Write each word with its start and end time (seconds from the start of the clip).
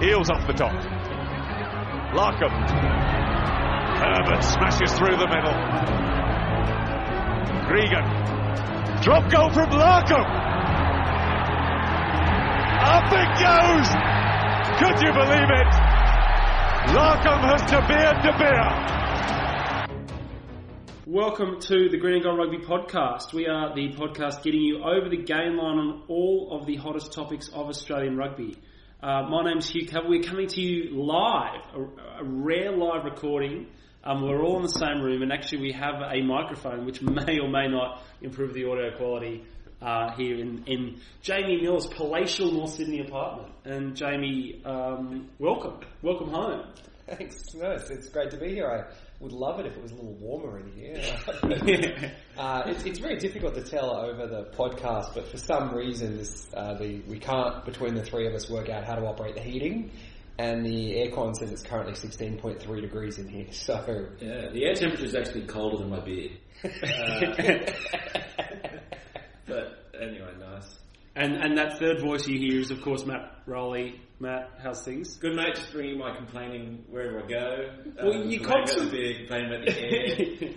Eales 0.00 0.28
off 0.28 0.46
the 0.46 0.52
top. 0.52 0.72
Larkham. 2.12 2.52
Herbert 3.96 4.44
smashes 4.44 4.92
through 4.92 5.16
the 5.16 5.26
middle. 5.26 5.56
Gregan. 7.64 8.04
Drop 9.02 9.30
goal 9.32 9.48
from 9.48 9.70
Larkham. 9.70 10.26
Up 12.84 13.10
it 13.10 13.30
goes. 13.40 13.88
Could 14.78 15.00
you 15.00 15.12
believe 15.14 15.48
it? 15.48 15.72
Larkham 16.92 17.40
has 17.48 17.62
De 17.70 17.80
Beer 17.88 18.12
De 18.22 18.32
Beer. 18.38 18.96
Welcome 21.06 21.58
to 21.60 21.88
the 21.88 21.96
Green 21.96 22.16
and 22.16 22.22
Gold 22.22 22.38
Rugby 22.38 22.58
Podcast. 22.58 23.32
We 23.32 23.46
are 23.46 23.74
the 23.74 23.94
podcast 23.94 24.42
getting 24.42 24.60
you 24.60 24.82
over 24.84 25.08
the 25.08 25.22
game 25.22 25.56
line 25.56 25.78
on 25.78 26.02
all 26.08 26.50
of 26.52 26.66
the 26.66 26.76
hottest 26.76 27.14
topics 27.14 27.48
of 27.48 27.68
Australian 27.68 28.18
rugby. 28.18 28.58
Uh, 29.02 29.22
my 29.28 29.44
name's 29.44 29.68
Hugh 29.68 29.86
Cavill. 29.86 30.08
We're 30.08 30.22
coming 30.22 30.48
to 30.48 30.60
you 30.60 31.02
live, 31.02 31.60
a, 31.74 32.20
a 32.20 32.24
rare 32.24 32.72
live 32.72 33.04
recording. 33.04 33.66
Um, 34.02 34.22
we're 34.22 34.42
all 34.42 34.56
in 34.56 34.62
the 34.62 34.70
same 34.70 35.02
room, 35.02 35.20
and 35.20 35.30
actually, 35.30 35.60
we 35.60 35.72
have 35.72 35.96
a 36.00 36.22
microphone 36.22 36.86
which 36.86 37.02
may 37.02 37.38
or 37.38 37.46
may 37.46 37.68
not 37.68 38.00
improve 38.22 38.54
the 38.54 38.64
audio 38.64 38.96
quality 38.96 39.44
uh, 39.82 40.12
here 40.16 40.38
in, 40.38 40.64
in 40.66 41.00
Jamie 41.20 41.60
Mill's 41.60 41.86
palatial 41.88 42.50
North 42.50 42.70
Sydney 42.70 43.00
apartment. 43.00 43.52
And 43.66 43.94
Jamie, 43.94 44.62
um, 44.64 45.28
welcome, 45.38 45.78
welcome 46.00 46.30
home. 46.30 46.64
Thanks. 47.06 47.54
No, 47.54 47.72
it's, 47.72 47.90
it's 47.90 48.08
great 48.08 48.30
to 48.30 48.38
be 48.38 48.48
here. 48.48 48.66
I 48.66 48.94
would 49.20 49.32
love 49.32 49.58
it 49.60 49.66
if 49.66 49.76
it 49.76 49.82
was 49.82 49.92
a 49.92 49.94
little 49.94 50.14
warmer 50.14 50.58
in 50.58 50.72
here. 50.72 51.00
uh, 52.38 52.62
it's, 52.66 52.84
it's 52.84 52.98
very 52.98 53.16
difficult 53.16 53.54
to 53.54 53.62
tell 53.62 53.96
over 53.96 54.26
the 54.26 54.44
podcast, 54.56 55.14
but 55.14 55.26
for 55.28 55.38
some 55.38 55.74
reason, 55.74 56.18
this, 56.18 56.48
uh, 56.54 56.74
the, 56.74 57.00
we 57.08 57.18
can't, 57.18 57.64
between 57.64 57.94
the 57.94 58.02
three 58.02 58.26
of 58.26 58.34
us, 58.34 58.50
work 58.50 58.68
out 58.68 58.84
how 58.84 58.94
to 58.94 59.06
operate 59.06 59.34
the 59.34 59.40
heating. 59.40 59.90
And 60.38 60.66
the 60.66 60.96
aircon 60.96 61.34
says 61.34 61.50
it's 61.50 61.62
currently 61.62 61.94
16.3 61.94 62.80
degrees 62.80 63.18
in 63.18 63.26
here, 63.26 63.46
so... 63.52 64.06
Yeah, 64.20 64.50
the 64.50 64.64
air 64.66 64.74
temperature 64.74 65.06
is 65.06 65.14
actually 65.14 65.46
colder 65.46 65.78
than 65.78 65.88
my 65.88 66.00
beard. 66.00 66.32
Uh, 66.62 66.70
but 69.46 69.90
anyway, 69.98 70.32
nice. 70.38 70.78
And 71.16 71.34
and 71.36 71.56
that 71.58 71.78
third 71.78 72.00
voice 72.00 72.26
you 72.28 72.38
hear 72.38 72.60
is, 72.60 72.70
of 72.70 72.82
course, 72.82 73.04
Matt 73.06 73.32
Rowley. 73.46 74.00
Matt, 74.20 74.50
how's 74.62 74.82
things? 74.82 75.16
Good 75.16 75.34
mate, 75.36 75.56
just 75.56 75.72
bringing 75.72 75.98
my 75.98 76.14
complaining 76.16 76.84
wherever 76.88 77.22
I 77.22 77.26
go. 77.26 77.68
Well, 78.02 78.24
you 78.26 78.40
complaining 78.40 78.44
constant- 78.44 78.82
about 78.82 78.90
the 78.92 78.96
beer, 78.96 79.14
complaining 79.18 79.52
about 79.52 79.66
the 79.66 79.78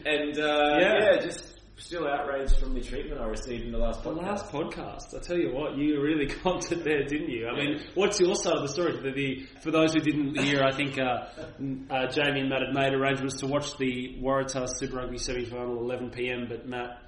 air, 0.05 0.19
and 0.19 0.39
uh, 0.39 0.77
Yeah. 0.79 1.13
yeah. 1.15 1.19
just 1.21 1.55
still 1.75 2.07
outraged 2.07 2.57
from 2.57 2.73
the 2.73 2.81
treatment 2.81 3.19
I 3.21 3.25
received 3.25 3.63
in 3.65 3.71
the 3.71 3.77
last 3.77 4.03
The 4.03 4.11
podcast. 4.11 4.21
last 4.21 4.51
podcast, 4.51 5.15
I 5.17 5.19
tell 5.21 5.37
you 5.37 5.53
what, 5.53 5.77
you 5.77 6.01
really 6.01 6.27
copped 6.43 6.71
it 6.73 6.83
there, 6.85 7.03
didn't 7.03 7.29
you? 7.29 7.47
I 7.47 7.55
mean, 7.55 7.81
what's 7.95 8.19
your 8.19 8.35
side 8.35 8.53
of 8.55 8.61
the 8.61 8.67
story? 8.69 8.97
For, 8.97 9.11
the, 9.11 9.45
for 9.61 9.71
those 9.71 9.93
who 9.93 9.99
didn't 10.01 10.37
hear, 10.39 10.61
I 10.63 10.71
think 10.71 10.97
uh, 10.99 11.25
uh, 11.89 12.07
Jamie 12.07 12.41
and 12.41 12.49
Matt 12.49 12.61
had 12.63 12.73
made 12.73 12.93
arrangements 12.93 13.39
to 13.41 13.47
watch 13.47 13.77
the 13.77 14.17
Waratah 14.21 14.67
Super 14.77 14.97
Rugby 14.97 15.17
semi-final 15.17 15.77
11pm, 15.83 16.47
but 16.49 16.65
Matt 16.67 17.01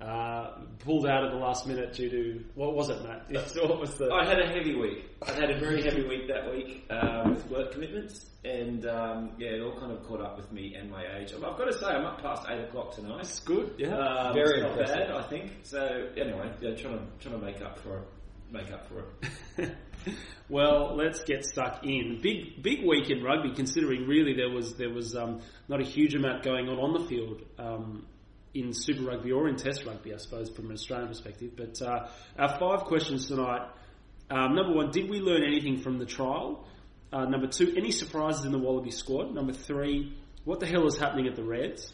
uh, 0.00 0.50
pulled 0.78 1.06
out 1.06 1.24
at 1.24 1.32
the 1.32 1.36
last 1.38 1.66
minute 1.66 1.92
due 1.92 2.08
to, 2.08 2.44
what 2.54 2.74
was 2.74 2.88
it, 2.88 3.02
Matt? 3.02 3.48
So 3.48 3.66
what 3.66 3.80
was 3.80 3.94
the... 3.96 4.10
I 4.12 4.24
had 4.24 4.38
a 4.38 4.46
heavy 4.46 4.76
week. 4.76 5.10
I 5.26 5.32
had 5.32 5.50
a 5.50 5.58
very 5.58 5.82
heavy 5.82 6.06
week 6.06 6.28
that 6.28 6.50
week 6.50 6.84
uh, 6.88 7.24
with 7.28 7.44
work 7.50 7.72
commitments, 7.72 8.26
and 8.44 8.86
um, 8.86 9.32
yeah, 9.38 9.48
it 9.48 9.60
all 9.60 9.78
kind 9.78 9.90
of 9.90 10.06
caught 10.06 10.20
up 10.20 10.36
with 10.36 10.52
me 10.52 10.74
and 10.76 10.88
my 10.90 11.04
age. 11.18 11.32
I've 11.34 11.40
got 11.40 11.64
to 11.64 11.72
say, 11.72 11.86
I'm 11.86 12.06
up 12.06 12.22
past 12.22 12.46
eight 12.48 12.60
o'clock 12.60 12.94
tonight. 12.94 13.20
It's 13.20 13.40
good, 13.40 13.74
yeah. 13.76 13.96
Um, 13.96 14.34
Very 14.34 14.60
it's 14.60 14.62
not 14.62 14.70
impressive. 14.70 15.08
bad, 15.08 15.10
I 15.10 15.22
think. 15.22 15.52
So 15.64 16.08
anyway, 16.16 16.50
yeah, 16.60 16.74
trying 16.76 16.98
to 16.98 17.04
trying 17.20 17.40
to 17.40 17.44
make 17.44 17.60
up 17.60 17.78
for 17.80 17.98
it. 17.98 18.08
Make 18.50 18.72
up 18.72 18.86
for 18.88 19.04
it. 19.58 19.74
well, 20.48 20.94
let's 20.96 21.22
get 21.24 21.44
stuck 21.44 21.84
in. 21.84 22.20
Big 22.22 22.62
big 22.62 22.86
week 22.86 23.10
in 23.10 23.22
rugby, 23.22 23.52
considering 23.52 24.06
really 24.06 24.34
there 24.34 24.48
was 24.50 24.74
there 24.76 24.90
was 24.90 25.16
um, 25.16 25.40
not 25.68 25.80
a 25.80 25.84
huge 25.84 26.14
amount 26.14 26.44
going 26.44 26.68
on 26.68 26.78
on 26.78 26.92
the 26.94 27.08
field 27.08 27.42
um, 27.58 28.06
in 28.54 28.72
Super 28.72 29.02
Rugby 29.02 29.32
or 29.32 29.48
in 29.48 29.56
Test 29.56 29.84
Rugby, 29.84 30.14
I 30.14 30.16
suppose, 30.16 30.50
from 30.50 30.66
an 30.66 30.72
Australian 30.72 31.08
perspective. 31.08 31.52
But 31.56 31.80
uh, 31.82 32.08
our 32.38 32.58
five 32.58 32.84
questions 32.86 33.28
tonight. 33.28 33.68
Um, 34.30 34.54
number 34.54 34.74
one, 34.74 34.90
did 34.90 35.08
we 35.08 35.20
learn 35.20 35.42
anything 35.42 35.80
from 35.80 35.98
the 35.98 36.06
trial? 36.06 36.66
Uh, 37.12 37.24
number 37.24 37.46
two, 37.46 37.72
any 37.76 37.90
surprises 37.90 38.44
in 38.44 38.52
the 38.52 38.58
Wallaby 38.58 38.90
squad? 38.90 39.34
Number 39.34 39.52
three, 39.52 40.14
what 40.44 40.60
the 40.60 40.66
hell 40.66 40.86
is 40.86 40.98
happening 40.98 41.26
at 41.26 41.36
the 41.36 41.44
Reds? 41.44 41.92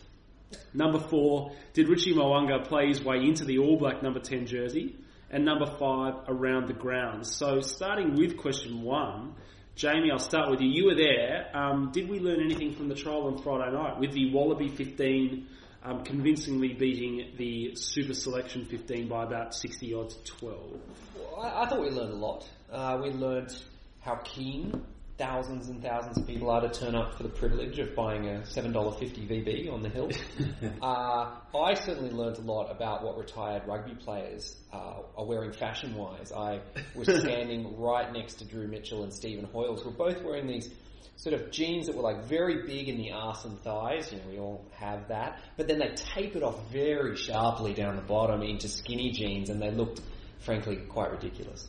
Number 0.73 0.99
four, 0.99 1.53
did 1.73 1.89
Richie 1.89 2.15
Mo'unga 2.15 2.65
play 2.67 2.89
his 2.89 3.03
way 3.03 3.19
into 3.19 3.45
the 3.45 3.59
All 3.59 3.77
Black 3.77 4.03
number 4.03 4.21
10 4.21 4.47
jersey? 4.47 4.97
And 5.31 5.45
number 5.45 5.67
five, 5.67 6.15
around 6.29 6.69
the 6.69 6.75
grounds. 6.75 7.35
So 7.35 7.61
starting 7.61 8.15
with 8.15 8.37
question 8.37 8.83
one, 8.83 9.35
Jamie, 9.75 10.11
I'll 10.13 10.21
start 10.21 10.51
with 10.51 10.61
you. 10.61 10.69
You 10.69 10.87
were 10.87 10.95
there. 10.95 11.57
Um, 11.57 11.91
did 11.93 12.09
we 12.09 12.21
learn 12.21 12.41
anything 12.41 12.73
from 12.75 12.89
the 12.89 12.95
trial 12.95 13.27
on 13.27 13.39
Friday 13.39 13.73
night 13.73 13.99
with 13.99 14.13
the 14.13 14.33
Wallaby 14.33 14.69
15 14.69 15.49
um, 15.85 16.03
convincingly 16.03 16.73
beating 16.73 17.33
the 17.37 17.75
Super 17.75 18.15
Selection 18.15 18.65
15 18.65 19.09
by 19.09 19.25
about 19.25 19.55
60 19.55 19.95
odds 19.95 20.17
12? 20.25 20.81
Well, 21.17 21.41
I, 21.43 21.63
I 21.63 21.69
thought 21.69 21.81
we 21.81 21.91
learned 21.91 22.13
a 22.13 22.17
lot. 22.17 22.49
Uh, 22.73 22.99
we 23.03 23.11
learned 23.11 23.55
how 24.01 24.17
keen 24.25 24.85
thousands 25.17 25.69
and 25.69 25.81
thousands 25.81 26.19
of 26.19 26.27
people 26.27 26.51
are 26.51 26.61
to 26.61 26.69
turn 26.69 26.95
up 26.95 27.17
for 27.17 27.23
the 27.23 27.29
privilege 27.29 27.79
of 27.79 27.95
buying 27.95 28.27
a 28.29 28.41
$7.50 28.41 29.29
VB 29.29 29.73
on 29.73 29.81
the 29.81 29.89
hill. 29.89 30.11
uh, 30.83 31.37
I 31.57 31.75
certainly 31.75 32.11
learned 32.11 32.39
a 32.39 32.41
lot 32.41 32.71
about 32.71 33.05
what 33.05 33.17
retired 33.17 33.63
rugby 33.67 33.95
players 33.95 34.57
uh, 34.73 35.03
are 35.17 35.25
wearing 35.25 35.53
fashion 35.53 35.95
wise. 35.95 36.33
I 36.33 36.61
was 36.97 37.07
standing 37.21 37.79
right 37.79 38.13
next 38.13 38.35
to 38.37 38.45
Drew 38.45 38.67
Mitchell 38.67 39.05
and 39.05 39.13
Stephen 39.13 39.47
Hoiles, 39.47 39.83
who 39.83 39.91
were 39.91 39.97
both 39.97 40.23
wearing 40.25 40.49
these 40.49 40.69
sort 41.17 41.35
of 41.35 41.51
jeans 41.51 41.87
that 41.87 41.95
were 41.97 42.03
like 42.03 42.25
very 42.25 42.67
big 42.67 42.89
in 42.89 42.97
the 42.99 43.13
arse 43.13 43.45
and 43.45 43.59
thighs. 43.61 44.13
You 44.13 44.19
know, 44.19 44.25
we 44.31 44.39
all 44.39 44.65
have 44.79 45.09
that. 45.09 45.41
But 45.57 45.69
then 45.69 45.79
they 45.79 45.89
tapered 45.95 46.43
off 46.43 46.71
very 46.71 47.17
sharply 47.17 47.73
down 47.75 47.97
the 47.97 48.03
bottom 48.03 48.43
into 48.43 48.69
skinny 48.69 49.11
jeans, 49.13 49.49
and 49.51 49.61
they 49.63 49.71
looked, 49.71 50.01
frankly, 50.41 50.77
quite 50.77 51.11
ridiculous. 51.13 51.69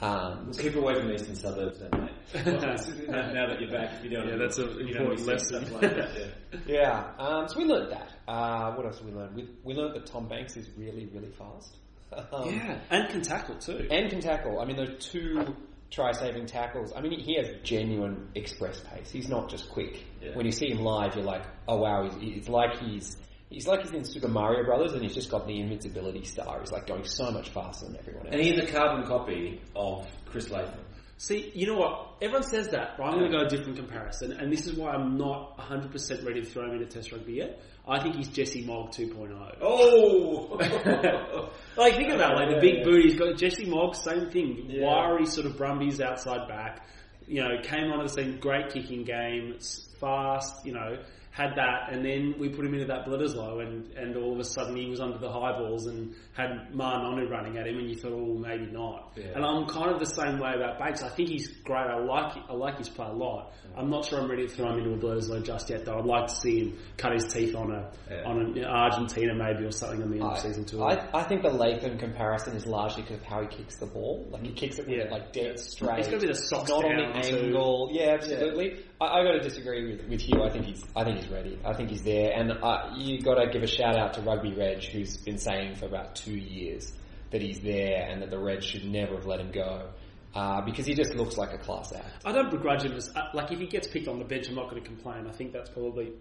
Um, 0.00 0.50
Keep 0.52 0.74
away 0.76 0.94
from 0.94 1.08
the 1.08 1.14
eastern 1.14 1.36
suburbs, 1.36 1.78
then, 1.78 1.90
mate. 1.98 2.46
now, 2.46 3.32
now 3.32 3.46
that 3.48 3.60
you're 3.60 3.70
back, 3.70 3.94
if 3.98 4.04
you 4.04 4.10
don't, 4.10 4.28
Yeah, 4.28 4.36
that's 4.36 4.58
an 4.58 4.68
if 4.78 4.88
you 4.88 4.92
don't 4.94 5.12
important 5.12 5.26
want 5.26 5.38
to 5.38 5.44
see 5.46 5.54
lesson. 5.54 5.72
like 5.72 5.80
that, 5.80 6.10
yeah. 6.18 6.58
yeah, 6.66 7.12
um, 7.18 7.48
so 7.48 7.58
we 7.58 7.64
learned 7.64 7.92
that. 7.92 8.12
Uh, 8.28 8.74
what 8.74 8.84
else 8.84 8.98
did 8.98 9.06
we 9.06 9.12
learn? 9.12 9.34
We, 9.34 9.48
we 9.64 9.72
learned 9.72 9.94
that 9.94 10.04
Tom 10.04 10.28
Banks 10.28 10.54
is 10.58 10.68
really, 10.76 11.06
really 11.06 11.30
fast. 11.30 11.76
Um, 12.32 12.54
Yeah, 12.54 12.78
and 12.90 13.08
can 13.10 13.22
tackle 13.22 13.56
too. 13.56 13.88
and 13.90 14.08
can 14.10 14.20
tackle. 14.20 14.60
I 14.60 14.64
mean, 14.66 14.76
those 14.76 14.96
two 15.04 15.56
try-saving 15.90 16.46
tackles. 16.46 16.92
I 16.94 17.00
mean, 17.00 17.20
he 17.20 17.36
has 17.36 17.48
genuine 17.62 18.28
express 18.34 18.80
pace. 18.80 19.10
He's 19.10 19.28
not 19.28 19.48
just 19.48 19.70
quick. 19.70 20.04
Yeah. 20.20 20.34
When 20.34 20.46
you 20.46 20.52
see 20.52 20.70
him 20.70 20.78
live, 20.78 21.14
you're 21.14 21.24
like, 21.24 21.44
oh 21.68 21.76
wow, 21.78 22.08
he's, 22.08 22.36
it's 22.38 22.48
like 22.48 22.78
he's 22.78 23.16
he's 23.50 23.66
like 23.66 23.82
he's 23.82 23.92
in 23.92 24.04
Super 24.04 24.28
Mario 24.28 24.64
Brothers, 24.64 24.92
and 24.92 25.02
he's 25.02 25.14
just 25.14 25.30
got 25.30 25.46
the 25.46 25.60
invincibility 25.60 26.24
star. 26.24 26.60
He's 26.60 26.72
like 26.72 26.86
going 26.86 27.04
so 27.04 27.30
much 27.30 27.50
faster 27.50 27.86
than 27.86 27.96
everyone 27.96 28.26
else. 28.26 28.34
And 28.34 28.44
he's 28.44 28.58
a 28.58 28.66
carbon 28.66 29.06
copy 29.06 29.60
of 29.74 30.06
Chris 30.26 30.50
Latham. 30.50 30.80
See, 31.18 31.50
you 31.54 31.66
know 31.66 31.76
what? 31.76 32.16
Everyone 32.20 32.42
says 32.42 32.68
that, 32.68 32.98
but 32.98 33.04
I'm 33.04 33.12
going 33.12 33.30
to 33.30 33.38
go 33.38 33.44
a 33.44 33.48
different 33.48 33.78
comparison, 33.78 34.32
and 34.32 34.52
this 34.52 34.66
is 34.66 34.74
why 34.74 34.90
I'm 34.90 35.16
not 35.16 35.56
100% 35.56 36.26
ready 36.26 36.42
to 36.42 36.46
throw 36.46 36.66
him 36.66 36.72
into 36.72 36.84
Test 36.84 37.10
Rugby 37.10 37.34
yet. 37.34 37.62
I 37.88 38.02
think 38.02 38.16
he's 38.16 38.28
Jesse 38.28 38.64
Mogg 38.64 38.90
2.0. 38.90 39.58
Oh, 39.60 40.58
oh! 40.60 41.50
Like, 41.76 41.96
think 41.96 42.10
about 42.10 42.32
it, 42.32 42.46
like 42.46 42.54
the 42.54 42.60
big 42.60 42.78
yeah. 42.78 42.84
boot. 42.84 43.04
He's 43.04 43.16
got 43.16 43.36
Jesse 43.36 43.66
Mogg, 43.66 43.94
same 43.94 44.30
thing. 44.30 44.64
Yeah. 44.68 44.86
Wiry 44.86 45.26
sort 45.26 45.46
of 45.46 45.58
Brumbies 45.58 46.00
outside 46.00 46.48
back. 46.48 46.86
You 47.26 47.42
know, 47.42 47.60
came 47.62 47.92
onto 47.92 48.04
the 48.04 48.08
scene, 48.08 48.38
great 48.40 48.72
kicking 48.72 49.04
game, 49.04 49.58
fast. 50.00 50.64
You 50.64 50.72
know, 50.72 50.96
had 51.36 51.50
that, 51.56 51.92
and 51.92 52.02
then 52.02 52.34
we 52.38 52.48
put 52.48 52.64
him 52.64 52.72
into 52.72 52.86
that 52.86 53.04
Bledisloe, 53.04 53.60
and 53.62 53.92
and 53.92 54.16
all 54.16 54.32
of 54.32 54.38
a 54.40 54.44
sudden 54.44 54.74
he 54.74 54.88
was 54.88 55.00
under 55.00 55.18
the 55.18 55.28
high 55.30 55.52
balls 55.52 55.86
and 55.86 56.14
had 56.32 56.48
Ma'a 56.72 57.04
Nonu 57.04 57.28
running 57.28 57.58
at 57.58 57.66
him, 57.66 57.76
and 57.78 57.90
you 57.90 57.94
thought, 57.96 58.12
oh, 58.12 58.38
maybe 58.38 58.66
not. 58.72 59.12
Yeah. 59.16 59.32
And 59.34 59.44
I'm 59.44 59.66
kind 59.66 59.90
of 59.90 59.98
the 59.98 60.06
same 60.06 60.38
way 60.38 60.54
about 60.56 60.78
Bates. 60.78 61.02
I 61.02 61.10
think 61.10 61.28
he's 61.28 61.48
great. 61.64 61.86
I 61.96 61.98
like 61.98 62.38
I 62.48 62.54
like 62.54 62.78
his 62.78 62.88
play 62.88 63.06
a 63.06 63.12
lot. 63.12 63.52
I'm 63.76 63.90
not 63.90 64.06
sure 64.06 64.18
I'm 64.18 64.30
ready 64.30 64.46
to 64.46 64.52
throw 64.54 64.72
him 64.72 64.78
into 64.78 64.94
a 64.94 64.96
Bledisloe 64.96 65.44
just 65.44 65.68
yet, 65.68 65.84
though. 65.84 65.98
I'd 65.98 66.06
like 66.06 66.28
to 66.28 66.34
see 66.34 66.60
him 66.60 66.78
cut 66.96 67.12
his 67.12 67.24
teeth 67.30 67.54
on 67.54 67.70
a 67.70 67.90
Yeah. 68.10 68.22
on 68.24 68.40
an 68.56 68.64
Argentina 68.64 69.34
maybe 69.34 69.64
or 69.66 69.70
something 69.72 70.00
in 70.00 70.08
the 70.10 70.16
end 70.16 70.32
of 70.32 70.38
season 70.38 70.64
tour. 70.64 70.84
I, 70.88 71.06
I 71.12 71.22
think 71.24 71.42
the 71.42 71.50
Latham 71.50 71.98
comparison 71.98 72.56
is 72.56 72.64
largely 72.66 73.02
because 73.02 73.18
of 73.18 73.24
how 73.26 73.42
he 73.42 73.48
kicks 73.48 73.76
the 73.76 73.86
ball. 73.86 74.26
Like 74.30 74.42
he 74.46 74.52
kicks 74.52 74.78
it 74.78 74.88
Yeah. 74.88 75.10
like 75.10 75.32
dead 75.34 75.58
straight. 75.60 75.98
It's 75.98 76.08
going 76.08 76.20
to 76.20 76.26
be 76.26 76.30
of 76.30 76.38
socks 76.38 76.70
not 76.70 76.82
down 76.82 76.98
on 77.00 77.20
the 77.20 77.28
too. 77.28 77.36
angle. 77.36 77.90
Yeah, 77.92 78.14
absolutely. 78.14 78.78
I, 79.00 79.04
I 79.04 79.24
got 79.24 79.32
to 79.32 79.40
disagree 79.40 79.92
with, 79.92 80.08
with 80.08 80.28
you. 80.28 80.42
I 80.42 80.50
think 80.50 80.66
he's 80.66 80.84
I 80.94 81.04
think 81.04 81.18
he's 81.18 81.28
ready. 81.28 81.58
I 81.64 81.74
think 81.74 81.90
he's 81.90 82.02
there, 82.02 82.32
and 82.32 82.52
uh, 82.52 82.92
you 82.96 83.20
got 83.22 83.34
to 83.34 83.50
give 83.50 83.62
a 83.62 83.66
shout 83.66 83.96
out 83.96 84.14
to 84.14 84.20
Rugby 84.22 84.54
Reg, 84.54 84.84
who's 84.84 85.16
been 85.16 85.38
saying 85.38 85.76
for 85.76 85.86
about 85.86 86.16
two 86.16 86.36
years 86.36 86.92
that 87.30 87.42
he's 87.42 87.60
there 87.60 88.06
and 88.08 88.22
that 88.22 88.30
the 88.30 88.38
Reds 88.38 88.64
should 88.64 88.84
never 88.84 89.16
have 89.16 89.26
let 89.26 89.40
him 89.40 89.50
go 89.50 89.90
uh, 90.34 90.60
because 90.62 90.86
he 90.86 90.94
just 90.94 91.14
looks 91.14 91.36
like 91.36 91.52
a 91.52 91.58
class 91.58 91.92
act. 91.92 92.24
I 92.24 92.32
don't 92.32 92.50
begrudge 92.50 92.84
him 92.84 92.92
as 92.92 93.10
uh, 93.16 93.30
like 93.34 93.50
if 93.52 93.58
he 93.58 93.66
gets 93.66 93.88
picked 93.88 94.08
on 94.08 94.18
the 94.18 94.24
bench, 94.24 94.48
I'm 94.48 94.54
not 94.54 94.70
going 94.70 94.82
to 94.82 94.88
complain. 94.88 95.26
I 95.26 95.32
think 95.32 95.52
that's 95.52 95.70
probably, 95.70 96.12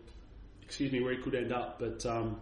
excuse 0.63 0.91
me, 0.91 1.01
where 1.01 1.13
he 1.15 1.21
could 1.21 1.35
end 1.35 1.51
up. 1.51 1.79
But 1.79 2.05
um, 2.05 2.41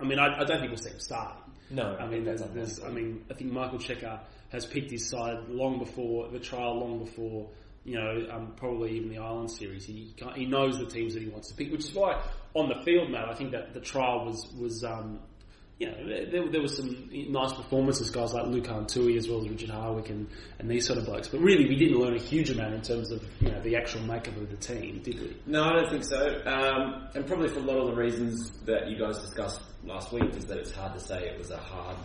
I 0.00 0.04
mean, 0.04 0.18
I, 0.18 0.40
I 0.40 0.44
don't 0.44 0.58
think 0.58 0.70
we'll 0.70 0.78
see 0.78 0.90
him 0.90 1.00
starting. 1.00 1.42
No, 1.70 1.96
I 1.96 2.06
mean, 2.06 2.24
there's, 2.24 2.42
there's, 2.54 2.82
I 2.82 2.90
mean, 2.90 3.24
I 3.30 3.34
think 3.34 3.50
Michael 3.50 3.78
Cheika 3.78 4.20
has 4.50 4.64
picked 4.64 4.90
his 4.90 5.08
side 5.08 5.48
long 5.48 5.78
before 5.78 6.28
the 6.28 6.38
trial, 6.38 6.78
long 6.78 7.00
before 7.00 7.48
you 7.86 7.94
know, 7.94 8.26
um, 8.32 8.52
probably 8.56 8.96
even 8.96 9.08
the 9.08 9.18
Island 9.18 9.50
series. 9.50 9.86
He 9.86 10.14
he 10.34 10.44
knows 10.44 10.78
the 10.78 10.86
teams 10.86 11.14
that 11.14 11.22
he 11.22 11.28
wants 11.28 11.48
to 11.48 11.54
pick, 11.54 11.70
which 11.70 11.84
is 11.84 11.94
why 11.94 12.20
on 12.54 12.68
the 12.68 12.82
field, 12.84 13.10
Matt, 13.10 13.28
I 13.28 13.34
think 13.34 13.52
that 13.52 13.74
the 13.74 13.80
trial 13.80 14.24
was 14.24 14.52
was 14.58 14.82
um, 14.82 15.20
you 15.78 15.90
know 15.90 16.30
there, 16.30 16.50
there 16.50 16.60
was 16.60 16.76
some 16.76 17.08
nice 17.12 17.52
performances, 17.52 18.10
guys 18.10 18.32
like 18.32 18.46
Lukhan 18.46 18.88
Tui 18.88 19.16
as 19.16 19.28
well 19.28 19.42
as 19.42 19.48
Richard 19.48 19.70
Hardwick 19.70 20.08
and, 20.10 20.26
and 20.58 20.70
these 20.70 20.86
sort 20.86 20.98
of 20.98 21.04
blokes. 21.04 21.28
But 21.28 21.40
really, 21.40 21.68
we 21.68 21.76
didn't 21.76 21.98
learn 21.98 22.14
a 22.14 22.20
huge 22.20 22.50
amount 22.50 22.74
in 22.74 22.82
terms 22.82 23.12
of 23.12 23.22
you 23.40 23.50
know 23.50 23.60
the 23.60 23.76
actual 23.76 24.02
makeup 24.02 24.36
of 24.36 24.50
the 24.50 24.56
team, 24.56 25.00
did 25.02 25.20
we? 25.20 25.36
No, 25.46 25.62
I 25.64 25.72
don't 25.74 25.90
think 25.90 26.04
so. 26.04 26.42
Um, 26.44 27.08
and 27.14 27.26
probably 27.26 27.48
for 27.48 27.60
a 27.60 27.62
lot 27.62 27.78
of 27.78 27.86
the 27.86 27.94
reasons 27.94 28.50
that 28.64 28.88
you 28.88 28.98
guys 28.98 29.18
discussed 29.20 29.60
last 29.84 30.12
week 30.12 30.34
is 30.34 30.46
that 30.46 30.58
it's 30.58 30.72
hard 30.72 30.94
to 30.94 31.00
say 31.00 31.28
it 31.28 31.38
was 31.38 31.50
a 31.50 31.58
hard, 31.58 31.96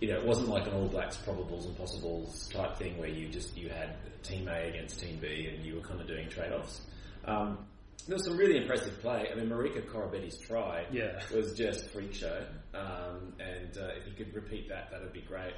you 0.00 0.08
know, 0.08 0.18
it 0.18 0.26
wasn't 0.26 0.48
like 0.48 0.66
an 0.66 0.74
All 0.74 0.88
Blacks 0.88 1.16
probables 1.16 1.66
and 1.66 1.76
possibles 1.76 2.48
type 2.52 2.76
thing 2.76 2.98
where 2.98 3.08
you 3.08 3.28
just, 3.28 3.56
you 3.56 3.68
had 3.68 3.96
team 4.22 4.48
A 4.48 4.68
against 4.68 5.00
team 5.00 5.18
B 5.20 5.50
and 5.52 5.64
you 5.64 5.76
were 5.76 5.82
kind 5.82 6.00
of 6.00 6.06
doing 6.06 6.28
trade-offs. 6.28 6.80
Um, 7.24 7.58
there 8.06 8.16
was 8.16 8.24
some 8.24 8.36
really 8.36 8.56
impressive 8.56 8.98
play. 9.00 9.28
I 9.30 9.34
mean, 9.34 9.48
Marika 9.48 9.82
Koroibete's 9.86 10.38
try 10.38 10.86
Yeah. 10.90 11.20
was 11.34 11.52
just 11.52 11.90
freak 11.90 12.14
show. 12.14 12.44
Um, 12.74 13.34
and 13.38 13.76
uh, 13.76 13.88
if 13.98 14.06
you 14.06 14.12
could 14.16 14.34
repeat 14.34 14.68
that, 14.70 14.90
that 14.90 15.00
would 15.02 15.12
be 15.12 15.22
great. 15.22 15.52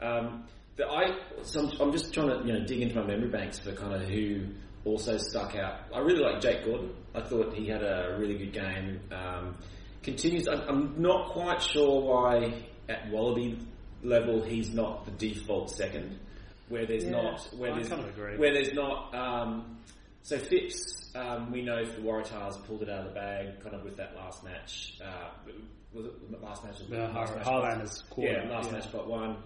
Um, 0.00 0.44
the, 0.76 0.86
I, 0.86 1.18
so 1.42 1.68
I'm, 1.80 1.90
just 1.90 2.14
trying 2.14 2.28
to 2.28 2.46
you 2.46 2.52
know 2.52 2.64
dig 2.64 2.80
into 2.80 2.94
my 2.94 3.04
memory 3.04 3.28
banks 3.28 3.58
for 3.58 3.72
kind 3.72 3.94
of 3.94 4.02
who 4.08 4.46
also 4.84 5.16
stuck 5.16 5.56
out. 5.56 5.80
I 5.92 5.98
really 5.98 6.20
like 6.22 6.40
Jake 6.40 6.64
Gordon. 6.64 6.94
I 7.14 7.20
thought 7.22 7.52
he 7.52 7.66
had 7.66 7.82
a 7.82 8.16
really 8.18 8.38
good 8.38 8.52
game. 8.52 9.00
Um, 9.10 9.56
continues. 10.04 10.46
I'm, 10.46 10.60
I'm 10.68 11.02
not 11.02 11.30
quite 11.30 11.60
sure 11.60 12.00
why 12.00 12.62
at 12.88 13.10
Wallaby 13.10 13.58
level 14.02 14.42
he's 14.42 14.72
not 14.72 15.04
the 15.04 15.10
default 15.12 15.70
second, 15.70 16.18
where 16.68 16.86
there's 16.86 17.04
Yeah, 17.04 17.10
not 17.12 17.40
where 17.56 17.72
I 17.72 17.76
there's 17.76 17.88
kind 17.88 18.02
of 18.02 18.08
agree. 18.08 18.36
where 18.36 18.52
there's 18.52 18.72
not. 18.74 19.14
Um, 19.14 19.78
so 20.22 20.36
Phipps, 20.38 21.10
um, 21.14 21.50
we 21.50 21.62
know 21.62 21.84
the 21.84 22.00
Waratahs 22.02 22.64
pulled 22.66 22.82
it 22.82 22.90
out 22.90 23.00
of 23.06 23.14
the 23.14 23.14
bag, 23.18 23.60
kind 23.62 23.74
of 23.74 23.82
with 23.84 23.96
that 23.96 24.14
last 24.16 24.44
match. 24.44 24.98
Uh, 25.02 25.30
was 25.94 26.04
it 26.06 26.42
last 26.42 26.64
match? 26.64 26.78
Was 26.80 26.88
The 26.88 26.98
last 26.98 27.12
Har- 27.12 27.36
match 27.36 27.44
Highlanders 27.46 28.04
quarter, 28.10 28.32
Yeah, 28.44 28.50
last 28.50 28.66
yeah. 28.66 28.72
match 28.78 28.92
but 28.92 29.08
one. 29.08 29.36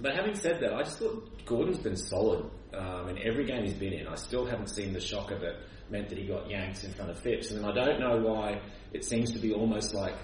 But 0.00 0.14
having 0.14 0.36
said 0.36 0.60
that, 0.60 0.72
I 0.72 0.82
just 0.84 0.98
thought 1.00 1.44
Gordon's 1.44 1.78
been 1.78 1.96
solid 1.96 2.48
um, 2.72 3.08
in 3.08 3.18
every 3.26 3.44
game 3.44 3.64
he's 3.64 3.74
been 3.74 3.92
in. 3.92 4.06
I 4.06 4.14
still 4.14 4.46
haven't 4.46 4.68
seen 4.68 4.92
the 4.92 5.00
shocker 5.00 5.36
that 5.40 5.56
meant 5.90 6.08
that 6.10 6.18
he 6.18 6.26
got 6.28 6.48
yanked 6.48 6.84
in 6.84 6.92
front 6.92 7.10
of 7.10 7.18
Phipps, 7.18 7.50
and 7.50 7.66
I 7.66 7.72
don't 7.72 7.98
know 7.98 8.18
why 8.18 8.60
it 8.92 9.04
seems 9.04 9.32
to 9.32 9.40
be 9.40 9.52
almost 9.52 9.94
like, 9.94 10.14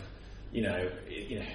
you 0.53 0.63
know, 0.63 0.89
you 1.09 1.41
know, 1.41 1.47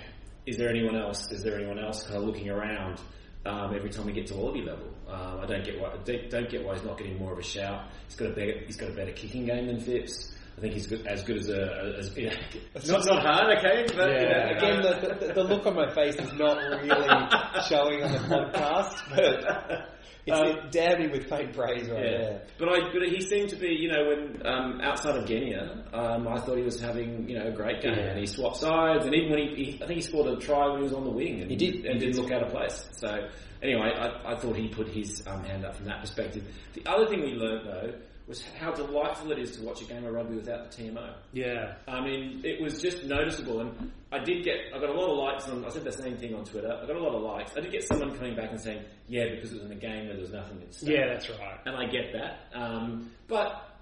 is 0.50 0.57
there 0.57 0.69
anyone 0.69 0.96
else? 0.96 1.31
Is 1.31 1.44
there 1.44 1.56
anyone 1.56 1.80
else 1.80 2.04
kind 2.04 2.18
of 2.18 2.24
looking 2.24 2.50
around 2.50 3.00
um, 3.46 3.75
every 3.75 3.90
time 3.90 4.06
we 4.06 4.12
get 4.12 4.28
to 4.28 4.34
Wallaby 4.36 4.63
level? 4.63 4.88
Um, 5.07 5.40
I 5.42 5.46
don't 5.46 5.63
get 5.63 5.80
why. 5.80 5.96
Don't 6.04 6.50
get 6.50 6.66
why 6.66 6.75
he's 6.75 6.84
not 6.84 6.98
getting 6.98 7.18
more 7.18 7.34
of 7.34 7.40
a 7.40 7.44
shout. 7.44 7.86
He's 8.07 8.16
got 8.16 8.30
a 8.31 8.34
better, 8.34 8.54
he's 8.66 8.75
got 8.75 8.90
a 8.90 8.94
better 8.94 9.12
kicking 9.12 9.46
game 9.46 9.68
than 9.68 9.80
Phipps. 9.80 10.34
I 10.57 10.62
think 10.62 10.74
he's 10.74 10.88
good, 10.88 11.07
as 11.07 11.24
good 11.24 11.38
as 11.38 11.50
a 11.50 11.96
as 11.98 12.18
you 12.18 12.30
know, 12.30 12.36
not 12.88 13.06
not 13.06 13.25
hard, 13.25 13.57
okay, 13.60 13.86
but 13.96 14.10
Yeah. 14.10 14.57
Again, 14.57 14.81
the, 14.81 15.28
the, 15.28 15.34
the 15.34 15.44
look 15.44 15.66
on 15.66 15.75
my 15.75 15.90
face 15.94 16.16
is 16.16 16.34
not 16.34 16.57
really 16.57 16.90
showing 17.69 18.04
on 18.04 18.12
the 18.12 18.19
podcast, 18.28 18.98
but 19.16 19.99
it's 20.30 20.78
Um, 20.78 21.12
with 21.12 21.30
faint 21.30 21.54
praise 21.54 21.90
right 21.90 22.04
Yeah. 22.04 22.38
But 22.58 22.70
I, 22.70 22.92
but 22.94 23.04
he 23.08 23.22
seemed 23.22 23.50
to 23.50 23.56
be, 23.56 23.70
you 23.70 23.90
know, 23.92 24.08
when 24.08 24.46
um, 24.46 24.80
outside 24.81 25.16
of 25.16 25.26
Genia, 25.28 25.84
um, 25.94 26.28
I 26.28 26.40
thought 26.40 26.58
he 26.58 26.64
was 26.64 26.80
having, 26.80 27.28
you 27.30 27.38
know, 27.38 27.48
a 27.48 27.52
great 27.52 27.81
game, 27.81 27.94
Yeah. 27.96 28.10
and 28.12 28.20
he 28.20 28.26
swapped 28.26 28.58
sides, 28.58 29.06
and 29.06 29.14
even 29.16 29.30
when 29.31 29.40
he, 29.48 29.56
he, 29.64 29.84
I 29.84 29.88
think 29.88 29.98
he 29.98 30.02
scored 30.02 30.28
a 30.28 30.38
try 30.38 30.68
when 30.68 30.78
he 30.78 30.84
was 30.84 30.94
on 30.94 31.04
the 31.04 31.12
wing, 31.12 31.42
and 31.42 31.50
He 31.52 31.58
did. 31.58 31.86
and 31.86 31.94
He 31.96 32.00
didn't 32.00 32.16
did. 32.16 32.22
look 32.24 32.31
out 32.31 32.44
of 32.44 32.52
place. 32.52 32.88
So 32.94 33.28
anyway, 33.62 33.92
I, 33.98 34.34
I 34.34 34.36
thought 34.36 34.56
he 34.56 34.68
put 34.70 34.88
his 34.90 35.24
um, 35.28 35.44
hand 35.44 35.66
up 35.66 35.76
from 35.76 35.86
that 35.86 36.02
perspective. 36.02 36.44
The 36.74 36.86
other 36.90 37.08
thing 37.08 37.22
we 37.22 37.34
learned 37.34 37.68
though 37.68 37.94
was 38.30 38.44
how 38.60 38.72
delightful 38.72 39.31
it 39.31 39.40
is 39.40 39.58
to 39.58 39.64
watch 39.64 39.81
a 39.81 39.86
game 39.86 40.06
of 40.06 40.14
rugby 40.14 40.36
without 40.36 40.70
the 40.72 40.84
TMO. 40.84 41.14
Yeah, 41.34 41.74
I 41.88 42.00
mean, 42.00 42.42
it 42.44 42.62
was 42.62 42.81
just 42.81 43.04
noticeable, 43.04 43.60
and 43.62 43.92
I 44.12 44.20
did 44.20 44.44
get, 44.44 44.58
I 44.74 44.80
got 44.80 44.90
a 44.90 44.94
lot 44.94 45.10
of 45.10 45.18
likes 45.18 45.50
on, 45.50 45.66
I 45.66 45.70
said 45.70 45.84
the 45.84 45.92
same 45.92 46.16
thing 46.16 46.36
on 46.36 46.46
Twitter, 46.46 46.72
I 46.72 46.86
got 46.86 46.96
a 46.96 47.00
lot 47.00 47.16
of 47.16 47.24
likes. 47.24 47.52
I 47.58 47.62
did 47.62 47.72
get 47.72 47.84
someone 47.84 48.16
coming 48.16 48.36
back 48.36 48.52
and 48.52 48.62
saying, 48.62 48.84
yeah, 49.08 49.26
because 49.34 49.52
it 49.52 49.56
was 49.56 49.66
in 49.66 49.72
a 49.72 49.76
game 49.76 50.06
where 50.06 50.14
there 50.14 50.22
was 50.22 50.31
nothing 50.31 50.62
at 50.62 50.74
stake 50.74 50.90
yeah, 50.92 51.08
that's 51.08 51.30
right. 51.30 51.60
and 51.66 51.76
I 51.76 51.88
get 51.88 52.14
that. 52.14 52.48
Um, 52.54 53.12
but 53.28 53.78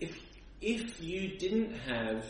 if 0.00 0.16
if 0.60 1.02
you 1.02 1.36
didn't 1.36 1.74
have 1.74 2.24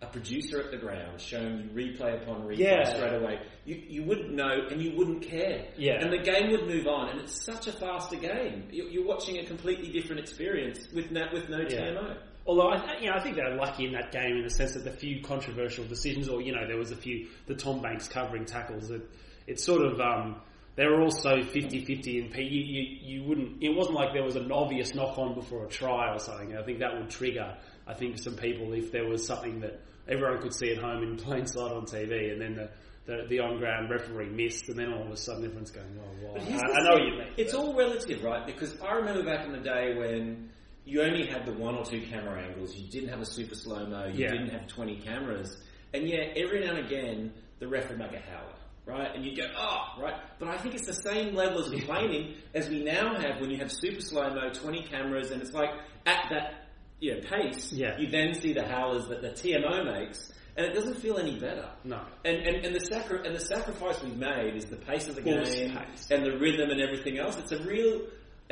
a 0.00 0.06
producer 0.06 0.60
at 0.60 0.70
the 0.70 0.76
ground 0.76 1.20
showing 1.20 1.58
you 1.58 1.70
replay 1.74 2.22
upon 2.22 2.42
replay 2.42 2.58
Yeah. 2.58 2.84
straight 2.84 3.14
away, 3.14 3.40
you, 3.64 3.82
you 3.88 4.04
wouldn't 4.04 4.32
know 4.32 4.66
and 4.70 4.80
you 4.80 4.96
wouldn't 4.96 5.22
care. 5.22 5.66
Yeah. 5.76 5.94
And 6.00 6.12
the 6.12 6.18
game 6.18 6.52
would 6.52 6.66
move 6.68 6.86
on, 6.86 7.08
and 7.08 7.20
it's 7.20 7.44
such 7.44 7.66
a 7.66 7.72
faster 7.72 8.16
game. 8.16 8.68
You- 8.70 8.88
You're 8.88 9.06
watching 9.06 9.38
a 9.38 9.44
completely 9.44 9.90
different 9.90 10.20
experience 10.20 10.88
with 10.94 11.10
no, 11.10 11.26
with 11.32 11.48
no 11.48 11.58
Yeah. 11.60 11.90
TMO. 11.90 12.16
Although 12.46 12.70
I, 12.70 12.76
th- 12.78 13.02
you 13.02 13.10
know, 13.10 13.16
I 13.16 13.20
think 13.20 13.36
they're 13.36 13.56
lucky 13.56 13.86
in 13.86 13.92
that 13.92 14.10
game 14.12 14.36
in 14.36 14.42
the 14.44 14.50
sense 14.50 14.72
that 14.74 14.84
the 14.84 14.90
few 14.92 15.20
controversial 15.20 15.84
decisions, 15.84 16.28
or 16.28 16.40
you 16.40 16.52
know, 16.54 16.66
there 16.66 16.78
was 16.78 16.92
a 16.92 16.96
few 16.96 17.26
the 17.46 17.54
Tom 17.54 17.82
Banks 17.82 18.08
covering 18.08 18.44
tackles 18.46 18.88
that 18.88 19.02
it's 19.46 19.62
sort 19.64 19.82
of 19.84 20.00
um, 20.00 20.40
they 20.76 20.86
were 20.86 21.02
also 21.02 21.38
50-50 21.42 22.22
and 22.22 22.32
P- 22.32 22.42
you, 22.44 22.62
you 22.62 22.82
you 23.20 23.24
wouldn't 23.28 23.62
it 23.62 23.68
wasn't 23.74 23.96
like 23.96 24.14
there 24.14 24.22
was 24.24 24.36
an 24.36 24.50
obvious 24.50 24.94
knock 24.94 25.18
on 25.18 25.34
before 25.34 25.66
a 25.66 25.68
try 25.68 26.10
or 26.14 26.18
something. 26.18 26.56
I 26.56 26.62
think 26.62 26.78
that 26.78 26.94
would 26.96 27.10
trigger 27.10 27.54
I 27.88 27.94
think 27.94 28.18
some 28.18 28.36
people 28.36 28.72
if 28.74 28.92
there 28.92 29.08
was 29.08 29.26
something 29.26 29.60
that 29.60 29.80
everyone 30.06 30.40
could 30.42 30.54
see 30.54 30.70
at 30.72 30.78
home 30.78 31.02
in 31.02 31.16
plain 31.24 31.46
sight 31.46 31.72
on 31.72 31.86
TV, 31.86 32.30
and 32.32 32.40
then 32.40 32.54
the 32.54 32.70
the, 33.06 33.24
the 33.26 33.40
on 33.40 33.56
ground 33.58 33.88
referee 33.90 34.28
missed, 34.28 34.68
and 34.68 34.78
then 34.78 34.92
all 34.92 35.02
of 35.06 35.10
a 35.10 35.16
sudden 35.16 35.42
everyone's 35.42 35.70
going, 35.70 35.98
oh, 35.98 36.26
wow. 36.26 36.34
I, 36.36 36.40
I 36.42 36.84
know 36.84 36.90
what 36.92 37.02
you 37.04 37.18
mean. 37.18 37.28
It's 37.38 37.54
all 37.54 37.74
relative, 37.74 38.22
right? 38.22 38.44
Because 38.44 38.78
I 38.82 38.92
remember 38.96 39.24
back 39.24 39.46
in 39.46 39.52
the 39.52 39.60
day 39.60 39.94
when 39.96 40.50
you 40.84 41.00
only 41.00 41.24
had 41.26 41.46
the 41.46 41.54
one 41.54 41.74
or 41.74 41.86
two 41.86 42.02
camera 42.02 42.42
angles, 42.42 42.76
you 42.76 42.86
didn't 42.90 43.08
have 43.08 43.20
a 43.20 43.24
super 43.24 43.54
slow 43.54 43.86
mo, 43.86 44.08
you 44.08 44.24
Yeah. 44.24 44.32
didn't 44.32 44.50
have 44.50 44.66
20 44.66 44.96
cameras, 45.00 45.56
and 45.94 46.06
yet 46.06 46.36
every 46.36 46.60
now 46.60 46.74
and 46.76 46.84
again 46.84 47.32
the 47.60 47.66
ref 47.66 47.88
would 47.88 47.98
make 47.98 48.12
a 48.12 48.20
howler. 48.20 48.52
Right, 48.84 49.14
and 49.14 49.24
you 49.24 49.34
go, 49.36 49.44
oh, 49.56 50.02
right. 50.02 50.14
But 50.38 50.48
I 50.48 50.56
think 50.58 50.74
it's 50.74 50.86
the 50.86 50.94
same 50.94 51.34
level 51.34 51.62
of 51.64 51.70
complaining 51.78 52.34
as 52.54 52.68
we 52.68 52.82
now 52.84 53.18
have 53.20 53.40
when 53.40 53.50
you 53.50 53.56
have 53.58 53.72
super 53.72 54.00
slow 54.02 54.34
mo, 54.34 54.50
20 54.50 54.82
cameras, 54.84 55.30
and 55.30 55.40
it's 55.40 55.52
like 55.54 55.70
at 56.06 56.26
that 56.30 56.67
you 57.00 57.14
know, 57.14 57.20
pace, 57.28 57.72
Yeah. 57.72 57.98
you 57.98 58.08
then 58.08 58.34
see 58.34 58.52
the 58.52 58.66
howlers 58.66 59.06
that 59.08 59.22
the 59.22 59.28
TMO 59.30 59.84
makes, 59.84 60.32
and 60.56 60.66
it 60.66 60.74
doesn't 60.74 60.96
feel 60.96 61.18
any 61.18 61.38
better. 61.38 61.68
No. 61.84 62.00
And, 62.24 62.36
and, 62.38 62.66
and 62.66 62.74
the 62.74 62.80
sacri- 62.80 63.24
and 63.24 63.34
the 63.36 63.40
sacrifice 63.40 64.02
we've 64.02 64.16
made 64.16 64.56
is 64.56 64.64
the 64.66 64.76
pace 64.76 65.08
of 65.08 65.14
the 65.14 65.22
Forced 65.22 65.52
game 65.54 65.76
pace. 65.76 66.10
and 66.10 66.24
the 66.26 66.36
rhythm 66.38 66.70
and 66.70 66.80
everything 66.80 67.18
else. 67.18 67.36
It's 67.38 67.52
a 67.52 67.62
real, 67.62 68.02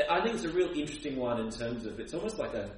I 0.09 0.21
think 0.23 0.37
it's 0.37 0.45
a 0.45 0.51
real 0.53 0.71
interesting 0.71 1.17
one 1.17 1.41
in 1.41 1.51
terms 1.51 1.85
of 1.87 1.99
it's 1.99 2.15
almost 2.15 2.39
like 2.39 2.55
a 2.55 2.71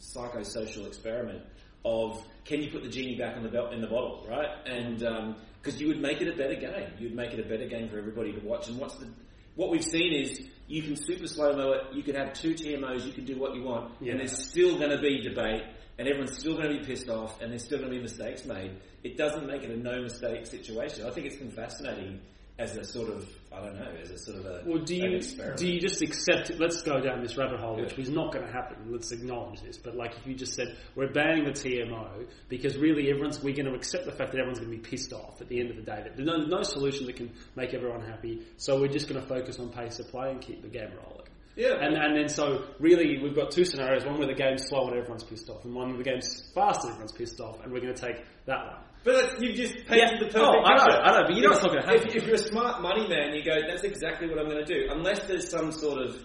psychosocial 0.00 0.86
experiment 0.86 1.42
of 1.84 2.22
can 2.44 2.62
you 2.62 2.70
put 2.70 2.82
the 2.82 2.88
genie 2.88 3.16
back 3.16 3.36
in 3.36 3.42
the 3.42 3.48
belt 3.48 3.72
in 3.72 3.80
the 3.80 3.86
bottle, 3.86 4.24
right? 4.28 4.48
And 4.66 5.02
um, 5.04 5.36
because 5.62 5.80
you 5.80 5.88
would 5.88 6.00
make 6.00 6.20
it 6.20 6.28
a 6.28 6.36
better 6.36 6.54
game, 6.54 6.90
you'd 6.98 7.14
make 7.14 7.32
it 7.32 7.40
a 7.40 7.48
better 7.48 7.66
game 7.66 7.88
for 7.88 7.98
everybody 7.98 8.32
to 8.32 8.40
watch. 8.40 8.68
And 8.68 8.78
what's 8.78 8.94
the 8.96 9.08
what 9.56 9.70
we've 9.70 9.84
seen 9.84 10.12
is 10.12 10.46
you 10.68 10.82
can 10.82 10.96
super 10.96 11.26
slow 11.28 11.54
mo 11.56 11.72
it, 11.72 11.82
you 11.94 12.02
can 12.02 12.14
have 12.14 12.32
two 12.34 12.54
TMOs, 12.54 13.06
you 13.06 13.12
can 13.12 13.24
do 13.24 13.38
what 13.38 13.54
you 13.54 13.62
want, 13.62 13.92
Yeah. 14.00 14.12
and 14.12 14.20
there's 14.20 14.36
still 14.48 14.78
going 14.78 14.90
to 14.90 14.98
be 14.98 15.20
debate, 15.20 15.62
and 15.98 16.08
everyone's 16.08 16.36
still 16.38 16.54
going 16.56 16.72
to 16.72 16.78
be 16.80 16.84
pissed 16.84 17.08
off, 17.08 17.40
and 17.40 17.50
there's 17.50 17.64
still 17.64 17.78
going 17.78 17.90
to 17.90 17.96
be 17.96 18.02
mistakes 18.02 18.44
made. 18.44 18.72
It 19.04 19.16
doesn't 19.16 19.46
make 19.46 19.62
it 19.62 19.70
a 19.70 19.76
no 19.76 20.02
mistake 20.02 20.46
situation. 20.46 21.06
I 21.06 21.10
think 21.10 21.26
it's 21.26 21.36
been 21.36 21.50
fascinating 21.50 22.20
as 22.58 22.74
a 22.76 22.84
sort 22.84 23.10
of 23.10 23.28
I 23.52 23.60
don't 23.60 23.78
know, 23.78 23.90
as 24.02 24.10
a 24.10 24.18
sort 24.18 24.38
of 24.38 24.46
a 24.46 24.62
Well, 24.66 24.82
do 24.82 24.94
you 24.94 25.20
do 25.56 25.66
you 25.66 25.80
just 25.80 26.02
accept 26.02 26.50
it? 26.50 26.58
Let's 26.60 26.82
go 26.82 27.00
down 27.00 27.22
this 27.22 27.36
rabbit 27.36 27.60
hole, 27.60 27.76
which 27.76 27.92
Yeah. 27.92 27.98
was 27.98 28.10
not 28.10 28.32
going 28.32 28.46
to 28.46 28.52
happen. 28.52 28.76
Let's 28.90 29.12
acknowledge 29.12 29.62
this. 29.62 29.76
But 29.78 29.96
like, 29.96 30.14
if 30.16 30.26
you 30.26 30.34
just 30.34 30.54
said 30.54 30.76
we're 30.94 31.12
banning 31.12 31.44
the 31.44 31.52
TMO 31.52 32.26
because 32.48 32.76
really 32.76 33.08
everyone's 33.10 33.42
we're 33.42 33.54
going 33.54 33.66
to 33.66 33.74
accept 33.74 34.04
the 34.04 34.12
fact 34.12 34.32
that 34.32 34.38
everyone's 34.38 34.58
going 34.58 34.70
to 34.70 34.76
be 34.76 34.82
pissed 34.82 35.12
off 35.12 35.40
at 35.40 35.48
the 35.48 35.60
end 35.60 35.70
of 35.70 35.76
the 35.76 35.82
day. 35.82 36.00
That 36.02 36.16
there's 36.16 36.26
no, 36.26 36.36
no 36.38 36.62
solution 36.62 37.06
that 37.06 37.16
can 37.16 37.30
make 37.56 37.74
everyone 37.74 38.02
happy. 38.02 38.42
So 38.56 38.80
we're 38.80 38.88
just 38.88 39.08
going 39.08 39.20
to 39.20 39.26
focus 39.26 39.58
on 39.58 39.70
pace 39.70 39.98
of 39.98 40.08
play 40.08 40.30
and 40.30 40.40
keep 40.40 40.62
the 40.62 40.68
game 40.68 40.90
rolling. 41.02 41.26
yeah, 41.56 41.74
And, 41.80 41.94
and 41.96 42.16
then 42.16 42.28
so 42.28 42.64
really 42.78 43.22
we've 43.22 43.34
got 43.36 43.50
two 43.50 43.64
scenarios: 43.64 44.04
one 44.04 44.18
where 44.18 44.26
the 44.28 44.34
game's 44.34 44.66
slow 44.66 44.86
and 44.88 44.96
everyone's 44.96 45.24
pissed 45.24 45.48
off, 45.50 45.64
and 45.64 45.74
one 45.74 45.88
where 45.88 45.98
the 45.98 46.04
game's 46.04 46.50
fast 46.54 46.82
and 46.82 46.90
everyone's 46.90 47.12
pissed 47.12 47.40
off. 47.40 47.62
And 47.62 47.72
we're 47.72 47.80
going 47.80 47.94
to 47.94 48.00
take 48.00 48.22
that 48.46 48.66
one. 48.66 48.76
But 49.06 49.40
you've 49.40 49.54
just 49.54 49.86
painted 49.86 50.18
the 50.18 50.26
perfect 50.26 50.36
Oh, 50.36 50.64
I 50.64 50.74
know. 50.74 50.96
I 50.98 51.10
know, 51.20 51.26
but 51.28 51.36
you 51.36 51.42
know 51.42 51.52
it's 51.52 51.62
not 51.62 51.70
gonna 51.72 51.86
happen. 51.86 52.08
If, 52.08 52.16
if 52.16 52.26
you're 52.26 52.34
a 52.34 52.38
smart 52.38 52.82
money 52.82 53.06
man, 53.08 53.34
you 53.34 53.44
go, 53.44 53.54
that's 53.66 53.84
exactly 53.84 54.28
what 54.28 54.38
I'm 54.40 54.50
going 54.50 54.64
to 54.64 54.66
do. 54.66 54.88
Unless 54.90 55.28
there's 55.28 55.48
some 55.48 55.70
sort 55.70 56.02
of, 56.02 56.16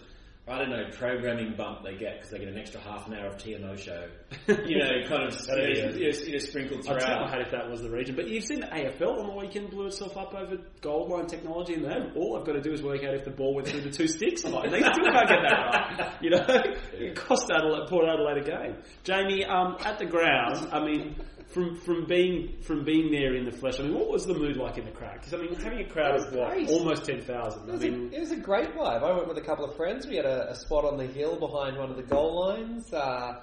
I 0.47 0.57
don't 0.57 0.71
know, 0.71 0.85
programming 0.97 1.53
bump 1.55 1.83
they 1.83 1.93
get 1.95 2.15
because 2.15 2.31
they 2.31 2.39
get 2.39 2.47
an 2.47 2.57
extra 2.57 2.81
half 2.81 3.05
an 3.07 3.13
hour 3.13 3.27
of 3.27 3.37
TMO 3.37 3.77
show. 3.77 4.07
You 4.47 4.79
know, 4.79 4.89
kind 5.07 5.23
of 5.27 5.39
you 5.47 5.55
know, 5.55 5.63
you 5.63 5.83
know, 5.83 6.17
you 6.25 6.31
know, 6.33 6.37
sprinkled 6.39 6.79
I'd 6.89 6.99
throughout. 6.99 7.29
hat 7.29 7.41
if 7.41 7.51
that 7.51 7.69
was 7.69 7.83
the 7.83 7.89
region. 7.91 8.15
But 8.15 8.27
you've 8.27 8.43
seen 8.45 8.61
the 8.61 8.65
AFL 8.65 9.19
on 9.19 9.27
the 9.27 9.35
weekend 9.35 9.69
blew 9.69 9.85
itself 9.85 10.17
up 10.17 10.33
over 10.33 10.57
goal 10.81 11.07
line 11.07 11.27
technology, 11.27 11.75
and 11.75 11.85
they 11.85 12.19
all 12.19 12.35
I've 12.39 12.45
got 12.47 12.53
to 12.53 12.61
do 12.61 12.73
is 12.73 12.81
work 12.81 13.03
out 13.03 13.13
if 13.13 13.23
the 13.25 13.31
ball 13.31 13.53
went 13.53 13.67
through 13.67 13.81
the 13.81 13.91
two 13.91 14.07
sticks. 14.07 14.43
And 14.43 14.53
they 14.73 14.79
still 14.81 15.05
can't 15.05 15.29
get 15.29 15.39
that 15.47 15.99
right. 15.99 16.13
You 16.19 16.31
know, 16.31 16.45
it 16.93 17.15
cost 17.15 17.51
Adelaide, 17.51 17.87
Port 17.87 18.05
Adelaide 18.09 18.41
a 18.41 18.43
game. 18.43 18.75
Jamie, 19.03 19.45
um, 19.45 19.77
at 19.85 19.99
the 19.99 20.05
ground, 20.07 20.67
I 20.73 20.83
mean, 20.83 21.15
from 21.53 21.75
from 21.77 22.05
being 22.05 22.57
from 22.61 22.83
being 22.83 23.11
there 23.11 23.35
in 23.35 23.45
the 23.45 23.51
flesh. 23.51 23.79
I 23.79 23.83
mean, 23.83 23.93
what 23.93 24.09
was 24.09 24.25
the 24.25 24.33
mood 24.33 24.57
like 24.57 24.77
in 24.77 24.85
the 24.85 24.91
crowd? 24.91 25.13
Because 25.19 25.33
I 25.33 25.37
mean, 25.37 25.53
having 25.55 25.79
a 25.79 25.89
crowd 25.89 26.15
of 26.19 26.33
what 26.33 26.57
almost 26.69 27.05
ten 27.05 27.21
thousand. 27.21 27.63
It 27.67 27.69
I 27.69 27.71
was, 27.73 27.81
mean, 27.81 28.09
a, 28.13 28.15
it 28.17 28.19
was 28.19 28.31
a 28.31 28.37
great 28.37 28.73
vibe. 28.75 29.03
I 29.03 29.13
went 29.15 29.27
with 29.27 29.37
a 29.37 29.41
couple 29.41 29.65
of 29.65 29.75
friends. 29.75 30.07
We 30.07 30.15
had 30.15 30.25
a, 30.25 30.51
a 30.51 30.55
spot 30.55 30.85
on 30.85 30.97
the 30.97 31.07
hill 31.07 31.37
behind 31.39 31.77
one 31.77 31.89
of 31.89 31.97
the 31.97 32.03
goal 32.03 32.39
lines. 32.47 32.91
Uh, 32.93 33.41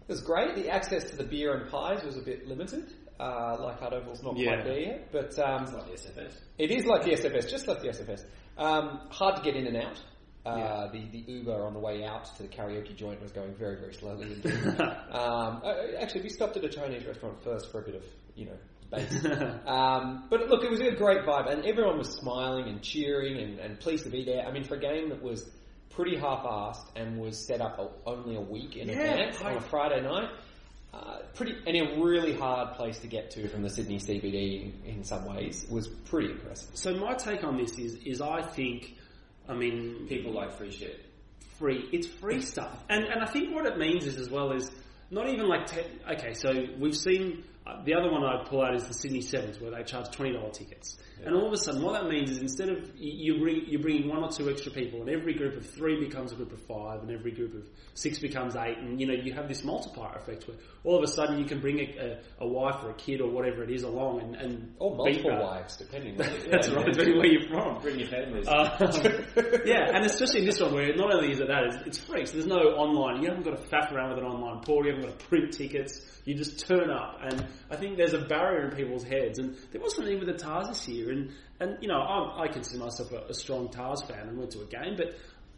it 0.00 0.08
was 0.08 0.20
great. 0.20 0.54
The 0.56 0.68
access 0.70 1.04
to 1.10 1.16
the 1.16 1.24
beer 1.24 1.54
and 1.54 1.70
pies 1.70 2.02
was 2.04 2.16
a 2.16 2.22
bit 2.22 2.46
limited. 2.46 2.92
Uh, 3.20 3.56
like 3.60 3.78
Hard 3.78 3.92
Oval's 3.94 4.22
not 4.22 4.36
Yeah. 4.36 4.54
quite 4.54 4.64
there 4.64 4.80
yet, 4.80 5.12
but 5.12 5.38
um, 5.38 5.62
It's 5.62 5.72
like 5.72 5.86
the 5.86 5.92
SFS. 5.92 6.32
it 6.58 6.70
is 6.72 6.84
like 6.86 7.04
the 7.04 7.12
SFS, 7.12 7.48
just 7.48 7.68
like 7.68 7.80
the 7.80 7.88
SFS. 7.88 8.24
Um, 8.58 9.00
hard 9.10 9.36
to 9.36 9.42
get 9.42 9.54
in 9.54 9.66
and 9.68 9.76
out. 9.76 10.00
Uh, 10.44 10.90
the, 10.90 11.06
the 11.12 11.18
Uber 11.32 11.64
on 11.64 11.72
the 11.72 11.78
way 11.78 12.04
out 12.04 12.24
to 12.36 12.42
the 12.42 12.48
karaoke 12.48 12.96
joint 12.96 13.22
was 13.22 13.30
going 13.30 13.54
very, 13.54 13.76
very 13.76 13.94
slowly. 13.94 14.36
Um, 15.12 15.60
uh, 15.62 15.74
actually, 16.00 16.22
we 16.22 16.30
stopped 16.30 16.56
at 16.56 16.64
a 16.64 16.68
Chinese 16.68 17.04
restaurant 17.04 17.42
first 17.44 17.70
for 17.70 17.80
a 17.80 17.84
bit 17.84 17.94
of, 17.96 18.02
you 18.34 18.46
know, 18.46 18.56
space. 18.80 19.24
um, 19.66 20.24
but 20.30 20.48
look, 20.48 20.64
it 20.64 20.70
was 20.70 20.80
a 20.80 20.90
great 20.92 21.20
vibe, 21.26 21.50
and 21.52 21.64
everyone 21.66 21.98
was 21.98 22.08
smiling 22.10 22.66
and 22.68 22.82
cheering 22.82 23.36
and, 23.36 23.58
and 23.60 23.78
pleased 23.78 24.04
to 24.04 24.10
be 24.10 24.24
there. 24.24 24.44
I 24.46 24.50
mean, 24.50 24.64
for 24.64 24.74
a 24.76 24.80
game 24.80 25.10
that 25.10 25.22
was 25.22 25.48
pretty 25.90 26.16
half-assed 26.16 26.86
and 26.96 27.18
was 27.20 27.38
set 27.46 27.60
up 27.60 27.78
a, 27.78 27.90
only 28.08 28.36
a 28.36 28.40
week 28.40 28.76
in 28.76 28.88
Yeah, 28.88 28.94
advance 28.94 29.42
I- 29.42 29.50
on 29.50 29.56
a 29.58 29.60
Friday 29.60 30.00
night, 30.00 30.30
uh, 30.94 31.18
pretty 31.34 31.54
and 31.66 31.76
a 31.76 32.02
really 32.02 32.34
hard 32.34 32.74
place 32.76 32.98
to 33.00 33.06
get 33.06 33.30
to 33.32 33.48
from 33.48 33.62
the 33.62 33.70
Sydney 33.70 33.98
CBD 33.98 34.62
in, 34.84 34.96
in 34.96 35.04
some 35.04 35.24
ways 35.26 35.66
was 35.70 35.88
pretty 35.88 36.30
impressive. 36.32 36.76
so 36.76 36.94
my 36.94 37.14
take 37.14 37.44
on 37.44 37.56
this 37.56 37.78
is 37.78 37.94
is 38.04 38.20
I 38.20 38.42
think, 38.42 38.94
I 39.52 39.56
mean, 39.56 40.06
People 40.08 40.32
like 40.32 40.56
free 40.56 40.70
shit. 40.72 41.04
free. 41.58 41.88
It's 41.92 42.06
free 42.06 42.40
stuff, 42.42 42.82
and 42.88 43.04
and 43.04 43.22
I 43.22 43.26
think 43.26 43.54
what 43.54 43.66
it 43.66 43.76
means 43.78 44.06
is 44.06 44.16
as 44.18 44.30
well 44.30 44.52
is 44.52 44.70
not 45.10 45.28
even 45.28 45.46
like 45.48 45.66
te- 45.66 45.84
okay. 46.14 46.32
So 46.34 46.50
we've 46.78 46.96
seen 46.96 47.44
uh, 47.66 47.82
the 47.84 47.94
other 47.94 48.10
one 48.10 48.24
I'd 48.24 48.46
pull 48.46 48.62
out 48.62 48.74
is 48.74 48.86
the 48.88 48.94
Sydney 48.94 49.20
Sevens 49.20 49.60
where 49.60 49.70
they 49.70 49.82
charge 49.84 50.10
twenty 50.10 50.32
dollar 50.32 50.50
tickets, 50.50 50.98
and 51.24 51.34
all 51.34 51.46
of 51.46 51.52
a 51.52 51.56
sudden 51.56 51.82
what 51.82 52.00
that 52.00 52.08
means 52.08 52.30
is 52.30 52.38
instead 52.38 52.68
of 52.68 52.78
you 52.96 53.34
you 53.34 53.40
bring 53.40 53.64
you're 53.66 53.80
bringing 53.80 54.08
one 54.08 54.22
or 54.22 54.30
two 54.30 54.50
extra 54.50 54.72
people, 54.72 55.00
and 55.00 55.10
every 55.10 55.34
group 55.34 55.56
of 55.56 55.66
three 55.66 55.98
becomes 55.98 56.32
a 56.32 56.34
group 56.34 56.52
of 56.52 56.60
five, 56.62 57.00
and 57.02 57.10
every 57.10 57.32
group 57.32 57.54
of 57.54 57.64
six 57.94 58.18
becomes 58.18 58.56
eight, 58.56 58.78
and 58.78 59.00
you 59.00 59.06
know 59.06 59.14
you 59.14 59.32
have 59.32 59.48
this 59.48 59.64
multiplier 59.64 60.16
effect 60.16 60.46
where 60.48 60.56
all 60.84 60.96
of 60.96 61.02
a 61.02 61.06
sudden 61.06 61.38
you 61.38 61.44
can 61.44 61.60
bring 61.60 61.78
a, 61.78 62.18
a, 62.40 62.44
a 62.44 62.46
wife 62.46 62.82
or 62.82 62.90
a 62.90 62.94
kid 62.94 63.20
or 63.20 63.30
whatever 63.30 63.62
it 63.62 63.70
is 63.70 63.82
along 63.82 64.20
and 64.20 64.36
and 64.36 64.74
Or 64.78 64.96
multiple 64.96 65.38
wives, 65.38 65.76
depending. 65.76 66.12
on 66.20 66.28
That's 66.50 66.68
right, 66.70 66.86
depending 66.86 67.18
where 67.18 67.26
you're 67.26 67.48
from. 67.48 67.80
Bring 67.80 67.98
your 67.98 68.08
families. 68.08 68.48
Um, 68.48 68.66
yeah, 69.64 69.94
and 69.94 70.04
especially 70.04 70.40
in 70.40 70.46
this 70.46 70.60
one 70.60 70.74
where 70.74 70.94
not 70.94 71.14
only 71.14 71.32
is 71.32 71.40
it 71.40 71.48
that, 71.48 71.64
it's, 71.64 71.86
it's 71.86 71.98
free, 71.98 72.26
so 72.26 72.32
there's 72.34 72.46
no 72.46 72.56
online. 72.56 73.22
You 73.22 73.28
haven't 73.28 73.44
got 73.44 73.56
to 73.56 73.68
faff 73.68 73.92
around 73.92 74.10
with 74.10 74.18
an 74.18 74.24
online 74.24 74.62
portal. 74.62 74.90
You 74.90 74.96
haven't 74.96 75.10
got 75.10 75.18
to 75.18 75.26
print 75.26 75.52
tickets. 75.52 76.00
You 76.24 76.34
just 76.34 76.66
turn 76.66 76.90
up, 76.90 77.18
and 77.22 77.46
I 77.70 77.76
think 77.76 77.96
there's 77.96 78.14
a 78.14 78.20
barrier 78.20 78.68
in 78.68 78.76
people's 78.76 79.04
heads. 79.04 79.38
And 79.38 79.56
there 79.72 79.80
was 79.80 79.96
something 79.96 80.18
with 80.18 80.28
the 80.28 80.34
Tars 80.34 80.68
this 80.68 80.88
year, 80.88 81.11
and 81.12 81.30
and 81.60 81.78
you 81.80 81.88
know 81.88 82.00
I'm, 82.00 82.40
I 82.40 82.48
consider 82.48 82.82
myself 82.84 83.12
a, 83.12 83.28
a 83.28 83.34
strong 83.34 83.68
Tars 83.68 84.02
fan 84.02 84.28
and 84.28 84.38
went 84.38 84.50
to 84.52 84.62
a 84.62 84.66
game, 84.66 84.96
but. 84.96 85.14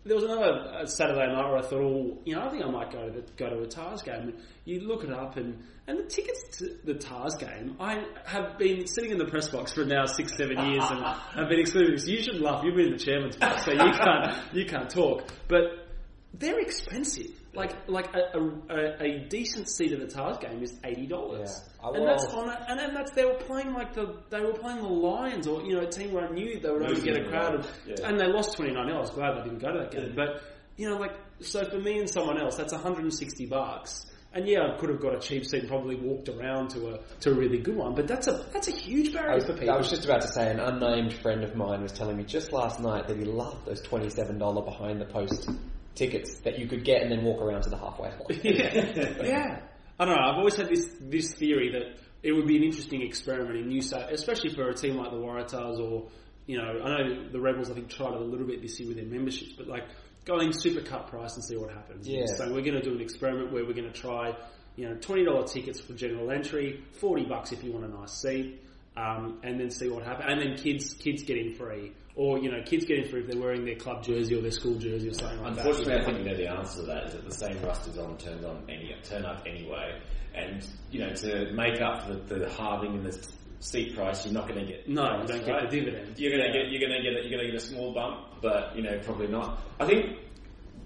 There 0.06 0.16
was 0.16 0.24
another 0.24 0.52
uh, 0.52 0.84
Saturday 0.84 1.32
night 1.32 1.48
where 1.48 1.56
I 1.56 1.62
thought, 1.62 1.80
oh, 1.80 2.18
you 2.26 2.34
know, 2.34 2.42
I 2.42 2.50
think 2.50 2.62
I 2.62 2.68
might 2.68 2.92
go 2.92 3.06
to 3.06 3.10
the, 3.10 3.22
go 3.38 3.48
to 3.48 3.62
a 3.62 3.66
Tars 3.66 4.02
game. 4.02 4.20
And 4.20 4.34
you 4.66 4.80
look 4.80 5.02
it 5.02 5.10
up, 5.10 5.38
and, 5.38 5.64
and 5.86 5.98
the 5.98 6.02
tickets 6.02 6.58
to 6.58 6.76
the 6.84 6.92
Tars 6.92 7.36
game, 7.36 7.76
I 7.80 8.04
have 8.26 8.58
been 8.58 8.86
sitting 8.86 9.12
in 9.12 9.16
the 9.16 9.24
press 9.24 9.48
box 9.48 9.72
for 9.72 9.82
now 9.86 10.04
six, 10.04 10.36
seven 10.36 10.58
years, 10.58 10.84
and 10.90 11.02
I've 11.34 11.48
been 11.48 11.58
excluded. 11.58 11.98
So 12.02 12.08
you 12.08 12.20
should 12.20 12.38
laugh. 12.38 12.62
You've 12.64 12.76
been 12.76 12.88
in 12.88 12.92
the 12.92 13.02
chairman's 13.02 13.36
box, 13.36 13.64
so 13.64 13.72
you 13.72 13.78
can't 13.78 14.36
you 14.52 14.66
can't 14.66 14.90
talk. 14.90 15.24
But 15.48 15.88
they're 16.34 16.60
expensive. 16.60 17.30
Like 17.54 17.88
like 17.88 18.14
a, 18.14 18.38
a, 18.68 19.02
a 19.02 19.18
decent 19.28 19.68
seat 19.68 19.92
at 19.92 20.00
the 20.00 20.06
Tars 20.06 20.38
game 20.38 20.62
is 20.62 20.76
eighty 20.84 21.06
dollars, 21.06 21.62
Yeah. 21.82 21.90
And 21.94 22.06
that's 22.06 22.24
on 22.26 22.48
a, 22.48 22.66
and 22.68 22.78
then 22.78 22.94
that's 22.94 23.12
they 23.12 23.24
were 23.24 23.34
playing 23.34 23.72
like 23.72 23.94
the 23.94 24.22
they 24.30 24.40
were 24.40 24.54
playing 24.54 24.78
the 24.78 24.88
Lions 24.88 25.46
or 25.46 25.62
you 25.62 25.74
know 25.74 25.82
a 25.82 25.90
team 25.90 26.12
where 26.12 26.26
I 26.26 26.30
knew 26.30 26.58
they 26.58 26.70
would 26.70 26.82
only 26.82 27.00
get 27.00 27.16
a 27.16 27.28
crowd 27.28 27.54
of, 27.54 27.70
yeah. 27.86 28.08
and 28.08 28.18
they 28.18 28.26
lost 28.26 28.56
twenty 28.56 28.72
nine 28.72 28.86
0 28.86 28.96
I 28.96 29.00
was 29.00 29.10
glad 29.10 29.36
they 29.38 29.44
didn't 29.44 29.60
go 29.60 29.72
to 29.72 29.78
that 29.78 29.92
game, 29.92 30.14
but 30.16 30.42
you 30.76 30.88
know 30.88 30.96
like 30.96 31.12
so 31.40 31.64
for 31.64 31.78
me 31.78 31.98
and 31.98 32.10
someone 32.10 32.40
else 32.40 32.56
that's 32.56 32.72
one 32.72 32.82
hundred 32.82 33.02
and 33.02 33.14
sixty 33.14 33.46
bucks. 33.46 34.06
And 34.32 34.48
yeah, 34.48 34.66
I 34.66 34.76
could 34.78 34.88
have 34.88 35.00
got 35.00 35.14
a 35.14 35.20
cheap 35.20 35.44
seat 35.44 35.60
and 35.60 35.68
probably 35.68 35.94
walked 35.94 36.28
around 36.28 36.70
to 36.70 36.94
a 36.94 36.98
to 37.20 37.30
a 37.30 37.34
really 37.34 37.58
good 37.58 37.76
one, 37.76 37.94
but 37.94 38.08
that's 38.08 38.26
a 38.26 38.44
that's 38.52 38.66
a 38.66 38.72
huge 38.72 39.12
barrier 39.12 39.36
was, 39.36 39.44
for 39.44 39.52
people. 39.52 39.70
I 39.70 39.76
was 39.76 39.88
just 39.88 40.04
about 40.04 40.22
to 40.22 40.28
say, 40.28 40.50
an 40.50 40.58
unnamed 40.58 41.12
friend 41.12 41.44
of 41.44 41.54
mine 41.54 41.82
was 41.82 41.92
telling 41.92 42.16
me 42.16 42.24
just 42.24 42.52
last 42.52 42.80
night 42.80 43.06
that 43.06 43.16
he 43.16 43.24
loved 43.24 43.66
those 43.66 43.80
twenty-seven 43.80 44.38
dollar 44.38 44.62
behind 44.62 45.00
the 45.00 45.04
post 45.04 45.48
tickets 45.94 46.40
that 46.40 46.58
you 46.58 46.66
could 46.66 46.84
get 46.84 47.02
and 47.02 47.10
then 47.10 47.24
walk 47.24 47.40
around 47.40 47.62
to 47.62 47.70
the 47.70 47.76
halfway 47.76 48.10
line. 48.10 48.20
yeah. 48.42 49.22
yeah. 49.22 49.60
I 49.98 50.04
don't 50.04 50.16
know. 50.16 50.22
I've 50.22 50.38
always 50.38 50.56
had 50.56 50.68
this 50.68 50.90
this 51.00 51.34
theory 51.34 51.70
that 51.72 52.00
it 52.22 52.32
would 52.32 52.46
be 52.46 52.56
an 52.56 52.64
interesting 52.64 53.02
experiment 53.02 53.56
in 53.56 53.68
New 53.68 53.82
South, 53.82 54.10
especially 54.10 54.52
for 54.54 54.68
a 54.68 54.74
team 54.74 54.96
like 54.96 55.10
the 55.10 55.18
Waratahs 55.18 55.78
or 55.78 56.08
you 56.46 56.58
know, 56.58 56.80
I 56.84 56.88
know 56.88 57.28
the 57.30 57.40
Rebels. 57.40 57.70
I 57.70 57.74
think 57.74 57.88
tried 57.88 58.14
it 58.14 58.20
a 58.20 58.24
little 58.24 58.46
bit 58.46 58.60
this 58.60 58.78
year 58.78 58.88
with 58.88 58.98
their 58.98 59.06
memberships, 59.06 59.52
but 59.56 59.66
like 59.66 59.84
going 60.24 60.52
super 60.52 60.80
cut 60.80 61.06
price 61.06 61.34
and 61.34 61.44
see 61.44 61.56
what 61.56 61.70
happens. 61.70 62.06
Yeah. 62.06 62.26
So 62.26 62.46
we're 62.52 62.62
going 62.62 62.74
to 62.74 62.82
do 62.82 62.94
an 62.94 63.00
experiment 63.00 63.52
where 63.52 63.64
we're 63.64 63.74
going 63.74 63.90
to 63.90 63.98
try, 63.98 64.36
you 64.76 64.88
know, 64.88 64.96
twenty 64.96 65.24
dollar 65.24 65.46
tickets 65.46 65.80
for 65.80 65.94
general 65.94 66.30
entry, 66.30 66.82
forty 66.92 67.24
bucks 67.24 67.52
if 67.52 67.64
you 67.64 67.72
want 67.72 67.84
a 67.86 67.88
nice 67.88 68.12
seat. 68.12 68.60
Um, 68.96 69.40
and 69.42 69.58
then 69.58 69.70
see 69.70 69.88
what 69.88 70.04
happens, 70.04 70.26
and 70.28 70.40
then 70.40 70.56
kids 70.56 70.94
kids 70.94 71.24
get 71.24 71.36
in 71.36 71.54
free, 71.54 71.92
or 72.16 72.38
you 72.38 72.50
know 72.50 72.62
kids 72.64 72.84
get 72.84 72.98
in 72.98 73.08
free 73.08 73.20
if 73.20 73.26
they're 73.26 73.40
wearing 73.40 73.64
their 73.64 73.74
club 73.76 74.04
jersey 74.04 74.36
or 74.36 74.40
their 74.42 74.50
school 74.50 74.76
jersey 74.76 75.08
or 75.08 75.14
something 75.14 75.40
like 75.42 75.56
that. 75.56 75.66
Unfortunately, 75.66 75.94
I 75.94 76.04
think 76.04 76.18
you 76.18 76.24
know 76.24 76.36
the 76.36 76.48
answer 76.50 76.80
to 76.80 76.86
that 76.86 77.04
is 77.06 77.12
that 77.14 77.24
the 77.24 77.34
same 77.34 77.60
rust 77.62 77.88
is 77.88 77.98
on 77.98 78.16
turns 78.18 78.44
on 78.44 78.64
any 78.68 78.94
turn 79.02 79.24
up 79.24 79.42
anyway, 79.46 80.00
and 80.34 80.64
you 80.90 81.00
know 81.00 81.12
to 81.12 81.52
make 81.52 81.80
up 81.80 82.02
for 82.06 82.14
the, 82.14 82.38
the 82.38 82.50
halving 82.50 82.94
in 82.94 83.02
the 83.04 83.28
seat 83.60 83.94
price, 83.96 84.24
you're 84.26 84.34
not 84.34 84.46
going 84.46 84.60
to 84.60 84.66
get 84.66 84.88
No, 84.88 85.02
you 85.02 85.08
price, 85.24 85.28
don't 85.28 85.46
get 85.46 85.70
the 85.70 85.76
dividend. 85.80 86.18
You're 86.18 86.30
going 86.36 86.52
to 86.52 86.58
get 86.58 86.70
you're 86.70 86.80
going 86.80 86.92
to 86.92 87.02
get 87.02 87.16
a, 87.24 87.28
you're 87.28 87.38
going 87.38 87.46
to 87.46 87.52
get 87.52 87.54
a 87.62 87.66
small 87.66 87.92
bump, 87.94 88.40
but 88.42 88.76
you 88.76 88.82
know 88.82 88.98
probably 89.02 89.26
not. 89.28 89.60
I 89.80 89.86
think 89.86 90.18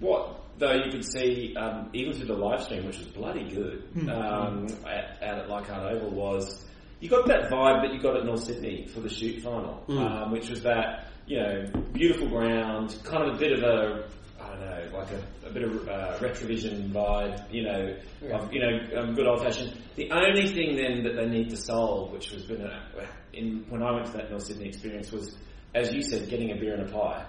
what 0.01 0.41
though 0.59 0.75
you 0.75 0.91
could 0.91 1.05
see 1.05 1.55
um, 1.57 1.91
even 1.93 2.13
through 2.15 2.27
the 2.27 2.35
live 2.35 2.63
stream, 2.63 2.87
which 2.87 2.99
was 2.99 3.07
bloody 3.09 3.49
good 3.49 3.83
Hmm. 3.95 4.09
um, 4.09 4.67
at, 4.87 5.19
out 5.23 5.39
at 5.41 5.49
Leichhardt 5.49 5.93
Oval, 5.93 6.11
was 6.11 6.65
you 7.01 7.09
got 7.09 7.27
that 7.29 7.51
vibe 7.51 7.83
that 7.83 7.93
you 7.95 8.01
got 8.01 8.17
at 8.17 8.25
North 8.25 8.45
Sydney 8.45 8.87
for 8.87 9.01
the 9.01 9.09
shoot 9.09 9.43
final, 9.43 9.75
Hmm. 9.87 9.99
um, 9.99 10.33
which 10.33 10.49
was 10.51 10.63
that 10.63 11.07
you 11.27 11.39
know 11.39 11.67
beautiful 11.93 12.29
ground, 12.29 12.99
kind 13.05 13.29
of 13.29 13.37
a 13.37 13.39
bit 13.39 13.53
of 13.53 13.63
a 13.63 14.09
I 14.41 14.49
don't 14.51 14.61
know, 14.61 14.99
like 14.99 15.09
a, 15.11 15.47
a 15.49 15.53
bit 15.53 15.63
of 15.65 15.89
uh, 15.89 16.17
retrovision 16.21 16.91
vibe, 16.91 17.53
you 17.53 17.65
know, 17.65 17.97
of, 18.33 18.53
you 18.53 18.61
know, 18.61 19.01
um, 19.01 19.15
good 19.15 19.27
old 19.27 19.43
fashioned. 19.43 19.77
The 19.97 20.11
only 20.13 20.47
thing 20.49 20.77
then 20.77 21.03
that 21.05 21.17
they 21.17 21.27
need 21.29 21.51
to 21.51 21.57
solve, 21.57 22.13
which 22.13 22.31
was 22.31 22.45
been 22.47 22.63
a, 22.63 22.81
in 23.33 23.65
when 23.69 23.83
I 23.83 23.91
went 23.93 24.07
to 24.07 24.13
that 24.13 24.31
North 24.31 24.45
Sydney 24.45 24.69
experience, 24.69 25.11
was 25.13 25.37
as 25.75 25.93
you 25.93 26.03
said, 26.03 26.29
getting 26.31 26.51
a 26.53 26.55
beer 26.55 26.75
and 26.75 26.89
a 26.89 26.93
pie. 26.93 27.27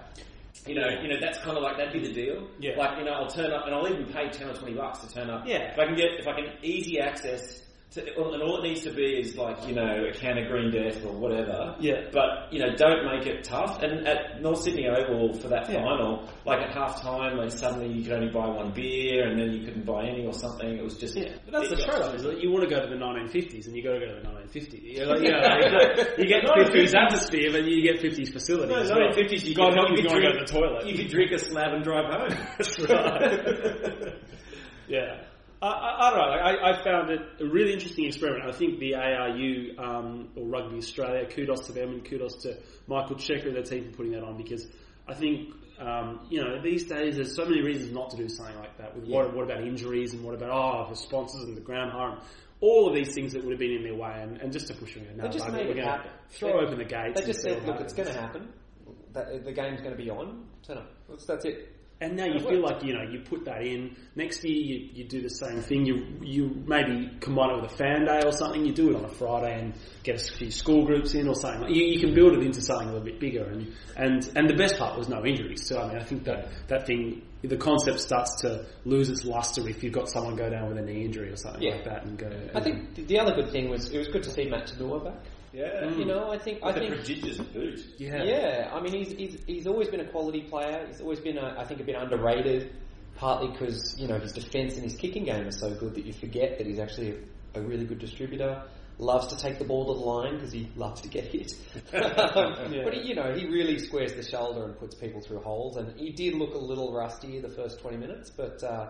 You 0.68 0.76
know, 0.76 0.88
you 1.02 1.08
know 1.08 1.16
that's 1.20 1.40
kind 1.40 1.58
of 1.58 1.64
like 1.64 1.78
that'd 1.78 1.94
be 1.94 2.08
the 2.08 2.14
deal. 2.14 2.48
Yeah. 2.60 2.78
Like 2.78 2.98
you 3.00 3.06
know, 3.06 3.12
I'll 3.12 3.28
turn 3.30 3.52
up 3.52 3.66
and 3.66 3.74
I'll 3.76 3.88
even 3.92 4.06
pay 4.06 4.30
ten 4.30 4.50
or 4.50 4.54
twenty 4.54 4.76
bucks 4.76 5.00
to 5.00 5.14
turn 5.14 5.30
up. 5.30 5.46
Yeah. 5.46 5.72
If 5.74 5.80
I 5.80 5.86
can 5.86 5.96
get, 5.96 6.08
if 6.20 6.28
I 6.28 6.34
can 6.34 6.54
easy 6.64 7.00
access. 7.00 7.66
To, 7.94 8.02
and 8.06 8.44
all 8.44 8.60
it 8.60 8.68
needs 8.68 8.84
to 8.84 8.94
be 8.94 9.18
is 9.20 9.36
like 9.36 9.68
you 9.68 9.74
know 9.74 10.06
a 10.06 10.14
can 10.14 10.38
of 10.38 10.48
Green 10.48 10.70
Death 10.70 11.04
or 11.04 11.12
whatever. 11.12 11.76
Yeah. 11.80 12.06
But 12.12 12.54
you 12.54 12.60
know, 12.60 12.76
don't 12.76 13.04
make 13.04 13.26
it 13.26 13.44
tough. 13.44 13.82
And 13.82 14.08
at 14.08 14.44
North 14.44 14.62
Sydney 14.62 14.86
Oval 14.88 15.34
for 15.40 15.48
that 15.48 15.68
Yeah. 15.68 15.82
final, 15.82 16.30
like 16.46 16.60
at 16.62 16.72
half 16.72 17.02
time, 17.02 17.38
like 17.38 17.50
suddenly 17.50 17.92
you 17.92 18.04
could 18.04 18.14
only 18.14 18.30
buy 18.32 18.46
one 18.46 18.72
beer, 18.74 19.28
and 19.28 19.40
then 19.40 19.54
you 19.54 19.66
couldn't 19.66 19.88
buy 19.88 20.06
any 20.06 20.24
or 20.24 20.34
something. 20.34 20.70
It 20.78 20.84
was 20.84 20.98
just 20.98 21.16
Yeah, 21.18 21.34
but 21.46 21.54
that's 21.54 21.70
the 21.70 21.78
trade-off. 21.78 22.14
Is 22.14 22.22
that 22.22 22.40
you 22.40 22.52
want 22.52 22.70
to 22.70 22.70
go 22.70 22.80
to 22.80 22.88
the 22.88 22.96
1950s, 22.96 23.66
and 23.66 23.76
you 23.76 23.82
got 23.82 23.94
to 23.94 24.00
go 24.02 24.06
to 24.06 24.22
the 24.22 24.28
1950s. 24.28 24.82
You're 24.84 25.08
like, 25.08 25.24
yeah, 25.24 26.14
you 26.20 26.28
get 26.28 26.44
50s 26.46 26.94
atmosphere, 26.94 27.50
but 27.52 27.66
you 27.66 27.82
get 27.82 28.04
50s 28.04 28.32
facilities. 28.32 28.90
No, 28.90 28.98
well. 28.98 29.10
50s 29.18 29.46
you 29.46 29.56
God 29.56 29.74
help 29.74 29.90
you 29.90 29.96
you 29.98 30.04
if 30.06 30.12
could 30.12 30.22
you 30.22 30.22
want 30.22 30.24
to 30.26 30.30
go 30.30 30.38
to 30.38 30.46
the 30.46 30.60
toilet. 30.60 30.86
You 30.86 30.96
could 30.96 31.10
drink 31.10 31.32
a 31.32 31.40
slab 31.40 31.74
and 31.74 31.84
drive 31.84 32.06
home. 32.06 32.30
That's 32.60 32.80
right. 32.82 34.14
yeah. 34.88 35.22
I, 35.62 35.68
I, 35.68 36.08
I 36.08 36.10
don't 36.12 36.20
know. 36.20 36.30
Like, 36.30 36.42
I, 36.42 36.72
I 36.72 36.84
found 36.84 37.10
it 37.10 37.22
a 37.42 37.46
really 37.46 37.74
interesting 37.74 38.06
experiment. 38.06 38.46
I 38.48 38.52
think 38.52 38.80
the 38.80 38.96
ARU 38.96 39.78
um, 39.78 40.30
or 40.36 40.46
Rugby 40.46 40.78
Australia, 40.78 41.26
kudos 41.30 41.68
to 41.68 41.74
them 41.74 41.90
and 41.90 42.06
kudos 42.06 42.36
to 42.44 42.58
Michael 42.88 43.18
Cheika 43.18 43.48
and 43.48 43.56
their 43.56 43.64
team 43.64 43.92
for 43.92 43.98
putting 43.98 44.14
that 44.14 44.24
on 44.24 44.38
because 44.38 44.66
I 45.08 45.14
think 45.14 45.50
um, 45.80 46.28
you 46.30 46.42
know 46.42 46.62
these 46.62 46.86
days 46.86 47.16
there's 47.16 47.36
so 47.36 47.46
many 47.46 47.62
reasons 47.62 47.94
not 47.94 48.10
to 48.12 48.18
do 48.18 48.30
something 48.30 48.56
like 48.58 48.78
that. 48.78 48.96
With 48.96 49.08
what, 49.08 49.34
what 49.36 49.44
about 49.46 49.64
injuries 49.64 50.14
and 50.14 50.24
what 50.24 50.36
about 50.36 50.50
oh 50.52 50.90
the 50.90 50.96
sponsors 50.96 51.44
and 51.44 51.58
the 51.58 51.62
ground 51.62 51.92
harm. 51.92 52.20
All 52.62 52.90
of 52.90 52.94
these 52.94 53.14
things 53.14 53.32
that 53.32 53.42
would 53.44 53.52
have 53.52 53.60
been 53.60 53.72
in 53.72 53.84
their 53.84 53.96
way, 53.96 54.20
and, 54.22 54.36
and 54.42 54.52
just 54.52 54.68
to 54.68 54.74
push 54.74 54.94
them, 54.94 55.06
no, 55.16 55.24
They 55.24 55.30
just 55.30 55.46
bugger, 55.46 55.54
made 55.54 55.68
we're 55.68 55.78
it 55.78 55.86
happen. 55.86 56.12
Throw 56.30 56.50
They- 56.50 56.66
open 56.66 56.78
the 56.78 56.84
gates. 56.84 57.18
They 57.18 57.26
just 57.26 57.42
said, 57.42 57.66
look, 57.66 57.80
it's 57.80 57.94
going 57.94 58.10
to 58.10 58.14
happen. 58.20 58.50
That, 59.14 59.46
the 59.46 59.54
game's 59.54 59.80
going 59.80 59.96
to 59.96 59.98
be 59.98 60.10
on. 60.10 60.46
Turn 60.68 60.80
up. 60.80 60.92
That's, 61.08 61.26
that's 61.26 61.46
it. 61.46 61.74
And 62.02 62.16
now 62.16 62.26
you 62.26 62.40
feel 62.40 62.62
like 62.62 62.82
you 62.82 62.94
know 62.94 63.02
you 63.02 63.20
put 63.20 63.44
that 63.44 63.62
in. 63.62 63.94
Next 64.16 64.42
year 64.46 64.56
you, 64.56 64.90
you 64.94 65.04
do 65.04 65.22
the 65.22 65.30
same 65.30 65.62
thing. 65.62 65.86
You 65.86 66.06
you 66.22 66.64
maybe 66.66 67.12
combine 67.20 67.50
it 67.50 67.62
with 67.62 67.72
a 67.74 67.76
fan 67.76 68.06
day 68.06 68.22
or 68.24 68.32
something. 68.32 68.66
You 68.66 68.74
do 68.74 68.92
it 68.92 68.96
on 68.96 69.04
a 69.04 69.10
Friday 69.10 69.60
and 69.60 69.74
get 70.04 70.16
a 70.16 70.34
few 70.38 70.50
school 70.50 70.86
groups 70.86 71.14
in 71.14 71.28
or 71.28 71.36
something. 71.36 71.70
You, 71.70 71.84
you 71.84 72.00
can 72.00 72.14
build 72.16 72.34
it 72.38 72.44
into 72.44 72.62
something 72.62 72.88
a 72.88 72.92
little 72.94 73.06
bit 73.06 73.20
bigger. 73.20 73.44
And 73.44 73.74
and 73.98 74.32
and 74.38 74.50
the 74.50 74.56
best 74.56 74.78
part 74.78 74.98
was 74.98 75.10
no 75.10 75.26
injuries. 75.26 75.68
So 75.68 75.82
I 75.82 75.90
mean 75.90 75.98
I 75.98 76.04
think 76.06 76.24
that 76.24 76.48
that 76.70 76.88
thing 76.88 77.22
the 77.42 77.58
concept 77.58 78.00
starts 78.00 78.42
to 78.42 78.66
lose 78.86 79.10
its 79.10 79.26
luster 79.26 79.68
if 79.68 79.84
you've 79.84 79.94
got 79.94 80.08
someone 80.10 80.38
go 80.38 80.50
down 80.50 80.70
with 80.70 80.78
a 80.78 80.82
knee 80.82 81.04
injury 81.04 81.32
or 81.32 81.36
something 81.36 81.62
Yeah. 81.62 81.76
like 81.76 81.86
that 81.86 82.06
and 82.06 82.18
go. 82.18 82.30
I 82.56 82.62
think 82.62 82.96
the 82.96 83.20
other 83.20 83.34
good 83.36 83.52
thing 83.52 83.70
was 83.70 83.90
it 83.92 83.98
was 83.98 84.08
good 84.08 84.24
to 84.24 84.32
see 84.32 84.46
Matt 84.46 84.68
Toomua 84.68 85.04
back. 85.04 85.18
Yeah. 85.54 85.90
You 85.92 86.06
know, 86.06 86.32
I 86.32 86.38
think 86.38 86.60
I 86.64 86.68
With 86.68 86.78
a 86.78 86.80
think 86.80 86.96
prodigious 86.96 87.38
boot. 87.40 87.80
yeah. 87.98 88.24
Yeah, 88.24 88.72
I 88.74 88.80
mean, 88.82 88.94
he's, 88.94 89.12
he's, 89.12 89.44
he's 89.46 89.68
always 89.68 89.88
been 89.90 90.00
a 90.02 90.10
quality 90.10 90.42
player. 90.42 90.86
He's 90.88 91.02
always 91.02 91.20
been, 91.20 91.38
a, 91.38 91.56
I 91.58 91.66
think, 91.66 91.80
a 91.80 91.84
bit 91.84 91.96
underrated, 91.96 92.72
partly 93.16 93.50
because, 93.50 93.96
you 94.00 94.08
know, 94.08 94.20
his 94.20 94.32
defence 94.34 94.76
and 94.76 94.84
his 94.84 94.96
kicking 94.96 95.26
game 95.26 95.48
are 95.48 95.52
so 95.52 95.74
good 95.74 95.96
that 95.96 96.06
you 96.06 96.14
forget 96.14 96.58
that 96.58 96.68
he's 96.68 96.80
actually 96.80 97.18
a, 97.56 97.60
a 97.60 97.62
really 97.62 97.86
good 97.86 98.00
distributor. 98.00 98.64
Loves 99.00 99.28
to 99.28 99.38
take 99.38 99.60
the 99.60 99.64
ball 99.66 99.86
to 99.94 99.98
the 99.98 100.06
line 100.06 100.36
because 100.36 100.52
he 100.52 100.70
loves 100.76 101.02
to 101.02 101.08
get 101.10 101.24
hit. 101.26 101.54
But, 101.92 102.94
he, 102.94 103.08
you 103.08 103.16
know, 103.16 103.34
he 103.34 103.46
really 103.48 103.80
squares 103.80 104.14
the 104.14 104.24
shoulder 104.24 104.66
and 104.66 104.78
puts 104.78 104.94
people 104.96 105.22
through 105.22 105.40
holes. 105.40 105.78
And 105.78 105.98
he 105.98 106.12
did 106.12 106.34
look 106.36 106.54
a 106.54 106.58
little 106.58 106.94
rusty 106.94 107.40
the 107.40 107.50
first 107.50 107.80
20 107.80 107.98
minutes, 107.98 108.30
but, 108.30 108.62
uh, 108.64 108.90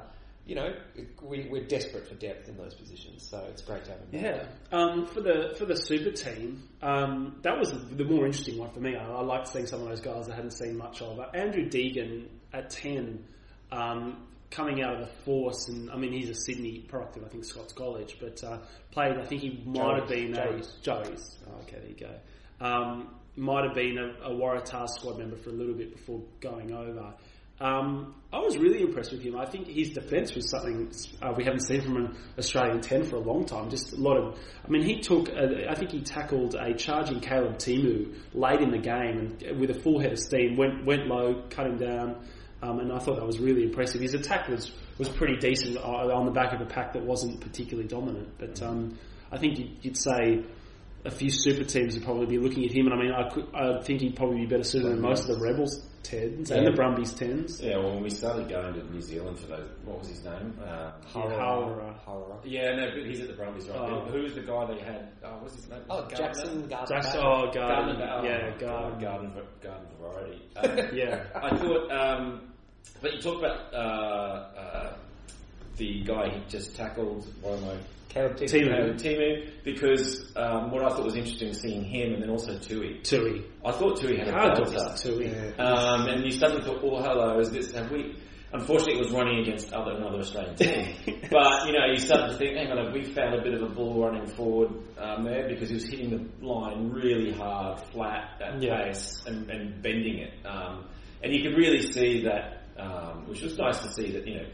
you 0.49 0.55
know, 0.55 0.73
we, 1.21 1.47
we're 1.47 1.63
desperate 1.63 2.07
for 2.07 2.15
depth 2.15 2.49
in 2.49 2.57
those 2.57 2.73
positions, 2.73 3.29
so 3.29 3.45
it's 3.51 3.61
great 3.61 3.85
to 3.85 3.91
have 3.91 3.99
him. 3.99 4.07
Yeah, 4.11 4.47
um, 4.71 5.05
for 5.05 5.21
the 5.21 5.53
for 5.59 5.65
the 5.65 5.75
super 5.75 6.09
team, 6.09 6.67
um, 6.81 7.37
that 7.43 7.59
was 7.59 7.71
the 7.71 8.03
more 8.03 8.25
interesting 8.25 8.57
one 8.57 8.71
for 8.71 8.79
me. 8.79 8.95
I, 8.95 9.05
I 9.05 9.21
liked 9.21 9.49
seeing 9.49 9.67
some 9.67 9.83
of 9.83 9.89
those 9.89 10.01
guys 10.01 10.27
I 10.27 10.33
hadn't 10.33 10.53
seen 10.57 10.75
much 10.75 11.03
of. 11.03 11.19
Uh, 11.19 11.27
Andrew 11.35 11.69
Deegan 11.69 12.29
at 12.51 12.71
ten, 12.71 13.25
um, 13.71 14.25
coming 14.49 14.81
out 14.81 14.95
of 14.95 15.01
the 15.01 15.13
force, 15.23 15.67
and 15.67 15.91
I 15.91 15.97
mean 15.97 16.13
he's 16.13 16.29
a 16.29 16.33
Sydney 16.35 16.79
product 16.79 17.17
of 17.17 17.25
I 17.25 17.27
think 17.27 17.45
Scots 17.45 17.73
College, 17.73 18.17
but 18.19 18.43
uh, 18.43 18.57
played. 18.89 19.17
I 19.19 19.25
think 19.25 19.41
he 19.41 19.61
might 19.67 19.99
have 19.99 20.09
been 20.09 20.33
Joey's. 20.33 20.67
a 20.67 20.81
Joey's. 20.81 21.37
Oh, 21.47 21.61
okay, 21.61 21.77
there 21.77 21.89
you 21.89 21.95
go. 21.95 22.65
Um, 22.65 23.13
might 23.35 23.65
have 23.65 23.75
been 23.75 23.99
a, 23.99 24.29
a 24.29 24.31
Waratah 24.31 24.89
squad 24.89 25.19
member 25.19 25.37
for 25.37 25.51
a 25.51 25.53
little 25.53 25.75
bit 25.75 25.95
before 25.95 26.23
going 26.41 26.73
over. 26.73 27.13
Um, 27.61 28.15
I 28.31 28.37
was 28.37 28.57
really 28.57 28.81
impressed 28.81 29.11
with 29.11 29.21
him. 29.21 29.35
I 29.35 29.45
think 29.45 29.67
his 29.67 29.89
defence 29.89 30.35
was 30.35 30.49
something 30.49 30.91
uh, 31.21 31.33
we 31.35 31.43
haven't 31.43 31.61
seen 31.61 31.81
from 31.81 31.97
an 31.97 32.17
Australian 32.37 32.79
10 32.79 33.05
for 33.05 33.15
a 33.15 33.19
long 33.19 33.45
time. 33.45 33.69
Just 33.69 33.93
a 33.93 33.95
lot 33.97 34.17
of, 34.17 34.37
I 34.63 34.69
mean, 34.69 34.83
he 34.83 34.99
took, 34.99 35.29
uh, 35.29 35.67
I 35.67 35.73
think 35.73 35.91
he 35.91 36.01
tackled 36.01 36.55
a 36.55 36.73
charging 36.75 37.19
Caleb 37.21 37.57
Timu 37.57 38.15
late 38.33 38.61
in 38.61 38.69
the 38.69 38.77
game 38.77 39.37
and 39.43 39.59
with 39.59 39.71
a 39.71 39.81
full 39.81 39.99
head 39.99 40.11
of 40.11 40.19
steam, 40.19 40.55
went, 40.57 40.85
went 40.85 41.07
low, 41.07 41.43
cut 41.49 41.65
him 41.65 41.77
down. 41.77 42.23
Um, 42.61 42.79
and 42.79 42.93
I 42.93 42.99
thought 42.99 43.15
that 43.15 43.25
was 43.25 43.39
really 43.39 43.63
impressive. 43.63 43.99
His 43.99 44.13
attack 44.13 44.47
was, 44.47 44.71
was 44.97 45.09
pretty 45.09 45.37
decent 45.37 45.77
on 45.77 46.25
the 46.25 46.31
back 46.31 46.53
of 46.53 46.61
a 46.61 46.65
pack 46.65 46.93
that 46.93 47.03
wasn't 47.03 47.41
particularly 47.41 47.87
dominant. 47.87 48.29
But 48.37 48.61
um, 48.61 48.99
I 49.31 49.37
think 49.37 49.57
you'd, 49.57 49.77
you'd 49.81 49.97
say 49.97 50.43
a 51.03 51.11
few 51.11 51.31
super 51.31 51.63
teams 51.63 51.95
would 51.95 52.03
probably 52.03 52.27
be 52.27 52.37
looking 52.37 52.65
at 52.65 52.71
him. 52.71 52.85
And 52.85 52.93
I 52.93 52.97
mean, 52.97 53.11
I, 53.11 53.29
could, 53.29 53.47
I 53.55 53.81
think 53.81 54.01
he'd 54.01 54.15
probably 54.15 54.41
be 54.41 54.45
better 54.45 54.63
suited 54.63 54.91
than 54.91 55.01
most 55.01 55.27
of 55.27 55.39
the 55.39 55.41
Rebels 55.41 55.88
tens 56.03 56.51
and 56.51 56.65
the 56.65 56.71
Brumbies 56.71 57.13
tens. 57.13 57.61
Yeah, 57.61 57.77
well, 57.77 57.93
when 57.93 58.03
we 58.03 58.09
started 58.09 58.49
going 58.49 58.73
to 58.73 58.91
New 58.91 59.01
Zealand 59.01 59.39
for 59.39 59.47
those, 59.47 59.69
what 59.83 59.99
was 59.99 60.09
his 60.09 60.23
name? 60.23 60.57
Uh, 60.63 60.91
Hawera. 61.13 61.93
Hawera. 62.05 62.39
yeah, 62.43 62.75
no, 62.75 62.89
but 62.95 63.05
he's 63.05 63.19
at 63.21 63.27
the 63.27 63.33
Brumbies, 63.33 63.67
right? 63.67 63.77
Oh. 63.77 64.01
Who 64.11 64.23
was 64.23 64.33
the 64.33 64.41
guy 64.41 64.65
they 64.65 64.79
had? 64.79 65.09
Oh, 65.23 65.37
what's 65.39 65.55
his 65.55 65.69
name? 65.69 65.81
Oh, 65.89 66.01
Gardner? 66.01 66.17
Jackson 66.17 66.67
Gardner. 66.67 66.95
Jackson, 66.95 67.21
oh, 67.23 67.51
Garden, 67.51 67.97
Garden, 67.97 68.01
oh, 68.01 68.23
yeah, 68.23 68.49
God, 68.59 69.01
Garden, 69.01 69.31
Garden, 69.31 69.47
Garden 69.61 69.87
variety. 69.99 70.41
Um, 70.59 70.95
yeah. 70.97 71.23
I 71.35 71.55
thought, 71.55 71.91
um, 71.91 72.51
but 73.01 73.13
you 73.13 73.21
talk 73.21 73.39
about 73.39 73.73
uh, 73.73 73.77
uh, 73.77 74.93
the 75.79 76.03
guy 76.03 76.29
he 76.29 76.43
just 76.47 76.75
tackled. 76.75 77.25
What 77.41 77.57
am 77.57 77.63
I? 77.69 77.77
Caleb 78.09 78.35
Timu. 78.37 78.95
Timu. 79.01 79.49
Because 79.63 80.31
um, 80.35 80.71
what 80.71 80.83
I 80.83 80.89
thought 80.89 81.05
was 81.05 81.15
interesting 81.15 81.53
seeing 81.53 81.83
him 81.83 82.13
and 82.13 82.21
then 82.23 82.29
also 82.29 82.57
Tui. 82.59 82.99
Tui. 83.03 83.45
I 83.65 83.71
thought 83.71 83.99
Tui 83.99 84.17
had 84.17 84.27
a 84.27 84.31
How 84.31 84.53
good 84.55 84.67
belter. 84.67 84.93
is 84.95 85.01
Tui? 85.01 85.29
Um, 85.57 86.07
and 86.07 86.25
you 86.25 86.31
suddenly 86.31 86.63
thought, 86.63 86.79
oh, 86.83 87.01
hello, 87.01 87.39
is 87.39 87.51
this, 87.51 87.71
have 87.73 87.91
we, 87.91 88.15
unfortunately 88.51 88.95
it 88.95 88.99
was 89.05 89.11
running 89.11 89.39
against 89.41 89.71
other, 89.73 89.91
another 89.91 90.17
Australian 90.19 90.55
team. 90.55 90.95
but, 91.31 91.67
you 91.67 91.71
know, 91.73 91.85
you 91.87 91.97
started 91.97 92.31
to 92.31 92.37
think, 92.37 92.57
hang 92.57 92.71
on, 92.71 92.83
have 92.83 92.93
we 92.93 93.03
found 93.03 93.35
a 93.35 93.41
bit 93.43 93.53
of 93.53 93.61
a 93.61 93.69
bull 93.69 94.01
running 94.03 94.25
forward 94.27 94.71
um, 94.97 95.23
there 95.23 95.47
because 95.47 95.69
he 95.69 95.75
was 95.75 95.85
hitting 95.85 96.09
the 96.09 96.45
line 96.45 96.89
really 96.89 97.31
hard, 97.31 97.79
flat, 97.91 98.41
at 98.43 98.59
Yeah. 98.61 98.85
pace, 98.87 99.21
and, 99.27 99.49
and 99.51 99.81
bending 99.83 100.17
it. 100.17 100.33
Um, 100.47 100.85
and 101.23 101.31
you 101.33 101.43
could 101.47 101.55
really 101.57 101.83
see 101.91 102.23
that, 102.23 102.63
um, 102.79 103.27
which 103.27 103.41
was 103.43 103.55
nice 103.57 103.77
to 103.83 103.93
see 103.93 104.11
that, 104.13 104.25
you 104.27 104.35
know, 104.37 104.45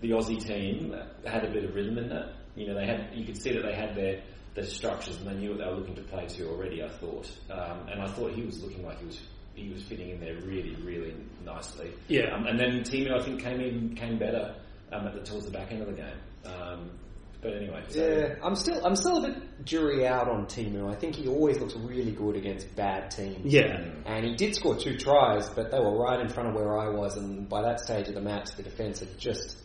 the 0.00 0.10
Aussie 0.10 0.42
team 0.44 0.94
had 1.26 1.44
a 1.44 1.50
bit 1.50 1.64
of 1.64 1.74
rhythm 1.74 1.98
in 1.98 2.08
that. 2.08 2.34
You 2.54 2.68
know, 2.68 2.74
they 2.74 2.86
had, 2.86 3.10
you 3.14 3.24
could 3.24 3.40
see 3.40 3.52
that 3.52 3.62
they 3.62 3.74
had 3.74 3.94
their, 3.94 4.22
their 4.54 4.64
structures 4.64 5.16
and 5.18 5.28
they 5.28 5.34
knew 5.34 5.50
what 5.50 5.58
they 5.58 5.64
were 5.64 5.76
looking 5.76 5.94
to 5.96 6.02
play 6.02 6.26
to 6.26 6.48
already, 6.48 6.82
I 6.82 6.88
thought. 6.88 7.30
Um, 7.50 7.88
and 7.88 8.02
I 8.02 8.08
thought 8.08 8.32
he 8.32 8.42
was 8.42 8.62
looking 8.62 8.84
like 8.84 8.98
he 8.98 9.06
was 9.06 9.20
he 9.58 9.68
was 9.70 9.82
fitting 9.82 10.10
in 10.10 10.20
there 10.20 10.36
really, 10.42 10.76
really 10.84 11.14
nicely. 11.44 11.92
Yeah. 12.06 12.34
Um, 12.34 12.46
and 12.46 12.58
then 12.58 12.80
Timu, 12.82 13.20
I 13.20 13.24
think, 13.24 13.42
came 13.42 13.60
in 13.60 13.94
came 13.96 14.18
better 14.18 14.54
um, 14.92 15.06
at 15.06 15.14
the 15.14 15.20
towards 15.20 15.46
the 15.46 15.50
back 15.52 15.72
end 15.72 15.82
of 15.82 15.88
the 15.88 15.94
game. 15.94 16.18
Um, 16.46 16.90
but 17.40 17.54
anyway, 17.54 17.84
so, 17.88 18.04
Yeah, 18.04 18.34
I'm 18.42 18.56
still 18.56 18.84
I'm 18.84 18.96
still 18.96 19.24
a 19.24 19.28
bit 19.28 19.64
jury 19.64 20.06
out 20.06 20.28
on 20.28 20.46
Timu. 20.46 20.90
I 20.90 20.98
think 20.98 21.14
he 21.16 21.28
always 21.28 21.58
looks 21.58 21.74
really 21.76 22.12
good 22.12 22.36
against 22.36 22.74
bad 22.74 23.10
teams. 23.10 23.52
Yeah. 23.52 23.90
And 24.06 24.24
he 24.24 24.34
did 24.34 24.54
score 24.54 24.76
two 24.76 24.96
tries, 24.96 25.48
but 25.48 25.70
they 25.70 25.78
were 25.78 25.96
right 25.96 26.20
in 26.20 26.28
front 26.28 26.48
of 26.48 26.54
where 26.54 26.78
I 26.78 26.88
was, 26.88 27.16
and 27.16 27.48
by 27.48 27.62
that 27.62 27.80
stage 27.80 28.08
of 28.08 28.14
the 28.14 28.20
match, 28.20 28.50
the 28.56 28.62
defence 28.62 29.00
had 29.00 29.18
just 29.18 29.56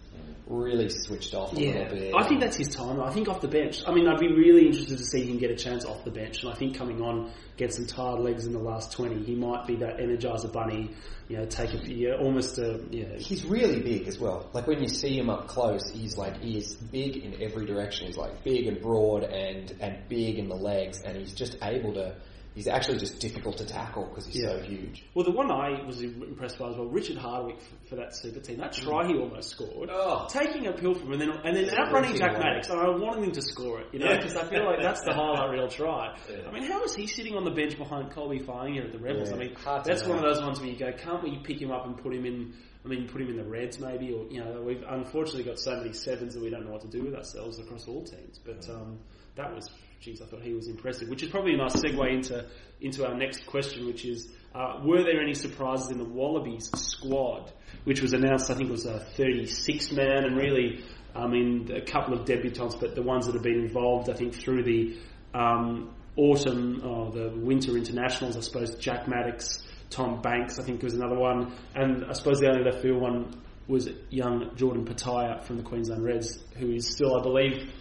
really 0.47 0.89
switched 0.89 1.33
off 1.33 1.53
a 1.53 1.61
Yeah, 1.61 1.71
little 1.71 1.95
bit. 1.97 2.13
I 2.15 2.27
think 2.27 2.41
that's 2.41 2.57
his 2.57 2.69
time. 2.69 2.99
I 3.01 3.11
think 3.11 3.27
off 3.29 3.41
the 3.41 3.47
bench. 3.47 3.81
I 3.87 3.93
mean, 3.93 4.07
I'd 4.07 4.19
be 4.19 4.27
really 4.31 4.67
interested 4.67 4.97
to 4.97 5.03
see 5.05 5.25
him 5.25 5.37
get 5.37 5.51
a 5.51 5.55
chance 5.55 5.85
off 5.85 6.03
the 6.03 6.11
bench, 6.11 6.43
and 6.43 6.51
I 6.51 6.55
think 6.55 6.75
coming 6.77 7.01
on, 7.01 7.31
get 7.57 7.73
some 7.73 7.85
tired 7.85 8.19
legs 8.19 8.45
in 8.45 8.53
the 8.53 8.59
last 8.59 8.91
twenty, 8.91 9.23
he 9.23 9.35
might 9.35 9.65
be 9.67 9.75
that 9.77 9.97
energizer 9.99 10.51
bunny. 10.51 10.91
You 11.29 11.37
know, 11.37 11.45
take 11.45 11.73
a 11.73 12.17
almost 12.17 12.57
a 12.59 12.81
yeah. 12.91 13.15
He's 13.17 13.45
really 13.45 13.81
big 13.81 14.07
as 14.07 14.19
well. 14.19 14.49
Like 14.53 14.67
when 14.67 14.81
you 14.81 14.89
see 14.89 15.17
him 15.17 15.29
up 15.29 15.47
close, 15.47 15.89
he's 15.89 16.17
like 16.17 16.41
he 16.41 16.57
is 16.57 16.75
big 16.75 17.17
in 17.17 17.41
every 17.41 17.65
direction. 17.65 18.07
He's 18.07 18.17
like 18.17 18.43
big 18.43 18.67
and 18.67 18.81
broad 18.81 19.23
and 19.23 19.73
and 19.79 19.97
big 20.09 20.37
in 20.39 20.49
the 20.49 20.55
legs, 20.55 21.01
and 21.01 21.17
he's 21.17 21.33
just 21.33 21.57
able 21.63 21.93
to. 21.93 22.15
He's 22.55 22.67
actually 22.67 22.99
just 22.99 23.19
difficult 23.19 23.57
to 23.57 23.65
tackle 23.65 24.05
because 24.05 24.27
he's 24.27 24.43
so 24.43 24.59
huge. 24.61 25.03
Well, 25.15 25.25
the 25.25 25.31
one 25.31 25.49
I 25.49 25.83
was 25.85 26.01
impressed 26.01 26.59
by 26.59 26.69
as 26.69 26.75
well, 26.77 26.85
Richard 26.87 27.17
Hardwick 27.17 27.59
for, 27.59 27.87
for 27.89 27.95
that 27.95 28.15
super 28.15 28.39
team. 28.39 28.57
That 28.57 28.73
try 28.73 29.07
he 29.07 29.15
almost 29.15 29.49
scored, 29.49 29.89
Oh. 29.91 30.27
taking 30.29 30.67
a 30.67 30.71
pill 30.71 30.93
from 30.93 31.13
him, 31.13 31.21
and 31.21 31.21
then 31.21 31.29
and 31.43 31.55
then 31.57 31.75
outrunning 31.75 32.15
Jack. 32.15 32.37
Maddocks. 32.37 32.69
And 32.69 32.79
I 32.79 32.89
wanted 32.89 33.23
him 33.23 33.31
to 33.31 33.41
score 33.41 33.81
it, 33.81 33.87
you 33.91 33.99
know, 33.99 34.05
Yeah. 34.11 34.17
because 34.17 34.35
I 34.35 34.43
feel 34.49 34.65
like 34.65 34.81
that's 34.81 35.01
the 35.01 35.13
highlight 35.13 35.49
reel 35.49 35.67
try. 35.67 36.15
Yeah. 36.29 36.47
I 36.47 36.51
mean, 36.51 36.63
how 36.63 36.83
is 36.83 36.93
he 36.95 37.07
sitting 37.07 37.35
on 37.35 37.43
the 37.43 37.51
bench 37.51 37.75
behind 37.77 38.11
Colby 38.11 38.39
Fainga'a 38.39 38.73
here 38.73 38.83
at 38.83 38.91
the 38.91 38.99
Rebels? 38.99 39.29
Yeah, 39.29 39.35
I 39.35 39.39
mean, 39.39 39.55
hard 39.55 39.83
to 39.85 39.89
that's 39.89 40.03
know. 40.03 40.09
one 40.09 40.19
of 40.19 40.23
those 40.23 40.43
ones 40.43 40.59
where 40.59 40.69
you 40.69 40.77
go, 40.77 40.91
can't 40.91 41.23
we 41.23 41.37
pick 41.43 41.59
him 41.59 41.71
up 41.71 41.85
and 41.87 41.97
put 41.97 42.13
him 42.13 42.25
in? 42.25 42.53
I 42.85 42.89
mean, 42.89 43.07
put 43.07 43.21
him 43.21 43.29
in 43.29 43.37
the 43.37 43.45
Reds 43.45 43.79
maybe, 43.79 44.11
or 44.11 44.25
you 44.29 44.43
know, 44.43 44.61
we've 44.61 44.83
unfortunately 44.87 45.45
got 45.45 45.57
so 45.57 45.75
many 45.77 45.93
sevens 45.93 46.33
that 46.35 46.43
we 46.43 46.49
don't 46.49 46.65
know 46.65 46.71
what 46.73 46.81
to 46.81 46.87
do 46.89 47.03
with 47.03 47.15
ourselves 47.15 47.57
across 47.57 47.87
all 47.87 48.03
teams. 48.03 48.39
But 48.45 48.69
um, 48.69 48.99
that 49.35 49.55
was, 49.55 49.71
geez, 50.03 50.21
I 50.21 50.25
thought 50.25 50.41
he 50.41 50.53
was 50.53 50.67
impressive. 50.67 51.07
Which 51.07 51.23
is 51.23 51.29
probably 51.29 51.53
a 51.53 51.57
nice 51.57 51.75
segue 51.75 52.13
into 52.13 52.45
into 52.81 53.07
our 53.07 53.15
next 53.15 53.45
question, 53.45 53.85
which 53.85 54.03
is, 54.03 54.29
uh, 54.53 54.81
were 54.83 55.03
there 55.03 55.21
any 55.21 55.33
surprises 55.33 55.89
in 55.89 55.97
the 55.97 56.03
Wallabies 56.03 56.69
squad, 56.75 57.51
which 57.85 58.01
was 58.01 58.13
announced? 58.13 58.51
I 58.51 58.55
think 58.55 58.69
it 58.69 58.71
was 58.71 58.85
a 58.85 58.99
36 58.99 59.93
man, 59.93 60.25
and 60.25 60.35
really, 60.35 60.83
I 61.15 61.27
mean, 61.27 61.71
a 61.71 61.81
couple 61.81 62.13
of 62.13 62.25
debutants, 62.25 62.79
but 62.79 62.95
the 62.95 63.01
ones 63.01 63.25
that 63.27 63.35
have 63.35 63.43
been 63.43 63.59
involved, 63.59 64.09
I 64.09 64.13
think, 64.13 64.35
through 64.35 64.63
the 64.63 64.97
um, 65.33 65.95
autumn 66.17 66.81
or 66.85 67.11
the 67.11 67.29
winter 67.29 67.77
internationals, 67.77 68.35
I 68.35 68.41
suppose 68.41 68.75
Jack 68.75 69.05
Maddocks, 69.07 69.63
Tom 69.89 70.21
Banks, 70.21 70.59
I 70.59 70.63
think 70.63 70.83
was 70.83 70.95
another 70.95 71.17
one, 71.17 71.53
and 71.75 72.05
I 72.05 72.13
suppose 72.13 72.39
the 72.39 72.49
only 72.49 72.63
left 72.65 72.81
field 72.81 73.01
one 73.01 73.41
was 73.67 73.87
young 74.09 74.53
Jordan 74.55 74.83
Petaia 74.83 75.41
from 75.43 75.57
the 75.57 75.63
Queensland 75.63 76.03
Reds, 76.03 76.37
who 76.57 76.71
is 76.73 76.89
still, 76.89 77.17
I 77.17 77.23
believe, 77.23 77.71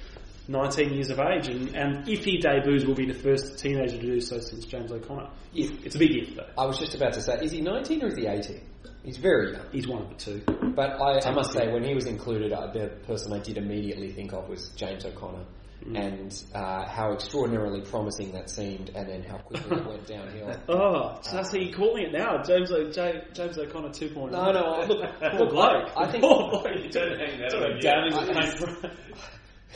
19 0.49 0.93
years 0.95 1.11
of 1.11 1.19
age, 1.21 1.49
and, 1.49 1.75
and 1.77 2.09
if 2.09 2.25
he 2.25 2.39
debuts, 2.39 2.85
will 2.85 2.95
be 2.95 3.07
the 3.07 3.15
first 3.15 3.59
teenager 3.59 3.97
to 3.99 4.03
do 4.03 4.21
so 4.21 4.39
since 4.41 4.65
James 4.65 4.91
O'Connor. 4.93 5.29
If 5.55 5.85
it's 5.87 5.95
a 5.95 5.99
big 5.99 6.11
if 6.17 6.35
though, 6.35 6.47
I 6.59 6.67
was 6.67 6.79
just 6.79 6.95
about 6.95 7.13
to 7.15 7.21
say, 7.23 7.39
is 7.43 7.53
he 7.53 7.61
19 7.61 8.03
or 8.03 8.09
is 8.09 8.17
he 8.17 8.27
18? 8.27 8.61
He's 9.05 9.17
very 9.19 9.53
young. 9.53 9.67
he's 9.73 9.89
one 9.89 10.03
of 10.03 10.09
the 10.11 10.15
two. 10.15 10.43
But 10.77 11.01
I, 11.01 11.21
I 11.29 11.33
must 11.33 11.53
say, 11.53 11.73
when 11.73 11.83
he 11.85 11.95
was 11.95 12.07
included, 12.07 12.53
uh, 12.53 12.69
the 12.73 12.89
person 13.07 13.33
I 13.33 13.39
did 13.41 13.57
immediately 13.59 14.13
think 14.13 14.33
of 14.33 14.49
was 14.49 14.69
James 14.71 15.05
O'Connor. 15.05 15.45
And 15.97 16.33
uh, 16.55 16.87
how 16.87 17.13
extraordinarily 17.13 17.81
promising 17.81 18.31
that 18.35 18.49
seemed, 18.49 18.91
and 18.95 19.09
then 19.09 19.25
how 19.25 19.39
quickly 19.39 19.79
it 19.79 19.85
went 19.85 20.07
downhill. 20.07 20.55
Oh, 20.69 21.19
so 21.23 21.33
that's 21.35 21.51
how 21.51 21.59
you're 21.59 21.75
calling 21.75 22.05
it 22.05 22.13
now, 22.13 22.41
James 22.45 22.71
o, 22.71 22.89
J, 22.89 23.25
James 23.33 23.59
O'Connor 23.59 23.89
2.0. 23.89 24.31
No, 24.31 24.53
no, 24.53 24.85
look, 24.87 25.11
poor 25.21 25.41
look, 25.41 25.51
bloke. 25.51 25.91
I 25.97 26.07
think- 26.09 26.23
poor 26.23 26.51
bloke. 26.51 26.67
You 26.85 26.89
Don't 26.89 27.19
hang 27.19 27.41
that 27.41 27.55
on 27.57 27.63
of 27.73 27.81
I- 28.19 28.25
the 28.27 28.79
paint. 28.81 28.93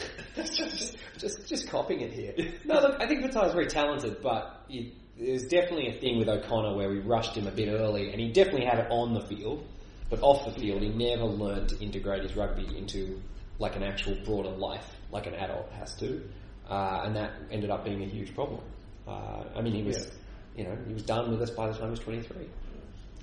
just, 0.37 0.97
just, 1.19 1.47
just 1.47 1.69
copying 1.69 2.01
it 2.01 2.13
here. 2.13 2.35
No, 2.65 2.81
look, 2.81 3.01
I 3.01 3.07
think 3.07 3.25
Petaia's 3.25 3.53
very 3.53 3.67
talented, 3.67 4.23
but 4.23 4.65
it, 4.69 4.93
there's 5.19 5.45
definitely 5.45 5.89
a 5.97 6.01
thing 6.01 6.19
with 6.19 6.29
O'Connor 6.29 6.77
where 6.77 6.91
we 6.91 6.99
rushed 6.99 7.37
him 7.37 7.47
a 7.47 7.51
bit 7.51 7.69
early, 7.69 8.11
and 8.11 8.21
he 8.21 8.31
definitely 8.33 8.67
had 8.67 8.79
it 8.81 8.89
on 8.91 9.15
the 9.15 9.21
field. 9.23 9.67
But 10.09 10.21
off 10.23 10.45
the 10.45 10.53
field, 10.61 10.83
he 10.83 10.89
never 10.89 11.25
learned 11.25 11.71
to 11.71 11.79
integrate 11.81 12.23
his 12.23 12.37
rugby 12.37 12.77
into 12.77 13.21
like 13.59 13.75
an 13.75 13.83
actual 13.83 14.17
broader 14.25 14.51
life, 14.51 14.87
like 15.11 15.27
an 15.27 15.35
adult 15.35 15.71
has 15.73 15.97
to, 15.97 16.23
uh, 16.69 17.03
and 17.05 17.17
that 17.17 17.33
ended 17.51 17.71
up 17.71 17.85
being 17.85 18.03
a 18.03 18.07
huge 18.07 18.35
problem. 18.35 18.61
Uh, 19.09 19.45
I 19.57 19.63
mean, 19.63 19.75
he 19.75 19.83
was, 19.83 20.11
you 20.57 20.65
know, 20.65 20.77
he 20.87 20.93
was 20.93 21.03
done 21.03 21.31
with 21.31 21.41
us 21.43 21.51
by 21.51 21.69
the 21.69 21.73
time 21.73 21.85
he 21.87 21.91
was 21.91 22.01
23. 22.01 22.49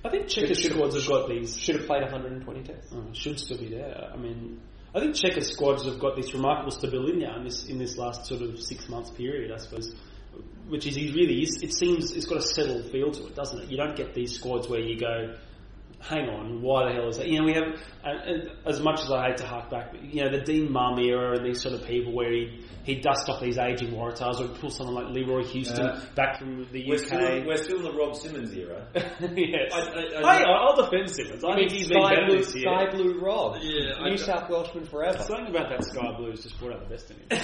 I 0.05 0.09
think 0.09 0.25
Cheika's 0.27 0.59
Should- 0.59 0.73
squads 0.73 0.95
have 0.95 1.07
got 1.07 1.29
these. 1.29 1.57
Should 1.57 1.75
have 1.77 1.85
played 1.85 2.01
120 2.01 2.63
tests. 2.63 2.91
Oh, 2.93 3.05
should 3.13 3.39
still 3.39 3.57
be 3.57 3.69
there. 3.69 4.09
I 4.13 4.17
mean, 4.17 4.59
I 4.95 4.99
think 4.99 5.15
Cheika's 5.15 5.51
squads 5.51 5.85
have 5.85 5.99
got 5.99 6.15
this 6.15 6.33
remarkable 6.33 6.71
stability 6.71 7.17
now 7.17 7.37
in 7.37 7.43
this 7.45 7.65
in 7.65 7.79
this 7.79 7.97
last 7.97 8.27
sort 8.27 8.41
of 8.41 8.61
six 8.61 8.87
months 8.89 9.09
period, 9.09 9.51
I 9.51 9.57
suppose. 9.57 9.93
Which 10.67 10.85
is 10.85 10.95
really 10.95 11.41
is. 11.41 11.61
It 11.61 11.73
seems 11.73 12.11
it's 12.11 12.25
got 12.25 12.37
a 12.37 12.41
settled 12.41 12.91
feel 12.91 13.11
to 13.11 13.27
it, 13.27 13.35
doesn't 13.35 13.59
it? 13.59 13.69
You 13.69 13.77
don't 13.77 13.95
get 13.95 14.13
these 14.13 14.35
squads 14.35 14.67
where 14.67 14.79
you 14.79 14.99
go, 14.99 15.35
hang 16.07 16.27
on, 16.29 16.61
why 16.61 16.87
the 16.89 16.93
hell 16.93 17.07
is 17.09 17.17
that? 17.17 17.27
You 17.27 17.39
know, 17.39 17.45
we 17.45 17.53
have, 17.53 17.63
and, 18.03 18.19
and 18.21 18.51
as 18.65 18.79
much 18.81 18.99
as 19.01 19.09
I 19.11 19.27
hate 19.29 19.37
to 19.37 19.45
hark 19.47 19.69
back, 19.69 19.93
you 20.01 20.23
know, 20.23 20.29
the 20.31 20.41
Dean 20.43 20.71
Mum 20.71 20.99
era 20.99 21.37
and 21.37 21.45
these 21.45 21.61
sort 21.61 21.73
of 21.75 21.85
people 21.87 22.13
where 22.13 22.31
he 22.31 22.65
he 22.83 22.95
dust 22.99 23.29
off 23.29 23.39
these 23.39 23.57
aging 23.57 23.91
Waratahs 23.93 24.41
or 24.41 24.49
pull 24.59 24.69
someone 24.69 24.95
like 24.95 25.13
Leroy 25.15 25.41
Houston 25.45 25.85
Yeah. 25.85 26.01
back 26.15 26.37
from 26.37 26.67
the 26.73 26.85
We're 26.85 26.95
UK. 26.95 26.99
still, 27.05 27.45
we're 27.47 27.55
still 27.55 27.77
in 27.77 27.83
the 27.83 27.93
Rob 27.93 28.13
Simmons 28.13 28.51
era. 28.53 28.85
yes. 28.93 29.71
I- 29.73 29.79
I- 29.79 30.29
I- 30.29 30.37
hey, 30.39 30.43
I'll 30.45 30.75
defend 30.75 31.09
Simmons. 31.09 31.45
I 31.45 31.55
think 31.55 31.71
he's 31.71 31.87
been 31.87 32.01
Sky 32.01 32.09
better 32.15 32.25
Blue, 32.27 32.37
this 32.39 32.53
year. 32.55 32.63
Sky 32.65 32.91
Blue 32.91 33.19
Rob. 33.21 33.55
Yeah, 33.61 33.93
I- 33.99 34.09
New 34.09 34.17
South 34.17 34.49
Welshman 34.49 34.83
forever. 34.85 35.17
Something 35.19 35.47
about 35.55 35.69
that 35.69 35.83
sky 35.85 36.11
blue 36.17 36.31
has 36.31 36.43
just 36.43 36.59
brought 36.59 36.73
out 36.73 36.81
the 36.89 36.93
best 36.93 37.09
in 37.11 37.15
him. 37.17 37.27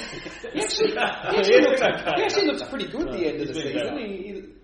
He 0.51 0.59
actually, 0.61 0.89
he 0.89 0.93
Yeah, 0.95 1.21
actually, 1.23 1.61
looks, 1.61 1.81
okay. 1.81 2.13
he 2.17 2.23
actually 2.23 2.45
looks 2.47 2.63
pretty 2.63 2.87
good 2.87 3.07
at 3.07 3.13
the 3.17 3.25
end 3.27 3.41
of 3.41 3.47
the 3.47 3.53
been 3.53 3.63
season. 3.73 3.97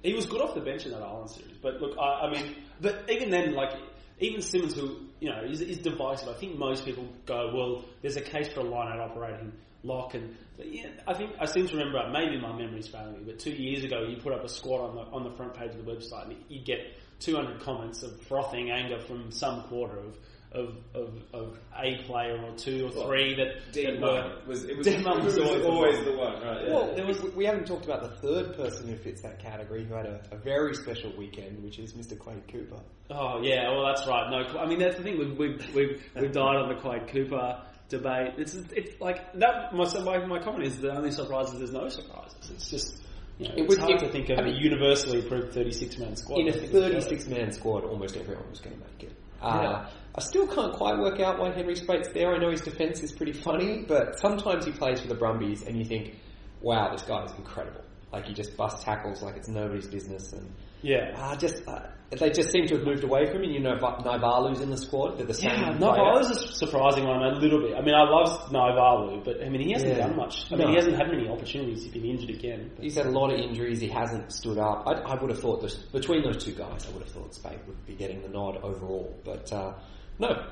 He, 0.04 0.10
he 0.10 0.14
was 0.14 0.26
good 0.26 0.42
off 0.42 0.54
the 0.56 0.62
bench 0.62 0.86
in 0.86 0.92
that 0.92 1.02
Island 1.02 1.30
series, 1.30 1.56
but 1.62 1.80
look, 1.80 1.98
I, 1.98 2.28
I 2.28 2.32
mean, 2.32 2.56
but 2.82 3.10
even 3.10 3.30
then, 3.30 3.54
like 3.54 3.72
even 4.20 4.42
Simmons, 4.42 4.76
who 4.76 5.08
you 5.20 5.30
know 5.30 5.42
is, 5.44 5.62
is 5.62 5.78
divisive. 5.80 6.30
I 6.30 6.34
think 6.34 6.58
most 6.58 6.86
people 6.86 7.08
go, 7.26 7.52
well, 7.54 7.86
there's 8.02 8.18
a 8.18 8.22
case 8.22 8.48
for 8.48 8.62
a 8.62 8.64
line 8.64 8.92
out 8.92 9.00
operating 9.00 9.52
lock, 9.84 10.14
and 10.14 10.36
yeah, 10.58 10.88
I 11.08 11.14
think 11.14 11.32
I 11.40 11.46
seem 11.46 11.68
to 11.68 11.78
remember. 11.78 12.10
Maybe 12.12 12.40
my 12.40 12.56
memory's 12.56 12.88
failing 12.88 13.14
me, 13.14 13.24
but 13.26 13.40
two 13.40 13.52
years 13.52 13.84
ago, 13.84 14.04
you 14.04 14.18
put 14.18 14.34
up 14.34 14.44
a 14.44 14.50
squad 14.50 14.90
on 14.90 14.96
the 14.96 15.02
on 15.02 15.24
the 15.24 15.32
front 15.32 15.54
page 15.54 15.72
of 15.72 15.86
the 15.86 15.92
website, 15.92 16.26
and 16.26 16.36
you 16.50 16.64
get 16.64 16.80
200 17.20 17.62
comments 17.62 18.04
of 18.04 18.20
frothing 18.22 18.72
anger 18.72 19.00
from 19.00 19.32
some 19.32 19.64
quarter 19.64 20.00
of. 20.00 20.18
Of, 20.56 20.78
of, 20.94 21.10
of 21.34 21.60
a 21.78 21.98
player 22.06 22.42
or 22.42 22.56
two 22.56 22.86
or 22.88 23.06
three 23.06 23.36
that, 23.36 23.74
Dean 23.74 24.00
that 24.00 24.02
were 24.02 24.38
was 24.48 24.64
it 24.64 24.78
was, 24.78 24.88
Dean 24.88 25.02
it 25.02 25.06
was 25.06 25.36
was 25.36 25.38
always 25.40 25.66
always, 25.66 25.98
the 26.00 26.12
the 26.12 26.18
one, 26.18 26.42
right? 26.42 26.64
Yeah. 26.66 26.74
well, 26.74 26.96
there 26.96 27.06
was. 27.06 27.22
We 27.36 27.44
haven't 27.46 27.68
talked 27.68 27.84
about 27.84 28.02
the 28.04 28.16
third 28.26 28.56
person 28.56 28.88
who 28.88 28.96
fits 28.96 29.22
that 29.24 29.40
category, 29.40 29.84
who 29.84 29.94
had 29.94 30.06
a, 30.06 30.22
a 30.32 30.38
very 30.38 30.74
special 30.76 31.12
weekend, 31.18 31.62
which 31.62 31.78
is 31.78 31.92
Mr. 31.92 32.18
Quade 32.18 32.48
Cooper. 32.50 32.80
Oh 33.10 33.42
yeah, 33.44 33.70
well 33.70 33.86
that's 33.86 34.08
right. 34.08 34.30
No, 34.32 34.58
I 34.58 34.66
mean 34.66 34.80
that's 34.80 34.96
the 34.96 35.04
thing. 35.04 35.18
We've 35.20 35.38
we've 35.38 35.76
we've, 35.76 36.04
we've 36.16 36.32
died 36.32 36.56
on 36.56 36.70
the 36.70 36.80
Quade 36.82 37.10
Cooper 37.10 37.62
debate. 37.90 38.36
It's 38.38 38.54
it's 38.56 39.02
like 39.02 39.34
that. 39.34 39.74
My 39.76 39.84
my, 40.04 40.26
my 40.26 40.40
comment 40.40 40.64
is 40.68 40.80
the 40.80 40.96
only 40.96 41.12
surprise 41.12 41.52
is 41.52 41.60
there's 41.60 41.74
no 41.74 41.90
surprises. 41.90 42.50
It's 42.50 42.70
just 42.70 43.04
you 43.40 43.50
know 43.50 43.56
It 43.56 43.60
it's 43.64 43.70
was- 43.76 43.78
hard 43.80 43.92
it- 44.02 44.06
to 44.06 44.10
think 44.10 44.30
of 44.30 44.40
I 44.40 44.44
mean- 44.44 44.56
a 44.56 44.58
universally 44.58 45.20
approved 45.20 45.54
36 45.54 45.98
man 45.98 46.16
squad. 46.16 46.40
In 46.40 46.48
a 46.48 46.52
I 46.52 46.54
think 46.54 46.72
we've 46.72 46.82
got 46.82 46.92
it. 46.92 47.04
36 47.04 47.28
man 47.28 47.52
squad, 47.52 47.84
almost 47.84 48.16
everyone 48.16 48.50
was 48.50 48.62
going 48.62 48.78
to 48.78 48.82
make 48.82 49.04
it. 49.04 49.18
Uh, 49.42 49.60
Yeah. 49.62 49.90
I 50.18 50.22
still 50.22 50.48
can't 50.48 50.74
quite 50.74 50.98
work 50.98 51.20
out 51.20 51.40
why 51.40 51.52
Henry 51.52 51.76
Speight's 51.76 52.08
there. 52.10 52.34
I 52.34 52.38
know 52.38 52.50
his 52.52 52.62
defence 52.62 53.02
is 53.04 53.12
pretty 53.12 53.34
funny, 53.34 53.84
but 53.88 54.18
sometimes 54.20 54.66
he 54.66 54.72
plays 54.72 55.02
for 55.02 55.08
the 55.08 55.16
Brumbies 55.16 55.64
and 55.64 55.78
you 55.78 55.84
think, 55.86 56.16
wow, 56.62 56.92
this 56.92 57.02
guy 57.02 57.24
is 57.26 57.32
incredible. 57.38 57.82
Like 58.14 58.26
he 58.26 58.34
just 58.34 58.56
busts 58.56 58.84
tackles 58.86 59.22
like 59.22 59.36
it's 59.36 59.50
nobody's 59.50 59.88
business, 59.88 60.32
and 60.32 60.50
Yeah. 60.82 61.12
uh, 61.18 61.36
just 61.36 61.68
uh, 61.68 61.82
they 62.12 62.30
just 62.30 62.50
seem 62.50 62.66
to 62.68 62.76
have 62.78 62.86
moved 62.86 63.04
away 63.04 63.26
from 63.30 63.44
him. 63.44 63.52
You 63.52 63.60
know, 63.60 63.76
Naivalu's 63.76 64.62
in 64.62 64.70
the 64.70 64.78
squad; 64.78 65.18
they're 65.18 65.26
the 65.26 65.34
same. 65.34 65.50
Yeah. 65.50 65.74
Naivalu's 65.78 66.30
a 66.30 66.54
surprising 66.54 67.06
one 67.06 67.22
a 67.24 67.32
little 67.40 67.60
bit. 67.60 67.76
I 67.76 67.82
mean, 67.82 67.94
I 67.96 68.04
love 68.04 68.50
Naivalu, 68.52 69.26
but 69.26 69.44
I 69.44 69.50
mean, 69.50 69.60
he 69.62 69.74
hasn't 69.74 69.98
Yeah. 69.98 70.08
done 70.08 70.16
much. 70.16 70.46
I 70.50 70.56
No. 70.56 70.60
mean, 70.60 70.70
he 70.70 70.76
hasn't 70.76 70.96
had 70.96 71.08
many 71.10 71.28
opportunities. 71.28 71.84
He's 71.84 71.92
been 71.92 72.06
injured 72.06 72.30
again. 72.30 72.72
He's 72.80 72.96
had 72.96 73.08
a 73.08 73.12
lot 73.12 73.34
of 73.34 73.40
injuries. 73.40 73.82
He 73.82 73.90
hasn't 73.90 74.32
stood 74.32 74.60
up. 74.60 74.84
I, 74.88 74.94
I 74.94 75.16
would 75.20 75.32
have 75.32 75.40
thought 75.40 75.60
that 75.62 75.78
between 75.92 76.24
those 76.24 76.42
two 76.42 76.54
guys, 76.54 76.88
I 76.88 76.94
would 76.94 77.04
have 77.04 77.12
thought 77.12 77.34
Speight 77.34 77.68
would 77.68 77.86
be 77.86 77.96
getting 77.96 78.22
the 78.22 78.30
nod 78.30 78.58
overall. 78.64 79.14
But 79.26 79.52
uh, 79.52 79.74
no. 80.20 80.46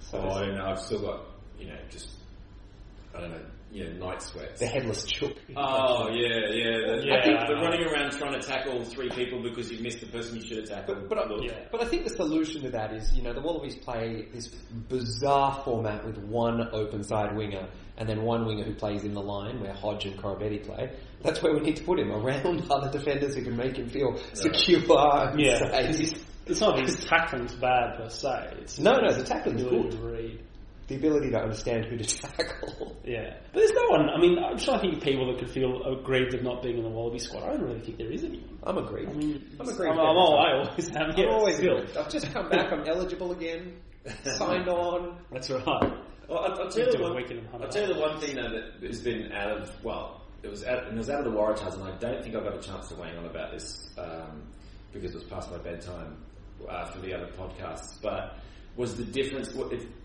So 0.00 0.18
Oh, 0.18 0.30
I 0.30 0.46
don't 0.46 0.54
know. 0.56 0.64
I've 0.66 0.80
still 0.80 1.00
got, 1.02 1.20
you 1.58 1.66
know, 1.68 1.76
just 1.90 2.08
I 3.14 3.20
don't 3.20 3.30
know, 3.30 3.40
you 3.72 3.84
know, 3.84 4.06
night 4.06 4.22
sweats. 4.22 4.60
the 4.60 4.66
headless 4.66 5.04
chook. 5.04 5.36
Oh 5.56 6.08
yeah, 6.10 6.28
yeah. 6.50 6.86
The, 6.86 7.02
Yeah. 7.04 7.16
I 7.16 7.22
think 7.24 7.46
the 7.46 7.54
running 7.56 7.84
around 7.86 8.12
trying 8.12 8.32
to 8.40 8.46
tackle 8.46 8.84
three 8.84 9.10
people 9.10 9.42
because 9.42 9.70
you 9.70 9.80
missed 9.82 10.00
the 10.00 10.06
person 10.06 10.36
you 10.36 10.42
should 10.42 10.58
have 10.58 10.68
tackled. 10.68 11.08
But, 11.08 11.08
but, 11.10 11.18
I, 11.18 11.44
Yeah. 11.44 11.52
but 11.70 11.82
I 11.82 11.86
think 11.86 12.04
the 12.04 12.10
solution 12.14 12.62
to 12.62 12.70
that 12.70 12.92
is, 12.94 13.12
you 13.14 13.22
know, 13.22 13.32
the 13.34 13.40
Wallabies 13.40 13.76
play 13.76 14.26
this 14.32 14.48
bizarre 14.48 15.60
format 15.64 16.04
with 16.06 16.16
one 16.18 16.68
open 16.72 17.02
side 17.02 17.36
winger 17.36 17.68
and 17.98 18.08
then 18.08 18.22
one 18.22 18.46
winger 18.46 18.64
who 18.64 18.74
plays 18.74 19.04
in 19.04 19.12
the 19.12 19.20
line 19.22 19.60
where 19.60 19.72
Hodge 19.74 20.06
and 20.06 20.16
Koroibete 20.18 20.64
play. 20.64 20.90
That's 21.22 21.42
where 21.42 21.52
we 21.52 21.60
need 21.60 21.76
to 21.76 21.82
put 21.84 21.98
him, 21.98 22.12
around 22.12 22.66
other 22.70 22.90
defenders 22.96 23.34
who 23.34 23.42
can 23.42 23.56
make 23.56 23.76
him 23.76 23.88
feel 23.88 24.16
secure 24.34 24.80
and 25.28 25.40
Yeah, 25.40 25.58
safe. 25.58 25.86
'cause 25.86 25.98
he's- 25.98 26.24
it's 26.48 26.60
not 26.60 26.78
his 26.80 27.04
tackling's 27.04 27.54
bad 27.54 27.96
per 27.96 28.08
se. 28.08 28.54
It's 28.60 28.78
No, 28.78 28.96
no, 28.96 29.12
the 29.12 29.24
tackling's 29.24 29.62
good. 29.62 29.90
to 29.92 29.96
read. 29.98 30.40
The 30.88 30.96
ability 30.96 31.30
to 31.30 31.38
understand 31.38 31.84
who 31.84 31.98
to 31.98 32.04
tackle. 32.04 32.96
Yeah, 33.04 33.38
but 33.52 33.60
there's 33.60 33.72
no 33.72 33.88
one. 33.88 34.08
I 34.10 34.18
mean, 34.20 34.38
I'm 34.38 34.58
trying 34.58 34.76
to 34.76 34.80
think 34.82 34.96
of 34.98 35.02
people 35.02 35.26
that 35.32 35.38
could 35.38 35.50
feel 35.50 35.82
aggrieved 35.82 36.34
of 36.34 36.42
not 36.42 36.62
being 36.62 36.76
in 36.76 36.82
the 36.82 36.90
Wallaby 36.90 37.18
squad. 37.18 37.42
I 37.44 37.48
don't 37.56 37.62
really 37.62 37.80
think 37.80 37.96
there 37.96 38.12
is 38.12 38.22
anyone. 38.22 38.58
I'm 38.64 38.76
agreed. 38.76 39.08
I 39.08 39.12
mean, 39.12 39.44
I'm 39.58 39.66
agreed. 39.68 39.88
I'm, 39.90 39.98
I'm 39.98 40.16
all, 40.16 40.38
I 40.38 40.58
always 40.68 40.88
am. 40.90 41.12
Yeah, 41.16 41.24
I'm 41.24 41.34
always 41.34 41.56
still. 41.56 41.78
agreed. 41.78 41.96
I've 41.96 42.10
just 42.10 42.30
come 42.34 42.50
back. 42.50 42.70
I'm 42.70 42.86
eligible 42.86 43.32
again. 43.32 43.76
Signed 44.24 44.68
on. 44.68 45.18
That's 45.32 45.48
right. 45.50 45.64
Well, 45.66 46.38
I'll, 46.38 46.60
I'll 46.64 46.70
tell 46.70 46.86
you 46.86 46.92
the 46.92 47.02
one. 47.02 47.16
weekend 47.16 47.38
in 47.40 47.46
Hunter 47.46 47.64
I'll 47.66 47.72
tell 47.72 47.88
you 47.88 47.94
the 47.94 48.00
one 48.00 48.20
thing 48.20 48.36
though 48.36 48.50
that 48.50 48.86
has 48.86 49.00
been 49.00 49.32
out 49.32 49.50
of 49.62 49.84
well, 49.84 50.22
it 50.42 50.48
was 50.50 50.64
out, 50.64 50.86
it 50.86 50.94
was 50.94 51.08
out 51.08 51.26
of 51.26 51.32
the 51.32 51.38
Waratahs, 51.38 51.74
and 51.74 51.84
I 51.84 51.96
don't 51.96 52.22
think 52.22 52.34
I've 52.36 52.44
got 52.44 52.54
a 52.56 52.60
chance 52.62 52.88
to 52.88 52.94
weigh 52.96 53.16
on 53.16 53.24
about 53.24 53.52
this 53.52 53.88
um, 53.96 54.42
because 54.92 55.12
it 55.12 55.14
was 55.14 55.24
past 55.24 55.50
my 55.50 55.56
bedtime 55.58 56.18
uh, 56.68 56.84
for 56.86 57.00
the 57.00 57.14
other 57.14 57.30
podcasts. 57.38 58.00
But 58.02 58.36
was 58.76 58.96
the 58.96 59.04
difference? 59.04 59.54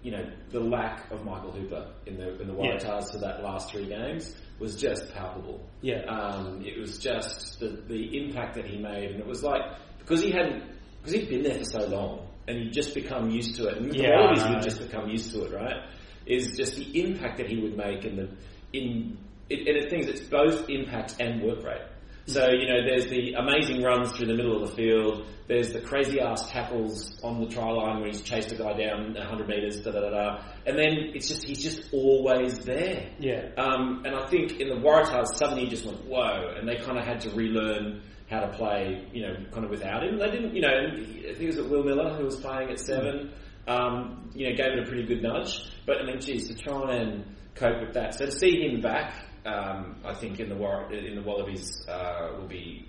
You 0.02 0.12
know 0.12 0.26
the 0.52 0.60
lack 0.60 1.12
of 1.12 1.24
Michael 1.24 1.52
Hooper 1.52 1.88
in 2.06 2.18
the 2.18 2.42
in 2.42 2.48
the 2.48 2.54
Yeah. 2.54 2.76
Waratahs 2.78 3.12
for 3.12 3.20
that 3.20 3.44
last 3.44 3.72
three 3.72 3.86
games 3.88 4.36
was 4.60 4.76
just 4.76 5.14
palpable. 5.14 5.62
Yeah. 5.82 6.02
Um, 6.06 6.64
it 6.66 6.78
was 6.80 7.00
just 7.00 7.60
the 7.60 7.70
the 7.88 8.18
impact 8.24 8.56
that 8.56 8.66
he 8.66 8.78
made, 8.78 9.12
and 9.12 9.20
it 9.20 9.28
was 9.28 9.44
like 9.44 9.62
because 10.00 10.22
he 10.24 10.32
hadn't 10.32 10.64
because 11.02 11.14
he'd 11.14 11.30
been 11.30 11.44
there 11.44 11.58
for 11.60 11.66
so 11.66 11.86
long, 11.88 12.28
and 12.48 12.58
he'd 12.58 12.74
just 12.74 12.94
become 12.94 13.30
used 13.30 13.56
to 13.58 13.68
it, 13.68 13.78
and 13.78 13.92
the 13.92 13.98
Yeah, 14.00 14.20
Wallabies 14.20 14.44
would 14.50 14.62
just 14.64 14.82
become 14.82 15.10
used 15.10 15.32
to 15.34 15.44
it, 15.46 15.54
right? 15.54 15.84
Is 16.26 16.56
just 16.56 16.76
the 16.76 17.02
impact 17.02 17.38
that 17.38 17.48
he 17.50 17.60
would 17.60 17.76
make 17.78 18.06
in 18.06 18.16
the 18.16 18.30
in 18.72 19.18
it, 19.50 19.68
and 19.68 19.78
it 19.78 19.90
things 19.90 20.08
it's 20.08 20.22
both 20.22 20.70
impact 20.70 21.18
and 21.20 21.42
work 21.44 21.64
rate. 21.64 21.82
So 22.26 22.50
you 22.50 22.68
know, 22.68 22.82
there's 22.86 23.08
the 23.08 23.34
amazing 23.34 23.84
runs 23.84 24.12
through 24.14 24.28
the 24.28 24.36
middle 24.36 24.62
of 24.62 24.70
the 24.70 24.76
field. 24.76 25.26
There's 25.48 25.74
the 25.74 25.82
crazy 25.82 26.22
ass 26.22 26.50
tackles 26.50 27.20
on 27.22 27.42
the 27.42 27.48
try 27.48 27.70
line 27.70 28.00
where 28.00 28.08
he's 28.08 28.22
chased 28.22 28.52
a 28.54 28.56
guy 28.56 28.74
down 28.74 29.14
100 29.14 29.48
meters, 29.48 29.82
da 29.82 29.92
da 29.92 30.00
da 30.00 30.10
da. 30.10 30.44
And 30.66 30.78
then 30.78 31.12
it's 31.14 31.28
just 31.28 31.44
he's 31.44 31.62
just 31.62 31.94
always 31.94 32.60
there. 32.60 33.10
Yeah. 33.20 33.50
Um, 33.58 34.04
and 34.06 34.16
I 34.16 34.26
think 34.28 34.62
in 34.62 34.70
the 34.70 34.76
Waratahs, 34.76 35.36
suddenly 35.36 35.66
he 35.66 35.70
just 35.70 35.86
went, 35.86 36.06
whoa, 36.06 36.56
and 36.58 36.68
they 36.68 36.78
kind 36.78 36.98
of 36.98 37.06
had 37.06 37.20
to 37.22 37.30
relearn 37.32 38.02
how 38.30 38.40
to 38.40 38.48
play, 38.58 39.06
you 39.12 39.22
know, 39.22 39.36
kind 39.52 39.66
of 39.66 39.70
without 39.70 40.04
him. 40.04 40.18
They 40.18 40.32
didn't, 40.32 40.56
you 40.56 40.62
know, 40.62 40.70
I 40.70 41.34
think 41.34 41.42
it 41.42 41.48
was 41.48 41.58
at 41.58 41.70
Will 41.70 41.84
Miller 41.84 42.16
who 42.16 42.24
was 42.24 42.38
playing 42.38 42.70
at 42.72 42.80
seven, 42.80 43.34
um, 43.68 44.30
you 44.34 44.50
know, 44.50 44.56
gave 44.56 44.74
it 44.74 44.80
a 44.80 44.86
pretty 44.88 45.06
good 45.06 45.22
nudge. 45.22 45.60
But 45.86 45.98
I 45.98 46.06
mean, 46.06 46.22
geez, 46.22 46.48
to 46.48 46.56
try 46.56 46.96
and 46.96 47.26
cope 47.56 47.82
with 47.82 47.94
that. 47.96 48.16
So 48.16 48.26
to 48.26 48.32
see 48.32 48.62
him 48.62 48.80
back, 48.80 49.14
um, 49.46 49.96
I 50.06 50.14
think 50.14 50.40
in 50.40 50.50
the 50.50 50.56
War- 50.56 50.92
in 50.94 51.16
the 51.16 51.22
Wallabies 51.22 51.86
uh, 51.88 52.30
will 52.38 52.48
be 52.48 52.88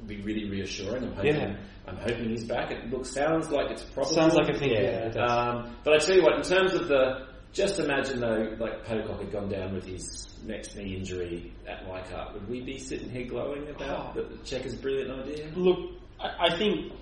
will 0.00 0.08
be 0.08 0.20
really 0.22 0.50
reassuring. 0.50 1.04
I'm 1.04 1.12
hoping, 1.14 1.36
Yeah. 1.36 1.56
I'm 1.86 1.96
hoping 1.96 2.28
he's 2.30 2.44
back. 2.44 2.70
It 2.72 2.90
looks 2.90 3.10
sounds 3.10 3.50
like 3.50 3.70
it's 3.70 3.82
probably 3.84 4.14
Sounds 4.14 4.34
like 4.34 4.48
a 4.48 4.58
thing. 4.58 4.70
Yeah, 4.70 5.10
Yeah. 5.14 5.24
um, 5.24 5.76
but 5.84 5.94
I 5.94 5.98
tell 5.98 6.16
you 6.16 6.22
what, 6.22 6.34
in 6.36 6.42
terms 6.42 6.74
of 6.74 6.88
the, 6.88 7.26
just 7.52 7.78
imagine 7.78 8.20
though, 8.20 8.56
like 8.58 8.84
Pocock 8.84 9.20
had 9.20 9.30
gone 9.32 9.48
down 9.48 9.72
with 9.74 9.86
his 9.86 10.28
next 10.44 10.74
knee 10.76 10.96
injury 10.96 11.52
at 11.68 11.86
Leichhardt, 11.88 12.34
would 12.34 12.48
we 12.48 12.60
be 12.60 12.78
sitting 12.78 13.08
here 13.08 13.26
glowing 13.26 13.68
about 13.68 14.10
Oh. 14.16 14.20
that 14.20 14.30
the 14.30 14.36
Cheika's 14.38 14.74
brilliant 14.74 15.10
idea? 15.20 15.48
Look, 15.54 15.78
I, 16.20 16.48
I 16.48 16.58
think, 16.58 16.92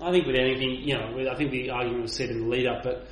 I 0.00 0.10
think 0.10 0.26
with 0.26 0.36
anything, 0.36 0.70
you 0.88 0.94
know, 0.94 1.12
with, 1.14 1.28
I 1.28 1.34
think 1.36 1.50
the 1.50 1.70
argument 1.70 2.02
was 2.02 2.14
said 2.16 2.30
in 2.30 2.40
the 2.40 2.46
lead 2.48 2.66
up, 2.66 2.82
but 2.82 3.06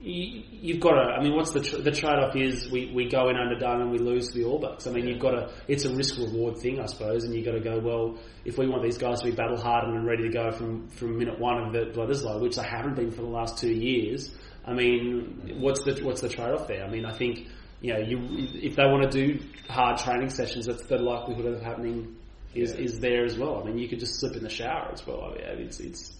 you've 0.00 0.80
got 0.80 0.92
to. 0.92 1.00
I 1.00 1.22
mean, 1.22 1.34
what's 1.34 1.50
the 1.52 1.60
tr- 1.60 1.78
the 1.78 1.90
trade 1.90 2.18
off? 2.18 2.36
Is 2.36 2.70
we, 2.70 2.92
we 2.94 3.08
go 3.08 3.28
in 3.28 3.36
underdone 3.36 3.80
and 3.82 3.90
we 3.90 3.98
lose 3.98 4.28
to 4.28 4.38
the 4.38 4.44
All 4.44 4.58
Blacks. 4.58 4.86
I 4.86 4.90
mean, 4.90 5.06
you've 5.06 5.20
got 5.20 5.30
to. 5.32 5.50
It's 5.68 5.84
a 5.84 5.94
risk 5.94 6.18
reward 6.18 6.58
thing, 6.58 6.80
I 6.80 6.86
suppose, 6.86 7.24
and 7.24 7.34
you've 7.34 7.44
got 7.44 7.52
to 7.52 7.60
go. 7.60 7.78
Well, 7.78 8.18
if 8.44 8.58
we 8.58 8.68
want 8.68 8.82
these 8.82 8.98
guys 8.98 9.20
to 9.20 9.26
be 9.26 9.32
battle 9.34 9.56
hardened 9.60 9.96
and 9.96 10.06
ready 10.06 10.24
to 10.24 10.30
go 10.30 10.50
from 10.50 10.88
from 10.88 11.18
minute 11.18 11.38
one 11.38 11.58
of 11.66 11.72
the 11.72 11.86
Bledisloe, 11.98 12.40
which 12.40 12.56
they 12.56 12.64
haven't 12.64 12.94
been 12.96 13.10
for 13.10 13.22
the 13.22 13.28
last 13.28 13.58
two 13.58 13.72
years. 13.72 14.30
I 14.64 14.72
mean, 14.72 15.58
what's 15.60 15.82
the 15.84 16.00
what's 16.04 16.20
the 16.20 16.28
trade 16.28 16.50
off 16.52 16.66
there? 16.68 16.84
I 16.84 16.90
mean, 16.90 17.04
I 17.06 17.12
think 17.16 17.46
you 17.80 17.92
know, 17.92 18.00
you 18.00 18.18
if 18.54 18.76
they 18.76 18.84
want 18.84 19.10
to 19.10 19.26
do 19.26 19.40
hard 19.68 19.98
training 19.98 20.30
sessions, 20.30 20.66
that's 20.66 20.84
the 20.86 20.98
likelihood 20.98 21.46
of 21.46 21.62
happening 21.62 22.16
is, 22.54 22.72
Yeah. 22.72 22.78
is 22.80 22.98
there 23.00 23.24
as 23.24 23.36
well. 23.38 23.60
I 23.62 23.64
mean, 23.66 23.78
you 23.78 23.86
could 23.88 24.00
just 24.00 24.18
slip 24.18 24.34
in 24.34 24.42
the 24.42 24.48
shower 24.50 24.90
as 24.92 25.06
well. 25.06 25.24
I 25.34 25.54
mean, 25.54 25.66
it's 25.66 25.78
it's 25.78 26.12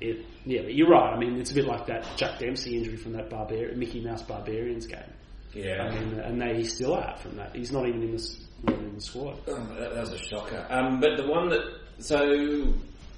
it, 0.00 0.24
yeah, 0.44 0.62
but 0.62 0.74
you're 0.74 0.88
right. 0.88 1.12
I 1.12 1.18
mean, 1.18 1.38
it's 1.38 1.50
a 1.50 1.54
bit 1.54 1.66
like 1.66 1.86
that 1.86 2.06
Jack 2.16 2.38
Dempsey 2.38 2.76
injury 2.76 2.96
from 2.96 3.12
that 3.12 3.30
Barbarian, 3.30 3.78
Mickey 3.78 4.00
Mouse 4.00 4.22
Barbarians 4.22 4.86
game. 4.86 5.00
Yeah. 5.52 5.82
I 5.82 5.98
mean, 5.98 6.20
and 6.20 6.40
they, 6.40 6.56
he's 6.56 6.74
still 6.74 6.94
out 6.94 7.20
from 7.20 7.36
that. 7.36 7.54
He's 7.54 7.72
not 7.72 7.86
even 7.86 8.02
in 8.02 8.12
the, 8.12 8.36
not 8.64 8.78
in 8.78 8.94
the 8.94 9.00
squad. 9.00 9.38
Oh, 9.46 9.54
that, 9.78 9.94
that 9.94 10.00
was 10.00 10.12
a 10.12 10.18
shocker. 10.18 10.66
Um, 10.68 11.00
but 11.00 11.16
the 11.16 11.26
one 11.26 11.48
that 11.48 11.62
so 11.98 12.18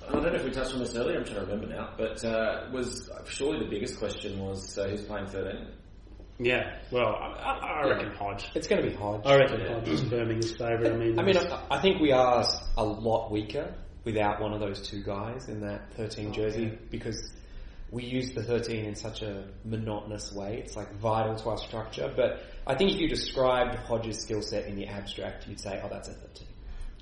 I 0.09 0.12
don't 0.12 0.23
know 0.23 0.35
if 0.35 0.45
we 0.45 0.51
touched 0.51 0.73
on 0.73 0.81
this 0.81 0.95
earlier. 0.95 1.19
I'm 1.19 1.25
trying 1.25 1.41
to 1.41 1.47
remember 1.47 1.67
now. 1.67 1.91
But 1.97 2.25
uh, 2.25 2.69
was 2.73 3.11
surely 3.27 3.59
the 3.59 3.71
biggest 3.71 3.99
question 3.99 4.38
was 4.38 4.79
uh, 4.79 4.88
who's 4.88 5.03
playing 5.03 5.27
13. 5.27 5.67
Yeah, 6.41 6.79
well, 6.93 7.17
I, 7.17 7.83
I 7.83 7.88
reckon 7.88 8.12
Hodge. 8.14 8.49
It's 8.55 8.69
going 8.69 8.81
to 8.83 8.88
be 8.88 8.95
Hodge. 8.95 9.23
I 9.27 9.37
reckon 9.37 9.61
Hodge 9.67 9.88
is 9.88 10.03
Birmingham's 10.03 10.53
favourite. 10.53 10.93
I 10.93 10.97
mean, 10.97 11.19
I 11.19 11.23
mean, 11.25 11.37
I, 11.37 11.64
I 11.69 11.81
think 11.81 12.01
we 12.01 12.12
are 12.12 12.45
a 12.77 12.85
lot 12.85 13.33
weaker 13.33 13.75
without 14.09 14.40
one 14.40 14.55
of 14.55 14.61
those 14.61 14.81
two 14.88 15.03
guys 15.03 15.49
in 15.49 15.61
that 15.61 15.92
13 15.94 16.33
jersey 16.33 16.79
because 16.90 17.31
we 17.90 18.05
use 18.05 18.33
the 18.33 18.42
13 18.42 18.87
in 18.87 18.94
such 18.94 19.21
a 19.21 19.44
monotonous 19.64 20.33
way. 20.33 20.62
It's 20.64 20.77
like 20.77 20.90
vital 20.97 21.37
to 21.37 21.51
our 21.51 21.59
structure. 21.59 22.11
But 22.14 22.42
I 22.66 22.75
think 22.75 22.92
if 22.92 23.01
you 23.01 23.09
described 23.09 23.75
Hodge's 23.87 24.18
skill 24.18 24.40
set 24.40 24.64
in 24.66 24.77
the 24.77 24.87
abstract, 24.87 25.47
you'd 25.47 25.61
say, 25.61 25.79
oh, 25.85 25.88
that's 25.90 26.09
a 26.09 26.12
13. 26.14 26.47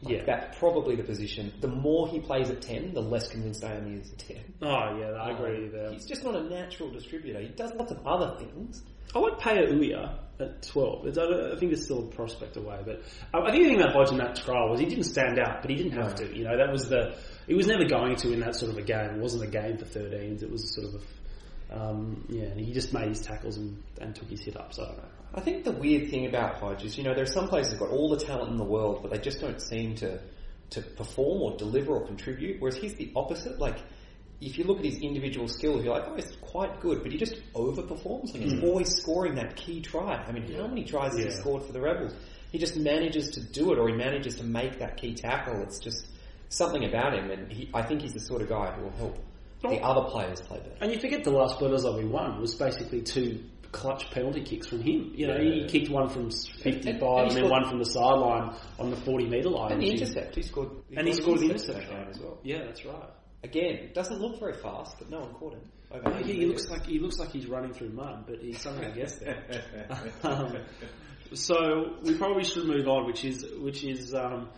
Like, 0.03 0.15
Yeah. 0.15 0.25
That's 0.27 0.59
probably 0.59 0.97
the 0.97 1.05
position. 1.05 1.53
The 1.61 1.69
more 1.69 2.09
he 2.09 2.19
plays 2.19 2.51
at 2.51 2.61
10, 2.61 2.93
the 2.93 3.01
less 3.03 3.29
convinced 3.29 3.63
I 3.65 3.75
am 3.75 3.87
he 3.89 4.01
is 4.01 4.13
at 4.13 4.19
10. 4.19 4.37
oh 4.63 4.99
yeah, 4.99 5.11
I 5.13 5.31
agree 5.31 5.53
with 5.53 5.61
you 5.63 5.71
there. 5.71 5.91
He's 5.93 6.07
just 6.07 6.25
not 6.25 6.35
a 6.35 6.43
natural 6.43 6.91
distributor. 6.91 7.41
He 7.41 7.49
does 7.49 7.73
lots 7.75 7.93
of 7.93 8.05
other 8.05 8.37
things. 8.39 8.83
I 9.15 9.19
like 9.19 9.39
Paya 9.39 9.69
Uya 9.69 10.19
at 10.39 10.63
12. 10.63 11.07
It's, 11.07 11.19
I, 11.19 11.53
I 11.53 11.57
think 11.57 11.73
it's 11.73 11.85
still 11.85 12.01
a 12.01 12.07
prospect 12.07 12.57
away, 12.57 12.81
but 12.85 13.03
I, 13.33 13.39
I 13.39 13.51
think 13.51 13.65
the 13.65 13.71
thing 13.71 13.81
about 13.81 13.95
Hodge 13.95 14.11
in 14.11 14.19
that 14.19 14.37
trial 14.37 14.71
was 14.71 14.81
he 14.81 14.87
didn't 14.87 15.05
stand 15.05 15.39
out, 15.39 15.63
but 15.63 15.71
he 15.71 15.77
didn't 15.77 15.93
have 15.93 16.15
to. 16.17 16.37
You 16.37 16.45
know, 16.45 16.57
that 16.57 16.71
was 16.71 16.89
the. 16.89 17.17
He 17.47 17.55
was 17.55 17.67
never 17.67 17.85
going 17.85 18.17
to 18.17 18.33
in 18.33 18.41
that 18.41 18.57
sort 18.57 18.73
of 18.73 18.79
a 18.79 18.83
game. 18.83 19.17
It 19.17 19.21
wasn't 19.21 19.45
a 19.45 19.51
game 19.51 19.79
for 19.79 19.85
13s. 19.85 20.43
It 20.43 20.51
was 20.51 20.75
sort 20.75 20.89
of 20.89 20.95
a. 20.95 21.05
Um, 21.69 22.25
yeah, 22.29 22.45
and 22.45 22.61
he 22.61 22.73
just 22.73 22.93
made 22.93 23.09
his 23.09 23.21
tackles 23.23 23.57
and, 23.57 23.83
and 24.01 24.15
took 24.15 24.29
his 24.29 24.41
hit 24.41 24.57
ups. 24.57 24.79
I 24.79 24.85
don't 24.85 24.99
know. 24.99 25.09
I 25.35 25.41
think 25.41 25.65
the 25.65 25.73
weird 25.73 26.11
thing 26.11 26.27
about 26.27 26.61
Hodge 26.61 26.85
is, 26.85 26.97
you 26.97 27.03
know, 27.03 27.13
there 27.13 27.25
are 27.25 27.27
some 27.27 27.49
players 27.49 27.71
who've 27.71 27.81
got 27.81 27.91
all 27.91 28.09
the 28.09 28.25
talent 28.25 28.53
in 28.53 28.57
the 28.57 28.65
world, 28.65 29.01
but 29.03 29.11
they 29.11 29.19
just 29.19 29.41
don't 29.41 29.61
seem 29.61 29.97
to 29.97 30.21
to 30.71 30.83
perform 30.83 31.43
or 31.43 31.57
deliver 31.57 31.93
or 31.93 32.07
contribute. 32.07 32.61
Whereas 32.61 32.77
he's 32.77 32.95
the 32.95 33.13
opposite. 33.15 33.59
Like, 33.59 33.79
if 34.41 34.59
you 34.59 34.65
look 34.65 34.79
at 34.79 34.85
his 34.85 34.99
individual 34.99 35.49
skills, 35.49 35.85
you're 35.85 35.95
like, 35.95 36.05
oh, 36.07 36.15
he's 36.15 36.37
quite 36.41 36.81
good, 36.81 37.03
but 37.03 37.11
he 37.11 37.19
just 37.19 37.37
overperforms. 37.55 38.35
Like, 38.35 38.43
he's 38.43 38.53
hmm. 38.53 38.65
always 38.65 38.95
scoring 38.95 39.35
that 39.37 39.57
key 39.57 39.81
try. 39.81 40.17
I 40.17 40.33
mean, 40.33 40.53
how 40.55 40.67
many 40.67 40.85
tries 40.85 41.17
has 41.17 41.25
he 41.25 41.31
scored 41.31 41.65
for 41.65 41.73
the 41.73 41.81
Rebels? 41.81 42.15
He 42.53 42.59
just 42.59 42.77
manages 42.77 43.31
to 43.31 43.41
do 43.41 43.73
it, 43.73 43.79
or 43.79 43.89
he 43.89 43.95
manages 43.95 44.37
to 44.37 44.45
make 44.45 44.79
that 44.79 44.97
key 44.97 45.15
tackle. 45.15 45.63
It's 45.63 45.79
just 45.79 46.07
something 46.49 46.85
about 46.85 47.15
him, 47.15 47.31
and 47.31 47.51
he, 47.51 47.71
I 47.75 47.83
think 47.83 48.03
he's 48.03 48.13
the 48.13 48.21
sort 48.21 48.43
of 48.43 48.49
guy 48.49 48.71
who 48.73 48.85
will 48.85 48.97
help 48.97 49.19
the 49.63 49.81
other 49.81 50.09
players 50.11 50.41
play 50.41 50.59
better. 50.59 50.77
And 50.81 50.93
you 50.93 51.01
forget 51.01 51.25
the 51.25 51.31
last 51.31 51.59
Bledisloe 51.59 51.99
we 51.99 52.05
won 52.05 52.41
was 52.41 52.55
basically 52.55 53.03
two 53.03 53.43
clutch 53.73 54.11
penalty 54.11 54.43
kicks 54.43 54.67
from 54.67 54.81
him. 54.81 55.13
You 55.15 55.27
know, 55.27 55.39
he 55.39 55.67
kicked 55.67 55.91
one 55.91 56.09
from 56.09 56.31
55 56.31 56.65
and, 56.65 57.03
And- 57.03 57.29
and 57.29 57.37
then 57.37 57.51
one 57.51 57.69
from 57.69 57.79
the 57.79 57.85
sideline 57.85 58.55
on 58.79 58.91
the 58.91 58.97
40 58.97 59.27
metre 59.27 59.51
line. 59.51 59.73
And 59.73 59.83
the 59.83 59.91
intercept, 59.91 60.35
he 60.35 60.43
scored. 60.43 60.71
And 60.97 61.07
he 61.07 61.15
scored 61.15 61.41
the 61.41 61.47
intercept 61.47 61.91
as 61.91 62.19
well. 62.19 62.39
Yeah, 62.43 62.65
that's 62.65 62.85
right. 62.85 63.11
Again, 63.43 63.91
doesn't 63.95 64.21
look 64.21 64.41
very 64.41 64.55
fast, 64.55 64.97
but 64.99 65.11
no 65.11 65.21
one 65.21 65.35
caught 65.35 65.55
him. 65.55 65.71
Over 65.91 66.11
Yeah, 66.11 66.19
80 66.19 66.33
he 66.33 66.47
looks 66.47 66.69
like 66.69 66.85
he 66.87 66.99
looks 66.99 67.19
like 67.19 67.31
he's 67.31 67.47
running 67.47 67.73
through 67.73 67.91
mud, 67.91 68.25
but 68.27 68.41
he 68.41 68.53
somehow 68.53 68.91
gets 68.95 69.17
there. 69.17 69.45
um, 70.25 70.57
so 71.33 71.97
we 72.03 72.17
probably 72.17 72.45
should 72.45 72.67
move 72.67 72.89
on, 72.89 73.07
which 73.07 73.25
is 73.25 73.45
which 73.61 73.85
is. 73.85 74.15
Um, 74.15 74.49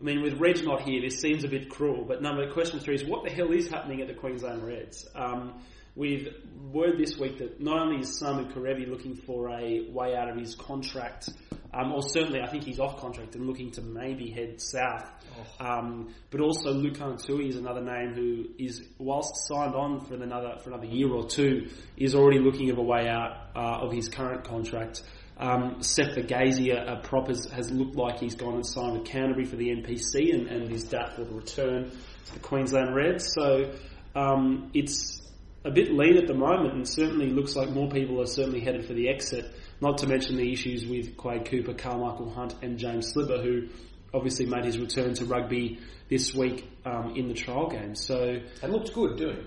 I 0.00 0.04
mean, 0.04 0.22
with 0.22 0.34
Reg 0.34 0.64
not 0.64 0.82
here, 0.82 1.00
this 1.00 1.18
seems 1.20 1.42
a 1.42 1.48
bit 1.48 1.68
cruel. 1.68 2.04
But 2.04 2.22
number 2.22 2.48
question 2.52 2.78
three 2.78 2.94
is 2.94 3.04
what 3.04 3.24
the 3.24 3.30
hell 3.30 3.50
is 3.50 3.68
happening 3.68 4.00
at 4.00 4.06
the 4.06 4.14
Queensland 4.14 4.62
Reds? 4.62 5.08
Um, 5.14 5.60
with 5.98 6.28
word 6.72 6.96
this 6.96 7.18
week 7.18 7.38
that 7.38 7.60
not 7.60 7.80
only 7.80 8.00
is 8.00 8.22
Samu 8.22 8.52
Kerevi 8.52 8.88
looking 8.88 9.16
for 9.16 9.50
a 9.50 9.90
way 9.90 10.14
out 10.14 10.28
of 10.28 10.36
his 10.36 10.54
contract, 10.54 11.28
um, 11.74 11.92
or 11.92 12.02
certainly 12.02 12.40
I 12.40 12.46
think 12.46 12.62
he's 12.62 12.78
off 12.78 13.00
contract 13.00 13.34
and 13.34 13.46
looking 13.46 13.72
to 13.72 13.82
maybe 13.82 14.30
head 14.30 14.60
south, 14.60 15.10
um, 15.58 16.14
but 16.30 16.40
also 16.40 16.72
Lukhan 16.72 17.20
Tui 17.20 17.48
is 17.48 17.56
another 17.56 17.82
name 17.82 18.14
who 18.14 18.44
is, 18.58 18.80
whilst 18.98 19.48
signed 19.48 19.74
on 19.74 20.00
for 20.00 20.14
another 20.14 20.58
for 20.62 20.70
another 20.70 20.86
year 20.86 21.10
or 21.10 21.26
two, 21.26 21.68
is 21.96 22.14
already 22.14 22.38
looking 22.38 22.70
of 22.70 22.78
a 22.78 22.82
way 22.82 23.08
out 23.08 23.48
uh, 23.56 23.84
of 23.84 23.92
his 23.92 24.08
current 24.08 24.44
contract. 24.44 25.02
Um, 25.36 25.82
Seth 25.82 26.14
Gazy, 26.16 26.72
a, 26.72 26.94
a 26.94 27.00
prop, 27.00 27.26
has, 27.26 27.46
has 27.46 27.70
looked 27.72 27.96
like 27.96 28.20
he's 28.20 28.36
gone 28.36 28.54
and 28.54 28.66
signed 28.66 28.98
with 28.98 29.04
Canterbury 29.04 29.46
for 29.46 29.56
the 29.56 29.68
NPC 29.68 30.32
and, 30.32 30.46
and 30.46 30.72
is 30.72 30.84
doubtful 30.84 31.26
to 31.26 31.34
return 31.34 31.90
to 32.26 32.34
the 32.34 32.40
Queensland 32.40 32.94
Reds. 32.94 33.32
So 33.34 33.72
um, 34.16 34.70
it's 34.74 35.27
a 35.64 35.70
bit 35.70 35.92
lean 35.92 36.16
at 36.16 36.26
the 36.26 36.34
moment, 36.34 36.74
and 36.74 36.88
certainly 36.88 37.30
looks 37.30 37.56
like 37.56 37.70
more 37.70 37.88
people 37.88 38.20
are 38.20 38.26
certainly 38.26 38.60
headed 38.60 38.86
for 38.86 38.94
the 38.94 39.08
exit. 39.08 39.44
Not 39.80 39.98
to 39.98 40.06
mention 40.06 40.36
the 40.36 40.52
issues 40.52 40.86
with 40.86 41.16
Quade 41.16 41.44
Cooper, 41.46 41.74
Carmichael 41.74 42.30
Hunt, 42.30 42.54
and 42.62 42.78
James 42.78 43.08
Slipper, 43.12 43.40
who 43.42 43.68
obviously 44.14 44.46
made 44.46 44.64
his 44.64 44.78
return 44.78 45.14
to 45.14 45.24
rugby 45.24 45.78
this 46.08 46.34
week 46.34 46.68
um, 46.86 47.14
in 47.16 47.28
the 47.28 47.34
trial 47.34 47.68
game. 47.68 47.94
So 47.94 48.38
and 48.62 48.72
looked 48.72 48.92
good 48.94 49.18
doing. 49.18 49.36
it. 49.36 49.46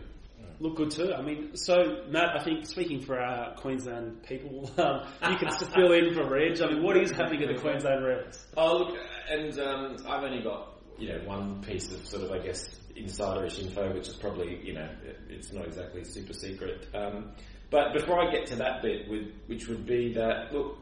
look 0.62 0.76
good 0.76 0.92
too. 0.92 1.12
I 1.14 1.22
mean, 1.22 1.56
so 1.56 2.04
Matt, 2.10 2.40
I 2.40 2.44
think 2.44 2.66
speaking 2.68 3.02
for 3.02 3.20
our 3.20 3.56
Queensland 3.56 4.24
people, 4.24 4.70
um, 4.78 5.02
you 5.30 5.38
can 5.38 5.48
s- 5.48 5.64
fill 5.74 5.92
in 5.94 6.14
for 6.14 6.30
Reg. 6.30 6.62
I 6.62 6.68
mean, 6.68 6.84
what 6.84 6.98
is 6.98 7.12
happening 7.12 7.42
at 7.44 7.56
the 7.56 7.60
Queensland 7.62 8.06
Reds? 8.06 8.46
Oh, 8.56 8.78
look, 8.78 8.98
and 9.30 9.58
um, 9.60 9.98
I've 10.08 10.24
only 10.24 10.44
got 10.44 10.78
you 11.00 11.10
know 11.10 11.20
one 11.26 11.62
piece 11.64 11.92
of 11.92 12.06
sort 12.06 12.24
of 12.24 12.32
I 12.32 12.40
guess 12.40 12.70
insiderish 13.04 13.60
info, 13.60 13.94
which 13.94 14.08
is 14.08 14.16
probably 14.16 14.60
you 14.64 14.74
know 14.74 14.90
it- 15.06 15.20
it's 15.30 15.52
not 15.54 15.66
exactly 15.66 16.04
super 16.04 16.34
secret. 16.34 16.88
Um, 16.94 17.32
but 17.70 17.94
before 17.94 18.20
I 18.20 18.32
get 18.32 18.46
to 18.48 18.56
that 18.58 18.82
bit, 18.82 19.08
with, 19.10 19.28
which 19.48 19.68
would 19.68 19.86
be 19.86 20.14
that 20.14 20.54
look. 20.54 20.78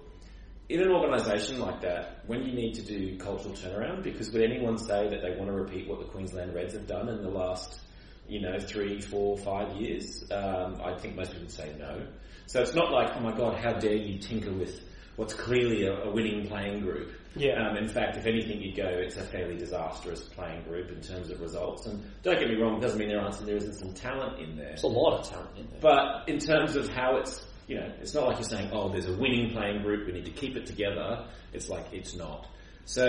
In 0.69 0.81
an 0.81 0.91
organisation 0.91 1.59
like 1.59 1.81
that, 1.81 2.19
when 2.27 2.43
you 2.43 2.53
need 2.53 2.75
to 2.75 2.83
do 2.83 3.17
cultural 3.17 3.55
turnaround, 3.55 4.03
because 4.03 4.29
would 4.31 4.43
anyone 4.43 4.77
say 4.77 5.09
that 5.09 5.23
they 5.23 5.31
want 5.31 5.47
to 5.47 5.53
repeat 5.53 5.87
what 5.87 5.97
the 5.97 6.05
Queensland 6.05 6.53
Reds 6.53 6.73
have 6.75 6.85
done 6.85 7.09
in 7.09 7.23
the 7.23 7.29
last, 7.29 7.79
you 8.27 8.39
know, 8.39 8.59
three, 8.59 9.01
four, 9.01 9.35
five 9.35 9.75
years? 9.81 10.29
Um, 10.31 10.79
I 10.83 10.95
think 10.99 11.15
most 11.15 11.31
people 11.31 11.45
would 11.45 11.51
say 11.51 11.73
no. 11.79 12.05
So 12.45 12.61
it's 12.61 12.75
not 12.75 12.91
like, 12.91 13.09
oh 13.15 13.19
my 13.19 13.35
god, 13.35 13.55
how 13.57 13.79
dare 13.79 13.95
you 13.95 14.19
tinker 14.19 14.53
with 14.53 14.79
what's 15.15 15.33
clearly 15.33 15.85
a, 15.87 16.03
a 16.03 16.11
winning 16.11 16.47
playing 16.47 16.81
group. 16.81 17.13
Yeah. 17.35 17.69
Um, 17.69 17.77
in 17.77 17.87
fact, 17.87 18.17
if 18.17 18.25
anything, 18.25 18.61
you 18.61 18.75
go, 18.75 18.87
it's 18.87 19.17
a 19.17 19.23
fairly 19.23 19.55
disastrous 19.55 20.23
playing 20.23 20.63
group 20.63 20.89
in 20.89 21.01
terms 21.01 21.29
of 21.29 21.39
results. 21.41 21.85
And 21.85 22.03
don't 22.23 22.39
get 22.39 22.49
me 22.49 22.55
wrong, 22.55 22.77
it 22.77 22.81
doesn't 22.81 22.97
mean 22.97 23.09
there 23.09 23.21
aren't 23.21 23.45
there 23.45 23.57
isn't 23.57 23.75
some 23.75 23.93
talent 23.93 24.39
in 24.39 24.57
there. 24.57 24.69
There's 24.69 24.83
a 24.83 24.87
lot 24.87 25.19
of 25.19 25.29
talent 25.29 25.57
in 25.57 25.67
there. 25.69 25.79
But 25.81 26.27
in 26.27 26.39
terms 26.39 26.75
of 26.75 26.89
how 26.89 27.17
it's, 27.17 27.45
you 27.67 27.75
know, 27.77 27.91
it's 28.01 28.13
not 28.13 28.27
like 28.27 28.37
you're 28.37 28.49
saying, 28.49 28.71
oh, 28.73 28.89
there's 28.89 29.07
a 29.07 29.15
winning 29.15 29.51
playing 29.51 29.83
group, 29.83 30.07
we 30.07 30.13
need 30.13 30.25
to 30.25 30.31
keep 30.31 30.55
it 30.55 30.65
together. 30.65 31.27
It's 31.53 31.69
like 31.69 31.85
it's 31.93 32.15
not. 32.15 32.47
So 32.85 33.05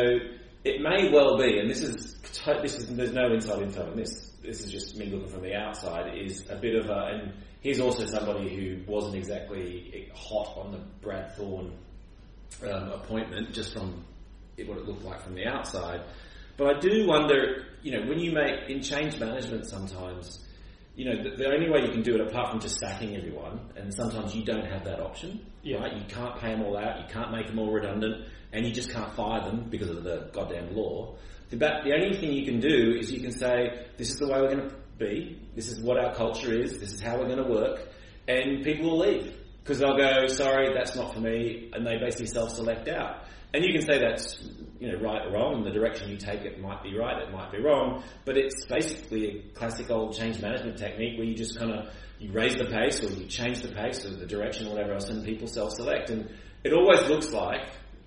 it 0.65 0.83
may 0.83 1.11
well 1.11 1.39
be, 1.39 1.59
and 1.59 1.71
this 1.71 1.81
is 1.81 2.17
this 2.63 2.75
is 2.77 2.95
there's 2.95 3.13
no 3.13 3.33
inside 3.33 3.63
info 3.63 3.91
in 3.91 3.97
this. 3.97 4.31
This 4.43 4.63
is 4.63 4.71
just 4.71 4.97
me 4.97 5.07
looking 5.07 5.29
from 5.29 5.43
the 5.43 5.55
outside. 5.55 6.17
Is 6.17 6.45
a 6.51 6.57
bit 6.57 6.75
of 6.75 6.91
a, 6.91 7.07
and 7.13 7.33
he's 7.61 7.81
also 7.81 8.05
somebody 8.07 8.55
who 8.55 8.91
wasn't 8.91 9.17
exactly 9.17 10.11
hot 10.15 10.57
on 10.57 10.73
the 10.73 10.79
Brad 11.01 11.35
Thorn 11.37 11.73
um, 12.63 12.91
appointment, 12.91 13.53
just 13.53 13.73
from 13.73 14.05
what 14.67 14.79
it 14.79 14.87
looked 14.87 15.05
like 15.05 15.23
from 15.23 15.35
the 15.35 15.47
outside. 15.47 16.03
But 16.57 16.77
I 16.77 16.81
do 16.81 17.07
wonder, 17.07 17.65
you 17.83 17.93
know, 17.93 18.07
when 18.07 18.19
you 18.19 18.33
make 18.33 18.69
in 18.69 18.83
change 18.83 19.19
management 19.19 19.67
sometimes, 19.67 20.47
you 20.95 21.07
know, 21.07 21.23
the, 21.23 21.37
the 21.37 21.47
only 21.47 21.71
way 21.71 21.81
you 21.87 21.93
can 21.93 22.03
do 22.03 22.15
it 22.15 22.21
apart 22.21 22.51
from 22.51 22.61
just 22.61 22.79
sacking 22.79 23.17
everyone, 23.17 23.61
and 23.77 23.95
sometimes 23.95 24.35
you 24.35 24.45
don't 24.45 24.67
have 24.67 24.85
that 24.85 25.01
option. 25.01 25.47
Yeah. 25.63 25.79
Right? 25.79 25.97
You 25.97 26.05
can't 26.09 26.39
pay 26.39 26.51
them 26.51 26.63
all 26.63 26.77
out, 26.77 27.01
you 27.01 27.07
can't 27.09 27.33
make 27.33 27.47
them 27.47 27.59
all 27.59 27.73
redundant, 27.73 28.27
and 28.53 28.67
you 28.67 28.73
just 28.73 28.91
can't 28.91 29.15
fire 29.15 29.41
them 29.41 29.69
because 29.71 29.89
of 29.89 30.05
the 30.05 30.29
goddamn 30.33 30.75
law. 30.75 31.17
The, 31.51 31.57
the 31.57 31.93
only 31.95 32.17
thing 32.19 32.33
you 32.33 32.45
can 32.45 32.61
do 32.61 32.97
is 32.99 33.11
you 33.11 33.21
can 33.21 33.33
say, 33.33 33.87
this 33.97 34.11
is 34.11 34.17
the 34.17 34.29
way 34.29 34.41
we're 34.41 34.55
going 34.55 34.69
to 34.69 34.77
be, 34.99 35.41
this 35.55 35.69
is 35.69 35.81
what 35.81 35.99
our 35.99 36.15
culture 36.15 36.53
is, 36.53 36.79
this 36.79 36.93
is 36.93 37.01
how 37.01 37.19
we're 37.19 37.29
going 37.29 37.43
to 37.43 37.51
work, 37.51 37.89
and 38.29 38.63
people 38.63 38.91
will 38.91 38.99
leave. 38.99 39.35
Because 39.63 39.79
they'll 39.79 39.97
go, 39.97 40.27
sorry, 40.27 40.75
that's 40.75 40.97
not 40.97 41.15
for 41.15 41.21
me, 41.21 41.71
and 41.73 41.87
they 41.87 41.97
basically 41.99 42.27
self-select 42.27 42.89
out. 42.89 43.20
And 43.53 43.65
you 43.65 43.73
can 43.73 43.83
say 43.83 43.99
that's 43.99 44.43
you 44.79 44.91
know 44.91 44.99
right 44.99 45.27
or 45.27 45.33
wrong, 45.33 45.55
and 45.57 45.67
the 45.67 45.71
direction 45.71 46.09
you 46.09 46.17
take 46.17 46.43
it 46.43 46.61
might 46.61 46.83
be 46.83 46.97
right, 46.97 47.21
it 47.23 47.33
might 47.33 47.51
be 47.51 47.61
wrong, 47.61 48.03
but 48.25 48.37
it's 48.37 48.65
basically 48.67 49.27
a 49.29 49.43
classic 49.55 49.91
old 49.91 50.17
change 50.17 50.41
management 50.41 50.79
technique 50.79 51.19
where 51.19 51.27
you 51.27 51.35
just 51.35 51.59
kind 51.59 51.73
of 51.73 51.93
you 52.19 52.31
raise 52.33 52.57
the 52.57 52.67
pace 52.67 53.03
or 53.03 53.09
you 53.09 53.27
change 53.27 53.63
the 53.63 53.69
pace 53.69 54.05
or 54.05 54.11
the 54.11 54.27
direction 54.27 54.67
or 54.67 54.71
whatever 54.71 54.93
else, 54.93 55.09
and 55.09 55.25
people 55.25 55.49
self-select. 55.49 56.11
And 56.11 56.31
it 56.65 56.73
always 56.73 57.09
looks 57.09 57.31
like 57.31 57.63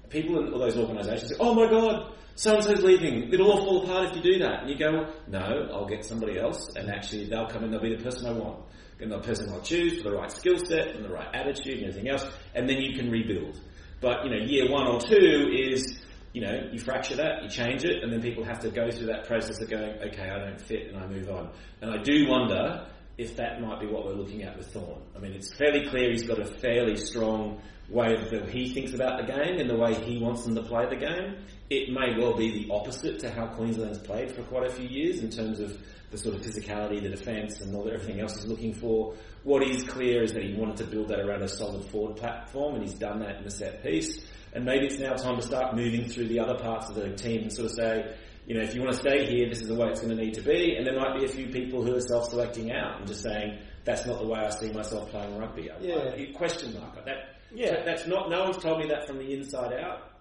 people 0.09 0.39
in 0.39 0.53
all 0.53 0.59
those 0.59 0.77
organisations 0.77 1.31
say, 1.31 1.37
"Oh 1.39 1.53
my 1.53 1.69
God, 1.69 2.13
so 2.35 2.55
and 2.55 2.63
so's 2.63 2.81
leaving. 2.81 3.33
It'll 3.33 3.51
all 3.51 3.65
fall 3.65 3.83
apart 3.83 4.09
if 4.09 4.15
you 4.15 4.33
do 4.33 4.39
that." 4.39 4.61
And 4.61 4.69
you 4.69 4.77
go, 4.77 5.07
"No, 5.27 5.69
I'll 5.73 5.87
get 5.87 6.05
somebody 6.05 6.39
else, 6.39 6.73
and 6.75 6.89
actually 6.89 7.25
they'll 7.25 7.47
come 7.47 7.63
in. 7.63 7.71
They'll 7.71 7.81
be 7.81 7.95
the 7.95 8.03
person 8.03 8.27
I 8.27 8.31
want." 8.31 8.59
And 8.99 9.11
the 9.11 9.19
person 9.19 9.49
I'll 9.51 9.61
choose 9.61 10.01
for 10.01 10.09
the 10.09 10.15
right 10.15 10.31
skill 10.31 10.57
set 10.57 10.95
and 10.95 11.03
the 11.03 11.09
right 11.09 11.27
attitude 11.33 11.79
and 11.79 11.89
everything 11.89 12.09
else, 12.09 12.25
and 12.55 12.69
then 12.69 12.77
you 12.77 12.95
can 12.95 13.11
rebuild. 13.11 13.59
But 14.03 14.25
you 14.25 14.31
know, 14.31 14.45
year 14.45 14.69
one 14.69 14.85
or 14.85 14.99
two 14.99 15.49
is 15.55 15.97
you 16.33 16.41
know 16.41 16.67
you 16.73 16.77
fracture 16.77 17.15
that, 17.15 17.41
you 17.41 17.49
change 17.49 17.85
it, 17.85 18.03
and 18.03 18.11
then 18.11 18.21
people 18.21 18.43
have 18.43 18.59
to 18.59 18.69
go 18.69 18.91
through 18.91 19.07
that 19.07 19.25
process 19.25 19.61
of 19.61 19.69
going, 19.69 19.91
okay, 20.03 20.29
I 20.29 20.39
don't 20.39 20.59
fit, 20.59 20.89
and 20.89 20.97
I 20.97 21.07
move 21.07 21.29
on. 21.29 21.49
And 21.81 21.89
I 21.89 22.03
do 22.03 22.27
wonder 22.27 22.85
if 23.17 23.37
that 23.37 23.61
might 23.61 23.79
be 23.79 23.87
what 23.87 24.05
we're 24.05 24.13
looking 24.13 24.43
at 24.43 24.57
with 24.57 24.67
Thorn. 24.73 25.01
I 25.15 25.19
mean, 25.19 25.31
it's 25.31 25.53
fairly 25.55 25.87
clear 25.87 26.11
he's 26.11 26.27
got 26.27 26.39
a 26.39 26.45
fairly 26.45 26.97
strong 26.97 27.61
way 27.89 28.15
that 28.15 28.49
he 28.49 28.73
thinks 28.73 28.93
about 28.93 29.25
the 29.25 29.31
game 29.31 29.59
and 29.59 29.69
the 29.69 29.77
way 29.77 29.93
he 29.93 30.17
wants 30.17 30.43
them 30.43 30.55
to 30.55 30.63
play 30.63 30.85
the 30.89 30.97
game. 30.97 31.37
It 31.69 31.89
may 31.89 32.17
well 32.19 32.35
be 32.35 32.65
the 32.65 32.73
opposite 32.73 33.19
to 33.19 33.31
how 33.31 33.47
Queensland's 33.47 33.99
played 33.99 34.31
for 34.31 34.43
quite 34.43 34.67
a 34.67 34.73
few 34.73 34.87
years 34.87 35.19
in 35.19 35.29
terms 35.29 35.61
of 35.61 35.77
the 36.13 36.19
sort 36.19 36.35
of 36.35 36.41
physicality, 36.41 37.01
the 37.01 37.09
defence, 37.09 37.59
and 37.59 37.75
all 37.75 37.83
that 37.83 37.93
everything 37.93 38.21
else 38.21 38.35
he's 38.35 38.45
looking 38.45 38.73
for. 38.73 39.15
What 39.43 39.63
is 39.63 39.83
clear 39.83 40.23
is 40.23 40.31
that 40.33 40.43
he 40.43 40.53
wanted 40.53 40.77
to 40.77 40.85
build 40.85 41.09
that 41.09 41.19
around 41.19 41.41
a 41.41 41.49
solid 41.49 41.83
forward 41.89 42.15
platform, 42.17 42.75
and 42.75 42.83
he's 42.83 42.93
done 42.93 43.19
that 43.19 43.37
in 43.37 43.43
the 43.43 43.51
set 43.51 43.83
piece. 43.83 44.23
And 44.53 44.63
maybe 44.63 44.85
it's 44.85 44.99
now 44.99 45.13
time 45.15 45.35
to 45.35 45.41
start 45.41 45.75
moving 45.75 46.07
through 46.07 46.27
the 46.27 46.39
other 46.39 46.55
parts 46.55 46.87
of 46.87 46.95
the 46.95 47.09
team 47.15 47.41
and 47.41 47.51
sort 47.51 47.65
of 47.65 47.71
say, 47.71 48.15
you 48.45 48.55
know, 48.55 48.61
if 48.61 48.75
you 48.75 48.81
want 48.81 48.93
to 48.93 48.99
stay 48.99 49.25
here, 49.25 49.49
this 49.49 49.61
is 49.61 49.67
the 49.67 49.75
way 49.75 49.87
it's 49.87 50.01
going 50.01 50.15
to 50.15 50.23
need 50.23 50.35
to 50.35 50.41
be. 50.41 50.75
And 50.77 50.85
there 50.85 50.95
might 50.95 51.17
be 51.19 51.25
a 51.25 51.29
few 51.29 51.47
people 51.47 51.83
who 51.83 51.95
are 51.95 52.01
self-selecting 52.01 52.71
out 52.71 52.99
and 52.99 53.07
just 53.07 53.23
saying, 53.23 53.57
that's 53.83 54.05
not 54.05 54.19
the 54.19 54.27
way 54.27 54.39
I 54.39 54.49
see 54.51 54.71
myself 54.71 55.09
playing 55.09 55.37
rugby. 55.37 55.69
Yeah. 55.81 56.13
question 56.35 56.73
mark. 56.79 57.03
That, 57.03 57.37
Yeah. 57.51 57.69
so 57.69 57.81
that's 57.85 58.05
not, 58.05 58.29
no 58.29 58.43
one's 58.43 58.57
told 58.57 58.79
me 58.79 58.87
that 58.89 59.07
from 59.07 59.17
the 59.17 59.33
inside 59.33 59.73
out. 59.73 60.11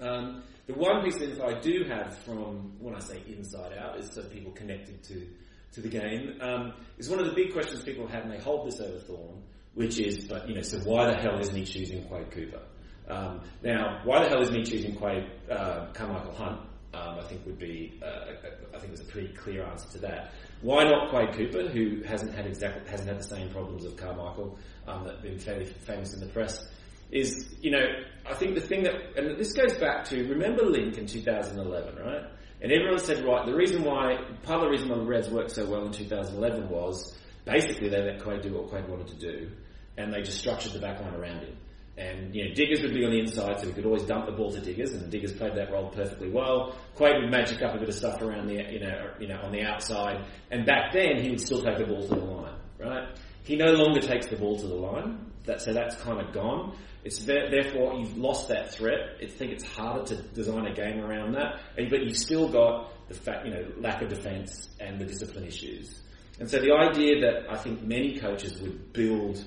Um, 0.00 0.42
the 0.66 0.74
one 0.74 1.04
piece 1.04 1.16
of 1.16 1.22
info 1.22 1.46
I 1.46 1.60
do 1.60 1.84
have 1.88 2.18
from, 2.18 2.72
when 2.78 2.94
I 2.94 2.98
say 2.98 3.22
inside 3.28 3.72
out, 3.78 3.98
is 3.98 4.16
of 4.16 4.32
people 4.32 4.52
connected 4.52 5.02
to, 5.04 5.26
to 5.72 5.80
the 5.80 5.88
game, 5.88 6.38
um, 6.40 6.72
is 6.98 7.08
one 7.08 7.20
of 7.20 7.26
the 7.26 7.34
big 7.34 7.52
questions 7.52 7.82
people 7.84 8.06
have, 8.08 8.24
and 8.24 8.32
they 8.32 8.38
hold 8.38 8.66
this 8.66 8.80
over 8.80 8.98
Thorn, 8.98 9.42
which 9.74 9.98
is, 9.98 10.24
but, 10.24 10.48
you 10.48 10.54
know, 10.54 10.62
so 10.62 10.78
why 10.80 11.10
the 11.10 11.16
hell 11.16 11.38
isn't 11.38 11.54
he 11.54 11.64
choosing 11.64 12.04
Quade 12.04 12.30
Cooper? 12.30 12.62
Um, 13.08 13.42
now, 13.62 14.00
why 14.04 14.24
the 14.24 14.28
hell 14.28 14.42
isn't 14.42 14.54
he 14.54 14.64
choosing 14.64 14.96
Quade, 14.96 15.30
uh, 15.50 15.92
Karmichael 15.92 16.34
Hunt? 16.34 16.60
Um, 16.94 17.18
I 17.18 17.22
think 17.24 17.44
would 17.44 17.58
be, 17.58 18.00
uh, 18.02 18.32
I 18.74 18.78
think 18.78 18.94
there's 18.94 19.06
a 19.06 19.12
pretty 19.12 19.34
clear 19.34 19.64
answer 19.64 19.86
to 19.92 19.98
that. 19.98 20.32
Why 20.62 20.84
not 20.84 21.10
Quade 21.10 21.34
Cooper, 21.34 21.68
who 21.68 22.02
hasn't 22.04 22.34
had 22.34 22.46
exactly 22.46 22.88
hasn't 22.90 23.08
had 23.08 23.18
the 23.18 23.24
same 23.24 23.50
problems 23.50 23.84
of 23.84 23.96
Karmichael 23.96 24.56
um, 24.86 25.04
that 25.04 25.16
have 25.16 25.22
been 25.22 25.38
fairly 25.38 25.66
famous 25.66 26.14
in 26.14 26.20
the 26.20 26.26
press? 26.26 26.66
Is 27.10 27.54
you 27.60 27.70
know, 27.70 27.84
I 28.28 28.34
think 28.34 28.54
the 28.54 28.60
thing 28.60 28.82
that, 28.82 28.94
and 29.16 29.38
this 29.38 29.52
goes 29.52 29.76
back 29.78 30.04
to 30.06 30.28
remember 30.28 30.64
Link 30.64 30.98
in 30.98 31.06
2011, 31.06 31.96
right? 31.96 32.24
And 32.60 32.72
everyone 32.72 32.98
said, 32.98 33.24
right, 33.24 33.44
the 33.44 33.54
reason 33.54 33.84
why, 33.84 34.16
part 34.42 34.58
of 34.58 34.64
the 34.64 34.70
reason 34.70 34.88
why 34.88 34.96
the 34.96 35.04
Reds 35.04 35.28
worked 35.28 35.50
so 35.52 35.66
well 35.66 35.84
in 35.84 35.92
2011 35.92 36.68
was 36.68 37.16
basically 37.44 37.88
they 37.88 38.02
let 38.02 38.22
Quade 38.22 38.42
do 38.42 38.54
what 38.54 38.68
Quade 38.68 38.88
wanted 38.88 39.08
to 39.08 39.16
do, 39.16 39.50
and 39.96 40.12
they 40.12 40.22
just 40.22 40.38
structured 40.38 40.72
the 40.72 40.78
backline 40.78 41.16
around 41.18 41.40
him. 41.40 41.56
And 41.98 42.34
you 42.34 42.46
know, 42.46 42.54
Diggers 42.54 42.82
would 42.82 42.92
be 42.92 43.04
on 43.04 43.10
the 43.10 43.20
inside, 43.20 43.60
so 43.60 43.68
he 43.68 43.72
could 43.72 43.86
always 43.86 44.02
dump 44.02 44.26
the 44.26 44.32
ball 44.32 44.52
to 44.52 44.60
Diggers, 44.60 44.92
and 44.92 45.00
the 45.00 45.08
Diggers 45.08 45.32
played 45.32 45.54
that 45.54 45.70
role 45.70 45.88
perfectly 45.88 46.30
well. 46.30 46.76
Quade 46.94 47.22
would 47.22 47.30
magic 47.30 47.62
up 47.62 47.74
a 47.74 47.78
bit 47.78 47.88
of 47.88 47.94
stuff 47.94 48.20
around 48.20 48.48
the 48.48 48.54
you 48.54 48.80
know 48.80 49.10
you 49.18 49.28
know 49.28 49.40
on 49.42 49.52
the 49.52 49.62
outside, 49.62 50.24
and 50.50 50.66
back 50.66 50.92
then 50.92 51.22
he 51.22 51.30
would 51.30 51.40
still 51.40 51.62
take 51.62 51.78
the 51.78 51.84
ball 51.84 52.02
to 52.02 52.14
the 52.14 52.20
line, 52.20 52.54
right? 52.78 53.08
He 53.44 53.56
no 53.56 53.72
longer 53.72 54.00
takes 54.00 54.26
the 54.26 54.36
ball 54.36 54.58
to 54.58 54.66
the 54.66 54.74
line, 54.74 55.30
that, 55.44 55.62
so 55.62 55.72
that's 55.72 55.96
kind 56.02 56.20
of 56.20 56.34
gone. 56.34 56.76
It's 57.06 57.20
there, 57.20 57.48
therefore 57.48 57.94
you've 57.94 58.16
lost 58.18 58.48
that 58.48 58.74
threat. 58.74 59.18
I 59.22 59.26
think 59.26 59.52
it's 59.52 59.64
harder 59.64 60.04
to 60.06 60.22
design 60.22 60.66
a 60.66 60.74
game 60.74 60.98
around 60.98 61.34
that, 61.34 61.60
but 61.76 62.02
you've 62.02 62.16
still 62.16 62.48
got 62.48 62.92
the 63.08 63.14
fact 63.14 63.46
you 63.46 63.54
know 63.54 63.64
lack 63.78 64.02
of 64.02 64.08
defence 64.08 64.68
and 64.80 65.00
the 65.00 65.04
discipline 65.04 65.44
issues. 65.44 66.00
And 66.40 66.50
so 66.50 66.58
the 66.58 66.72
idea 66.72 67.20
that 67.20 67.48
I 67.48 67.56
think 67.58 67.82
many 67.82 68.18
coaches 68.18 68.60
would 68.60 68.92
build 68.92 69.44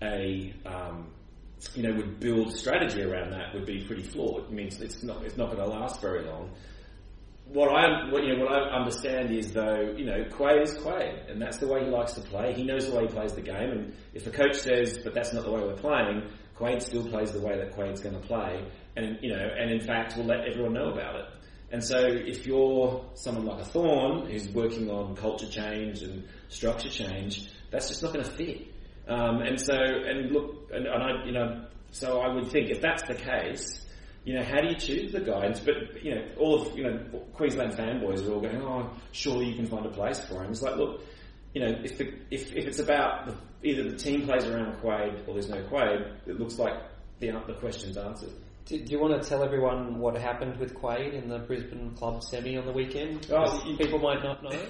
a 0.00 0.54
um, 0.64 1.08
you 1.74 1.82
know, 1.82 1.96
would 1.96 2.20
build 2.20 2.56
strategy 2.56 3.02
around 3.02 3.32
that 3.32 3.54
would 3.54 3.66
be 3.66 3.84
pretty 3.84 4.02
flawed. 4.02 4.44
It 4.44 4.52
means 4.52 4.80
it's 4.80 5.02
not 5.02 5.24
it's 5.24 5.36
not 5.36 5.46
going 5.46 5.68
to 5.68 5.74
last 5.74 6.00
very 6.00 6.24
long. 6.24 6.52
What 7.46 7.74
I 7.74 8.08
what, 8.10 8.22
you 8.22 8.36
know 8.36 8.44
what 8.44 8.52
I 8.52 8.70
understand 8.70 9.32
is 9.32 9.52
though 9.52 9.94
you 9.96 10.04
know 10.04 10.24
Quade 10.30 10.62
is 10.62 10.74
Quade, 10.74 11.28
and 11.28 11.42
that's 11.42 11.58
the 11.58 11.66
way 11.66 11.84
he 11.84 11.90
likes 11.90 12.12
to 12.12 12.20
play. 12.20 12.54
He 12.54 12.62
knows 12.62 12.88
the 12.88 12.96
way 12.96 13.02
he 13.02 13.08
plays 13.08 13.32
the 13.32 13.42
game, 13.42 13.70
and 13.70 13.94
if 14.14 14.24
the 14.24 14.30
coach 14.30 14.54
says, 14.54 14.98
"But 15.02 15.12
that's 15.12 15.32
not 15.32 15.44
the 15.44 15.50
way 15.50 15.60
we're 15.60 15.74
playing," 15.74 16.30
Quade 16.56 16.82
still 16.82 17.06
plays 17.08 17.32
the 17.32 17.40
way 17.40 17.56
that 17.58 17.72
Quade's 17.72 18.00
going 18.00 18.14
to 18.14 18.26
play, 18.26 18.64
and 18.96 19.18
you 19.20 19.30
know, 19.30 19.48
and 19.58 19.70
in 19.70 19.80
fact, 19.80 20.16
will 20.16 20.24
let 20.24 20.46
everyone 20.48 20.74
know 20.74 20.92
about 20.92 21.16
it. 21.16 21.26
And 21.72 21.82
so, 21.82 21.98
if 21.98 22.46
you're 22.46 23.04
someone 23.14 23.46
like 23.46 23.60
a 23.60 23.64
Thorn 23.64 24.30
who's 24.30 24.48
working 24.50 24.90
on 24.90 25.16
culture 25.16 25.48
change 25.48 26.02
and 26.02 26.24
structure 26.48 26.88
change, 26.88 27.48
that's 27.70 27.88
just 27.88 28.02
not 28.02 28.12
going 28.12 28.24
to 28.24 28.30
fit. 28.30 28.68
Um, 29.08 29.42
and 29.42 29.60
so, 29.60 29.74
and 29.74 30.30
look, 30.30 30.70
and, 30.72 30.86
and 30.86 31.02
I, 31.02 31.24
you 31.26 31.32
know, 31.32 31.66
so 31.90 32.20
I 32.20 32.32
would 32.32 32.50
think 32.50 32.70
if 32.70 32.80
that's 32.80 33.02
the 33.02 33.14
case, 33.14 33.84
you 34.24 34.34
know, 34.34 34.44
how 34.44 34.60
do 34.60 34.68
you 34.68 34.76
choose 34.76 35.12
the 35.12 35.20
guidance? 35.20 35.60
But 35.60 36.02
you 36.02 36.14
know, 36.14 36.24
all 36.38 36.62
of 36.62 36.78
you 36.78 36.84
know, 36.84 36.98
Queensland 37.34 37.72
fanboys 37.72 38.26
are 38.26 38.32
all 38.32 38.40
going, 38.40 38.62
"Oh, 38.62 38.90
surely 39.12 39.50
you 39.50 39.56
can 39.56 39.66
find 39.66 39.84
a 39.84 39.90
place 39.90 40.24
for 40.24 40.42
him." 40.42 40.50
It's 40.50 40.62
like, 40.62 40.76
look, 40.76 41.02
you 41.52 41.60
know, 41.60 41.72
if 41.84 41.98
the, 41.98 42.14
if 42.30 42.54
if 42.54 42.66
it's 42.66 42.78
about 42.78 43.26
the, 43.26 43.34
either 43.64 43.90
the 43.90 43.96
team 43.96 44.26
plays 44.26 44.44
around 44.44 44.78
Quade 44.80 45.24
or 45.26 45.34
there's 45.34 45.48
no 45.48 45.62
Quade, 45.64 46.00
it 46.26 46.38
looks 46.38 46.58
like 46.58 46.74
the 47.20 47.30
the 47.46 47.54
question's 47.54 47.96
answered. 47.96 48.30
Do, 48.66 48.78
do 48.82 48.92
you 48.92 48.98
want 48.98 49.20
to 49.22 49.28
tell 49.28 49.42
everyone 49.42 49.98
what 49.98 50.16
happened 50.16 50.58
with 50.58 50.74
Quade 50.74 51.14
in 51.14 51.28
the 51.28 51.38
Brisbane 51.40 51.90
Club 51.96 52.22
semi 52.22 52.56
on 52.56 52.64
the 52.66 52.72
weekend? 52.72 53.26
Oh, 53.30 53.62
you- 53.66 53.76
people 53.76 53.98
might 53.98 54.22
not 54.22 54.42
know. 54.42 54.50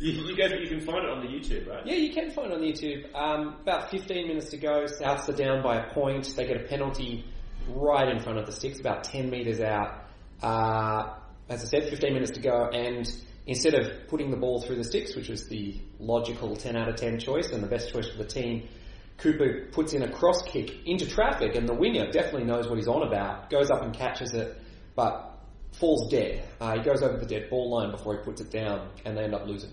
You, 0.00 0.12
you 0.12 0.36
go, 0.36 0.44
you 0.46 0.68
can 0.68 0.78
find 0.80 0.98
it 1.04 1.10
on 1.10 1.26
the 1.26 1.26
YouTube, 1.26 1.66
right? 1.68 1.84
Yeah, 1.84 1.96
you 1.96 2.12
can 2.14 2.30
find 2.30 2.52
it 2.52 2.54
on 2.54 2.60
the 2.60 2.68
YouTube. 2.72 3.12
Um, 3.16 3.56
about 3.62 3.90
15 3.90 4.28
minutes 4.28 4.48
to 4.50 4.56
go. 4.56 4.84
Souths 4.84 5.28
are 5.28 5.32
down 5.32 5.60
by 5.60 5.78
a 5.78 5.92
point. 5.92 6.36
They 6.36 6.46
get 6.46 6.56
a 6.56 6.68
penalty 6.68 7.24
right 7.66 8.08
in 8.08 8.20
front 8.20 8.38
of 8.38 8.46
the 8.46 8.52
sticks, 8.52 8.78
about 8.78 9.02
10 9.02 9.28
metres 9.28 9.60
out. 9.60 10.04
Uh, 10.40 11.14
as 11.48 11.62
I 11.64 11.66
said, 11.66 11.88
15 11.90 12.12
minutes 12.14 12.30
to 12.32 12.40
go, 12.40 12.68
and 12.72 13.10
instead 13.48 13.74
of 13.74 14.06
putting 14.08 14.30
the 14.30 14.36
ball 14.36 14.60
through 14.60 14.76
the 14.76 14.84
sticks, 14.84 15.16
which 15.16 15.28
was 15.28 15.48
the 15.48 15.80
logical 15.98 16.54
10 16.54 16.76
out 16.76 16.88
of 16.88 16.96
10 16.96 17.18
choice 17.18 17.50
and 17.50 17.62
the 17.62 17.66
best 17.66 17.90
choice 17.90 18.08
for 18.08 18.18
the 18.18 18.28
team, 18.28 18.68
Cooper 19.16 19.68
puts 19.72 19.94
in 19.94 20.02
a 20.02 20.12
cross 20.12 20.42
kick 20.42 20.86
into 20.86 21.08
traffic, 21.08 21.56
and 21.56 21.68
the 21.68 21.74
winger 21.74 22.08
definitely 22.12 22.44
knows 22.44 22.68
what 22.68 22.76
he's 22.76 22.86
on 22.86 23.02
about. 23.02 23.50
Goes 23.50 23.70
up 23.70 23.82
and 23.82 23.92
catches 23.92 24.32
it, 24.32 24.56
but 24.94 25.40
falls 25.72 26.10
dead. 26.10 26.44
Uh, 26.60 26.76
he 26.76 26.82
goes 26.82 27.02
over 27.02 27.16
the 27.16 27.26
dead 27.26 27.48
ball 27.50 27.70
line 27.70 27.90
before 27.90 28.18
he 28.18 28.22
puts 28.22 28.40
it 28.40 28.50
down, 28.50 28.90
and 29.04 29.16
they 29.16 29.24
end 29.24 29.34
up 29.34 29.46
losing. 29.46 29.72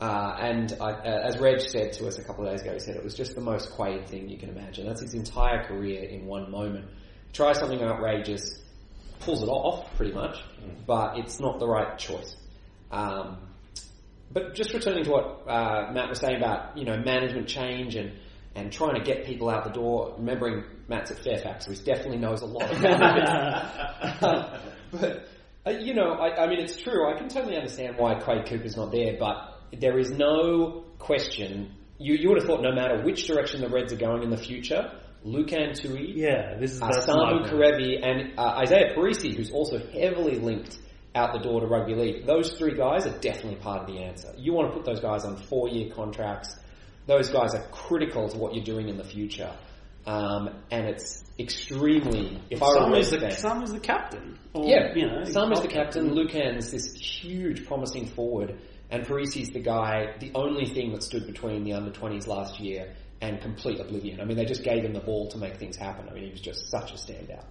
Uh, 0.00 0.36
and 0.40 0.76
I, 0.80 0.92
uh, 0.92 1.28
as 1.28 1.38
Reg 1.38 1.60
said 1.60 1.92
to 1.94 2.08
us 2.08 2.18
a 2.18 2.24
couple 2.24 2.46
of 2.46 2.52
days 2.52 2.62
ago, 2.62 2.72
he 2.72 2.78
said 2.78 2.96
it 2.96 3.04
was 3.04 3.14
just 3.14 3.34
the 3.34 3.40
most 3.40 3.72
Quade 3.72 4.06
thing 4.06 4.28
you 4.28 4.38
can 4.38 4.48
imagine. 4.48 4.86
That's 4.86 5.02
his 5.02 5.14
entire 5.14 5.64
career 5.64 6.04
in 6.04 6.26
one 6.26 6.50
moment. 6.50 6.86
Tries 7.32 7.58
something 7.58 7.82
outrageous, 7.82 8.62
pulls 9.20 9.42
it 9.42 9.48
off 9.48 9.94
pretty 9.96 10.12
much, 10.12 10.38
but 10.86 11.18
it's 11.18 11.40
not 11.40 11.58
the 11.58 11.68
right 11.68 11.98
choice. 11.98 12.36
Um, 12.92 13.38
but 14.30 14.54
just 14.54 14.72
returning 14.72 15.04
to 15.04 15.10
what 15.10 15.42
uh, 15.48 15.90
Matt 15.92 16.08
was 16.08 16.20
saying 16.20 16.36
about 16.36 16.76
you 16.76 16.84
know 16.84 16.96
management 16.98 17.48
change 17.48 17.96
and 17.96 18.12
and 18.54 18.70
trying 18.72 18.94
to 18.94 19.00
get 19.02 19.24
people 19.26 19.48
out 19.50 19.64
the 19.64 19.70
door. 19.70 20.14
Remembering 20.18 20.64
Matt's 20.88 21.10
at 21.10 21.18
Fairfax, 21.24 21.64
so 21.66 21.72
he 21.72 21.78
definitely 21.82 22.18
knows 22.18 22.42
a 22.42 22.46
lot 22.46 22.70
about 22.76 23.18
it. 24.12 24.60
but 24.92 25.28
uh, 25.66 25.70
you 25.78 25.94
know, 25.94 26.12
I, 26.12 26.44
I 26.44 26.46
mean, 26.48 26.60
it's 26.60 26.76
true. 26.76 27.08
I 27.12 27.18
can 27.18 27.28
totally 27.28 27.56
understand 27.56 27.96
why 27.96 28.14
Quade 28.16 28.46
Cooper's 28.46 28.76
not 28.76 28.90
there, 28.92 29.16
but 29.18 29.58
there 29.78 29.98
is 29.98 30.10
no 30.10 30.84
question. 30.98 31.74
You 31.98 32.14
you 32.14 32.28
would 32.28 32.38
have 32.38 32.46
thought 32.46 32.62
no 32.62 32.72
matter 32.72 33.02
which 33.02 33.26
direction 33.26 33.60
the 33.60 33.68
Reds 33.68 33.92
are 33.92 33.96
going 33.96 34.22
in 34.22 34.30
the 34.30 34.36
future, 34.36 34.92
Lukhan 35.24 35.74
Tui, 35.80 36.12
Yeah, 36.16 36.56
this 36.58 36.72
is 36.72 36.80
that's 36.80 37.06
Samu 37.06 37.42
my- 37.42 37.48
Kerevi, 37.48 38.04
and 38.04 38.32
uh, 38.38 38.60
Izaia 38.62 38.94
Perese, 38.96 39.34
who's 39.36 39.50
also 39.52 39.78
heavily 39.78 40.38
linked 40.38 40.78
out 41.14 41.32
the 41.32 41.38
door 41.38 41.60
to 41.60 41.66
rugby 41.66 41.94
league. 41.94 42.26
Those 42.26 42.52
three 42.52 42.74
guys 42.74 43.06
are 43.06 43.18
definitely 43.18 43.56
part 43.56 43.82
of 43.82 43.86
the 43.86 44.02
answer. 44.02 44.32
You 44.36 44.52
want 44.52 44.70
to 44.70 44.76
put 44.76 44.84
those 44.84 45.00
guys 45.00 45.24
on 45.24 45.36
four-year 45.36 45.92
contracts. 45.94 46.56
Those 47.06 47.28
guys 47.30 47.54
are 47.54 47.62
critical 47.70 48.28
to 48.28 48.38
what 48.38 48.54
you're 48.54 48.64
doing 48.64 48.88
in 48.88 48.96
the 48.96 49.04
future. 49.04 49.52
Um, 50.06 50.50
and 50.70 50.86
it's 50.86 51.22
extremely, 51.38 52.40
if 52.50 52.62
I 52.62 52.66
were 52.66 52.76
a 52.76 52.80
Some 52.80 52.94
is 52.94 53.10
the 53.10 53.18
is 53.62 53.72
the 53.72 53.80
captain. 53.80 54.38
Or, 54.52 54.68
yeah, 54.68 54.94
you 54.94 55.06
know, 55.06 55.24
Sam 55.24 55.52
is 55.52 55.60
the 55.60 55.66
not 55.66 55.72
captain. 55.72 56.10
Lukhan's 56.10 56.72
this 56.72 56.94
huge, 56.94 57.66
promising 57.66 58.06
forward, 58.06 58.58
and 58.90 59.06
Perese's 59.06 59.50
the 59.50 59.60
guy. 59.60 60.14
The 60.18 60.32
only 60.34 60.66
thing 60.66 60.92
that 60.92 61.02
stood 61.02 61.26
between 61.26 61.62
the 61.64 61.74
under 61.74 61.90
twenties 61.90 62.26
last 62.26 62.58
year 62.58 62.94
and 63.20 63.40
complete 63.40 63.78
oblivion. 63.78 64.20
I 64.20 64.24
mean, 64.24 64.36
they 64.36 64.44
just 64.44 64.64
gave 64.64 64.82
him 64.82 64.92
the 64.92 65.00
ball 65.00 65.28
to 65.28 65.38
make 65.38 65.56
things 65.56 65.76
happen. 65.76 66.08
I 66.08 66.14
mean, 66.14 66.24
he 66.24 66.30
was 66.30 66.40
just 66.40 66.68
such 66.68 66.90
a 66.90 66.94
standout. 66.94 67.44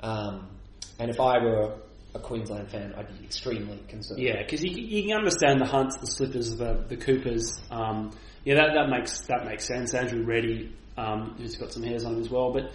Um, 0.00 0.48
and 0.98 1.10
if 1.10 1.20
I 1.20 1.38
were 1.38 1.76
a 2.14 2.18
Queensland 2.18 2.70
fan, 2.70 2.94
I'd 2.96 3.08
be 3.18 3.24
extremely 3.24 3.82
concerned. 3.88 4.20
Yeah, 4.20 4.42
because 4.42 4.62
you, 4.62 4.70
you 4.70 5.02
can 5.08 5.16
understand 5.16 5.60
the 5.60 5.66
Hunts, 5.66 5.96
the 5.96 6.06
Slippers, 6.06 6.56
the 6.56 6.84
the 6.88 6.96
Coopers. 6.96 7.60
Um, 7.70 8.12
yeah, 8.44 8.54
that, 8.56 8.74
that 8.74 8.88
makes 8.88 9.20
that 9.22 9.44
makes 9.44 9.66
sense. 9.66 9.94
Andrew 9.94 10.24
Ready, 10.24 10.74
um, 10.96 11.34
who's 11.38 11.56
got 11.56 11.72
some 11.72 11.82
hairs 11.82 12.04
on 12.04 12.14
him 12.14 12.20
as 12.20 12.30
well, 12.30 12.52
but. 12.52 12.72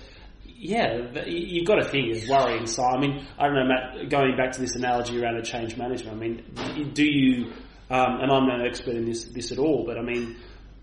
Yeah, 0.62 1.14
you've 1.26 1.66
got 1.66 1.76
to 1.76 1.86
think 1.86 2.14
it's 2.14 2.28
worrying. 2.28 2.66
So, 2.66 2.84
I 2.84 3.00
mean, 3.00 3.26
I 3.38 3.46
don't 3.46 3.56
know, 3.56 3.66
Matt. 3.66 4.10
Going 4.10 4.36
back 4.36 4.52
to 4.54 4.60
this 4.60 4.76
analogy 4.76 5.22
around 5.22 5.38
a 5.38 5.42
change 5.42 5.78
management, 5.78 6.18
I 6.18 6.20
mean, 6.20 6.92
do 6.92 7.06
you? 7.06 7.54
Um, 7.90 8.20
and 8.20 8.30
I'm 8.30 8.46
no 8.46 8.66
expert 8.66 8.96
in 8.96 9.06
this 9.06 9.24
this 9.26 9.54
at 9.54 9.58
all, 9.58 9.86
but 9.86 9.98
I 9.98 10.02
mean, 10.02 10.36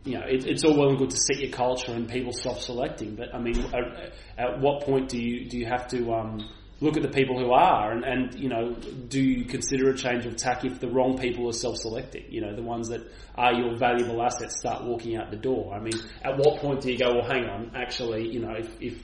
you 0.04 0.14
know, 0.14 0.24
it, 0.24 0.46
it's 0.46 0.64
all 0.64 0.78
well 0.78 0.88
and 0.90 0.98
good 0.98 1.10
to 1.10 1.16
set 1.18 1.40
your 1.40 1.50
culture 1.50 1.92
and 1.92 2.08
people 2.08 2.32
self-selecting, 2.32 3.16
but 3.16 3.34
I 3.34 3.38
mean, 3.38 3.58
at, 3.74 4.14
at 4.38 4.60
what 4.60 4.82
point 4.82 5.10
do 5.10 5.18
you 5.18 5.46
do 5.48 5.58
you 5.58 5.66
have 5.66 5.88
to 5.88 6.10
um, 6.14 6.48
look 6.80 6.96
at 6.96 7.02
the 7.02 7.08
people 7.08 7.38
who 7.38 7.52
are, 7.52 7.92
and, 7.92 8.04
and 8.04 8.38
you 8.38 8.48
know, 8.48 8.74
do 8.74 9.20
you 9.20 9.44
consider 9.44 9.90
a 9.90 9.96
change 9.96 10.26
of 10.26 10.36
tack 10.36 10.64
if 10.64 10.78
the 10.78 10.88
wrong 10.88 11.18
people 11.18 11.48
are 11.48 11.52
self-selecting? 11.52 12.24
You 12.28 12.42
know, 12.42 12.54
the 12.54 12.62
ones 12.62 12.88
that 12.88 13.00
are 13.34 13.54
your 13.54 13.76
valuable 13.76 14.22
assets 14.22 14.58
start 14.58 14.84
walking 14.84 15.16
out 15.16 15.30
the 15.30 15.36
door. 15.38 15.74
I 15.74 15.80
mean, 15.80 15.94
at 16.22 16.36
what 16.36 16.60
point 16.60 16.82
do 16.82 16.92
you 16.92 16.98
go, 16.98 17.14
well, 17.14 17.26
hang 17.26 17.44
on, 17.44 17.72
actually, 17.74 18.28
you 18.28 18.40
know, 18.40 18.52
if, 18.52 18.70
if 18.80 19.02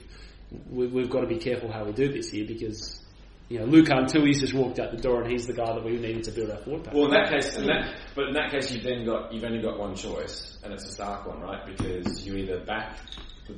we, 0.69 0.87
we've 0.87 1.09
got 1.09 1.21
to 1.21 1.27
be 1.27 1.37
careful 1.37 1.71
how 1.71 1.83
we 1.83 1.93
do 1.93 2.11
this 2.11 2.29
here 2.29 2.45
because 2.45 2.99
you 3.49 3.59
know, 3.59 3.65
Lukhan 3.65 4.07
Tui's 4.07 4.39
just 4.39 4.53
walked 4.53 4.79
out 4.79 4.91
the 4.91 5.01
door 5.01 5.21
and 5.21 5.31
he's 5.31 5.45
the 5.45 5.53
guy 5.53 5.73
that 5.73 5.83
we 5.83 5.91
needed 5.91 6.23
to 6.23 6.31
build 6.31 6.49
our 6.49 6.57
forward 6.57 6.85
pack. 6.85 6.93
Well, 6.93 7.05
in 7.05 7.11
that 7.11 7.29
case, 7.29 7.55
in 7.55 7.65
that, 7.65 7.93
but 8.15 8.27
in 8.29 8.33
that 8.33 8.51
case, 8.51 8.71
you've 8.71 8.83
then 8.83 9.05
got 9.05 9.33
you've 9.33 9.43
only 9.43 9.61
got 9.61 9.77
one 9.77 9.95
choice, 9.95 10.57
and 10.63 10.73
it's 10.73 10.85
a 10.85 10.91
stark 10.91 11.27
one, 11.27 11.41
right? 11.41 11.65
Because 11.65 12.25
you 12.25 12.35
either 12.35 12.63
back 12.63 12.97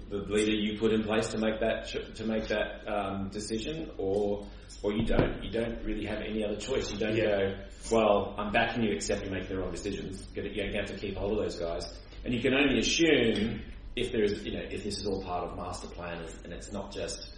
the, 0.09 0.17
leader 0.17 0.51
you 0.51 0.77
put 0.79 0.91
in 0.91 1.03
place 1.03 1.27
to 1.29 1.37
make 1.37 1.59
that 1.59 1.87
to 2.15 2.25
make 2.25 2.47
that 2.47 2.87
um, 2.87 3.29
decision, 3.29 3.91
or 3.97 4.45
or 4.81 4.93
you 4.93 5.05
don't. 5.05 5.43
You 5.43 5.51
don't 5.51 5.83
really 5.83 6.05
have 6.05 6.19
any 6.19 6.43
other 6.43 6.57
choice. 6.57 6.91
You 6.91 6.97
don't 6.99 7.15
Yeah. 7.15 7.25
go, 7.25 7.55
well, 7.91 8.35
I'm 8.37 8.51
backing 8.51 8.83
you, 8.83 8.91
except 8.93 9.23
you 9.23 9.31
make 9.31 9.47
the 9.47 9.57
wrong 9.57 9.71
decisions. 9.71 10.27
You're 10.35 10.45
going 10.45 10.71
to 10.71 10.77
have 10.77 10.87
to 10.87 10.97
keep 10.97 11.15
hold 11.15 11.37
of 11.37 11.43
those 11.43 11.57
guys, 11.59 11.93
and 12.23 12.33
you 12.33 12.41
can 12.41 12.53
only 12.53 12.79
assume 12.79 13.61
if 13.95 14.11
there 14.11 14.23
is, 14.23 14.43
you 14.43 14.53
know, 14.53 14.63
if 14.69 14.83
this 14.83 14.97
is 14.99 15.07
all 15.07 15.23
part 15.23 15.47
of 15.47 15.55
master 15.57 15.87
plan, 15.87 16.23
and 16.43 16.51
it's 16.53 16.71
not 16.71 16.91
just 16.91 17.29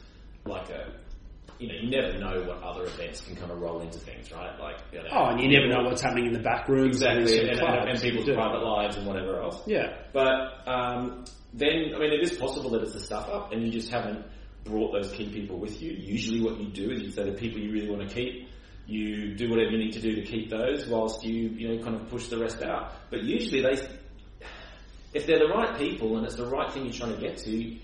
like 0.46 0.70
a 0.70 0.92
you 1.60 1.68
know, 1.68 1.74
you 1.82 1.90
never 1.90 2.18
know 2.20 2.48
what 2.48 2.62
other 2.62 2.84
events 2.84 3.22
can 3.22 3.36
kind 3.36 3.52
of 3.52 3.60
roll 3.60 3.82
into 3.82 3.98
things, 3.98 4.32
right? 4.32 4.60
Like, 4.60 4.78
you 4.92 5.00
know, 5.00 5.10
oh, 5.12 5.26
and 5.26 5.42
you 5.42 5.50
never 5.50 5.68
know 5.68 5.90
what's 5.90 6.02
happening 6.02 6.28
in 6.28 6.34
the 6.34 6.40
back 6.40 6.68
rooms. 6.68 6.98
exactly, 6.98 7.28
sort 7.28 7.50
and, 7.50 7.60
and, 7.60 7.90
and 7.90 8.02
people's 8.02 8.26
private 8.26 8.64
lives 8.64 8.98
and 8.98 9.08
whatever 9.08 9.42
else. 9.42 9.62
Yeah. 9.66 9.98
But 10.14 10.68
um, 10.68 11.26
then, 11.54 11.94
I 11.96 12.00
mean, 12.00 12.14
it 12.14 12.22
is 12.22 12.38
possible 12.38 12.70
that 12.72 12.84
it's 12.84 12.96
a 12.96 13.00
stuff 13.00 13.28
up, 13.30 13.52
and 13.52 13.64
you 13.64 13.72
just 13.72 13.90
haven't 13.90 14.26
brought 14.66 14.92
those 14.92 15.12
key 15.12 15.30
people 15.30 15.58
with 15.58 15.82
you. 15.82 15.94
Usually, 15.94 16.42
what 16.42 16.60
you 16.60 16.68
do 16.68 16.92
is 16.92 17.02
you 17.02 17.12
say 17.12 17.24
the 17.24 17.38
people 17.38 17.60
you 17.60 17.72
really 17.72 17.90
want 17.90 18.08
to 18.08 18.14
keep. 18.14 18.48
You 18.86 19.36
do 19.36 19.50
whatever 19.50 19.72
you 19.72 19.80
need 19.80 19.94
to 19.94 20.00
do 20.00 20.16
to 20.16 20.22
keep 20.22 20.50
those, 20.50 20.88
whilst 20.88 21.24
you 21.24 21.50
you 21.50 21.76
know 21.76 21.84
kind 21.84 21.96
of 21.96 22.10
push 22.10 22.28
the 22.28 22.38
rest 22.38 22.62
out. 22.62 22.94
But 23.10 23.24
usually, 23.24 23.62
they 23.62 23.76
if 25.14 25.26
they're 25.26 25.40
the 25.40 25.48
right 25.48 25.78
people 25.78 26.18
and 26.18 26.26
it's 26.26 26.36
the 26.36 26.46
right 26.46 26.72
thing 26.72 26.84
you're 26.84 26.94
trying 26.94 27.16
to 27.16 27.20
get 27.20 27.38
to, 27.38 27.76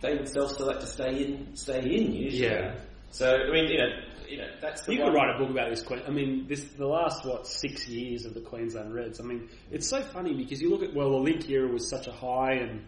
they 0.00 0.14
would 0.14 0.28
self-select 0.28 0.80
to 0.82 0.86
stay 0.86 1.24
in. 1.24 1.56
Stay 1.56 1.80
in 1.80 2.12
usually. 2.12 2.48
Yeah. 2.48 2.74
So 3.10 3.30
I 3.34 3.50
mean, 3.50 3.70
you 3.70 3.78
know, 3.78 3.88
you 4.28 4.36
know 4.38 4.48
that's 4.60 4.82
the 4.82 4.94
You 4.94 5.02
one- 5.02 5.12
could 5.12 5.16
write 5.18 5.34
a 5.36 5.38
book 5.38 5.50
about 5.50 5.70
this. 5.70 5.82
Que- 5.82 6.02
I 6.06 6.10
mean, 6.10 6.46
this 6.48 6.64
the 6.64 6.86
last 6.86 7.24
what 7.24 7.46
six 7.46 7.88
years 7.88 8.26
of 8.26 8.34
the 8.34 8.40
Queensland 8.40 8.94
Reds. 8.94 9.20
I 9.20 9.24
mean, 9.24 9.48
it's 9.70 9.88
so 9.88 10.02
funny 10.02 10.34
because 10.34 10.60
you 10.60 10.70
look 10.70 10.82
at 10.82 10.94
well, 10.94 11.10
the 11.10 11.16
Link 11.18 11.48
era 11.48 11.68
was 11.68 11.88
such 11.88 12.06
a 12.08 12.12
high, 12.12 12.54
and 12.54 12.84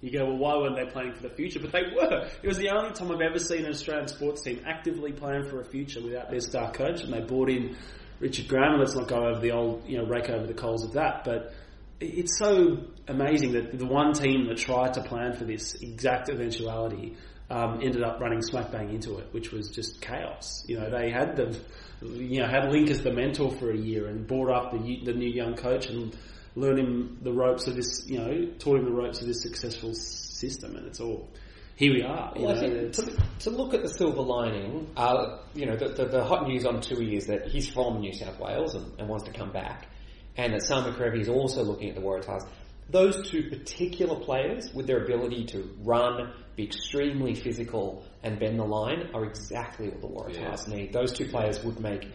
you 0.00 0.10
go, 0.10 0.24
well, 0.26 0.36
why 0.36 0.56
weren't 0.56 0.76
they 0.76 0.90
playing 0.90 1.14
for 1.14 1.22
the 1.22 1.30
future? 1.30 1.60
But 1.60 1.72
they 1.72 1.82
were. 1.94 2.28
It 2.42 2.46
was 2.46 2.58
the 2.58 2.70
only 2.70 2.92
time 2.92 3.12
I've 3.12 3.20
ever 3.20 3.38
seen 3.38 3.64
an 3.64 3.70
Australian 3.70 4.08
sports 4.08 4.42
team 4.42 4.60
actively 4.66 5.12
playing 5.12 5.44
for 5.48 5.60
a 5.60 5.64
future 5.64 6.02
without 6.02 6.30
their 6.30 6.40
star 6.40 6.72
coach, 6.72 7.02
and 7.02 7.12
they 7.12 7.20
brought 7.20 7.50
in 7.50 7.76
Richard 8.20 8.48
Graham. 8.48 8.78
Let's 8.78 8.94
not 8.94 9.08
go 9.08 9.26
over 9.26 9.40
the 9.40 9.52
old, 9.52 9.86
you 9.86 9.98
know, 9.98 10.04
rake 10.06 10.30
over 10.30 10.46
the 10.46 10.54
coals 10.54 10.84
of 10.84 10.92
that, 10.94 11.24
but. 11.24 11.52
It's 12.00 12.38
so 12.38 12.78
amazing 13.06 13.52
that 13.52 13.78
the 13.78 13.86
one 13.86 14.12
team 14.12 14.46
that 14.48 14.58
tried 14.58 14.94
to 14.94 15.02
plan 15.02 15.32
for 15.32 15.44
this 15.44 15.74
exact 15.80 16.28
eventuality 16.28 17.14
um, 17.50 17.80
ended 17.82 18.02
up 18.02 18.20
running 18.20 18.42
smack 18.42 18.70
bang 18.72 18.90
into 18.90 19.18
it, 19.18 19.28
which 19.32 19.52
was 19.52 19.70
just 19.70 20.00
chaos. 20.00 20.64
You 20.66 20.80
know, 20.80 20.90
they 20.90 21.10
had 21.10 21.36
the, 21.36 21.58
you 22.02 22.40
know, 22.40 22.46
had 22.46 22.70
Link 22.70 22.90
as 22.90 23.02
the 23.02 23.12
mentor 23.12 23.50
for 23.50 23.70
a 23.70 23.76
year 23.76 24.06
and 24.06 24.26
brought 24.26 24.50
up 24.50 24.72
the 24.72 25.00
the 25.04 25.12
new 25.12 25.30
young 25.30 25.54
coach 25.54 25.86
and 25.86 26.16
learned 26.56 26.78
him 26.78 27.18
the 27.22 27.32
ropes 27.32 27.66
of 27.66 27.76
this, 27.76 28.04
you 28.06 28.18
know, 28.18 28.46
taught 28.58 28.78
him 28.78 28.84
the 28.84 28.92
ropes 28.92 29.20
of 29.20 29.26
this 29.26 29.42
successful 29.42 29.92
system, 29.94 30.76
and 30.76 30.86
it's 30.86 31.00
all 31.00 31.28
here 31.76 31.92
we 31.92 32.02
are. 32.02 32.32
Well, 32.36 32.54
know, 32.54 32.88
to, 32.88 33.16
to 33.40 33.50
look 33.50 33.74
at 33.74 33.82
the 33.82 33.88
silver 33.88 34.22
lining, 34.22 34.92
uh, 34.96 35.38
you 35.54 35.66
know, 35.66 35.76
the, 35.76 35.88
the, 35.88 36.04
the 36.06 36.24
hot 36.24 36.46
news 36.46 36.64
on 36.64 36.80
Tui 36.80 37.16
is 37.16 37.26
that 37.26 37.48
he's 37.48 37.68
from 37.68 38.00
New 38.00 38.12
South 38.12 38.38
Wales 38.38 38.76
and, 38.76 38.92
and 38.98 39.08
wants 39.08 39.24
to 39.24 39.32
come 39.32 39.50
back, 39.50 39.88
and 40.36 40.52
that 40.52 40.62
Samu 40.62 40.96
Kerevi 40.96 41.20
is 41.20 41.28
also 41.28 41.64
looking 41.64 41.88
at 41.88 41.96
the 41.96 42.00
Waratahs. 42.00 42.48
Those 42.90 43.28
two 43.28 43.48
particular 43.48 44.14
players, 44.20 44.72
with 44.72 44.86
their 44.86 45.02
ability 45.02 45.46
to 45.46 45.68
run, 45.82 46.32
be 46.56 46.64
extremely 46.64 47.34
physical, 47.34 48.04
and 48.22 48.38
bend 48.38 48.58
the 48.58 48.64
line, 48.64 49.10
are 49.14 49.24
exactly 49.24 49.88
what 49.88 50.00
the 50.00 50.06
Waratahs 50.08 50.68
need. 50.68 50.92
Those 50.92 51.12
two 51.12 51.26
players 51.28 51.62
would 51.64 51.80
make, 51.80 52.06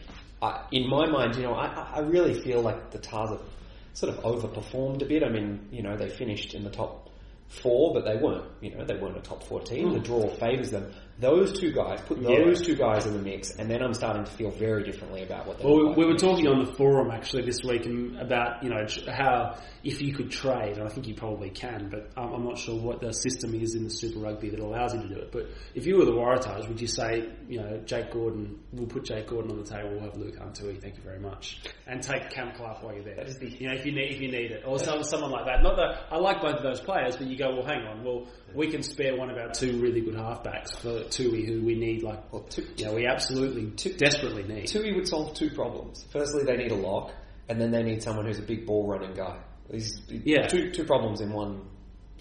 uh, 0.42 0.64
in 0.72 0.90
my 0.90 1.06
mind, 1.10 1.36
you 1.36 1.44
know, 1.44 1.54
I, 1.54 1.66
I- 1.96 2.00
really 2.00 2.34
feel 2.42 2.62
like 2.62 2.92
the 2.92 3.00
Tahs 3.00 3.30
have 3.32 3.42
sort 3.94 4.14
of 4.16 4.24
overperformed 4.24 5.02
a 5.02 5.06
bit. 5.06 5.24
I 5.24 5.30
mean, 5.30 5.68
you 5.72 5.84
know, 5.84 5.98
they 5.98 6.10
finished 6.10 6.54
in 6.54 6.64
the 6.64 6.70
top 6.70 7.10
four, 7.50 7.94
but 7.94 8.06
they 8.06 8.16
weren't. 8.16 8.46
You 8.62 8.76
know, 8.76 8.86
they 8.86 8.96
weren't 8.96 9.18
a 9.18 9.22
top 9.22 9.44
four 9.44 9.60
team. 9.62 9.92
The 9.94 10.00
draw 10.00 10.30
favours 10.30 10.72
them. 10.72 10.92
Those 11.20 11.60
two 11.60 11.74
guys, 11.74 12.00
put 12.02 12.24
those 12.24 12.62
two 12.62 12.76
guys 12.76 13.06
in 13.06 13.12
the 13.12 13.20
mix, 13.20 13.52
and 13.52 13.70
then 13.70 13.82
I'm 13.84 13.94
starting 13.94 14.24
to 14.24 14.32
feel 14.32 14.52
very 14.52 14.84
differently 14.84 15.22
about 15.22 15.48
what. 15.48 15.62
Well, 15.62 15.76
we, 15.78 15.84
like 15.90 15.98
we 15.98 16.06
were 16.06 16.16
talking 16.16 16.48
on 16.48 16.64
the 16.64 16.72
forum 16.74 17.12
actually 17.12 17.44
this 17.44 17.62
week 17.62 17.86
and 17.86 18.18
about 18.22 18.64
you 18.64 18.70
know 18.70 18.86
how 19.12 19.58
if 19.84 20.02
you 20.02 20.14
could 20.14 20.32
trade, 20.32 20.78
and 20.78 20.84
I 20.84 20.90
think 20.90 21.08
you 21.08 21.16
probably 21.16 21.50
can, 21.50 21.90
but 21.90 22.10
um, 22.16 22.34
I'm 22.34 22.44
not 22.46 22.58
sure 22.58 22.80
what 22.80 23.02
the 23.02 23.12
system 23.12 23.54
is 23.54 23.76
in 23.76 23.84
the 23.84 23.90
Super 23.90 24.20
Rugby 24.20 24.50
that 24.50 24.62
allows 24.62 24.94
you 24.94 25.02
to 25.02 25.08
do 25.10 25.16
it. 25.16 25.32
But 25.34 25.48
if 25.76 25.86
you 25.86 25.98
were 25.98 26.06
the 26.06 26.14
Waratahs, 26.14 26.70
would 26.70 26.80
you 26.80 26.88
say 26.88 27.28
you 27.50 27.60
know 27.60 27.82
Jake 27.86 28.12
Gordon? 28.12 28.58
We'll 28.72 28.88
put 28.88 29.04
Jake 29.04 29.28
Gordon 29.28 29.52
on 29.52 29.58
the 29.58 29.70
table. 29.70 29.90
We'll 29.92 30.02
have 30.02 30.14
Lukhan 30.14 30.54
Tui. 30.58 30.76
Thank 30.76 30.96
you 30.96 31.04
very 31.04 31.20
much, 31.20 31.60
and 31.86 32.02
take 32.02 32.30
Cam 32.30 32.54
Clark 32.56 32.82
while 32.82 32.94
you're 32.94 33.04
there. 33.04 33.16
That 33.16 33.28
is 33.28 33.38
the- 33.40 33.50
you 33.50 33.68
know 33.68 33.74
if 33.74 33.86
you 33.86 33.92
need 33.92 34.14
if 34.14 34.22
you 34.22 34.32
need 34.32 34.52
it, 34.52 34.64
or 34.66 34.80
some, 34.80 35.04
someone 35.04 35.32
like 35.32 35.48
that. 35.48 35.64
Not 35.64 35.76
that 35.76 36.06
I 36.12 36.18
like 36.18 36.42
both 36.42 36.56
of 36.56 36.64
those 36.64 36.80
players, 36.80 37.18
but 37.18 37.28
you 37.28 37.38
go 37.38 37.50
well, 37.56 37.66
hang 37.66 37.86
on, 37.86 38.06
well 38.06 38.28
we 38.56 38.72
can 38.72 38.82
spare 38.84 39.16
one 39.18 39.30
of 39.30 39.38
our 39.38 39.50
two 39.52 39.80
really 39.80 40.02
good 40.02 40.16
halfbacks 40.16 40.76
for 40.80 41.04
Tui, 41.12 41.46
who 41.46 41.62
we 41.64 41.76
need 41.76 42.04
like 42.04 42.32
Well, 42.32 42.44
two, 42.44 42.66
you 42.78 42.86
know 42.86 42.94
we 42.94 43.06
absolutely 43.06 43.66
desperately 43.98 44.44
need. 44.44 44.68
Tui 44.68 44.94
would 44.94 45.08
solve 45.08 45.34
two 45.34 45.50
problems. 45.50 46.06
Firstly, 46.12 46.44
they 46.44 46.58
need 46.58 46.72
a 46.72 46.76
lock, 46.76 47.12
and 47.48 47.60
then 47.60 47.72
they 47.72 47.84
need 47.84 48.02
someone 48.04 48.26
who's 48.26 48.40
a 48.40 48.44
big 48.44 48.66
ball 48.66 48.88
running 48.88 49.14
guy. 49.14 49.40
These 49.70 50.02
Yeah. 50.26 50.48
two 50.48 50.72
two 50.72 50.84
problems 50.86 51.22
in 51.22 51.32
one 51.32 51.62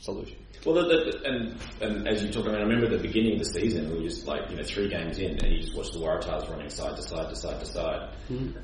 solution. 0.01 0.37
Well, 0.67 0.75
the, 0.75 0.83
the, 0.83 1.23
and 1.25 1.55
and 1.81 2.09
as 2.09 2.23
you 2.23 2.31
talk 2.33 2.45
about, 2.47 2.57
I 2.57 2.63
remember 2.65 2.89
the 2.89 2.99
beginning 3.03 3.35
of 3.35 3.39
the 3.39 3.45
season, 3.61 3.91
we 3.91 3.99
were 3.99 4.09
just 4.09 4.27
like 4.27 4.51
you 4.51 4.57
know 4.57 4.65
three 4.65 4.89
games 4.89 5.19
in, 5.19 5.39
and 5.39 5.53
you 5.53 5.61
just 5.63 5.77
watched 5.77 5.93
the 5.93 6.01
Waratahs 6.01 6.51
running 6.51 6.69
side 6.69 6.97
to 6.97 7.03
side 7.03 7.29
to 7.31 7.37
side 7.37 7.61
to 7.61 7.67
side, 7.67 8.11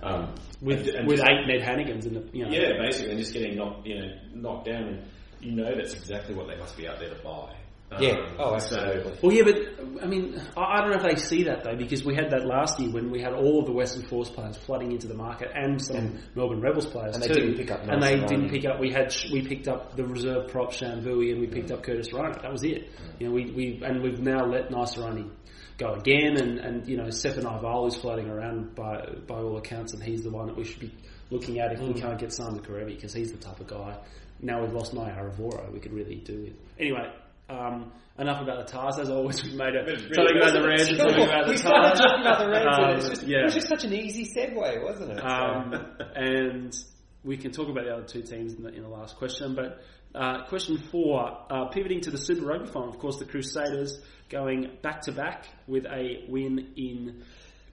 um, 0.02 0.34
with 0.60 0.80
and- 0.80 0.88
and 0.96 1.06
with 1.08 1.18
just- 1.18 1.28
eight 1.30 1.46
Ned 1.46 1.62
Hanigans 1.62 2.06
in 2.06 2.14
the 2.14 2.28
you 2.32 2.44
know 2.44 2.50
yeah, 2.50 2.72
basically, 2.78 3.10
and 3.10 3.18
just 3.20 3.32
getting 3.32 3.56
knocked 3.56 3.86
you 3.86 3.98
know 4.00 4.08
knocked 4.34 4.66
down, 4.66 4.82
and 4.84 5.02
you 5.40 5.52
know 5.52 5.72
that's 5.76 5.94
exactly 5.94 6.34
what 6.34 6.48
they 6.48 6.56
must 6.56 6.76
be 6.76 6.86
out 6.88 6.98
there 6.98 7.10
to 7.14 7.22
buy. 7.22 7.54
Um, 7.96 8.02
Yeah. 8.02 8.26
Oh, 8.38 8.58
so- 8.58 8.76
absolutely. 8.76 9.12
Well, 9.22 9.32
yeah, 9.32 9.42
but 9.44 10.02
I 10.02 10.06
mean, 10.06 10.40
I, 10.56 10.60
I 10.62 10.80
don't 10.80 10.90
know 10.90 10.96
if 10.96 11.02
they 11.02 11.16
see 11.20 11.44
that 11.44 11.64
though, 11.64 11.76
because 11.76 12.04
we 12.04 12.14
had 12.14 12.30
that 12.30 12.44
last 12.46 12.78
year 12.80 12.90
when 12.90 13.10
we 13.10 13.20
had 13.20 13.32
all 13.32 13.60
of 13.60 13.66
the 13.66 13.72
Western 13.72 14.02
Force 14.02 14.30
players 14.30 14.56
flooding 14.56 14.92
into 14.92 15.06
the 15.06 15.14
market 15.14 15.50
and 15.54 15.80
some 15.80 16.18
Melbourne 16.34 16.60
Rebels 16.60 16.86
players 16.86 17.14
And 17.16 17.22
they 17.24 17.28
didn't 17.28 17.56
pick 17.56 17.70
up 17.70 17.80
and 17.88 18.02
they 18.02 18.14
and 18.14 18.26
didn't 18.26 18.50
pick 18.50 18.64
up. 18.64 18.80
We 18.80 18.90
had 18.90 19.14
we 19.32 19.42
picked 19.46 19.68
up 19.68 19.96
the 19.96 20.04
reserve 20.04 20.48
prop 20.48 20.72
Shamvui 20.72 21.32
and 21.32 21.40
we 21.40 21.46
picked 21.46 21.70
up 21.70 21.82
Curtis 21.82 22.12
Rona. 22.12 22.34
That 22.42 22.52
was 22.52 22.64
it. 22.64 22.90
You 23.18 23.28
know, 23.28 23.34
we 23.34 23.50
we 23.50 23.82
and 23.84 24.02
we've 24.02 24.20
now 24.20 24.44
let 24.46 24.70
Naisarani 24.70 25.30
go 25.78 25.94
again, 25.94 26.36
and 26.36 26.58
and 26.58 26.88
you 26.88 26.96
know, 26.96 27.10
Stefan 27.10 27.44
Ival 27.44 27.88
is 27.88 27.96
floating 27.96 28.28
around 28.28 28.74
by 28.74 29.06
by 29.26 29.36
all 29.36 29.56
accounts, 29.58 29.92
and 29.92 30.02
he's 30.02 30.22
the 30.22 30.30
one 30.30 30.46
that 30.46 30.56
we 30.56 30.64
should 30.64 30.80
be 30.80 30.92
looking 31.30 31.58
at 31.58 31.72
if 31.72 31.80
we 31.80 31.94
can't 31.94 32.18
get 32.18 32.28
Samu 32.30 32.60
Kerevi 32.60 32.94
because 32.96 33.12
he's 33.12 33.32
the 33.32 33.38
type 33.38 33.58
of 33.60 33.66
guy. 33.66 33.98
Now 34.40 34.60
we've 34.60 34.72
lost 34.72 34.94
Naiyaravoro, 34.94 35.72
we 35.72 35.80
could 35.80 35.92
really 35.92 36.16
do 36.16 36.42
with. 36.42 36.52
Anyway, 36.78 37.10
um, 37.48 37.92
enough 38.18 38.40
about 38.40 38.66
the 38.66 38.72
Tahs. 38.72 38.98
As 38.98 39.10
always, 39.10 39.42
we've 39.44 39.54
made 39.54 39.74
a 39.74 39.86
something 40.14 40.36
about 40.36 40.52
the 40.52 40.66
Reds 40.66 40.88
and 40.88 40.98
something 40.98 41.22
about 41.22 41.46
the 41.46 41.52
we 41.52 41.56
started 41.56 41.96
talking 41.96 42.20
about 42.20 42.38
the 42.38 42.48
Reds, 42.48 42.66
and 42.66 42.84
Um, 42.84 42.96
it's 42.96 43.08
just, 43.08 43.22
yeah. 43.22 43.38
it 43.40 43.44
was 43.44 43.54
just 43.54 43.68
such 43.68 43.84
an 43.84 43.92
easy 43.92 44.26
segue, 44.36 44.84
wasn't 44.84 45.12
it? 45.12 45.20
Um, 45.20 45.74
and 46.14 46.76
we 47.24 47.36
can 47.36 47.52
talk 47.52 47.68
about 47.68 47.84
the 47.84 47.92
other 47.92 48.04
two 48.04 48.22
teams 48.22 48.54
in 48.54 48.62
the, 48.62 48.70
in 48.70 48.82
the 48.82 48.88
last 48.88 49.16
question. 49.16 49.54
But 49.54 49.80
uh, 50.14 50.44
question 50.46 50.78
four, 50.78 51.38
uh, 51.50 51.66
pivoting 51.66 52.00
to 52.02 52.10
the 52.10 52.18
Super 52.18 52.46
Rugby 52.46 52.70
final, 52.70 52.90
of 52.90 52.98
course, 52.98 53.18
the 53.18 53.24
Crusaders 53.24 54.00
going 54.28 54.70
back 54.82 55.02
to 55.02 55.12
back 55.12 55.46
with 55.66 55.86
a 55.86 56.24
win 56.28 56.72
in 56.76 57.24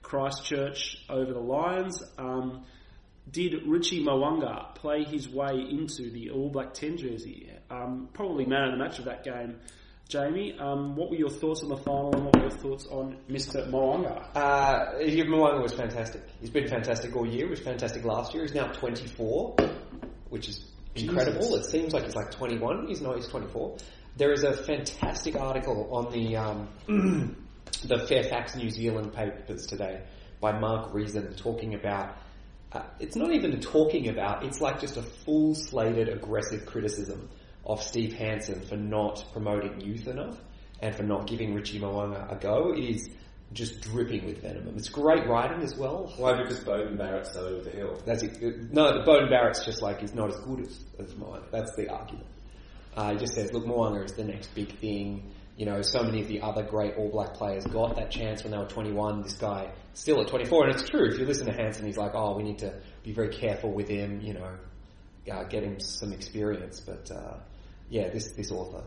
Christchurch 0.02 0.96
over 1.08 1.32
the 1.32 1.40
Lions. 1.40 2.02
Um, 2.18 2.64
did 3.30 3.66
Richie 3.66 4.04
Mo'unga 4.04 4.74
play 4.74 5.04
his 5.04 5.28
way 5.28 5.64
into 5.70 6.10
the 6.10 6.30
All 6.30 6.50
Black 6.50 6.74
10 6.74 6.96
jersey? 6.96 7.50
Um, 7.70 8.08
probably 8.12 8.44
man 8.44 8.64
of 8.64 8.72
the 8.72 8.84
match 8.84 8.98
of 8.98 9.06
that 9.06 9.24
game. 9.24 9.56
Jamie, 10.08 10.54
um, 10.58 10.94
what 10.94 11.08
were 11.08 11.16
your 11.16 11.30
thoughts 11.30 11.62
on 11.62 11.70
the 11.70 11.76
final 11.76 12.14
and 12.14 12.24
what 12.26 12.36
were 12.36 12.42
your 12.42 12.50
thoughts 12.50 12.86
on 12.86 13.16
Mr. 13.30 13.66
Mo'unga? 13.70 14.28
Uh, 14.36 14.98
Mo'unga 15.26 15.62
was 15.62 15.72
fantastic. 15.72 16.22
He's 16.40 16.50
been 16.50 16.68
fantastic 16.68 17.16
all 17.16 17.26
year. 17.26 17.44
He 17.46 17.50
was 17.50 17.60
fantastic 17.60 18.04
last 18.04 18.34
year. 18.34 18.42
He's 18.42 18.54
now 18.54 18.66
24, 18.72 19.56
which 20.28 20.48
is 20.48 20.66
incredible. 20.94 21.54
It 21.54 21.64
seems 21.64 21.94
like 21.94 22.04
he's 22.04 22.14
like 22.14 22.30
21. 22.32 22.88
He's 22.88 23.00
not. 23.00 23.16
He's 23.16 23.28
24. 23.28 23.78
There 24.16 24.32
is 24.32 24.42
a 24.42 24.52
fantastic 24.52 25.36
article 25.36 25.88
on 25.92 26.12
the 26.12 26.36
um, 26.36 26.68
the 27.84 28.06
Fairfax 28.06 28.54
New 28.54 28.68
Zealand 28.68 29.14
papers 29.14 29.66
today 29.66 30.02
by 30.40 30.58
Mark 30.58 30.92
Reason 30.92 31.34
talking 31.34 31.74
about. 31.74 32.16
Uh, 32.74 32.82
it's 32.98 33.16
not 33.16 33.32
even 33.32 33.60
talking 33.60 34.08
about. 34.08 34.44
It's 34.44 34.60
like 34.60 34.80
just 34.80 34.96
a 34.96 35.02
full 35.02 35.54
slated 35.54 36.08
aggressive 36.08 36.64
criticism 36.66 37.28
of 37.66 37.82
Steve 37.82 38.14
Hansen 38.14 38.62
for 38.62 38.76
not 38.76 39.24
promoting 39.32 39.80
youth 39.80 40.08
enough 40.08 40.38
and 40.80 40.94
for 40.94 41.02
not 41.02 41.26
giving 41.26 41.54
Richie 41.54 41.78
Mo'unga 41.78 42.32
a 42.32 42.36
go. 42.36 42.72
It 42.72 42.84
is 42.84 43.08
just 43.52 43.82
dripping 43.82 44.24
with 44.24 44.40
venom. 44.40 44.68
It's 44.76 44.88
great 44.88 45.26
writing 45.28 45.62
as 45.62 45.76
well. 45.76 46.12
Why? 46.16 46.40
Because 46.40 46.60
Beauden 46.60 46.96
Barrett's 46.96 47.32
so 47.32 47.46
over 47.46 47.62
the 47.62 47.70
hill. 47.70 48.00
That's 48.06 48.22
it. 48.22 48.72
No, 48.72 48.98
the 48.98 49.04
Beauden 49.04 49.28
Barrett's 49.28 49.64
just 49.64 49.82
like 49.82 50.00
he's 50.00 50.14
not 50.14 50.30
as 50.30 50.40
good 50.40 50.60
as, 50.60 50.84
as 50.98 51.14
Mo'unga. 51.14 51.50
That's 51.50 51.74
the 51.76 51.90
argument. 51.90 52.26
Uh, 52.96 53.12
he 53.12 53.18
just 53.18 53.34
says, 53.34 53.52
look, 53.52 53.66
Mo'unga 53.66 54.04
is 54.04 54.12
the 54.12 54.24
next 54.24 54.54
big 54.54 54.78
thing. 54.78 55.30
You 55.56 55.66
know, 55.66 55.82
so 55.82 56.02
many 56.02 56.22
of 56.22 56.28
the 56.28 56.40
other 56.40 56.62
great 56.62 56.94
All 56.96 57.10
Black 57.10 57.34
players 57.34 57.64
got 57.66 57.96
that 57.96 58.10
chance 58.10 58.42
when 58.42 58.52
they 58.52 58.58
were 58.58 58.66
21. 58.66 59.22
This 59.22 59.34
guy 59.34 59.70
still 59.92 60.20
at 60.20 60.28
24, 60.28 60.66
and 60.66 60.74
it's 60.74 60.88
true. 60.88 61.08
If 61.08 61.18
you 61.18 61.26
listen 61.26 61.46
to 61.46 61.52
Hansen, 61.52 61.84
he's 61.84 61.98
like, 61.98 62.12
oh, 62.14 62.36
we 62.36 62.42
need 62.42 62.58
to 62.58 62.74
be 63.02 63.12
very 63.12 63.28
careful 63.28 63.70
with 63.70 63.88
him. 63.88 64.20
You 64.22 64.34
know, 64.34 64.56
uh, 65.30 65.44
get 65.44 65.62
him 65.62 65.78
some 65.78 66.12
experience. 66.12 66.80
But 66.80 67.10
uh, 67.10 67.36
yeah, 67.90 68.08
this 68.08 68.32
this 68.32 68.50
author 68.50 68.82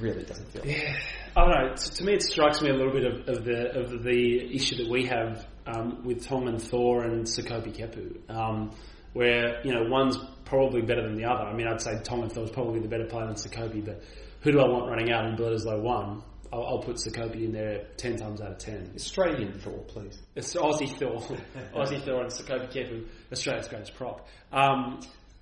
really 0.00 0.24
doesn't 0.24 0.50
feel. 0.50 0.66
Yeah, 0.66 0.96
I 1.36 1.40
don't 1.40 1.50
know. 1.50 1.74
To, 1.74 1.94
to 1.94 2.04
me, 2.04 2.14
it 2.14 2.22
strikes 2.22 2.60
me 2.60 2.70
a 2.70 2.74
little 2.74 2.92
bit 2.92 3.04
of, 3.04 3.28
of 3.28 3.44
the 3.44 3.78
of 3.78 4.02
the 4.02 4.54
issue 4.54 4.76
that 4.76 4.88
we 4.90 5.06
have 5.06 5.46
um, 5.66 6.04
with 6.04 6.26
Tongan 6.26 6.58
Thor 6.58 7.04
and 7.04 7.24
Sekope 7.24 7.76
Kepu, 7.76 8.30
um, 8.30 8.72
where 9.12 9.64
you 9.64 9.72
know 9.72 9.84
one's 9.88 10.18
probably 10.44 10.82
better 10.82 11.02
than 11.02 11.16
the 11.16 11.24
other. 11.24 11.44
I 11.44 11.54
mean, 11.54 11.66
I'd 11.66 11.80
say 11.80 12.00
Tongan 12.02 12.30
Thor 12.30 12.44
is 12.44 12.50
probably 12.50 12.80
the 12.80 12.88
better 12.88 13.06
player 13.06 13.26
than 13.26 13.36
Sekope, 13.36 13.84
but 13.84 14.02
who 14.44 14.52
do 14.52 14.60
I 14.60 14.68
want 14.68 14.88
running 14.90 15.10
out 15.10 15.24
in 15.24 15.36
Bledisloe 15.36 15.80
one? 15.80 16.22
I'll, 16.52 16.66
I'll 16.66 16.78
put 16.78 16.96
Sekope 16.96 17.34
in 17.34 17.52
there 17.52 17.86
ten 17.96 18.16
times 18.16 18.42
out 18.42 18.52
of 18.52 18.58
ten. 18.58 18.92
Australian 18.94 19.58
Thor, 19.58 19.78
please. 19.88 20.20
It's 20.36 20.54
Aussie 20.54 20.96
Thor, 20.98 21.16
Aussie 21.74 22.04
Thor, 22.04 22.20
and 22.20 22.30
Sekope 22.30 22.70
Kepu, 22.70 23.06
Australia's 23.32 23.68
greatest 23.68 23.94
prop. 23.94 24.28
Um, 24.52 25.00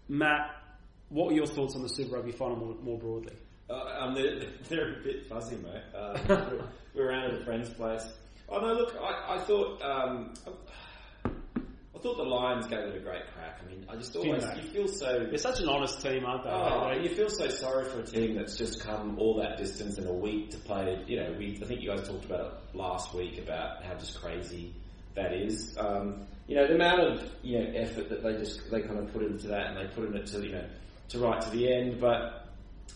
Matt, 0.09 0.53
what 1.09 1.26
were 1.26 1.32
your 1.32 1.46
thoughts 1.46 1.74
on 1.74 1.82
the 1.82 1.88
Super 1.88 2.14
Rugby 2.16 2.30
final 2.30 2.57
more, 2.57 2.74
more 2.76 2.98
broadly? 2.98 3.34
Uh, 3.68 3.74
um, 4.00 4.14
they're, 4.14 4.40
they're 4.68 5.00
a 5.00 5.03
bit 5.03 5.26
fuzzy, 5.28 5.57
mate. 5.57 5.82
Uh, 5.94 6.18
we 6.94 7.00
were 7.00 7.09
around 7.09 7.34
at 7.34 7.40
a 7.40 7.44
friend's 7.44 7.70
place. 7.70 8.05
Oh 8.48 8.61
no, 8.61 8.72
look, 8.72 8.94
I, 9.03 9.34
I 9.34 9.38
thought 9.40 9.82
um, 9.82 10.34
I 10.46 10.50
thought 12.03 12.16
the 12.16 12.24
Lions 12.24 12.66
gave 12.66 12.80
it 12.80 12.96
a 12.96 13.00
great 13.00 13.22
crack. 13.34 13.61
I 13.64 13.70
mean, 13.70 13.86
I 13.88 13.96
just 13.96 14.14
always 14.16 14.44
Didn't 14.44 14.62
you 14.64 14.70
feel 14.70 14.88
so. 14.88 15.26
They're 15.28 15.38
such 15.38 15.61
an 15.61 15.68
honest 15.68 16.00
team, 16.03 16.24
aren't 16.24 16.44
they? 16.44 16.50
Oh, 16.50 16.90
They- 16.92 17.03
you 17.09 17.14
feel 17.14 17.28
so 17.28 17.48
sorry 17.48 17.84
for 17.86 18.00
a 18.00 18.03
team 18.03 18.34
that's 18.36 18.57
just 18.57 18.80
come 18.80 19.18
all 19.18 19.36
that 19.36 19.59
distance 19.59 19.98
in 19.98 20.07
a 20.07 20.12
week 20.12 20.50
to 20.50 20.59
play. 20.59 21.03
You 21.07 21.20
know, 21.20 21.34
we 21.38 21.59
I 21.62 21.64
think 21.66 21.80
you 21.80 21.90
guys 21.90 22.07
talked 22.07 22.24
about 22.24 22.40
it 22.72 22.76
last 22.76 23.14
week 23.14 23.38
about 23.38 23.82
how 23.84 23.94
just 23.94 24.20
crazy 24.20 24.74
that 25.14 25.32
is. 25.32 25.76
Um, 25.78 26.26
you 26.48 26.57
know, 26.57 26.66
the 26.66 26.74
amount 26.74 27.00
of 27.00 27.30
you 27.42 27.59
know 27.59 27.70
effort 27.74 28.09
that 28.09 28.22
they 28.22 28.32
just 28.36 28.70
they 28.70 28.80
kind 28.82 28.98
of 28.98 29.12
put 29.12 29.22
into 29.22 29.48
that, 29.48 29.68
and 29.68 29.76
they 29.76 29.94
put 29.94 30.05
in 30.09 30.16
it 30.16 30.26
to 30.26 30.44
you 30.44 30.53
know 30.53 30.64
to 31.11 31.18
right 31.18 31.40
to 31.40 31.50
the 31.50 31.72
end. 31.72 32.00
But 32.00 32.46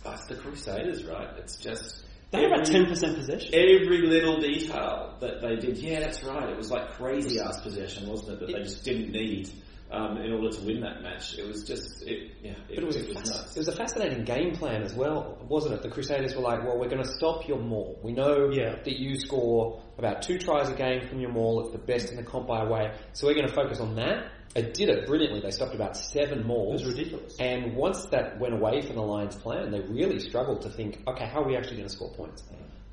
oh, 0.05 0.13
it's 0.13 0.27
the 0.27 0.35
Crusaders, 0.37 1.05
right? 1.05 1.29
It's 1.39 1.57
just 1.57 2.03
They 2.33 2.43
had 2.43 2.53
about 2.53 2.67
ten 2.67 2.87
percent 2.87 3.17
possession. 3.17 3.55
Every 3.55 4.03
little 4.07 4.41
detail 4.41 5.15
that 5.21 5.41
they 5.41 5.57
did, 5.57 5.79
yeah, 5.79 6.01
that's 6.01 6.23
right. 6.25 6.49
It 6.49 6.57
was 6.57 6.71
like 6.71 6.91
crazy 6.93 7.39
ass 7.41 7.61
possession, 7.61 8.09
wasn't 8.09 8.33
it? 8.33 8.41
That 8.41 8.53
they 8.53 8.63
just 8.65 8.85
didn't 8.85 9.13
need 9.13 9.49
um, 9.93 10.17
in 10.19 10.33
order 10.33 10.51
to 10.51 10.61
win 10.67 10.81
that 10.81 11.03
match. 11.03 11.39
It 11.39 11.47
was 11.47 11.63
just, 11.65 12.03
it, 12.03 12.33
yeah, 12.43 12.51
it, 12.69 12.75
But 12.75 12.79
it 12.79 12.85
was, 12.87 12.97
it 12.97 13.05
a 13.05 13.09
was 13.09 13.17
fasc- 13.17 13.27
nuts. 13.31 13.57
it 13.57 13.59
was 13.61 13.69
a 13.69 13.77
fascinating 13.77 14.25
game 14.25 14.57
plan 14.57 14.83
as 14.83 14.93
well, 14.95 15.39
wasn't 15.49 15.75
it? 15.75 15.83
The 15.83 15.89
Crusaders 15.91 16.35
were 16.35 16.43
like, 16.43 16.65
well, 16.65 16.77
we're 16.77 16.89
going 16.89 17.03
to 17.05 17.09
stop 17.09 17.47
your 17.47 17.59
maul. 17.61 17.97
We 18.03 18.13
know 18.13 18.51
Yeah. 18.51 18.75
that 18.83 18.99
you 18.99 19.17
score 19.21 19.81
about 19.97 20.23
two 20.23 20.39
tries 20.39 20.69
a 20.69 20.75
game 20.75 21.07
from 21.09 21.21
your 21.21 21.31
maul. 21.31 21.61
It's 21.63 21.71
the 21.71 21.79
best 21.79 22.11
in 22.11 22.17
the 22.17 22.25
comp 22.25 22.49
by 22.49 22.65
way. 22.65 22.93
So 23.13 23.29
we're 23.29 23.35
going 23.35 23.47
to 23.47 23.55
focus 23.55 23.79
on 23.79 23.95
that. 23.95 24.33
It 24.55 24.73
did 24.75 24.89
it 24.89 25.07
brilliantly. 25.07 25.41
They 25.41 25.51
stopped 25.51 25.75
about 25.75 25.97
seven 25.97 26.47
mauls. 26.47 26.81
It 26.81 26.87
was 26.87 26.97
ridiculous. 26.97 27.37
And 27.39 27.75
once 27.77 28.07
that 28.07 28.39
went 28.39 28.55
away 28.55 28.81
from 28.81 28.97
the 28.97 29.03
Lions' 29.03 29.37
plan, 29.37 29.71
they 29.71 29.81
really 29.81 30.19
struggled 30.19 30.63
to 30.63 30.71
think, 30.71 31.03
okay, 31.07 31.27
how 31.27 31.43
are 31.43 31.47
we 31.47 31.57
actually 31.57 31.77
going 31.77 31.89
to 31.89 31.95
score 31.95 32.13
points? 32.15 32.43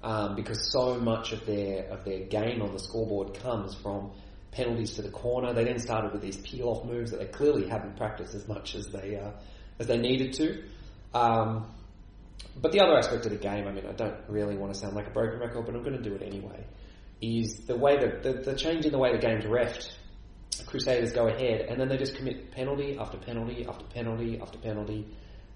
Um, 0.02 0.36
because 0.36 0.72
so 0.72 0.96
much 0.96 1.32
of 1.32 1.46
their 1.46 1.86
of 1.86 2.04
their 2.04 2.26
gain 2.26 2.62
on 2.62 2.74
the 2.74 2.80
scoreboard 2.80 3.36
comes 3.36 3.74
from 3.76 4.12
penalties 4.52 4.96
to 4.96 5.02
the 5.02 5.10
corner. 5.10 5.54
They 5.54 5.64
then 5.64 5.80
started 5.80 6.12
with 6.12 6.22
these 6.22 6.38
peel 6.38 6.68
off 6.68 6.86
moves 6.86 7.12
that 7.12 7.20
they 7.22 7.28
clearly 7.28 7.70
hadn't 7.70 7.96
practiced 7.96 8.36
as 8.36 8.46
much 8.48 8.76
as 8.76 8.88
they 8.88 9.16
uh, 9.16 9.32
as 9.80 9.88
they 9.88 9.98
needed 9.98 10.34
to. 10.34 10.64
Um, 11.14 11.72
but 12.62 12.72
the 12.72 12.82
other 12.82 12.98
aspect 12.98 13.26
of 13.26 13.32
the 13.32 13.38
game, 13.38 13.68
I 13.68 13.72
mean, 13.72 13.86
I 13.86 13.94
don't 13.94 14.18
really 14.28 14.58
want 14.58 14.74
to 14.74 14.80
sound 14.80 14.96
like 14.96 15.08
a 15.08 15.12
broken 15.12 15.40
record, 15.40 15.66
but 15.66 15.76
I'm 15.76 15.84
going 15.84 15.98
to 15.98 16.04
do 16.04 16.16
it 16.16 16.22
anyway. 16.22 16.66
Is 17.22 17.66
the 17.66 17.78
way 17.78 17.98
that 17.98 18.24
the, 18.24 18.34
the 18.34 18.56
change 18.56 18.86
in 18.86 18.92
the 18.92 18.98
way 18.98 19.14
the 19.14 19.20
game's 19.20 19.46
refed. 19.46 19.94
Crusaders 20.66 21.14
go 21.14 21.28
ahead, 21.28 21.62
and 21.70 21.80
then 21.80 21.88
they 21.88 21.98
just 21.98 22.16
commit 22.16 22.52
penalty 22.52 22.98
after 23.00 23.18
penalty 23.18 23.66
after 23.68 23.86
penalty 23.86 24.40
after 24.42 24.58
penalty, 24.60 25.08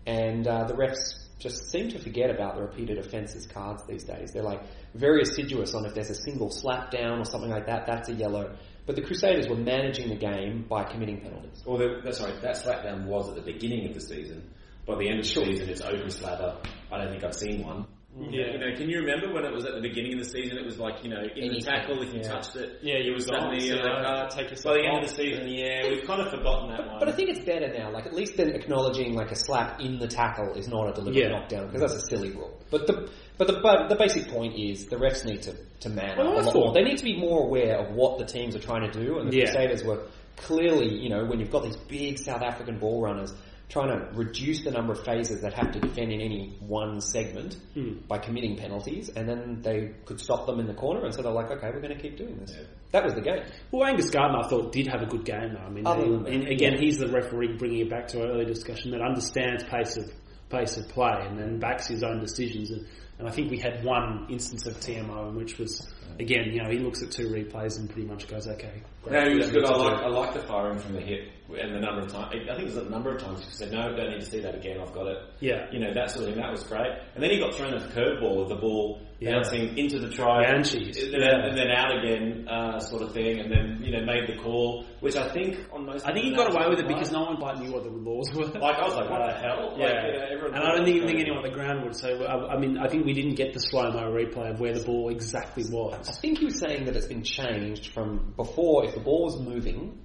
and 0.05 0.47
uh, 0.47 0.63
the 0.65 0.73
refs 0.73 1.25
just 1.39 1.69
seem 1.69 1.89
to 1.89 1.99
forget 1.99 2.31
about 2.31 2.55
the 2.55 2.61
repeated 2.61 2.97
offences 2.97 3.45
cards 3.45 3.83
these 3.87 4.03
days. 4.03 4.31
They're 4.33 4.43
like 4.43 4.61
very 4.95 5.21
assiduous 5.21 5.75
on 5.75 5.85
if 5.85 5.93
there's 5.93 6.09
a 6.09 6.15
single 6.15 6.49
slap 6.49 6.89
down 6.89 7.19
or 7.19 7.25
something 7.25 7.51
like 7.51 7.67
that, 7.67 7.85
that's 7.85 8.09
a 8.09 8.13
yellow. 8.13 8.55
But 8.87 8.95
the 8.95 9.03
Crusaders 9.03 9.47
were 9.47 9.57
managing 9.57 10.09
the 10.09 10.15
game 10.15 10.65
by 10.67 10.85
committing 10.85 11.21
penalties. 11.21 11.61
Well, 11.65 11.77
the, 11.77 12.01
that's 12.03 12.21
right. 12.21 12.41
That 12.41 12.55
slapdown 12.55 13.05
was 13.05 13.29
at 13.29 13.35
the 13.35 13.41
beginning 13.41 13.87
of 13.87 13.93
the 13.93 14.01
season. 14.01 14.49
By 14.87 14.95
the 14.95 15.09
end 15.09 15.19
of 15.19 15.25
the 15.25 15.31
Sure. 15.31 15.45
season, 15.45 15.69
it's 15.69 15.81
open 15.81 16.09
slather. 16.09 16.57
I 16.91 16.97
don't 16.97 17.11
think 17.11 17.23
I've 17.23 17.35
seen 17.35 17.63
one. 17.63 17.85
Yeah. 18.19 18.51
You 18.51 18.57
know, 18.57 18.75
can 18.75 18.89
you 18.89 18.99
remember 18.99 19.31
when 19.31 19.45
it 19.45 19.53
was 19.53 19.65
at 19.65 19.75
the 19.75 19.81
beginning 19.81 20.13
of 20.13 20.19
the 20.19 20.29
season? 20.29 20.57
It 20.57 20.65
was 20.65 20.79
like 20.79 21.03
you 21.03 21.09
know, 21.09 21.21
in 21.35 21.53
the 21.53 21.61
tackle, 21.61 22.01
if 22.01 22.13
you 22.13 22.19
Yeah. 22.21 22.27
touched 22.29 22.55
it, 22.55 22.79
Yeah, 22.81 22.97
you 22.97 23.11
were 23.11 23.17
gone, 23.19 23.27
suddenly 23.27 23.59
so, 23.59 23.65
you're 23.75 23.83
like, 23.83 24.05
uh, 24.05 24.09
uh, 24.09 24.29
take 24.29 24.45
By 24.45 24.49
yourself 24.51 24.75
the 24.75 24.85
end 24.85 24.97
of 25.03 25.09
the 25.09 25.15
season, 25.15 25.47
yeah, 25.47 25.87
we've 25.89 26.03
kind 26.03 26.21
of 26.21 26.29
forgotten 26.31 26.69
that 26.71 26.87
one. 26.87 26.99
But 26.99 27.09
I 27.09 27.11
think 27.11 27.29
it's 27.29 27.45
better 27.45 27.67
now. 27.71 27.91
Like 27.91 28.05
at 28.07 28.13
least 28.13 28.37
then 28.37 28.49
acknowledging 28.49 29.13
like 29.13 29.31
a 29.31 29.35
slap 29.35 29.79
in 29.81 29.99
the 29.99 30.07
tackle 30.07 30.53
is 30.55 30.67
not 30.67 30.89
a 30.89 30.93
deliberate 30.93 31.23
Yeah. 31.23 31.29
knockdown 31.29 31.67
because 31.67 31.81
that's 31.81 32.03
a 32.03 32.07
silly 32.07 32.31
rule. 32.31 32.57
But 32.71 32.87
the 32.87 33.09
but 33.37 33.47
the 33.47 33.59
but 33.61 33.87
the 33.89 33.95
basic 33.95 34.27
point 34.29 34.57
is 34.57 34.87
the 34.87 34.95
refs 34.97 35.23
need 35.23 35.43
to 35.43 35.53
to 35.81 35.89
man 35.89 36.17
Well, 36.17 36.29
up 36.29 36.33
a 36.37 36.39
I 36.39 36.43
lot 36.45 36.55
more. 36.55 36.73
They 36.73 36.83
need 36.83 36.97
to 36.97 37.03
be 37.05 37.17
more 37.17 37.43
aware 37.43 37.77
of 37.77 37.95
what 37.95 38.17
the 38.17 38.25
teams 38.25 38.55
are 38.55 38.59
trying 38.59 38.89
to 38.91 38.99
do, 39.05 39.19
and 39.19 39.31
the 39.31 39.37
Yeah. 39.37 39.43
Crusaders 39.45 39.83
were 39.83 40.01
clearly, 40.37 40.87
you 40.87 41.09
know, 41.09 41.25
when 41.25 41.39
you've 41.39 41.51
got 41.51 41.63
these 41.63 41.77
big 41.77 42.17
South 42.19 42.41
African 42.41 42.77
ball 42.79 43.01
runners 43.01 43.33
trying 43.69 43.89
to 43.89 44.07
reduce 44.17 44.63
the 44.63 44.71
number 44.71 44.93
of 44.93 45.03
phases 45.03 45.41
that 45.41 45.53
have 45.53 45.71
to 45.73 45.79
defend 45.79 46.11
in 46.13 46.21
any 46.21 46.55
one 46.61 47.01
segment 47.01 47.57
Hmm. 47.73 47.95
by 48.07 48.17
committing 48.17 48.55
penalties, 48.55 49.09
and 49.09 49.27
then 49.27 49.61
they 49.61 49.91
could 50.05 50.19
stop 50.21 50.45
them 50.45 50.59
in 50.61 50.67
the 50.67 50.73
corner, 50.73 51.03
and 51.03 51.13
so 51.13 51.21
they're 51.21 51.31
like, 51.33 51.51
okay, 51.51 51.69
we're 51.73 51.81
going 51.81 51.95
to 51.95 52.01
keep 52.01 52.17
doing 52.17 52.37
this. 52.37 52.55
Yeah. 52.57 52.63
That 52.91 53.03
was 53.03 53.13
the 53.15 53.21
game. 53.21 53.43
Well, 53.71 53.83
Angus 53.85 54.09
Gardner, 54.09 54.39
I 54.39 54.47
thought, 54.47 54.71
did 54.71 54.87
have 54.87 55.01
a 55.01 55.05
good 55.05 55.25
game, 55.25 55.53
though. 55.53 55.59
I 55.65 55.69
mean, 55.69 55.85
Other 55.85 56.05
he- 56.05 56.11
than 56.11 56.23
that, 56.23 56.33
and 56.33 56.47
again, 56.47 56.73
yeah. 56.73 56.79
he's 56.79 56.97
the 56.97 57.09
referee 57.09 57.57
bringing 57.57 57.79
it 57.81 57.89
back 57.89 58.07
to 58.09 58.21
our 58.21 58.27
earlier 58.31 58.45
discussion 58.45 58.91
that 58.91 59.01
understands 59.01 59.63
pace 59.65 59.97
of 59.97 60.09
pace 60.49 60.77
of 60.77 60.87
play 60.87 61.25
and 61.27 61.37
then 61.37 61.59
backs 61.59 61.87
his 61.87 62.03
own 62.03 62.21
decisions. 62.21 62.71
And, 62.71 62.87
and 63.19 63.27
I 63.27 63.31
think 63.31 63.51
we 63.51 63.57
had 63.59 63.83
one 63.83 64.27
instance 64.29 64.65
of 64.65 64.75
TMO 64.75 65.27
in 65.27 65.35
which 65.35 65.57
was, 65.57 65.85
again, 66.19 66.51
you 66.51 66.61
know, 66.63 66.69
he 66.69 66.79
looks 66.79 67.01
at 67.01 67.11
two 67.11 67.27
replays 67.29 67.77
and 67.77 67.89
pretty 67.89 68.07
much 68.07 68.27
goes, 68.27 68.47
okay. 68.47 68.81
No, 69.09 69.29
he 69.29 69.35
was 69.37 69.49
good. 69.49 69.65
I 69.65 69.75
like, 69.75 70.03
I 70.03 70.07
like 70.07 70.33
the 70.33 70.41
firing 70.41 70.79
from 70.79 70.93
the 70.93 71.01
hip 71.01 71.29
and 71.49 71.73
the 71.73 71.79
number 71.79 72.01
of 72.01 72.11
times. 72.11 72.27
I 72.33 72.55
think 72.55 72.59
it 72.59 72.65
was 72.65 72.77
a 72.77 72.89
number 72.89 73.11
of 73.15 73.21
times 73.21 73.43
he 73.45 73.51
said, 73.51 73.71
"No, 73.71 73.95
don't 73.95 74.09
need 74.11 74.19
to 74.19 74.25
see 74.25 74.41
that 74.41 74.55
again. 74.55 74.81
I've 74.81 74.93
got 74.93 75.07
it." 75.07 75.17
Yeah. 75.39 75.67
you 75.71 75.79
know 75.79 75.93
that 75.93 76.11
sort 76.11 76.25
of 76.27 76.33
thing. 76.33 76.41
That 76.41 76.51
was 76.51 76.63
great. 76.63 76.91
And 77.15 77.23
then 77.23 77.31
he 77.31 77.39
got 77.39 77.55
thrown 77.55 77.73
a 77.73 77.79
curveball 77.79 78.39
with 78.39 78.49
the 78.49 78.55
ball 78.55 79.01
Yeah. 79.19 79.31
bouncing 79.31 79.77
into 79.77 79.97
the 79.97 80.09
try, 80.11 80.43
Banshees. 80.43 80.95
and 81.01 81.11
then, 81.13 81.39
and 81.41 81.57
then 81.57 81.71
out 81.71 81.97
again, 81.97 82.47
uh, 82.47 82.79
sort 82.79 83.01
of 83.01 83.13
thing. 83.13 83.39
And 83.39 83.51
then 83.51 83.81
you 83.83 83.91
know 83.91 84.05
made 84.05 84.27
the 84.27 84.37
call, 84.41 84.85
which 84.99 85.15
I 85.15 85.27
think 85.29 85.57
on 85.73 85.85
most. 85.87 86.05
I 86.07 86.13
think 86.13 86.25
he 86.25 86.35
got 86.35 86.53
away 86.53 86.69
with 86.69 86.79
it 86.79 86.87
because 86.87 87.11
no 87.11 87.23
one 87.23 87.37
quite 87.37 87.57
knew 87.59 87.71
what 87.73 87.83
the 87.83 87.89
laws 87.89 88.31
were. 88.35 88.45
Like 88.45 88.77
I 88.77 88.83
was 88.85 88.95
like, 88.95 89.09
what 89.09 89.25
the 89.25 89.33
hell? 89.33 89.71
Like, 89.71 89.79
Yeah, 89.79 90.29
you 90.29 90.37
know, 90.39 90.45
and 90.47 90.55
I 90.55 90.71
don't 90.75 90.81
it 90.83 90.85
think, 90.85 91.01
was 91.01 91.09
think 91.11 91.21
anyone 91.21 91.37
on 91.39 91.43
the 91.49 91.49
ground 91.55 91.83
would. 91.83 91.95
say. 91.95 92.13
I, 92.23 92.35
I 92.53 92.59
mean, 92.59 92.77
I 92.77 92.87
think 92.87 93.05
we 93.05 93.13
didn't 93.13 93.35
get 93.35 93.53
the 93.53 93.59
slow 93.59 93.91
mo 93.91 94.11
replay 94.11 94.51
of 94.51 94.59
where 94.59 94.73
the 94.77 94.83
ball 94.85 95.09
exactly 95.09 95.63
was. 95.71 96.07
I 96.07 96.11
think 96.11 96.37
he 96.37 96.45
was 96.45 96.59
saying 96.59 96.85
that 96.85 96.95
it's 96.95 97.07
been 97.07 97.23
changed 97.23 97.93
from 97.93 98.33
before, 98.35 98.85
if 98.85 98.93
the 98.93 98.99
ball 99.01 99.23
was 99.25 99.39
moving, 99.39 99.97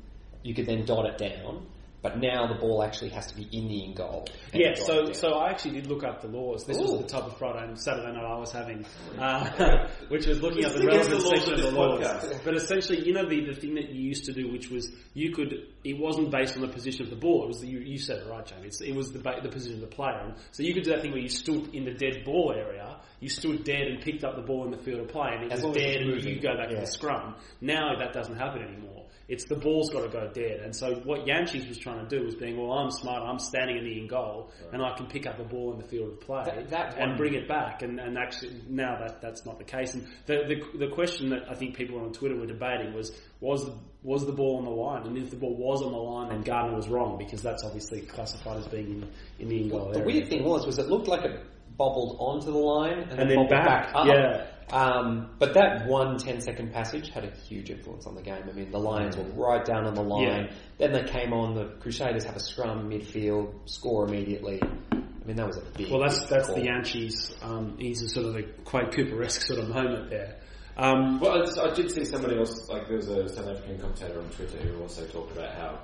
you 0.43 0.55
could 0.55 0.65
then 0.67 0.85
dot 0.87 1.05
it 1.07 1.19
down, 1.19 1.67
but 2.03 2.19
now 2.19 2.49
the 2.49 2.55
ball 2.55 2.83
actually 2.83 3.11
has 3.11 3.27
to 3.29 3.37
be 3.37 3.49
in 3.53 3.69
the 3.69 3.85
in 3.85 3.95
goal. 3.95 4.27
Yeah, 4.53 4.75
so 4.75 5.13
so 5.13 5.35
I 5.35 5.51
actually 5.51 5.81
did 5.81 5.87
look 5.87 6.03
up 6.03 6.21
the 6.21 6.29
laws. 6.29 6.65
This 6.65 6.77
Ooh. 6.79 6.83
was 6.83 7.01
the 7.01 7.07
type 7.07 7.25
of 7.25 7.39
Friday 7.39 7.65
and 7.65 7.81
Saturday 7.81 8.13
night 8.13 8.25
I 8.25 8.39
was 8.39 8.51
having, 8.51 8.85
uh, 9.19 9.89
which 10.09 10.27
was 10.27 10.43
looking 10.43 10.65
up 10.65 10.73
the 10.73 10.85
relevant 10.85 11.23
section 11.23 11.55
of 11.55 11.61
of 11.61 11.73
the 11.73 11.79
laws. 11.79 12.01
podcast. 12.01 12.45
But 12.45 12.57
essentially, 12.57 13.07
you 13.07 13.13
know, 13.13 13.29
the, 13.29 13.47
the 13.47 13.55
thing 13.55 13.75
that 13.77 13.91
you 13.91 14.03
used 14.03 14.25
to 14.25 14.33
do, 14.33 14.51
which 14.51 14.69
was 14.69 14.91
you 15.15 15.33
could, 15.33 15.69
it 15.85 15.99
wasn't 15.99 16.31
based 16.31 16.57
on 16.57 16.63
the 16.63 16.69
position 16.69 17.05
of 17.05 17.11
the 17.11 17.17
ball. 17.17 17.45
It 17.45 17.49
was 17.49 17.61
the, 17.61 17.69
you, 17.69 17.79
you 17.81 17.99
said 17.99 18.19
it 18.19 18.29
right, 18.29 18.45
Jamie. 18.47 18.69
It's, 18.69 18.81
it 18.81 18.95
was 18.95 19.13
the 19.13 19.19
the 19.19 19.49
position 19.49 19.83
of 19.83 19.89
the 19.89 19.95
player. 19.95 20.19
And 20.19 20.35
so 20.53 20.63
you 20.63 20.75
could 20.75 20.85
do 20.85 20.91
that 20.91 21.03
thing 21.03 21.13
where 21.13 21.21
you 21.21 21.29
stood 21.29 21.75
in 21.75 21.85
the 21.85 21.93
dead 21.95 22.25
ball 22.25 22.53
area, 22.57 22.99
you 23.21 23.29
stood 23.29 23.65
dead 23.65 23.83
and 23.89 24.01
picked 24.01 24.25
up 24.25 24.37
the 24.37 24.43
ball 24.43 24.65
in 24.65 24.71
the 24.71 24.79
field 24.79 25.01
of 25.01 25.09
play, 25.09 25.31
and 25.35 25.45
it 25.45 25.53
As 25.53 25.63
was 25.63 25.77
dead, 25.77 26.03
and 26.03 26.23
you 26.25 26.41
go 26.41 26.57
back 26.57 26.71
to 26.71 26.77
the 26.77 26.87
scrum. 26.87 27.35
Now 27.61 27.97
that 27.99 28.13
doesn't 28.13 28.37
happen 28.37 28.63
anymore. 28.63 29.07
It's 29.29 29.45
the 29.45 29.57
ball's 29.57 29.89
got 29.91 30.03
to 30.03 30.09
go 30.09 30.29
dead. 30.33 30.61
And 30.61 30.75
so 30.77 30.97
what 31.05 31.25
Jantjies 31.27 31.67
was 31.69 31.79
trying 31.79 32.07
to 32.07 32.19
do 32.19 32.25
was 32.25 32.35
being, 32.35 32.57
well, 32.61 32.73
I'm 32.77 32.91
smart, 32.91 33.23
I'm 33.23 33.39
standing 33.39 33.79
in 33.79 33.85
the 33.85 33.99
in 33.99 34.07
goal, 34.09 34.51
and 34.73 34.83
I 34.83 34.95
can 34.97 35.07
pick 35.07 35.27
up 35.27 35.39
a 35.39 35.45
ball 35.45 35.73
in 35.73 35.79
the 35.79 35.87
field 35.87 36.13
of 36.13 36.21
play 36.21 36.43
That- 36.45 36.71
that 36.71 36.99
and 36.99 37.17
bring 37.17 37.35
it 37.35 37.49
back. 37.49 37.83
And, 37.83 37.99
and 37.99 38.19
actually, 38.19 38.61
now 38.69 38.99
that 38.99 39.23
that's 39.23 39.47
not 39.47 39.59
the 39.59 39.65
case. 39.65 39.95
And 39.95 40.07
the, 40.27 40.43
the 40.73 40.87
the 40.87 40.93
question 40.93 41.31
that 41.31 41.51
I 41.51 41.55
think 41.55 41.77
people 41.77 41.99
on 42.01 42.13
Twitter 42.13 42.37
were 42.37 42.47
debating 42.47 42.93
was 42.95 43.13
was 43.43 43.65
the, 43.67 43.75
was 44.03 44.25
the 44.25 44.33
ball 44.33 44.57
on 44.59 44.65
the 44.65 44.71
line? 44.71 45.07
And 45.07 45.19
if 45.19 45.31
the 45.31 45.37
ball 45.37 45.55
was 45.57 45.83
on 45.83 45.93
the 45.93 45.99
line, 45.99 46.29
then 46.31 46.43
Gardner 46.43 46.77
was 46.77 46.89
wrong 46.89 47.19
because 47.19 47.43
that's 47.43 47.65
obviously 47.65 48.01
classified 48.03 48.59
as 48.59 48.69
being 48.69 48.87
in, 48.89 49.09
in 49.41 49.49
the 49.49 49.63
in 49.65 49.69
goal 49.69 49.91
the 49.93 49.99
area. 50.01 50.07
weird 50.07 50.29
thing 50.29 50.45
was, 50.45 50.65
was 50.65 50.79
it 50.79 50.87
looked 50.87 51.09
like 51.09 51.25
it 51.25 51.45
bobbled 51.77 52.17
onto 52.21 52.47
the 52.53 52.59
line 52.59 53.01
and, 53.11 53.19
And 53.21 53.31
then 53.31 53.37
bobbled 53.37 53.51
back, 53.51 53.93
back, 53.93 53.95
up. 53.95 54.07
yeah. 54.07 54.47
Um, 54.71 55.31
but 55.39 55.53
that 55.55 55.87
one 55.87 56.17
10 56.19 56.41
second 56.41 56.73
passage 56.73 57.11
had 57.11 57.25
a 57.25 57.31
huge 57.31 57.69
influence 57.71 58.07
on 58.07 58.15
the 58.15 58.23
game. 58.23 58.45
I 58.49 58.53
mean, 58.53 58.71
the 58.71 58.79
Lions 58.79 59.17
were 59.17 59.25
right 59.25 59.63
down 59.65 59.87
on 59.87 59.95
the 59.95 60.03
line. 60.03 60.23
Yeah. 60.47 60.53
Then 60.79 60.93
they 60.93 61.03
came 61.05 61.33
on. 61.35 61.55
The 61.55 61.75
Crusaders 61.81 62.25
have 62.25 62.37
a 62.37 62.41
scrum 62.41 62.89
midfield, 62.89 63.69
score 63.69 64.07
immediately. 64.07 64.61
I 64.63 65.25
mean, 65.27 65.37
that 65.37 65.47
was 65.47 65.59
a 65.59 65.63
big. 65.77 65.91
Well, 65.91 66.01
that's 66.01 66.21
big 66.21 66.29
that's 66.31 66.47
call. 66.47 66.57
the 66.57 66.63
Jantjies. 66.63 67.45
Um, 67.45 67.77
he's 67.79 68.03
a 68.03 68.09
sort 68.09 68.27
of 68.27 68.37
a 68.37 68.43
Quade 68.65 68.93
Cooper-esque 68.95 69.43
sort 69.43 69.59
of 69.61 69.69
moment 69.69 70.09
there. 70.11 70.37
Um, 70.77 71.21
Well, 71.21 71.43
I, 71.43 71.45
just- 71.45 71.59
I 71.59 71.75
did 71.75 71.91
see 71.91 72.05
somebody 72.05 72.39
else, 72.39 72.69
like 72.69 72.87
there 72.89 72.97
was 72.97 73.09
a 73.09 73.29
South 73.29 73.49
African 73.49 73.79
commentator 73.79 74.19
on 74.19 74.29
Twitter 74.31 74.59
who 74.59 74.81
also 74.83 75.07
talked 75.07 75.33
about 75.33 75.55
how 75.55 75.79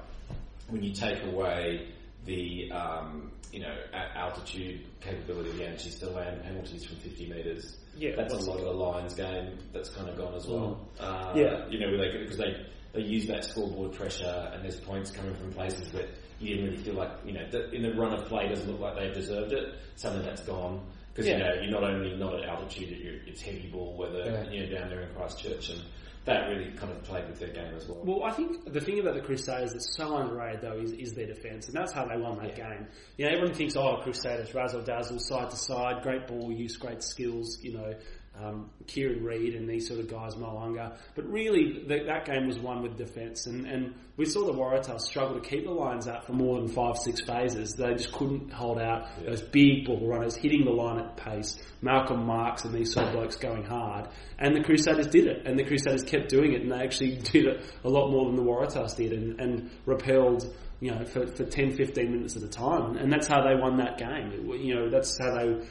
when 0.68 0.82
you 0.82 0.93
take 0.93 1.22
away 1.24 1.89
the 2.24 2.70
um, 2.72 3.30
you 3.53 3.61
know 3.61 3.74
altitude 4.14 4.84
capability 5.01 5.51
of 5.51 5.57
the 5.57 5.62
Jantjies 5.64 5.99
to 6.01 6.11
land 6.11 6.43
penalties 6.43 6.84
from 6.84 6.97
50 6.97 7.28
metres, 7.30 7.76
Yeah, 7.97 8.16
that's 8.16 8.34
a 8.34 8.36
lot 8.39 8.59
of 8.59 8.64
the 8.64 8.70
Lions 8.72 9.14
game 9.14 9.59
that's 9.72 9.89
kind 9.91 10.09
of 10.09 10.16
gone 10.16 10.34
as 10.34 10.47
well. 10.47 10.86
Uh, 11.01 11.32
Yeah. 11.34 11.66
you 11.68 11.78
know, 11.80 11.91
because 12.20 12.36
they 12.39 12.66
they 12.95 13.01
use 13.03 13.26
that 13.26 13.45
scoreboard 13.45 13.93
pressure 13.93 14.51
and 14.53 14.64
there's 14.64 14.80
points 14.80 15.11
coming 15.11 15.34
from 15.34 15.53
places 15.53 15.91
that 15.93 16.09
you 16.41 16.55
didn't 16.57 16.70
really 16.70 16.82
feel 16.82 16.95
like 16.95 17.11
you 17.24 17.32
know 17.32 17.47
that 17.51 17.72
in 17.74 17.82
the 17.82 17.93
run 17.95 18.12
of 18.14 18.24
play 18.26 18.49
doesn't 18.49 18.70
look 18.70 18.80
like 18.80 18.97
they 18.97 19.11
deserved 19.12 19.53
it. 19.53 19.74
Suddenly 19.97 20.24
that's 20.24 20.43
gone. 20.43 20.80
Because 21.18 21.30
you 21.32 21.36
Yeah. 21.36 21.48
know 21.48 21.54
you're 21.62 21.72
not 21.72 21.82
only 21.82 22.14
not 22.16 22.34
at 22.34 22.48
altitude, 22.48 23.22
it's 23.26 23.42
heavy 23.42 23.66
ball, 23.72 23.96
weather. 23.98 24.18
Yeah. 24.24 24.50
you 24.52 24.66
know 24.66 24.78
down 24.78 24.88
there 24.88 25.00
in 25.00 25.12
Christchurch, 25.16 25.70
and 25.70 25.80
that 26.26 26.48
really 26.48 26.70
kind 26.76 26.92
of 26.92 27.02
played 27.02 27.26
with 27.28 27.40
their 27.40 27.48
game 27.48 27.74
as 27.74 27.88
well. 27.88 28.00
Well, 28.04 28.22
I 28.24 28.30
think 28.30 28.72
the 28.72 28.80
thing 28.80 29.00
about 29.00 29.14
the 29.14 29.20
Crusaders 29.22 29.72
that's 29.72 29.96
so 29.96 30.16
underrated 30.16 30.60
though 30.60 30.78
is, 30.78 30.92
is 30.92 31.14
their 31.14 31.26
defence, 31.26 31.66
and 31.66 31.74
that's 31.76 31.90
how 31.92 32.04
they 32.06 32.16
won 32.16 32.38
that 32.38 32.54
game. 32.54 32.86
You 33.16 33.24
know, 33.26 33.32
everyone 33.32 33.54
thinks, 33.54 33.74
oh, 33.74 33.96
Crusaders, 34.02 34.54
razzle 34.54 34.82
dazzle, 34.82 35.18
side 35.18 35.50
to 35.50 35.56
side, 35.56 36.02
great 36.04 36.28
ball 36.28 36.52
use, 36.52 36.76
great 36.76 37.02
skills. 37.02 37.58
You 37.62 37.72
know, 37.78 37.94
um, 38.43 38.70
Kieran 38.86 39.24
Read 39.24 39.55
and 39.55 39.68
these 39.68 39.89
sort 39.89 40.01
of 40.01 40.09
guys, 40.09 40.36
Mo'unga. 40.36 40.97
But 41.14 41.28
really, 41.30 41.84
th 41.89 42.07
that 42.07 42.24
game 42.24 42.47
was 42.47 42.59
won 42.59 42.82
with 42.82 42.97
defence, 42.97 43.47
and, 43.47 43.66
and 43.66 43.95
we 44.16 44.24
saw 44.24 44.45
the 44.47 44.53
Waratahs 44.53 45.01
struggle 45.01 45.41
to 45.41 45.49
keep 45.49 45.64
the 45.64 45.70
lines 45.70 46.07
out 46.09 46.26
for 46.26 46.32
more 46.32 46.59
than 46.61 46.68
five, 46.68 46.97
six 46.99 47.20
phases. 47.22 47.74
They 47.74 47.93
just 47.95 48.12
couldn't 48.12 48.53
hold 48.53 48.78
out 48.78 49.09
those 49.24 49.43
big 49.43 49.86
ball 49.86 50.07
runners 50.07 50.36
hitting 50.36 50.64
the 50.64 50.70
line 50.70 50.99
at 50.99 51.16
pace. 51.16 51.59
Malcolm 51.82 52.24
Marx 52.26 52.64
and 52.64 52.74
these 52.74 52.93
sort 52.93 53.07
of 53.07 53.12
blokes 53.12 53.36
going 53.36 53.64
hard, 53.64 54.09
and 54.39 54.55
the 54.55 54.62
Crusaders 54.62 55.09
did 55.09 55.26
it, 55.26 55.47
and 55.47 55.59
the 55.59 55.64
Crusaders 55.64 56.05
kept 56.05 56.28
doing 56.28 56.53
it, 56.53 56.62
and 56.62 56.70
they 56.72 56.82
actually 56.82 57.16
did 57.32 57.47
it 57.47 57.61
a 57.84 57.89
lot 57.89 58.11
more 58.11 58.26
than 58.26 58.36
the 58.36 58.43
Waratahs 58.43 58.97
did, 58.97 59.12
and, 59.12 59.41
and 59.41 59.70
repelled. 59.86 60.55
You 60.80 60.93
know, 60.93 61.05
for, 61.07 61.26
for 61.26 61.43
10, 61.45 61.74
15 61.74 62.12
minutes 62.12 62.36
at 62.36 62.45
a 62.45 62.49
time, 62.49 62.97
and 62.99 63.12
that's 63.12 63.26
how 63.26 63.43
they 63.43 63.61
won 63.61 63.78
that 63.78 63.99
game. 63.99 64.30
It- 64.30 64.61
you 64.61 64.76
know, 64.76 64.89
that's 64.89 65.18
how 65.20 65.34
they, 65.34 65.66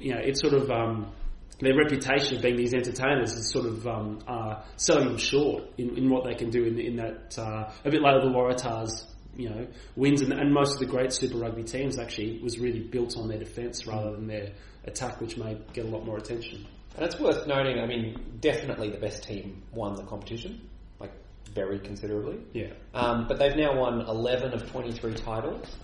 you 0.00 0.12
know, 0.12 0.20
it's 0.20 0.40
sort 0.40 0.52
of 0.54 0.68
um, 0.68 1.12
their 1.60 1.76
reputation 1.76 2.36
of 2.36 2.42
being 2.42 2.56
these 2.56 2.74
entertainers 2.74 3.32
is 3.32 3.50
sort 3.50 3.66
of 3.66 3.86
um, 3.86 4.20
uh, 4.26 4.62
selling 4.76 5.08
them 5.08 5.18
short 5.18 5.64
in, 5.76 5.96
in 5.96 6.08
what 6.08 6.24
they 6.24 6.34
can 6.34 6.50
do 6.50 6.64
in, 6.64 6.78
in 6.78 6.96
that 6.96 7.38
uh, 7.38 7.70
a 7.84 7.90
bit 7.90 8.02
later 8.02 8.20
the 8.20 8.30
Waratahs 8.30 9.04
you 9.36 9.48
know 9.48 9.66
wins 9.96 10.20
and, 10.20 10.32
and 10.32 10.52
most 10.52 10.74
of 10.74 10.80
the 10.80 10.86
great 10.86 11.12
Super 11.12 11.38
Rugby 11.38 11.64
teams 11.64 11.98
actually 11.98 12.40
was 12.42 12.58
really 12.58 12.80
built 12.80 13.16
on 13.16 13.28
their 13.28 13.38
defence 13.38 13.86
rather 13.86 14.12
than 14.12 14.26
their 14.26 14.52
attack 14.84 15.20
which 15.20 15.36
may 15.36 15.56
get 15.72 15.84
a 15.84 15.88
lot 15.88 16.04
more 16.04 16.18
attention. 16.18 16.66
And 16.96 17.06
it's 17.06 17.20
worth 17.20 17.46
noting, 17.46 17.78
I 17.78 17.86
mean, 17.86 18.38
definitely 18.40 18.90
the 18.90 18.98
best 18.98 19.22
team 19.22 19.62
won 19.72 19.94
the 19.94 20.02
competition, 20.02 20.68
like 20.98 21.12
very 21.54 21.78
considerably. 21.78 22.40
Yeah. 22.52 22.72
Um, 22.92 23.26
but 23.28 23.38
they've 23.38 23.54
now 23.54 23.78
won 23.78 24.00
11 24.00 24.52
of 24.52 24.68
23 24.70 25.14
titles, 25.14 25.76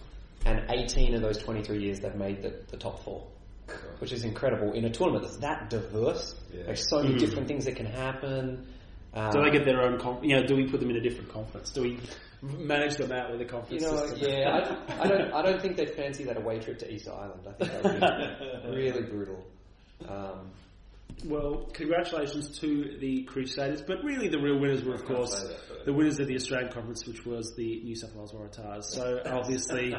and 0.44 0.64
18 0.68 1.14
of 1.14 1.22
those 1.22 1.38
23 1.38 1.82
years 1.82 2.00
they've 2.00 2.14
made 2.16 2.42
the, 2.42 2.60
the 2.68 2.76
top 2.76 3.04
four, 3.04 3.28
which 3.98 4.12
is 4.12 4.24
incredible 4.24 4.72
in 4.72 4.84
a 4.84 4.90
tournament 4.90 5.24
that's 5.24 5.38
that 5.38 5.70
diverse. 5.70 6.34
Yeah. 6.52 6.64
There's 6.64 6.88
so 6.88 7.02
many 7.02 7.16
different 7.18 7.48
things 7.48 7.64
that 7.64 7.76
can 7.76 7.86
happen. 7.86 8.66
Um, 9.14 9.30
Do 9.30 9.42
they 9.42 9.50
get 9.50 9.64
their 9.64 9.80
own? 9.82 9.98
Conf- 9.98 10.24
you 10.24 10.36
know, 10.36 10.44
do 10.46 10.56
we 10.56 10.68
put 10.68 10.80
them 10.80 10.90
in 10.90 10.96
a 10.96 11.00
different 11.00 11.32
conference? 11.32 11.70
Do 11.70 11.82
we 11.82 12.00
manage 12.42 12.96
them 12.96 13.12
out 13.12 13.30
with 13.30 13.40
a 13.40 13.44
conference 13.44 13.82
you 13.82 13.88
conference 13.88 14.10
know, 14.10 14.16
system? 14.18 14.38
yeah, 14.40 14.76
I, 14.88 15.02
I 15.02 15.08
don't, 15.08 15.32
I 15.32 15.42
don't 15.42 15.62
think 15.62 15.76
they'd 15.76 15.94
fancy 15.94 16.24
that 16.24 16.36
away 16.36 16.58
trip 16.58 16.78
to 16.80 16.92
Easter 16.92 17.12
Island. 17.12 17.40
I 17.48 17.52
think 17.52 18.00
that 18.00 18.64
would 18.64 18.74
be 18.74 18.76
really 18.76 19.02
brutal. 19.02 19.44
Um, 20.08 20.50
Well, 21.24 21.70
congratulations 21.72 22.58
to 22.58 22.98
the 23.00 23.22
Crusaders, 23.22 23.80
but 23.80 24.04
really 24.04 24.28
the 24.28 24.38
real 24.38 24.58
winners 24.58 24.84
were, 24.84 24.94
of 24.94 25.04
course, 25.06 25.40
that, 25.40 25.56
but- 25.68 25.84
the 25.86 25.92
winners 25.92 26.18
of 26.18 26.26
the 26.28 26.34
Australian 26.34 26.70
Conference, 26.72 27.06
which 27.06 27.24
was 27.24 27.54
the 27.56 27.80
New 27.82 27.94
South 27.94 28.14
Wales 28.14 28.32
Waratahs. 28.32 28.84
So 28.84 29.20
obviously, 29.26 29.94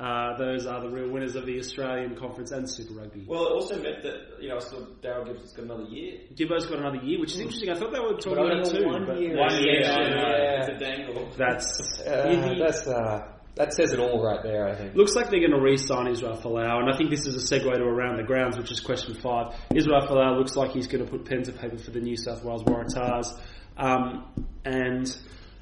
uh, 0.00 0.36
those 0.38 0.66
are 0.66 0.80
the 0.80 0.88
real 0.90 1.10
winners 1.10 1.34
of 1.36 1.46
the 1.46 1.58
Australian 1.58 2.16
Conference 2.16 2.52
and 2.52 2.68
Super 2.68 2.94
Rugby. 2.94 3.24
Well, 3.26 3.46
it 3.46 3.52
also 3.52 3.82
meant 3.82 4.02
that 4.02 4.40
you 4.40 4.48
know 4.48 4.56
I 4.56 4.60
saw 4.60 4.80
Daryl 5.02 5.26
Gibson's 5.26 5.52
got 5.52 5.64
another 5.66 5.84
year. 5.84 6.20
Gibbo's 6.34 6.66
got 6.66 6.78
another 6.78 7.02
year, 7.04 7.20
which 7.20 7.32
is 7.32 7.40
interesting. 7.40 7.70
I 7.70 7.74
thought 7.74 7.92
they 7.92 8.00
were 8.00 8.14
talking 8.14 8.38
about 8.38 8.64
two, 8.66 8.86
one 8.86 9.22
year. 9.22 9.36
one 9.36 9.62
year. 9.62 9.80
Yeah, 9.80 10.08
yeah. 10.08 10.60
It's 10.60 10.68
a 10.68 10.78
dangle. 10.78 11.28
That's 11.36 12.00
uh, 12.06 12.54
that's 12.58 12.86
uh, 12.86 13.35
that 13.56 13.72
says 13.72 13.92
it 13.92 13.98
all 13.98 14.22
right 14.22 14.42
there. 14.42 14.68
I 14.68 14.74
think. 14.74 14.94
Looks 14.94 15.14
like 15.14 15.30
they're 15.30 15.40
going 15.40 15.52
to 15.52 15.60
re-sign 15.60 16.06
Israel 16.08 16.36
Folau, 16.36 16.80
and 16.80 16.92
I 16.92 16.96
think 16.96 17.10
this 17.10 17.26
is 17.26 17.34
a 17.34 17.54
segue 17.54 17.74
to 17.74 17.82
around 17.82 18.16
the 18.16 18.22
grounds, 18.22 18.56
which 18.56 18.70
is 18.70 18.80
question 18.80 19.14
five. 19.14 19.54
Israel 19.74 20.02
Folau 20.06 20.38
looks 20.38 20.56
like 20.56 20.70
he's 20.70 20.86
going 20.86 21.04
to 21.04 21.10
put 21.10 21.24
pen 21.24 21.42
to 21.42 21.52
paper 21.52 21.78
for 21.78 21.90
the 21.90 22.00
New 22.00 22.16
South 22.16 22.44
Wales 22.44 22.62
Waratahs, 22.64 23.38
um, 23.76 24.46
and 24.64 25.16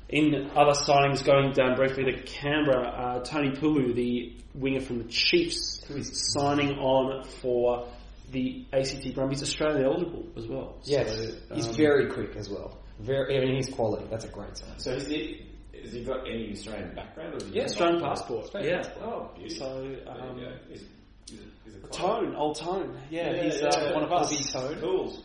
in 0.08 0.50
other 0.54 0.72
signings, 0.72 1.24
going 1.24 1.52
down 1.52 1.76
briefly 1.76 2.04
to 2.04 2.22
Canberra, 2.22 2.86
uh, 2.86 3.20
Toni 3.24 3.50
Pulu, 3.52 3.94
the 3.94 4.36
winger 4.54 4.80
from 4.80 4.98
the 4.98 5.08
Chiefs, 5.08 5.82
who 5.88 5.96
is 5.96 6.32
signing 6.34 6.78
on 6.78 7.24
for 7.24 7.88
the 8.30 8.66
ACT 8.72 9.14
Brumbies, 9.14 9.42
Australia 9.42 9.84
eligible 9.86 10.26
as 10.36 10.46
well. 10.46 10.78
Yes, 10.84 11.08
So, 11.08 11.54
he's 11.54 11.68
um, 11.68 11.74
very 11.74 12.10
quick 12.10 12.36
as 12.36 12.48
well. 12.48 12.78
Very, 13.00 13.36
I 13.36 13.40
mean, 13.44 13.56
he's 13.56 13.68
quality. 13.68 14.06
That's 14.10 14.24
a 14.24 14.28
great 14.28 14.56
sign. 14.56 14.78
So 14.78 14.92
has 14.94 15.06
he, 15.06 15.46
has 15.84 15.92
he 15.92 16.02
got 16.04 16.26
any 16.26 16.52
Australian 16.52 16.94
background? 16.94 17.34
Or 17.34 17.36
is 17.36 17.44
he 17.44 17.56
Yeah, 17.56 17.64
Australian 17.64 18.00
passport. 18.00 18.44
Australian 18.44 18.72
yeah. 18.74 18.82
passport. 18.82 19.04
Oh, 19.06 19.30
beauty. 19.36 19.54
So 19.54 19.96
There 20.04 20.08
um, 20.14 20.38
you 20.38 20.44
go. 20.46 20.52
He's, 20.68 20.84
he's 21.28 21.38
a, 21.40 21.42
he's 21.64 21.74
a 21.76 21.88
Tone, 21.88 22.34
old 22.34 22.56
Tone, 22.58 22.98
yeah, 23.10 23.30
Yeah, 23.30 23.42
he's 23.44 23.60
yeah, 23.60 23.68
uh, 23.68 23.84
yeah. 23.84 23.94
one 23.94 24.02
of 24.04 24.12
us. 24.12 24.30
Bobby 24.30 24.74
Tone. 24.74 24.80
Cool. 24.80 25.22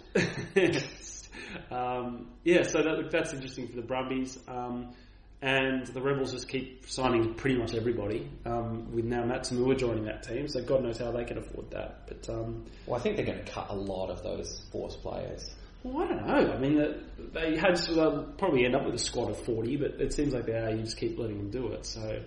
um, 1.71 2.27
yeah, 2.43 2.63
so 2.63 2.81
that, 2.81 3.09
that's 3.11 3.33
interesting 3.33 3.67
for 3.67 3.75
the 3.77 3.81
Brumbies. 3.81 4.37
Um, 4.47 4.93
and 5.41 5.87
the 5.87 6.01
Rebels 6.01 6.33
just 6.33 6.49
keep 6.49 6.85
signing 6.89 7.33
pretty 7.35 7.57
much 7.57 7.73
everybody, 7.73 8.29
um, 8.45 8.91
with 8.91 9.05
now 9.05 9.23
Matt 9.23 9.43
Toomua 9.43 9.77
joining 9.77 10.03
that 10.03 10.23
team, 10.23 10.49
so 10.49 10.61
God 10.61 10.83
knows 10.83 10.97
how 10.97 11.11
they 11.11 11.23
can 11.23 11.37
afford 11.37 11.71
that. 11.71 12.07
But, 12.07 12.29
um, 12.29 12.65
Well, 12.85 12.99
I 12.99 13.03
think 13.03 13.15
they're 13.15 13.25
going 13.25 13.45
to 13.45 13.49
cut 13.49 13.67
a 13.69 13.75
lot 13.75 14.09
of 14.09 14.21
those 14.21 14.65
force 14.69 14.97
players. 14.97 15.55
Well, 15.83 16.03
I 16.03 16.07
don't 16.07 16.27
know. 16.27 16.53
I 16.53 16.57
mean, 16.57 16.75
the, 16.75 17.01
they 17.33 17.57
had 17.57 17.77
they'll 17.77 18.23
probably 18.37 18.65
end 18.65 18.75
up 18.75 18.85
with 18.85 18.95
a 18.95 18.99
squad 18.99 19.29
of 19.29 19.39
40, 19.45 19.77
but 19.77 19.91
it 20.01 20.13
seems 20.13 20.33
like 20.33 20.45
they 20.45 20.53
are, 20.53 20.71
you 20.71 20.83
just 20.83 20.97
keep 20.97 21.17
letting 21.17 21.37
them 21.37 21.49
do 21.49 21.67
it. 21.73 21.85
So, 21.85 22.21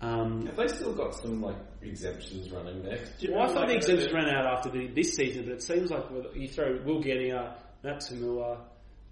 um, 0.00 0.46
Have 0.46 0.56
they 0.56 0.68
still 0.68 0.94
got 0.94 1.14
some 1.14 1.42
like 1.42 1.56
exemptions 1.82 2.50
running? 2.50 2.82
Do 2.82 2.98
you 3.18 3.32
well, 3.34 3.42
I 3.42 3.46
thought 3.48 3.56
like, 3.56 3.68
the 3.68 3.76
exemptions 3.76 4.12
ran 4.12 4.28
out 4.28 4.46
after 4.46 4.70
the, 4.70 4.86
this 4.88 5.14
season, 5.14 5.44
but 5.44 5.52
it 5.52 5.62
seems 5.62 5.90
like 5.90 6.10
with, 6.10 6.26
you 6.34 6.48
throw 6.48 6.80
Will 6.84 7.00
Genia, 7.00 7.56
Matt 7.82 8.00
Toomua, 8.00 8.58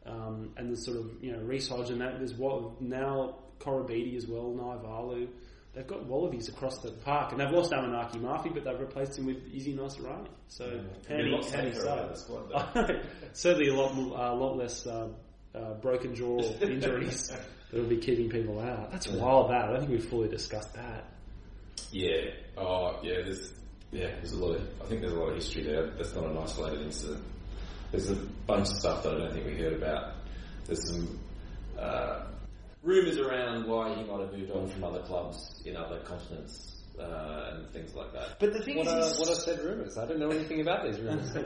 um, 0.07 0.51
and 0.57 0.73
the 0.73 0.77
sort 0.77 0.99
of 0.99 1.11
you 1.21 1.33
know 1.33 1.43
Reese 1.43 1.71
and 1.71 2.01
that. 2.01 2.19
There's 2.19 2.35
what 2.35 2.81
now 2.81 3.37
Koroibete 3.61 4.17
as 4.17 4.27
well, 4.27 4.55
Naivalu. 4.57 5.29
They've 5.75 5.87
got 5.87 6.05
wallabies 6.05 6.49
across 6.49 6.79
the 6.83 6.91
park, 6.91 7.33
and 7.33 7.41
they've 7.41 7.51
lost 7.51 7.73
Amanaki 7.73 8.17
Mafi, 8.21 8.53
but 8.53 8.65
they've 8.65 8.79
replaced 8.79 9.19
him 9.19 9.25
with 9.27 9.39
Isi 9.55 9.75
Naisarani. 9.75 10.29
So 10.49 10.67
Maybe 10.67 10.83
handy, 11.09 11.31
lots 11.31 11.51
handy 11.51 11.73
safer 11.75 11.87
around 11.87 12.09
the 12.11 12.17
stuff. 12.17 12.41
squad, 12.51 12.75
though. 12.75 13.01
Certainly 13.33 13.69
a 13.71 13.75
lot, 13.75 13.95
more- 13.95 14.19
a 14.19 14.35
lot 14.35 14.57
less 14.59 14.87
uh, 14.87 15.09
uh, 15.55 15.75
broken 15.81 16.15
jaw 16.15 16.39
injuries 16.61 17.29
that 17.71 17.81
will 17.81 17.89
be 17.89 17.97
keeping 17.97 18.29
people 18.29 18.61
out. 18.61 18.91
That's 18.91 19.09
wild. 19.09 19.51
That 19.51 19.65
I 19.65 19.67
don't 19.73 19.79
think 19.81 19.93
we've 19.93 20.05
fully 20.05 20.29
discussed 20.29 20.75
that. 20.75 21.05
Yeah. 21.91 22.21
Oh, 22.59 22.99
yeah. 23.03 23.23
There's 23.25 23.51
yeah. 23.93 24.09
There's 24.17 24.33
a 24.33 24.45
lot 24.45 24.57
of. 24.57 24.63
I 24.83 24.87
think 24.87 25.01
there's 25.01 25.13
a 25.15 25.19
lot 25.19 25.31
of 25.31 25.37
history 25.37 25.63
there. 25.65 25.91
That's 25.97 26.15
not 26.15 26.25
an 26.27 26.37
isolated 26.37 26.83
incident. 26.83 27.25
There's 27.91 28.11
a 28.11 28.17
bunch 28.47 28.69
of 28.69 28.77
stuff 28.77 29.03
that 29.05 29.15
I 29.15 29.19
don't 29.19 29.33
think 29.33 29.47
we 29.47 29.55
heard 29.57 29.75
about. 29.75 30.15
There's 30.67 30.87
some 30.87 31.19
uh, 31.79 32.25
rumours 32.83 33.19
around 33.19 33.67
why 33.67 33.95
he 33.95 34.03
might 34.05 34.21
have 34.21 34.33
moved 34.33 34.51
on 34.51 34.69
from 34.69 34.85
other 34.85 35.01
clubs 35.03 35.63
in 35.65 35.77
other 35.77 36.01
continents 36.01 36.83
uh, 36.99 37.53
and 37.55 37.71
things 37.71 37.95
like 37.95 38.13
that. 38.13 38.39
But 38.41 38.53
the 38.53 38.63
thing 38.63 38.77
What 38.79 38.87
is, 38.89 38.93
are, 38.93 38.97
he's- 38.99 39.19
what 39.19 39.29
are 39.31 39.35
said 39.35 39.59
rumours? 39.61 39.97
I 39.99 40.07
don't 40.07 40.19
know 40.19 40.31
anything 40.31 40.61
about 40.61 40.85
these 40.85 41.01
rumours. 41.01 41.33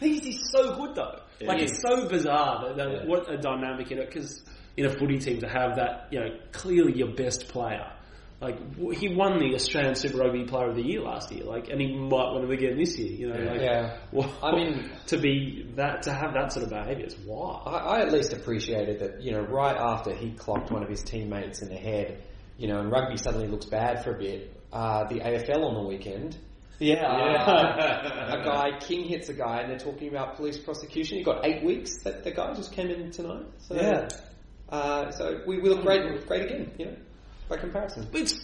The 0.00 0.06
thing 0.06 0.14
is, 0.14 0.24
he's 0.24 0.50
so 0.50 0.74
good 0.76 0.94
though. 0.94 1.20
Like 1.42 1.60
it's 1.60 1.82
so 1.82 2.08
bizarre 2.08 2.64
that, 2.68 2.76
that 2.76 2.90
Yeah. 2.90 3.06
what 3.06 3.30
a 3.30 3.36
dynamic 3.36 3.90
in 3.90 3.98
it 3.98 4.06
because 4.06 4.42
in 4.76 4.86
a 4.86 4.90
footy 4.90 5.18
team 5.18 5.40
to 5.40 5.48
have 5.48 5.76
that, 5.76 6.08
you 6.10 6.20
know, 6.20 6.28
clearly 6.52 6.96
your 6.96 7.12
best 7.14 7.48
player. 7.48 7.92
Like 8.40 8.94
he 8.96 9.14
won 9.14 9.38
the 9.38 9.54
Australian 9.54 9.94
Super 9.94 10.16
Rugby 10.18 10.44
Player 10.44 10.70
of 10.70 10.76
the 10.76 10.82
Year 10.82 11.02
last 11.02 11.30
year, 11.30 11.44
like, 11.44 11.68
and 11.68 11.78
he 11.78 11.94
might 11.94 12.32
win 12.32 12.44
it 12.44 12.50
again 12.50 12.78
this 12.78 12.96
year. 12.98 13.12
You 13.12 13.28
know, 13.28 13.38
Yeah. 13.38 13.50
like, 13.50 13.60
Yeah. 13.60 13.96
well, 14.12 14.32
I 14.42 14.56
mean- 14.56 14.90
to 15.08 15.18
be 15.18 15.66
that 15.76 16.02
to 16.04 16.12
have 16.12 16.32
that 16.32 16.50
sort 16.52 16.64
of 16.64 16.70
behaviour 16.70 17.04
is 17.04 17.18
wild. 17.18 17.62
I, 17.66 17.78
I 17.78 18.00
at 18.00 18.10
least 18.12 18.32
appreciated 18.32 19.00
that, 19.00 19.22
you 19.22 19.32
know, 19.32 19.42
right 19.42 19.76
after 19.76 20.14
he 20.14 20.30
clocked 20.32 20.70
one 20.70 20.82
of 20.82 20.88
his 20.88 21.02
teammates 21.02 21.60
in 21.60 21.68
the 21.68 21.76
head, 21.76 22.22
you 22.56 22.66
know, 22.68 22.80
and 22.80 22.90
rugby 22.90 23.18
suddenly 23.18 23.46
looks 23.46 23.66
bad 23.66 24.02
for 24.04 24.14
a 24.14 24.18
bit, 24.18 24.50
uh, 24.72 25.04
the 25.08 25.20
AFL 25.20 25.62
on 25.66 25.74
the 25.74 25.86
weekend 25.88 26.38
Yeah, 26.78 26.94
Yeah. 26.94 28.34
a 28.40 28.42
guy 28.42 28.78
King 28.80 29.04
hits 29.04 29.28
a 29.28 29.34
guy, 29.34 29.60
and 29.60 29.70
they're 29.70 29.78
talking 29.78 30.08
about 30.08 30.36
police 30.36 30.56
prosecution. 30.56 31.18
He 31.18 31.24
got 31.24 31.44
eight 31.44 31.62
weeks. 31.62 31.90
That 32.04 32.24
the 32.24 32.30
guy 32.30 32.54
just 32.54 32.72
came 32.72 32.88
in 32.88 33.10
tonight. 33.10 33.44
So, 33.58 33.74
Yeah. 33.74 34.08
Uh, 34.70 35.10
so 35.10 35.40
we, 35.46 35.58
we 35.60 35.68
look 35.68 35.82
great, 35.82 36.26
great 36.26 36.46
again. 36.46 36.70
You 36.78 36.86
know, 36.86 36.96
by 37.50 37.56
comparison. 37.58 38.08
It's 38.14 38.40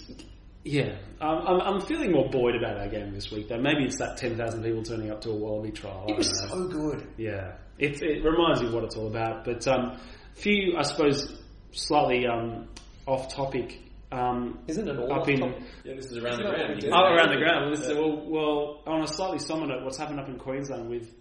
yeah. 0.65 0.97
Um, 1.21 1.39
I'm, 1.47 1.61
I'm 1.61 1.81
feeling 1.81 2.11
more 2.13 2.29
buoyed 2.29 2.57
about 2.57 2.77
our 2.77 2.89
game 2.89 3.15
this 3.15 3.31
week. 3.31 3.49
Though 3.49 3.61
maybe 3.61 3.85
it's 3.85 3.99
that 3.99 4.17
ten 4.19 4.37
thousand 4.37 4.65
people 4.65 4.83
turning 4.83 5.11
up 5.11 5.21
to 5.23 5.31
a 5.31 5.35
Wallaby 5.35 5.71
trial. 5.71 6.05
It 6.09 6.17
was 6.17 6.29
know. 6.43 6.49
so 6.49 6.69
good. 6.69 7.07
Yeah, 7.17 7.53
it, 7.79 8.03
it 8.03 8.25
reminds 8.25 8.61
you 8.61 8.71
what 8.73 8.85
it's 8.85 8.97
all 8.97 9.07
about. 9.07 9.45
But 9.45 9.67
um, 9.69 9.99
few, 10.35 10.77
I 10.77 10.83
suppose, 10.83 11.41
slightly 11.71 12.27
um, 12.27 12.69
off 13.07 13.33
topic. 13.33 13.81
Um, 14.13 14.61
Isn't 14.69 14.89
it 14.89 14.99
all 14.99 15.13
up 15.13 15.23
off 15.23 15.29
in 15.29 15.41
topic? 15.41 15.63
Yeah, 15.85 15.95
this 15.95 16.07
is 16.07 16.19
around 16.19 16.39
the 16.39 16.53
Isn't 16.55 16.81
that 16.81 16.91
ground. 16.91 16.95
oh, 16.95 17.15
around 17.15 17.31
the 17.31 17.37
ground. 17.45 17.61
Well, 17.63 17.71
this 17.77 17.87
is- 17.89 17.97
well, 17.97 18.27
well, 18.27 18.83
on 18.87 19.03
a 19.03 19.07
slightly 19.09 19.39
somber 19.41 19.67
note, 19.67 19.83
what's 19.85 19.99
happened 19.99 20.21
up 20.21 20.29
in 20.29 20.39
Queensland 20.39 20.89
with 20.91 21.13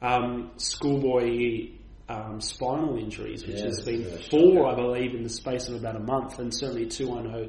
um, 0.00 0.50
schoolboy 0.56 1.68
um, 2.10 2.40
spinal 2.40 2.98
injuries, 2.98 3.46
which 3.46 3.56
Yeah, 3.58 3.66
has 3.66 3.80
been 3.84 4.02
is 4.02 4.26
four, 4.28 4.40
shocker. 4.40 4.66
I 4.66 4.74
believe, 4.74 5.14
in 5.14 5.22
the 5.22 5.28
space 5.28 5.68
of 5.68 5.76
about 5.76 5.96
a 5.96 6.00
month, 6.00 6.38
and 6.38 6.52
certainly 6.54 6.86
two 6.86 7.12
I 7.16 7.22
know 7.22 7.48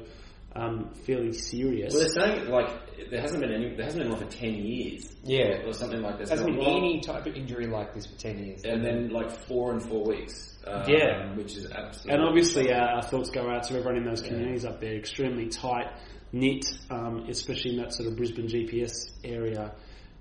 um, 0.54 0.90
fairly 1.06 1.32
serious. 1.32 1.94
Well, 1.94 2.02
they're 2.02 2.26
saying 2.36 2.50
like 2.50 3.10
there 3.10 3.20
hasn't 3.20 3.40
been 3.42 3.52
any. 3.52 3.74
There 3.74 3.84
hasn't 3.84 4.02
been 4.02 4.12
one 4.12 4.20
for 4.20 4.30
ten 4.30 4.54
years. 4.54 5.08
Yeah. 5.24 5.66
or 5.66 5.72
something 5.72 6.02
like 6.02 6.18
this. 6.18 6.30
Hasn't 6.30 6.48
been 6.48 6.58
Well, 6.58 6.76
any 6.76 7.00
type 7.00 7.26
of 7.26 7.34
injury 7.34 7.66
like 7.66 7.94
this 7.94 8.06
for 8.06 8.18
ten 8.18 8.38
years. 8.44 8.62
and 8.64 8.84
then 8.84 9.08
like 9.10 9.30
four 9.30 9.72
and 9.72 9.82
four 9.82 10.04
weeks. 10.04 10.58
Um, 10.66 10.84
Yeah. 10.88 11.34
which 11.34 11.56
is 11.56 11.70
absolutely. 11.70 12.12
And 12.12 12.22
obviously, 12.22 12.72
uh, 12.72 12.78
our 12.96 13.02
thoughts 13.02 13.30
go 13.30 13.48
out 13.50 13.64
to 13.64 13.74
everyone 13.74 13.96
in 13.96 14.04
those 14.04 14.20
communities 14.22 14.64
up 14.64 14.80
there. 14.80 14.94
Extremely 14.94 15.48
tight 15.48 15.86
knit, 16.32 16.64
um, 16.90 17.26
especially 17.28 17.72
in 17.72 17.76
that 17.78 17.92
sort 17.94 18.08
of 18.08 18.16
Brisbane 18.16 18.46
GPS 18.48 18.92
area. 19.24 19.72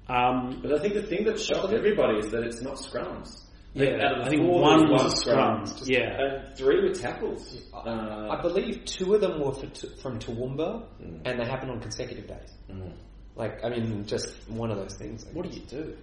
Um, 0.08 0.60
But 0.64 0.74
I 0.74 0.80
think 0.80 0.94
the 0.96 1.04
thing 1.04 1.26
that 1.26 1.40
shocked 1.40 1.74
everybody 1.74 2.18
is 2.20 2.32
that 2.32 2.44
it's 2.44 2.62
not 2.62 2.76
scrums. 2.76 3.30
Yeah, 3.74 4.06
out 4.06 4.12
of 4.12 4.18
the 4.20 4.26
I 4.26 4.30
think 4.30 4.42
one 4.50 4.90
was 4.92 5.02
one 5.02 5.06
a 5.06 5.16
scrum, 5.16 5.66
Just- 5.66 5.88
yeah. 5.90 6.18
and 6.20 6.58
three 6.58 6.82
were 6.82 6.94
tackles. 6.94 7.62
Uh, 7.74 8.28
I 8.30 8.42
believe 8.42 8.84
two 8.86 9.14
of 9.16 9.22
them 9.22 9.40
were 9.40 9.54
for 9.54 9.68
t- 9.68 9.88
from 10.02 10.20
Toowoomba, 10.20 10.84
Mm. 11.02 11.22
and 11.26 11.40
they 11.40 11.46
happened 11.46 11.72
on 11.72 11.80
consecutive 11.80 12.28
days. 12.28 12.54
mm. 12.70 12.92
Like, 13.36 13.64
I 13.64 13.70
mean, 13.70 14.06
just 14.06 14.28
one 14.50 14.72
of 14.72 14.78
those 14.78 14.96
things. 14.96 15.26
what 15.34 15.50
do 15.50 15.58
you 15.58 15.66
do? 15.66 15.96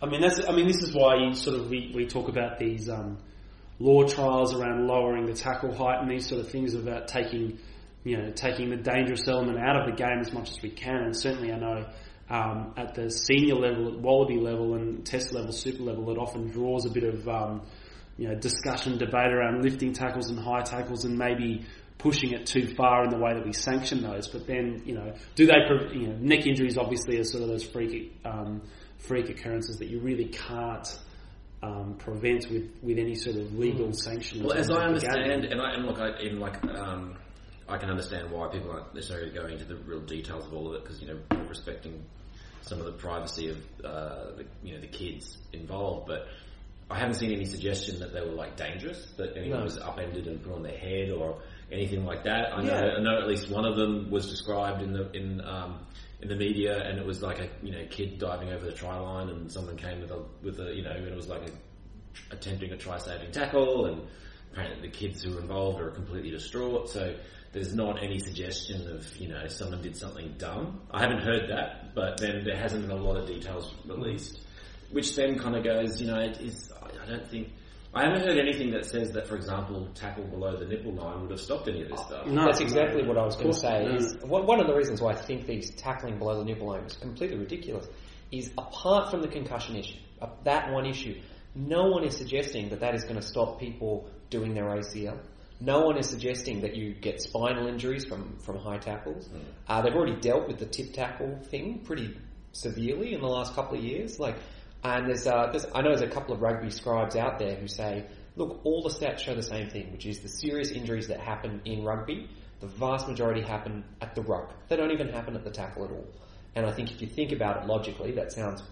I 0.00 0.06
mean, 0.06 0.20
that's. 0.20 0.40
I 0.48 0.52
mean, 0.52 0.66
this 0.68 0.80
is 0.82 0.94
why 0.94 1.16
you 1.16 1.34
sort 1.34 1.56
of 1.58 1.68
we, 1.68 1.90
we 1.94 2.06
talk 2.06 2.28
about 2.28 2.58
these 2.58 2.88
um, 2.88 3.18
law 3.80 4.04
trials 4.04 4.54
around 4.54 4.86
lowering 4.86 5.26
the 5.26 5.32
tackle 5.34 5.74
height 5.74 6.00
and 6.00 6.08
these 6.10 6.28
sort 6.28 6.40
of 6.40 6.50
things 6.50 6.74
about 6.74 7.08
taking, 7.08 7.58
you 8.04 8.16
know, 8.16 8.30
taking 8.30 8.70
the 8.70 8.76
dangerous 8.76 9.26
element 9.26 9.58
out 9.58 9.76
of 9.76 9.86
the 9.90 9.96
game 9.96 10.18
as 10.20 10.32
much 10.32 10.50
as 10.50 10.62
we 10.62 10.70
can. 10.70 11.02
And 11.02 11.16
certainly, 11.16 11.52
I 11.52 11.58
know 11.58 11.84
um, 12.30 12.72
at 12.76 12.94
the 12.94 13.10
senior 13.10 13.54
level, 13.56 13.88
at 13.88 13.98
Wallaby 13.98 14.38
level, 14.38 14.74
and 14.74 15.04
Test 15.04 15.32
level, 15.32 15.52
Super 15.52 15.82
level, 15.82 16.10
it 16.10 16.18
often 16.18 16.50
draws 16.50 16.86
a 16.86 16.90
bit 16.90 17.04
of 17.04 17.28
um, 17.28 17.62
you 18.16 18.28
know 18.28 18.34
discussion, 18.34 18.98
debate 18.98 19.32
around 19.32 19.62
lifting 19.62 19.92
tackles 19.92 20.30
and 20.30 20.38
high 20.38 20.62
tackles, 20.62 21.04
and 21.04 21.18
maybe 21.18 21.64
pushing 21.98 22.32
it 22.32 22.46
too 22.46 22.74
far 22.74 23.04
in 23.04 23.10
the 23.10 23.18
way 23.18 23.32
that 23.34 23.44
we 23.44 23.52
sanction 23.52 24.02
those. 24.02 24.28
But 24.28 24.46
then, 24.46 24.82
you 24.84 24.94
know, 24.94 25.12
do 25.34 25.46
they? 25.46 25.66
pre- 25.66 26.00
You 26.00 26.08
know, 26.08 26.16
neck 26.20 26.46
injuries 26.46 26.78
obviously 26.78 27.18
are 27.18 27.24
sort 27.24 27.42
of 27.42 27.48
those 27.48 27.64
freak 27.64 28.18
um, 28.24 28.62
freak 28.98 29.28
occurrences 29.28 29.76
that 29.78 29.88
you 29.88 30.00
really 30.00 30.26
can't. 30.26 30.98
Um, 31.64 31.94
prevent 31.96 32.50
with, 32.50 32.72
with 32.82 32.98
any 32.98 33.14
sort 33.14 33.36
of 33.36 33.56
legal 33.56 33.92
sanction. 33.92 34.42
Well, 34.42 34.58
as 34.58 34.68
I 34.68 34.84
of 34.84 35.00
the 35.00 35.06
game. 35.06 35.10
understand, 35.10 35.44
and, 35.44 35.62
I, 35.62 35.74
and 35.74 35.86
look, 35.86 36.00
I, 36.00 36.20
even 36.20 36.40
like 36.40 36.60
um, 36.64 37.16
I 37.72 37.78
can 37.78 37.90
understand 37.90 38.30
why 38.30 38.48
people 38.48 38.70
aren't 38.70 38.94
necessarily 38.94 39.30
going 39.30 39.52
into 39.54 39.64
the 39.64 39.76
real 39.76 40.00
details 40.00 40.46
of 40.46 40.52
all 40.54 40.68
of 40.68 40.74
it 40.74 40.82
because 40.84 41.00
you 41.00 41.08
know 41.08 41.18
respecting 41.48 42.04
some 42.60 42.78
of 42.78 42.84
the 42.84 42.92
privacy 42.92 43.48
of 43.48 43.56
uh, 43.84 44.36
the, 44.36 44.44
you 44.62 44.74
know 44.74 44.80
the 44.80 44.86
kids 44.88 45.38
involved, 45.52 46.06
but. 46.06 46.26
I 46.90 46.98
haven't 46.98 47.14
seen 47.14 47.32
any 47.32 47.46
suggestion 47.46 48.00
that 48.00 48.12
they 48.12 48.20
were 48.20 48.34
like 48.34 48.54
dangerous, 48.56 49.12
that 49.16 49.34
anyone 49.34 49.60
No. 49.60 49.64
was 49.64 49.78
upended 49.78 50.26
and 50.26 50.42
put 50.42 50.52
on 50.52 50.62
their 50.62 50.76
head 50.76 51.08
or 51.10 51.38
anything 51.70 52.04
like 52.04 52.24
that. 52.24 52.52
I 52.54 52.62
know, 52.62 52.74
Yeah. 52.74 52.96
I 52.98 53.00
know 53.00 53.18
at 53.18 53.26
least 53.26 53.48
one 53.48 53.64
of 53.64 53.76
them 53.76 54.10
was 54.10 54.28
described 54.28 54.82
in 54.82 54.92
the 54.92 55.10
in 55.12 55.40
um, 55.40 55.86
in 56.20 56.28
the 56.28 56.36
media, 56.36 56.82
and 56.86 56.98
it 56.98 57.06
was 57.06 57.22
like 57.22 57.38
a 57.38 57.48
you 57.62 57.72
know 57.72 57.86
kid 57.88 58.18
diving 58.18 58.50
over 58.52 58.66
the 58.66 58.72
try 58.72 58.98
line, 58.98 59.30
and 59.30 59.50
someone 59.50 59.76
came 59.78 60.02
with 60.02 60.10
a 60.10 60.22
with 60.42 60.60
a 60.60 60.74
you 60.74 60.82
know, 60.82 60.90
and 60.90 61.06
it 61.08 61.16
was 61.16 61.28
like 61.28 61.48
a 61.48 61.52
attempting 62.34 62.72
a 62.72 62.76
try-saving 62.76 63.30
tackle, 63.32 63.86
and 63.86 64.02
apparently 64.52 64.86
the 64.86 64.94
kids 64.94 65.22
who 65.22 65.32
were 65.34 65.40
involved 65.40 65.80
are 65.80 65.90
completely 65.92 66.30
distraught. 66.30 66.90
So 66.90 67.14
there's 67.52 67.74
not 67.74 68.02
any 68.02 68.18
suggestion 68.18 68.88
of 68.90 69.16
you 69.16 69.28
know 69.28 69.46
someone 69.48 69.82
did 69.82 69.96
something 69.96 70.34
dumb. 70.38 70.80
I 70.90 71.00
haven't 71.02 71.22
heard 71.22 71.48
that, 71.50 71.94
but 71.94 72.18
then 72.18 72.44
there 72.44 72.56
hasn't 72.56 72.86
been 72.86 72.96
a 72.96 73.00
lot 73.00 73.16
of 73.16 73.26
details 73.26 73.74
released, 73.86 74.40
which 74.90 75.14
then 75.14 75.38
kind 75.38 75.56
of 75.56 75.64
goes, 75.64 76.00
you 76.00 76.06
know, 76.06 76.18
it 76.18 76.40
is 76.40 76.72
I 77.02 77.06
don't 77.06 77.28
think. 77.30 77.48
I 77.94 78.04
haven't 78.04 78.22
heard 78.26 78.38
anything 78.38 78.70
that 78.70 78.86
says 78.86 79.12
that, 79.12 79.26
for 79.26 79.36
example, 79.36 79.86
tackle 79.94 80.24
below 80.24 80.56
the 80.56 80.64
nipple 80.64 80.94
line 80.94 81.20
would 81.20 81.30
have 81.30 81.40
stopped 81.40 81.68
any 81.68 81.82
of 81.82 81.90
this 81.90 82.00
stuff. 82.00 82.26
No, 82.26 82.46
That's 82.46 82.60
exactly 82.60 83.06
what 83.06 83.18
I 83.18 83.22
was 83.22 83.36
going 83.36 83.52
to 83.52 83.58
say. 83.58 83.84
not. 83.84 83.96
Is 83.96 84.16
one 84.22 84.46
one 84.46 84.60
of 84.60 84.66
the 84.66 84.74
reasons 84.74 85.02
why 85.02 85.12
I 85.12 85.14
think 85.14 85.46
these 85.46 85.70
tackling 85.72 86.18
below 86.18 86.38
the 86.38 86.44
nipple 86.46 86.68
line 86.68 86.84
is 86.84 86.94
completely 86.96 87.36
ridiculous 87.36 87.86
is 88.30 88.50
apart 88.56 89.10
from 89.10 89.20
the 89.20 89.28
concussion 89.28 89.76
issue, 89.76 89.98
uh, 90.22 90.28
that 90.44 90.72
one 90.72 90.86
issue, 90.86 91.20
no 91.54 91.88
one 91.88 92.02
is 92.02 92.16
suggesting 92.16 92.70
that 92.70 92.80
that 92.80 92.94
is 92.94 93.04
going 93.04 93.16
to 93.16 93.22
stop 93.22 93.60
people 93.60 94.08
doing 94.30 94.54
their 94.54 94.64
ACL. 94.64 95.18
No 95.64 95.82
one 95.82 95.96
is 95.96 96.08
suggesting 96.08 96.62
that 96.62 96.74
you 96.74 96.92
get 96.92 97.22
spinal 97.22 97.68
injuries 97.68 98.04
from, 98.04 98.36
from 98.38 98.58
high 98.58 98.78
tackles. 98.78 99.28
Uh, 99.68 99.80
they've 99.80 99.94
already 99.94 100.20
dealt 100.20 100.48
with 100.48 100.58
the 100.58 100.66
tip 100.66 100.92
tackle 100.92 101.38
thing 101.50 101.82
pretty 101.84 102.18
severely 102.50 103.14
in 103.14 103.20
the 103.20 103.28
last 103.28 103.54
couple 103.54 103.78
of 103.78 103.84
years. 103.84 104.18
Like, 104.18 104.34
and 104.82 105.06
there's, 105.06 105.24
uh, 105.24 105.50
there's 105.52 105.64
I 105.72 105.82
know 105.82 105.90
there's 105.90 106.02
a 106.02 106.12
couple 106.12 106.34
of 106.34 106.42
rugby 106.42 106.70
scribes 106.70 107.14
out 107.14 107.38
there 107.38 107.54
who 107.54 107.68
say, 107.68 108.06
look, 108.34 108.60
all 108.64 108.82
the 108.82 108.88
stats 108.88 109.20
show 109.20 109.36
the 109.36 109.42
same 109.44 109.70
thing, 109.70 109.92
which 109.92 110.04
is 110.04 110.18
the 110.18 110.28
serious 110.28 110.72
injuries 110.72 111.06
that 111.06 111.20
happen 111.20 111.60
in 111.64 111.84
rugby, 111.84 112.28
the 112.58 112.66
vast 112.66 113.06
majority 113.06 113.42
happen 113.42 113.84
at 114.00 114.16
the 114.16 114.22
ruck. 114.22 114.52
They 114.66 114.74
don't 114.74 114.90
even 114.90 115.10
happen 115.10 115.36
at 115.36 115.44
the 115.44 115.50
tackle 115.52 115.84
at 115.84 115.92
all. 115.92 116.08
And 116.56 116.66
I 116.66 116.72
think 116.72 116.90
if 116.90 117.00
you 117.00 117.06
think 117.06 117.30
about 117.30 117.62
it 117.62 117.66
logically, 117.68 118.10
that 118.12 118.32
sounds 118.32 118.64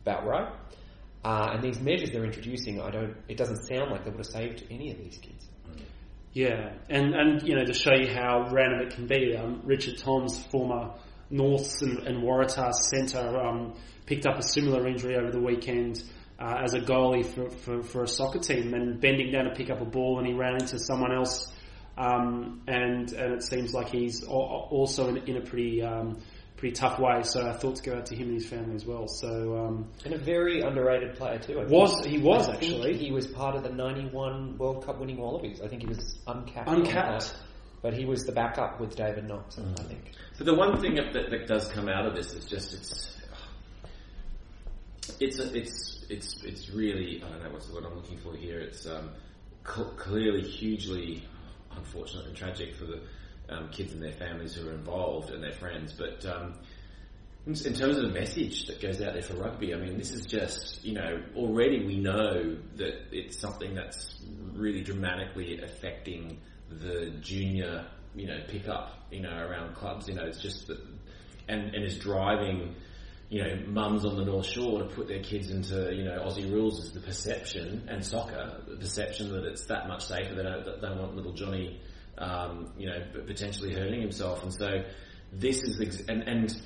about 0.00 0.26
right. 0.26 0.50
Uh, 1.22 1.50
and 1.52 1.62
these 1.62 1.78
measures 1.78 2.10
they're 2.10 2.24
introducing, 2.24 2.80
I 2.80 2.90
don't. 2.90 3.14
It 3.28 3.36
doesn't 3.36 3.66
sound 3.66 3.90
like 3.90 4.04
they 4.04 4.10
would 4.10 4.20
have 4.20 4.26
saved 4.26 4.64
any 4.70 4.92
of 4.92 4.96
these 4.96 5.18
kids. 5.18 5.46
Yeah, 6.38 6.70
and 6.88 7.16
and 7.16 7.42
you 7.42 7.56
know 7.56 7.64
to 7.64 7.74
show 7.74 7.94
you 7.94 8.14
how 8.14 8.48
random 8.52 8.86
it 8.86 8.94
can 8.94 9.08
be, 9.08 9.34
um, 9.36 9.60
Richard 9.64 9.98
Tombs, 9.98 10.38
former 10.52 10.94
Norths 11.30 11.82
and, 11.82 12.06
and 12.06 12.22
Waratah 12.22 12.72
centre, 12.74 13.36
um, 13.36 13.74
picked 14.06 14.24
up 14.24 14.38
a 14.38 14.42
similar 14.44 14.86
injury 14.86 15.16
over 15.16 15.32
the 15.32 15.40
weekend 15.40 16.00
uh, 16.38 16.60
as 16.62 16.74
a 16.74 16.78
goalie 16.78 17.26
for, 17.26 17.50
for, 17.50 17.82
for 17.82 18.04
a 18.04 18.06
soccer 18.06 18.38
team, 18.38 18.72
and 18.72 19.00
bending 19.00 19.32
down 19.32 19.46
to 19.46 19.50
pick 19.50 19.68
up 19.68 19.80
a 19.80 19.84
ball, 19.84 20.20
and 20.20 20.28
he 20.28 20.32
ran 20.32 20.52
into 20.52 20.78
someone 20.78 21.12
else, 21.12 21.52
um, 21.96 22.62
and 22.68 23.12
and 23.14 23.34
it 23.34 23.42
seems 23.42 23.74
like 23.74 23.88
he's 23.88 24.22
also 24.22 25.08
in, 25.08 25.16
in 25.26 25.38
a 25.38 25.40
pretty 25.40 25.82
um, 25.82 26.20
pretty 26.58 26.74
tough 26.74 26.98
way. 26.98 27.22
So 27.22 27.46
our 27.46 27.54
thoughts 27.54 27.80
go 27.80 27.96
out 27.96 28.06
to 28.06 28.14
him 28.16 28.26
and 28.28 28.34
his 28.34 28.46
family 28.46 28.74
as 28.74 28.84
well. 28.84 29.06
So 29.08 29.56
um, 29.56 29.88
And 30.04 30.12
a 30.12 30.18
very 30.18 30.60
underrated 30.60 31.14
player 31.16 31.38
too. 31.38 31.60
I 31.60 31.64
think. 31.64 31.70
Was- 31.70 32.04
he 32.04 32.18
was, 32.18 32.48
I 32.48 32.56
think 32.56 32.72
actually. 32.74 32.96
he 32.98 33.10
was 33.12 33.26
part 33.26 33.54
of 33.56 33.62
the 33.62 33.70
'91 33.70 34.58
World 34.58 34.84
Cup 34.84 34.98
winning 34.98 35.16
Wallabies. 35.16 35.60
I 35.62 35.68
think 35.68 35.82
he 35.82 35.88
was 35.88 36.18
uncapped. 36.26 36.68
Uncapped. 36.68 37.34
but 37.80 37.94
he 37.94 38.04
was 38.04 38.24
the 38.24 38.32
backup 38.32 38.80
with 38.80 38.96
David 38.96 39.24
Knox. 39.28 39.58
I 39.58 39.82
think. 39.84 40.12
So 40.36 40.44
the 40.44 40.54
one 40.54 40.80
thing 40.80 40.96
that, 40.96 41.12
that, 41.12 41.30
that 41.30 41.46
does 41.46 41.68
come 41.68 41.88
out 41.88 42.06
of 42.06 42.14
this 42.14 42.32
is 42.34 42.44
just 42.44 42.74
it's 42.74 43.16
it's 45.20 45.38
a, 45.38 45.56
it's 45.56 46.06
it's 46.10 46.42
it's 46.44 46.70
really 46.70 47.22
I 47.24 47.28
don't 47.30 47.42
know 47.44 47.50
what's 47.50 47.66
the 47.68 47.74
word 47.74 47.84
I'm 47.86 47.94
looking 47.94 48.18
for 48.18 48.36
here. 48.36 48.60
It's 48.60 48.86
um, 48.86 49.10
cl- 49.66 49.92
clearly 49.96 50.42
hugely 50.42 51.24
unfortunate 51.76 52.26
and 52.26 52.36
tragic 52.36 52.74
for 52.76 52.84
the 52.84 53.00
um, 53.48 53.68
kids 53.70 53.92
and 53.92 54.02
their 54.02 54.12
families 54.12 54.54
who 54.54 54.68
are 54.68 54.72
involved 54.72 55.30
and 55.30 55.42
their 55.42 55.52
friends, 55.52 55.92
but. 55.92 56.24
Um, 56.26 56.54
in 57.46 57.54
terms 57.54 57.96
of 57.96 58.02
the 58.02 58.12
message 58.12 58.66
that 58.66 58.78
goes 58.78 59.00
out 59.00 59.14
there 59.14 59.22
for 59.22 59.34
rugby, 59.36 59.72
I 59.72 59.78
mean, 59.78 59.96
this 59.96 60.10
is 60.10 60.26
just, 60.26 60.84
you 60.84 60.92
know, 60.92 61.22
already 61.34 61.82
we 61.82 61.96
know 61.96 62.58
that 62.76 62.94
it's 63.10 63.38
something 63.38 63.74
that's 63.74 64.22
really 64.52 64.82
dramatically 64.82 65.58
affecting 65.62 66.40
the 66.68 67.10
junior, 67.22 67.86
you 68.14 68.26
know, 68.26 68.38
pickup, 68.48 69.06
you 69.10 69.22
know, 69.22 69.34
around 69.34 69.74
clubs. 69.76 70.08
You 70.08 70.14
know, 70.16 70.24
it's 70.24 70.42
just 70.42 70.66
that, 70.66 70.78
and, 71.48 71.74
and 71.74 71.84
is 71.84 71.96
driving, 71.96 72.74
you 73.30 73.42
know, 73.42 73.56
mums 73.66 74.04
on 74.04 74.16
the 74.16 74.26
North 74.26 74.46
Shore 74.46 74.80
to 74.80 74.88
put 74.88 75.08
their 75.08 75.22
kids 75.22 75.50
into, 75.50 75.94
you 75.94 76.04
know, 76.04 76.18
Aussie 76.26 76.52
rules 76.52 76.84
is 76.84 76.92
the 76.92 77.00
perception 77.00 77.88
and 77.88 78.04
soccer, 78.04 78.60
the 78.68 78.76
perception 78.76 79.32
that 79.32 79.44
it's 79.44 79.64
that 79.66 79.88
much 79.88 80.04
safer. 80.04 80.34
They 80.34 80.42
don't, 80.42 80.64
they 80.64 80.86
don't 80.86 80.98
want 80.98 81.16
little 81.16 81.32
Johnny, 81.32 81.80
um, 82.18 82.72
you 82.76 82.88
know, 82.88 83.00
potentially 83.26 83.72
hurting 83.74 84.00
himself. 84.00 84.42
And 84.42 84.52
so 84.52 84.84
this 85.32 85.62
is, 85.62 85.80
ex- 85.80 86.06
and, 86.08 86.22
and, 86.22 86.62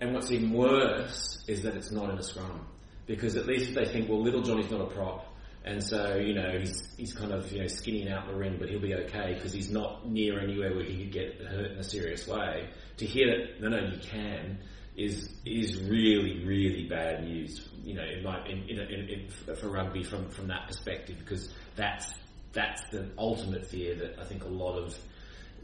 and 0.00 0.14
what's 0.14 0.30
even 0.30 0.52
worse 0.52 1.44
is 1.48 1.62
that 1.62 1.74
it's 1.74 1.90
not 1.90 2.10
in 2.10 2.18
a 2.18 2.22
scrum. 2.22 2.66
Because 3.06 3.36
at 3.36 3.46
least 3.46 3.74
they 3.74 3.84
think, 3.84 4.08
well, 4.08 4.22
little 4.22 4.42
Johnny's 4.42 4.70
not 4.70 4.80
a 4.80 4.86
prop. 4.86 5.32
And 5.64 5.82
so, 5.82 6.16
you 6.16 6.34
know, 6.34 6.58
he's, 6.58 6.94
he's 6.96 7.12
kind 7.12 7.32
of, 7.32 7.50
you 7.52 7.60
know, 7.60 7.66
skinning 7.66 8.08
out 8.08 8.28
the 8.28 8.34
ring, 8.34 8.56
but 8.58 8.68
he'll 8.68 8.80
be 8.80 8.94
okay 8.94 9.34
because 9.34 9.52
he's 9.52 9.70
not 9.70 10.08
near 10.08 10.40
anywhere 10.40 10.74
where 10.74 10.84
he 10.84 11.04
could 11.04 11.12
get 11.12 11.40
hurt 11.40 11.72
in 11.72 11.78
a 11.78 11.84
serious 11.84 12.26
way. 12.26 12.68
To 12.98 13.06
hear 13.06 13.26
that, 13.26 13.60
no, 13.60 13.68
no, 13.68 13.88
you 13.88 13.98
can, 13.98 14.58
is 14.96 15.28
is 15.44 15.82
really 15.82 16.44
really 16.44 16.86
bad 16.88 17.22
news. 17.22 17.68
You 17.82 17.94
know, 17.94 18.04
in 18.04 18.22
my 18.22 18.44
in, 18.46 18.62
in, 18.68 18.78
in, 18.78 19.56
for 19.56 19.68
rugby 19.68 20.02
from 20.02 20.30
from 20.30 20.48
that 20.48 20.66
perspective 20.66 21.16
because 21.18 21.52
that's 21.76 22.12
that's 22.52 22.82
the 22.90 23.08
ultimate 23.18 23.66
fear 23.66 23.94
that 23.96 24.18
I 24.20 24.24
think 24.24 24.44
a 24.44 24.48
lot 24.48 24.78
of 24.78 24.96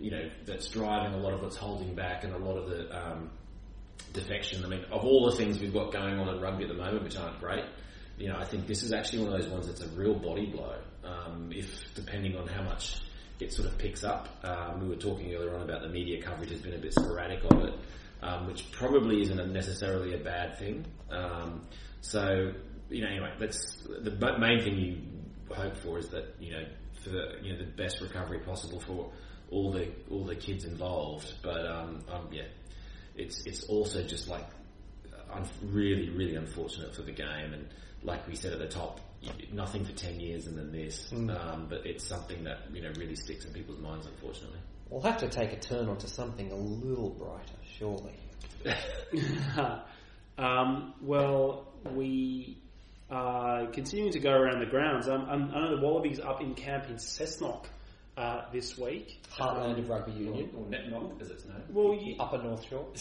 you 0.01 0.11
know 0.11 0.31
that's 0.45 0.69
driving 0.69 1.15
a 1.15 1.19
lot 1.19 1.33
of 1.33 1.43
what's 1.43 1.57
holding 1.57 1.95
back 1.95 2.25
and 2.25 2.35
a 2.35 2.39
lot 2.39 2.57
of 2.57 2.69
the 2.69 2.97
um, 2.97 3.31
defection. 4.13 4.65
I 4.65 4.69
mean, 4.69 4.85
of 4.91 5.05
all 5.05 5.31
the 5.31 5.37
things 5.37 5.59
we've 5.59 5.73
got 5.73 5.93
going 5.93 6.19
on 6.19 6.29
in 6.29 6.41
rugby 6.41 6.65
at 6.65 6.69
the 6.69 6.77
moment, 6.77 7.05
which 7.05 7.17
aren't 7.17 7.39
great, 7.41 7.65
you 8.19 8.29
know, 8.29 8.37
I 8.37 8.45
think 8.45 8.67
this 8.67 8.83
is 8.83 8.93
actually 8.93 9.25
one 9.25 9.33
of 9.33 9.41
those 9.41 9.51
ones 9.51 9.67
that's 9.67 9.83
a 9.83 9.89
real 9.89 10.15
body 10.15 10.47
blow. 10.47 10.77
Um, 11.05 11.51
if 11.53 11.95
depending 11.95 12.37
on 12.37 12.47
how 12.47 12.63
much 12.63 13.01
it 13.41 13.53
sort 13.53 13.69
of 13.69 13.79
picks 13.79 14.05
up, 14.05 14.29
um, 14.45 14.81
we 14.81 14.89
were 14.89 14.97
talking 14.97 15.35
earlier 15.35 15.55
on 15.55 15.63
about 15.63 15.83
the 15.83 15.89
media 15.89 16.23
coverage 16.23 16.51
has 16.51 16.61
been 16.61 16.75
a 16.75 16.79
bit 16.79 16.93
sporadic 16.93 17.43
of 17.45 17.65
it, 17.65 17.75
um, 18.23 18.47
which 18.47 18.71
probably 18.73 19.23
isn't 19.23 19.53
necessarily 19.53 20.15
a 20.15 20.19
bad 20.19 20.59
thing. 20.59 20.85
Um, 21.11 21.63
so, 22.01 22.53
you 22.89 23.03
know, 23.03 23.09
anyway, 23.09 23.33
that's 23.39 23.77
the 23.89 24.39
main 24.39 24.63
thing 24.63 24.77
you 24.77 24.99
hope 25.55 25.77
for 25.77 25.99
is 25.99 26.09
that 26.09 26.35
you 26.41 26.53
know 26.53 26.65
for 27.03 27.11
the 27.11 27.37
you 27.43 27.53
know 27.53 27.59
the 27.59 27.71
best 27.71 28.01
recovery 28.01 28.41
possible 28.41 28.81
for 28.81 29.11
all 29.51 29.71
the 29.71 29.89
all 30.11 30.25
the 30.25 30.37
kids 30.37 30.65
involved. 30.65 31.33
But 31.43 31.67
um, 31.67 32.05
um, 32.11 32.29
yeah, 32.33 32.47
it's 33.17 33.45
it's 33.47 33.65
also 33.65 34.03
just 34.03 34.29
like 34.29 34.47
un- 35.33 35.49
really 35.63 36.11
really 36.11 36.37
unfortunate 36.37 36.95
for 36.95 37.03
the 37.03 37.13
game, 37.13 37.53
and 37.53 37.69
like 38.03 38.27
we 38.27 38.35
said 38.35 38.53
at 38.53 38.59
the 38.59 38.69
top, 38.69 39.01
nothing 39.53 39.85
for 39.85 39.93
ten 39.93 40.19
years 40.19 40.47
and 40.47 40.59
then 40.59 40.73
this. 40.73 41.11
Mm. 41.13 41.31
Um, 41.39 41.67
but 41.69 41.87
it's 41.87 42.05
something 42.05 42.45
that 42.45 42.59
you 42.73 42.83
know 42.83 42.93
really 42.97 43.17
sticks 43.17 43.45
in 43.45 43.53
people's 43.53 43.81
minds, 43.81 44.07
unfortunately. 44.07 44.61
We'll 44.89 45.03
have 45.03 45.19
to 45.19 45.29
take 45.29 45.53
a 45.53 45.59
turn 45.59 45.89
onto 45.89 46.07
something 46.07 46.53
a 46.53 46.57
little 46.57 47.11
brighter, 47.11 47.55
surely. 47.79 48.13
um, 50.39 50.95
well, 51.01 51.73
we 51.95 52.59
are 53.13 53.67
continuing 53.67 54.11
to 54.13 54.19
go 54.19 54.33
around 54.33 54.61
the 54.61 54.67
grounds. 54.67 55.07
Um, 55.07 55.27
I 55.29 55.37
know 55.37 55.77
the 55.77 55.83
Wallabies 55.83 56.19
up 56.19 56.41
in 56.41 56.55
camp 56.55 56.89
in 56.89 56.97
Cessnock 56.97 57.67
uh, 58.17 58.43
this 58.53 58.79
week. 58.79 59.23
Heartland 59.31 59.75
um, 59.75 59.79
of 59.79 59.89
Rugby 59.89 60.13
Union. 60.13 60.51
Or, 60.57 60.65
Netnock, 60.65 61.21
as 61.21 61.31
it's 61.31 61.45
known. 61.45 61.63
Well, 61.71 61.95
you, 61.95 62.17
Upper 62.19 62.39
North 62.39 62.67
Shore. 62.69 62.87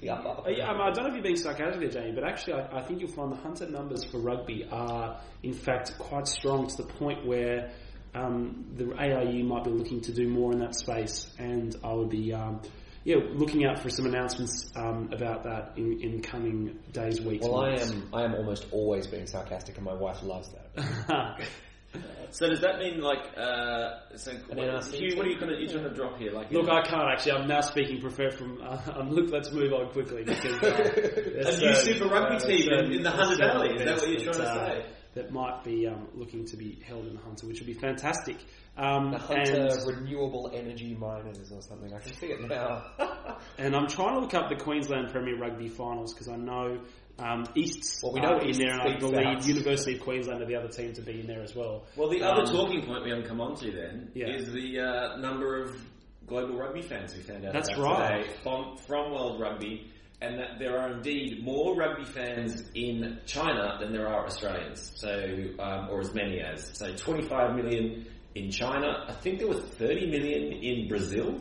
The 0.00 0.10
upper, 0.10 0.28
upper 0.28 0.50
yeah, 0.50 0.70
um, 0.70 0.80
I 0.82 0.90
don't 0.90 1.04
know 1.04 1.10
if 1.10 1.14
you're 1.14 1.22
being 1.22 1.36
sarcastic 1.36 1.80
there, 1.80 2.02
Jamie, 2.02 2.12
but 2.12 2.24
actually, 2.24 2.54
I, 2.54 2.78
I, 2.78 2.82
think 2.82 3.00
you'll 3.00 3.12
find 3.12 3.30
the 3.30 3.36
hunter 3.36 3.70
numbers 3.70 4.04
for 4.04 4.18
rugby 4.18 4.66
are, 4.70 5.20
in 5.44 5.54
fact, 5.54 5.96
quite 5.98 6.26
strong 6.26 6.66
to 6.66 6.76
the 6.78 6.82
point 6.82 7.24
where 7.24 7.70
um, 8.12 8.66
the 8.74 8.92
ARU 8.92 9.44
might 9.44 9.64
be 9.64 9.70
looking 9.70 10.00
to 10.02 10.12
do 10.12 10.28
more 10.28 10.52
in 10.52 10.58
that 10.58 10.74
space, 10.74 11.32
and 11.38 11.76
I 11.82 11.92
would 11.92 12.10
be. 12.10 12.34
Um, 12.34 12.60
yeah, 13.04 13.16
looking 13.32 13.64
out 13.66 13.78
for 13.78 13.90
some 13.90 14.06
announcements 14.06 14.70
um, 14.76 15.10
about 15.12 15.44
that 15.44 15.72
in, 15.76 16.00
in 16.00 16.22
coming 16.22 16.78
days, 16.92 17.20
weeks. 17.20 17.46
Well, 17.46 17.62
months. 17.62 17.90
I 17.90 17.94
am 17.94 18.08
I 18.12 18.24
am 18.24 18.34
almost 18.34 18.66
always 18.72 19.06
being 19.06 19.26
sarcastic, 19.26 19.76
and 19.76 19.84
my 19.84 19.94
wife 19.94 20.22
loves 20.22 20.50
that. 20.50 21.40
So 22.30 22.48
does 22.48 22.62
that 22.62 22.80
mean 22.80 23.00
like 23.00 23.38
uh, 23.38 24.16
so 24.16 24.32
what, 24.48 24.84
Hugh, 24.92 25.16
what 25.16 25.24
are 25.24 25.30
you 25.30 25.38
going 25.38 25.52
to 25.52 25.60
you 25.60 25.68
trying 25.68 25.84
to 25.84 25.94
drop 25.94 26.18
here? 26.18 26.32
Like 26.32 26.50
look, 26.50 26.68
I 26.68 26.82
can't 26.82 27.08
actually. 27.08 27.32
I'm 27.32 27.46
now 27.46 27.60
speaking 27.60 28.00
prefer 28.00 28.32
from. 28.32 28.60
Uh, 28.60 28.76
um, 28.96 29.10
look, 29.10 29.30
let's 29.30 29.52
move 29.52 29.72
on 29.72 29.92
quickly 29.92 30.24
because 30.24 30.44
uh, 30.60 31.46
a 31.46 31.56
new 31.58 31.74
Super 31.76 32.08
Rugby 32.08 32.34
uh, 32.34 32.40
team 32.40 32.72
in, 32.72 32.92
in, 32.92 33.02
the 33.04 33.10
Hunter 33.10 33.36
Valley. 33.36 33.76
Is 33.76 33.84
that 33.84 33.98
what 33.98 34.08
you're 34.10 34.32
trying 34.32 34.44
that, 34.44 34.54
to 34.54 34.82
say? 34.82 34.86
That 35.14 35.32
might 35.32 35.62
be 35.62 35.86
um, 35.86 36.08
looking 36.14 36.44
to 36.46 36.56
be 36.56 36.78
held 36.86 37.06
in 37.06 37.14
the 37.14 37.20
Hunter, 37.20 37.46
which 37.46 37.60
would 37.60 37.66
be 37.66 37.74
fantastic. 37.74 38.36
Um, 38.76 39.12
the 39.12 39.18
Hunter 39.18 39.68
Renewable 39.86 40.50
Energy 40.52 40.94
Miners 40.94 41.52
or 41.52 41.62
something. 41.62 41.94
I 41.94 42.00
can 42.00 42.12
see 42.14 42.26
it 42.26 42.40
now. 42.48 42.84
and 43.58 43.76
I'm 43.76 43.86
trying 43.86 44.14
to 44.14 44.20
look 44.20 44.34
up 44.34 44.48
the 44.48 44.56
Queensland 44.56 45.12
Premier 45.12 45.38
Rugby 45.38 45.68
finals 45.68 46.12
because 46.12 46.28
I 46.28 46.36
know 46.36 46.80
um, 47.18 47.46
East's 47.54 48.02
well, 48.02 48.12
we 48.12 48.20
know 48.20 48.38
in 48.38 48.56
there, 48.58 48.72
and 48.72 48.82
I 48.82 48.98
believe 48.98 49.46
University 49.46 49.94
of 49.94 50.00
Queensland 50.00 50.42
are 50.42 50.46
the 50.46 50.56
other 50.56 50.68
team 50.68 50.92
to 50.94 51.02
be 51.02 51.20
in 51.20 51.26
there 51.28 51.42
as 51.42 51.54
well. 51.54 51.84
Well, 51.96 52.08
the 52.08 52.22
um, 52.22 52.38
other 52.38 52.50
talking 52.50 52.84
point 52.84 53.04
we 53.04 53.10
haven't 53.10 53.28
come 53.28 53.40
on 53.40 53.54
to 53.56 53.70
then 53.70 54.10
yeah. 54.14 54.34
is 54.34 54.52
the 54.52 54.80
uh, 54.80 55.16
number 55.18 55.62
of 55.62 55.76
global 56.26 56.56
rugby 56.56 56.82
fans 56.82 57.14
we 57.14 57.22
found 57.22 57.44
out 57.44 57.52
That's 57.52 57.68
about 57.70 58.00
right. 58.00 58.24
today 58.24 58.36
from, 58.42 58.76
from 58.78 59.12
World 59.12 59.40
Rugby, 59.40 59.90
and 60.24 60.38
that 60.38 60.58
there 60.58 60.78
are 60.78 60.92
indeed 60.92 61.44
more 61.44 61.76
rugby 61.76 62.04
fans 62.04 62.64
in 62.74 63.18
China 63.26 63.76
than 63.80 63.92
there 63.92 64.08
are 64.08 64.26
Australians, 64.26 64.92
so 64.96 65.12
um, 65.58 65.88
or 65.90 66.00
as 66.00 66.14
many 66.14 66.40
as 66.40 66.70
so 66.76 66.94
25 66.94 67.54
million 67.54 68.06
in 68.34 68.50
China. 68.50 69.04
I 69.06 69.12
think 69.12 69.38
there 69.38 69.48
were 69.48 69.60
30 69.60 70.10
million 70.10 70.52
in 70.52 70.88
Brazil. 70.88 71.40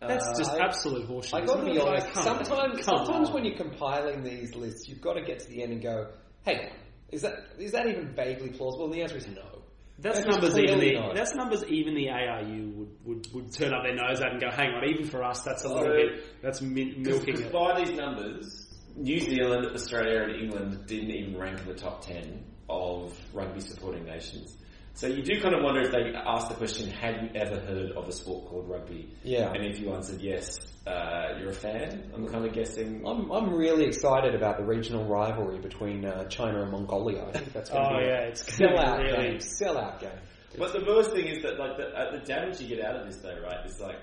That's 0.00 0.26
uh, 0.26 0.38
just 0.38 0.50
I, 0.50 0.58
absolute 0.58 1.08
horseshit. 1.08 1.34
I 1.34 1.46
got 1.46 1.56
to 1.56 1.64
be 1.64 1.78
honest. 1.78 2.12
sometimes, 2.14 2.84
sometimes 2.84 3.30
when 3.30 3.44
you're 3.44 3.56
compiling 3.56 4.22
these 4.22 4.54
lists, 4.54 4.86
you've 4.86 5.00
got 5.00 5.14
to 5.14 5.22
get 5.22 5.38
to 5.40 5.48
the 5.48 5.62
end 5.62 5.72
and 5.72 5.82
go, 5.82 6.10
"Hey, 6.44 6.72
is 7.10 7.22
that 7.22 7.34
is 7.58 7.72
that 7.72 7.86
even 7.86 8.14
vaguely 8.14 8.50
plausible?" 8.50 8.84
And 8.86 8.94
the 8.94 9.02
answer 9.02 9.16
is 9.16 9.26
no. 9.28 9.62
That's, 9.98 10.18
that's 10.18 10.28
numbers 10.28 10.58
even 10.58 10.80
the 10.80 10.92
not. 10.94 11.14
that's 11.14 11.34
numbers 11.34 11.64
even 11.68 11.94
the 11.94 12.10
ARU 12.10 12.70
would, 12.74 12.88
would, 13.04 13.26
would 13.32 13.52
turn 13.52 13.72
up 13.72 13.84
their 13.84 13.94
nose 13.94 14.20
at 14.20 14.32
and 14.32 14.40
go, 14.40 14.50
"Hang 14.50 14.70
on, 14.70 14.84
even 14.88 15.06
for 15.06 15.22
us, 15.22 15.42
that's 15.42 15.64
a 15.64 15.68
little 15.68 15.94
bit 15.94 16.42
that's 16.42 16.60
mi- 16.60 16.96
milking 16.98 17.40
it." 17.40 17.52
By 17.52 17.84
these 17.84 17.96
numbers, 17.96 18.74
New 18.96 19.20
Zealand, 19.20 19.66
Australia, 19.72 20.22
and 20.24 20.34
England 20.34 20.86
didn't 20.86 21.10
even 21.10 21.38
rank 21.38 21.60
in 21.60 21.66
the 21.68 21.74
top 21.74 22.04
ten 22.04 22.44
of 22.68 23.16
rugby 23.32 23.60
supporting 23.60 24.04
nations. 24.04 24.56
So 24.96 25.08
you 25.08 25.22
do 25.22 25.40
kind 25.40 25.54
of 25.56 25.62
wonder 25.64 25.80
if 25.80 25.90
they 25.90 26.14
ask 26.14 26.48
the 26.48 26.54
question, 26.54 26.88
"Have 26.88 27.20
you 27.20 27.30
ever 27.34 27.58
heard 27.58 27.90
of 27.92 28.08
a 28.08 28.12
sport 28.12 28.46
called 28.46 28.68
rugby?" 28.68 29.12
Yeah. 29.24 29.52
And 29.52 29.64
if 29.64 29.80
you 29.80 29.92
answered 29.92 30.20
yes, 30.20 30.56
uh, 30.86 31.36
you're 31.38 31.50
a 31.50 31.52
fan. 31.52 32.12
I'm 32.14 32.28
kind 32.28 32.44
of 32.44 32.52
guessing. 32.52 33.02
I'm, 33.04 33.30
I'm 33.32 33.52
really 33.54 33.86
excited 33.86 34.36
about 34.36 34.56
the 34.56 34.64
regional 34.64 35.04
rivalry 35.06 35.58
between 35.58 36.04
uh, 36.04 36.26
China 36.28 36.62
and 36.62 36.70
Mongolia. 36.70 37.24
I 37.26 37.32
think 37.32 37.52
that's 37.52 37.70
going 37.70 37.82
to 37.82 37.90
oh, 37.90 37.98
be 37.98 38.06
yeah, 38.06 38.28
it's 38.28 38.44
sellout 38.44 38.98
really... 38.98 39.30
game. 39.30 39.38
Sellout 39.38 40.00
game. 40.00 40.10
But 40.56 40.72
the 40.72 40.84
worst 40.86 41.10
thing 41.10 41.26
is 41.26 41.42
that 41.42 41.58
like 41.58 41.76
the, 41.76 41.86
uh, 41.86 42.12
the 42.12 42.24
damage 42.24 42.60
you 42.60 42.68
get 42.68 42.84
out 42.84 42.94
of 42.94 43.06
this, 43.06 43.16
though, 43.16 43.36
right? 43.42 43.66
Is 43.66 43.80
like 43.80 43.98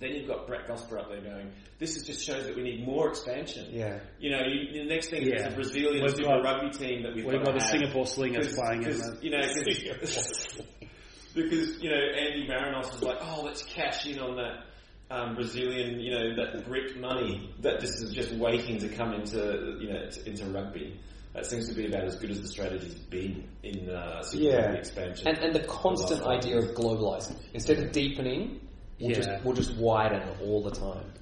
then 0.00 0.14
you've 0.14 0.28
got 0.28 0.46
Brett 0.46 0.68
Gosper 0.68 0.98
up 0.98 1.08
there 1.08 1.20
going, 1.20 1.52
this 1.78 1.96
is 1.96 2.04
just 2.04 2.24
shows 2.24 2.46
that 2.46 2.56
we 2.56 2.62
need 2.62 2.86
more 2.86 3.08
expansion. 3.08 3.68
Yeah. 3.70 3.98
You 4.18 4.30
know, 4.30 4.42
you, 4.46 4.84
the 4.84 4.88
next 4.88 5.10
thing 5.10 5.26
yeah. 5.26 5.46
is 5.46 5.52
a 5.52 5.56
Brazilian 5.56 6.02
we've 6.02 6.16
Super 6.16 6.28
got, 6.28 6.44
Rugby 6.44 6.70
team 6.70 7.02
that 7.02 7.14
we've, 7.14 7.24
we've 7.24 7.36
got, 7.36 7.46
got 7.46 7.54
the 7.58 7.66
Singapore 7.66 8.06
Slingers 8.06 8.54
playing 8.54 8.82
in 8.84 9.00
You 9.20 9.30
know, 9.30 9.40
because, 11.34 11.82
you 11.82 11.90
know, 11.90 11.96
Andy 11.96 12.46
Marinos 12.48 12.92
was 12.92 13.02
like, 13.02 13.18
oh, 13.20 13.42
let's 13.44 13.62
cash 13.62 14.06
in 14.06 14.18
on 14.18 14.36
that 14.36 14.64
um, 15.10 15.34
Brazilian, 15.34 16.00
you 16.00 16.10
know, 16.10 16.36
that 16.36 16.66
brick 16.66 16.96
money 16.96 17.54
that 17.60 17.80
just 17.80 18.02
is 18.02 18.12
just 18.12 18.32
waiting 18.32 18.78
to 18.78 18.88
come 18.88 19.12
into, 19.14 19.78
you 19.80 19.92
know, 19.92 20.08
into 20.26 20.44
rugby. 20.46 20.98
That 21.34 21.46
seems 21.46 21.68
to 21.68 21.74
be 21.74 21.86
about 21.86 22.04
as 22.04 22.16
good 22.16 22.30
as 22.30 22.40
the 22.40 22.48
strategy's 22.48 22.94
been 22.94 23.48
in 23.62 23.90
uh, 23.90 24.22
Super 24.22 24.44
yeah. 24.44 24.56
Rugby 24.56 24.78
expansion. 24.78 25.28
And, 25.28 25.38
and 25.38 25.54
the 25.54 25.64
constant 25.66 26.22
the 26.22 26.28
idea 26.28 26.58
of 26.58 26.74
globalizing. 26.74 27.36
Instead 27.54 27.78
of 27.78 27.92
deepening, 27.92 28.60
We'll, 29.00 29.10
yeah. 29.10 29.16
just, 29.16 29.44
we'll 29.44 29.54
just 29.54 29.76
widen 29.76 30.22
all 30.42 30.62
the 30.62 30.70
time. 30.70 31.12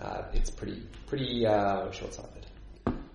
Uh, 0.00 0.22
it's 0.32 0.50
pretty 0.50 0.82
pretty 1.06 1.44
uh, 1.44 1.90
short-sighted. 1.90 2.46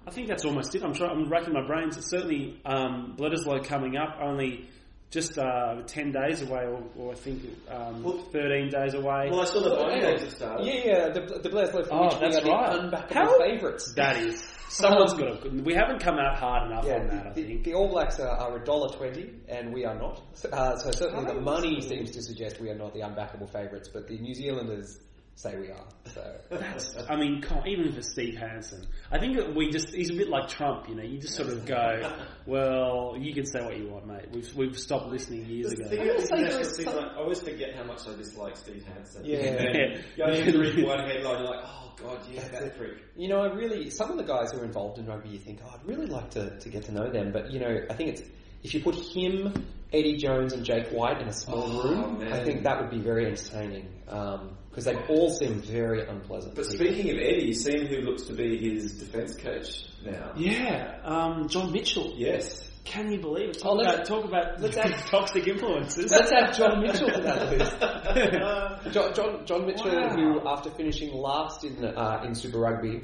I 0.05 0.11
think 0.11 0.27
that's 0.27 0.43
almost 0.43 0.75
it. 0.75 0.83
I'm 0.83 0.93
trying. 0.93 1.11
I'm 1.11 1.29
racking 1.29 1.53
my 1.53 1.65
brains. 1.65 1.95
It's 1.95 2.09
certainly 2.09 2.59
um, 2.65 3.15
Bledisloe 3.17 3.63
coming 3.63 3.95
up. 3.95 4.17
Only 4.21 4.67
just 5.13 5.37
uh, 5.37 5.83
ten 5.85 6.11
days 6.11 6.41
away, 6.41 6.65
or, 6.65 6.83
or 6.97 7.11
I 7.11 7.15
think 7.15 7.43
um, 7.69 8.01
well, 8.01 8.17
thirteen 8.31 8.69
days 8.69 8.95
away. 8.95 9.29
Well, 9.29 9.41
I 9.41 9.45
saw 9.45 9.61
the 9.61 9.69
well, 9.69 9.91
yeah, 9.95 10.63
Yeah, 10.63 10.85
yeah, 10.85 11.09
the, 11.09 11.39
the 11.39 11.49
Bledisloe 11.49 11.87
for 11.87 11.93
oh, 11.93 12.05
which 12.05 12.19
that's 12.19 12.43
we 12.43 12.49
are 12.49 12.61
right. 12.61 12.91
the 12.91 12.97
unbackable 12.97 13.37
favourites. 13.37 13.93
That 13.93 14.17
is. 14.17 14.43
Someone's 14.69 15.13
got 15.13 15.43
to. 15.43 15.49
We 15.49 15.75
haven't 15.75 15.99
come 15.99 16.17
out 16.17 16.39
hard 16.39 16.71
enough 16.71 16.85
yeah, 16.87 16.95
on 16.95 17.07
that. 17.09 17.27
I 17.27 17.33
the, 17.33 17.43
think 17.43 17.63
the 17.63 17.75
All 17.75 17.89
Blacks 17.89 18.19
are, 18.19 18.27
are 18.27 18.57
a 18.57 18.65
dollar 18.65 18.89
twenty, 18.97 19.29
and 19.47 19.71
we 19.71 19.85
are 19.85 19.95
not. 19.95 20.19
Uh, 20.51 20.77
so 20.77 20.89
certainly 20.91 21.31
the 21.31 21.39
money 21.39 21.79
seems 21.79 22.09
to 22.11 22.23
suggest 22.23 22.59
we 22.59 22.71
are 22.71 22.75
not 22.75 22.95
the 22.95 23.01
unbackable 23.01 23.51
favourites, 23.51 23.87
but 23.87 24.07
the 24.07 24.17
New 24.17 24.33
Zealanders 24.33 24.99
say 25.35 25.55
we 25.57 25.69
are. 25.69 25.85
So 26.05 26.35
that's. 26.49 26.95
I 27.09 27.15
mean, 27.15 27.43
even 27.65 27.87
if 27.87 27.97
it's 27.97 28.11
Steve 28.11 28.37
Hansen, 28.37 28.85
I 29.11 29.19
think 29.19 29.37
that 29.37 29.55
we 29.55 29.69
just. 29.69 29.93
He's 29.93 30.09
a 30.09 30.13
bit 30.13 30.29
like 30.29 30.49
Trump, 30.49 30.87
you 30.89 30.95
know. 30.95 31.03
You 31.03 31.17
just 31.19 31.35
sort 31.35 31.49
of 31.49 31.65
go, 31.65 32.15
well, 32.45 33.15
you 33.17 33.33
can 33.33 33.45
say 33.45 33.63
what 33.63 33.77
you 33.77 33.89
want, 33.89 34.07
mate. 34.07 34.27
We've 34.31 34.53
we've 34.55 34.77
stopped 34.79 35.07
listening 35.07 35.45
years 35.45 35.71
the 35.71 35.85
ago. 35.85 35.89
Thing 35.89 36.87
I, 36.87 36.91
like, 36.91 37.11
I 37.11 37.17
always 37.17 37.39
forget 37.39 37.75
how 37.75 37.83
much 37.83 38.07
I 38.07 38.15
dislike 38.15 38.57
Steve 38.57 38.85
Hansen. 38.85 39.25
Yeah, 39.25 39.39
yeah. 40.17 40.27
going 40.27 40.51
to 40.51 40.59
read 40.59 40.85
one 40.85 40.99
headline, 40.99 41.43
you're 41.43 41.49
like, 41.49 41.63
oh 41.65 41.93
god, 42.01 42.19
yeah, 42.31 42.47
that 42.49 42.77
prick. 42.77 42.97
You 43.15 43.29
know, 43.29 43.41
I 43.41 43.47
really 43.53 43.89
some 43.89 44.11
of 44.11 44.17
the 44.17 44.23
guys 44.23 44.51
who 44.51 44.59
are 44.59 44.65
involved 44.65 44.99
in 44.99 45.05
rugby, 45.05 45.29
you 45.29 45.39
think, 45.39 45.59
oh, 45.65 45.73
I'd 45.73 45.87
really 45.87 46.07
like 46.07 46.31
to 46.31 46.57
to 46.59 46.69
get 46.69 46.83
to 46.85 46.91
know 46.91 47.09
them, 47.11 47.31
but 47.31 47.51
you 47.51 47.59
know, 47.59 47.79
I 47.89 47.93
think 47.93 48.09
it's 48.09 48.21
if 48.63 48.73
you 48.73 48.81
put 48.81 48.95
him, 48.95 49.65
Eddie 49.91 50.17
Jones, 50.17 50.53
and 50.53 50.63
Jake 50.63 50.89
White 50.89 51.21
in 51.21 51.27
a 51.27 51.33
small 51.33 51.63
oh, 51.63 51.83
room, 51.83 52.19
man. 52.19 52.31
I 52.31 52.43
think 52.43 52.63
that 52.63 52.79
would 52.79 52.89
be 52.89 52.99
very 52.99 53.25
entertaining. 53.25 53.89
Um, 54.07 54.57
because 54.73 54.85
they 54.85 54.95
all 55.07 55.29
seem 55.29 55.61
very 55.61 56.03
unpleasant. 56.07 56.55
But 56.55 56.65
speaking 56.65 57.11
of 57.11 57.17
Eddie, 57.17 57.45
you 57.45 57.53
seen 57.53 57.85
who 57.85 57.97
looks 57.97 58.23
to 58.23 58.33
be 58.33 58.57
his 58.57 58.97
defence 58.97 59.35
coach 59.35 59.85
now? 60.03 60.31
Yeah, 60.35 60.99
um, 61.03 61.47
John 61.47 61.71
Mitchell. 61.71 62.11
Yes. 62.15 62.71
Can 62.83 63.11
you 63.11 63.19
believe 63.19 63.49
it? 63.49 63.59
Talk, 63.59 63.77
oh, 63.77 63.81
about, 63.81 64.05
talk 64.05 64.25
about 64.25 64.59
let's 64.59 64.75
add 64.75 64.97
toxic 65.07 65.47
influences. 65.47 66.11
Let's 66.11 66.31
add 66.31 66.53
John 66.55 66.81
Mitchell 66.81 67.07
to 67.07 67.21
that 67.21 67.51
list. 67.51 68.93
John, 68.93 69.13
John, 69.13 69.45
John 69.45 69.65
Mitchell, 69.67 69.95
wow. 69.95 70.09
who 70.09 70.41
after 70.47 70.71
finishing 70.71 71.13
last 71.13 71.63
in 71.63 71.85
uh, 71.85 72.23
in 72.25 72.33
Super 72.33 72.57
Rugby, 72.57 73.01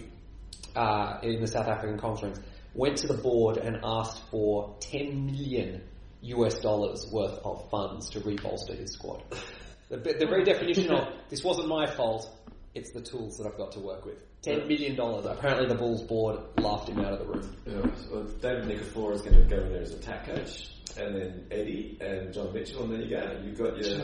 uh, 0.75 1.19
in 1.21 1.39
the 1.39 1.47
South 1.47 1.67
African 1.67 1.99
conference 1.99 2.39
went 2.73 2.97
to 2.97 3.07
the 3.07 3.13
board 3.13 3.57
and 3.57 3.77
asked 3.83 4.23
for 4.31 4.75
10 4.79 5.27
million 5.27 5.83
US 6.21 6.59
dollars 6.59 7.07
worth 7.11 7.39
of 7.45 7.69
funds 7.69 8.09
to 8.09 8.21
rebolster 8.21 8.75
his 8.75 8.93
squad. 8.93 9.23
The, 9.89 9.97
the 9.97 10.27
very 10.27 10.43
definition 10.43 10.91
of 10.91 11.13
this 11.29 11.43
wasn't 11.43 11.67
my 11.67 11.87
fault, 11.87 12.29
it's 12.75 12.91
the 12.91 13.01
tools 13.01 13.37
that 13.37 13.47
I've 13.47 13.57
got 13.57 13.71
to 13.73 13.79
work 13.79 14.05
with. 14.05 14.23
$10 14.43 14.67
million. 14.67 14.97
Apparently 14.99 15.67
the 15.67 15.75
Bulls 15.75 16.03
board 16.03 16.39
laughed 16.57 16.87
him 16.87 16.99
out 16.99 17.13
of 17.13 17.19
the 17.19 17.25
room. 17.25 17.55
Yeah, 17.65 17.81
well, 18.11 18.23
David 18.23 18.65
Nicofor 18.65 19.13
is 19.13 19.21
going 19.21 19.35
to 19.35 19.43
go 19.43 19.61
in 19.63 19.73
there 19.73 19.81
as 19.81 19.91
attack 19.91 20.27
coach, 20.27 20.69
and 20.97 21.15
then 21.15 21.45
Eddie 21.51 21.97
and 21.99 22.33
John 22.33 22.53
Mitchell, 22.53 22.83
and 22.83 22.93
there 22.93 23.01
you 23.01 23.09
go. 23.09 23.41
You've 23.43 23.57
got 23.57 23.77
your 23.77 23.97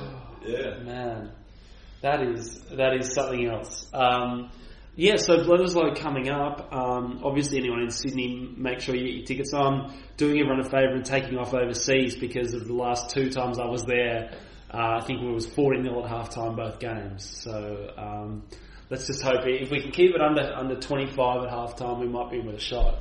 yeah. 0.46 0.84
Man, 0.84 1.32
that 2.02 2.22
is 2.22 2.60
that 2.72 2.96
is 2.96 3.14
something 3.14 3.48
else. 3.48 3.88
Um, 3.94 4.52
yeah, 4.98 5.16
so 5.18 5.38
Bledisloe 5.38 5.98
coming 5.98 6.30
up. 6.30 6.74
Um, 6.74 7.22
obviously, 7.24 7.60
anyone 7.60 7.82
in 7.82 7.90
Sydney, 7.90 8.54
make 8.58 8.80
sure 8.80 8.96
you 8.96 9.06
get 9.06 9.16
your 9.16 9.26
tickets 9.26 9.54
on. 9.54 9.98
Doing 10.18 10.40
everyone 10.40 10.60
a 10.60 10.64
favour 10.64 10.96
and 10.96 11.06
taking 11.06 11.38
off 11.38 11.54
overseas 11.54 12.16
because 12.16 12.54
of 12.54 12.68
the 12.68 12.74
last 12.74 13.10
two 13.10 13.30
times 13.30 13.60
I 13.60 13.66
was 13.66 13.84
there. 13.84 14.38
Uh, 14.74 15.00
I 15.00 15.02
think 15.06 15.22
it 15.22 15.32
was 15.32 15.46
40 15.48 15.84
0 15.84 16.04
at 16.04 16.10
half 16.10 16.30
time 16.30 16.56
both 16.56 16.80
games. 16.80 17.24
So 17.44 17.94
um, 17.98 18.44
let's 18.90 19.08
just 19.08 19.22
hope 19.22 19.46
if 19.46 19.70
we 19.72 19.82
can 19.82 19.92
keep 19.92 20.14
it 20.16 20.22
under 20.22 20.42
under 20.56 20.76
25 20.76 21.44
at 21.44 21.50
half 21.50 21.76
time, 21.76 22.00
we 22.00 22.08
might 22.08 22.32
be 22.32 22.40
in 22.40 22.46
with 22.46 22.56
a 22.56 22.60
shot. 22.60 22.96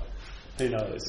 Who 0.59 0.69
knows? 0.69 1.09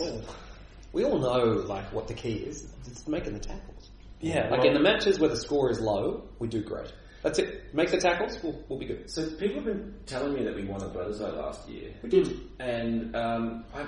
We 0.94 1.04
all 1.04 1.20
know 1.20 1.44
like 1.68 1.92
what 1.94 2.08
the 2.08 2.14
key 2.14 2.36
is. 2.36 2.72
It's 2.88 3.08
making 3.08 3.34
the 3.34 3.40
tackles. 3.40 3.90
Yeah, 4.22 4.48
Like 4.50 4.60
well- 4.60 4.68
in 4.68 4.74
the 4.74 4.80
matches 4.80 5.20
where 5.20 5.30
the 5.30 5.36
score 5.38 5.70
is 5.70 5.80
low, 5.80 6.24
we 6.40 6.48
do 6.48 6.64
great. 6.64 6.92
That's 7.22 7.40
it. 7.40 7.74
Make 7.74 7.90
the 7.90 7.98
tackles, 7.98 8.38
we'll, 8.44 8.64
we'll 8.70 8.78
be 8.80 8.86
good. 8.86 9.10
So 9.10 9.28
people 9.32 9.56
have 9.56 9.66
been 9.66 9.96
telling 10.06 10.34
me 10.34 10.44
that 10.44 10.56
we 10.56 10.64
won 10.64 10.80
a 10.84 10.86
Bledisloe 10.90 11.36
last 11.36 11.68
year, 11.68 11.92
We 12.04 12.10
did. 12.10 12.40
and 12.60 13.16
um, 13.16 13.66
I, 13.74 13.82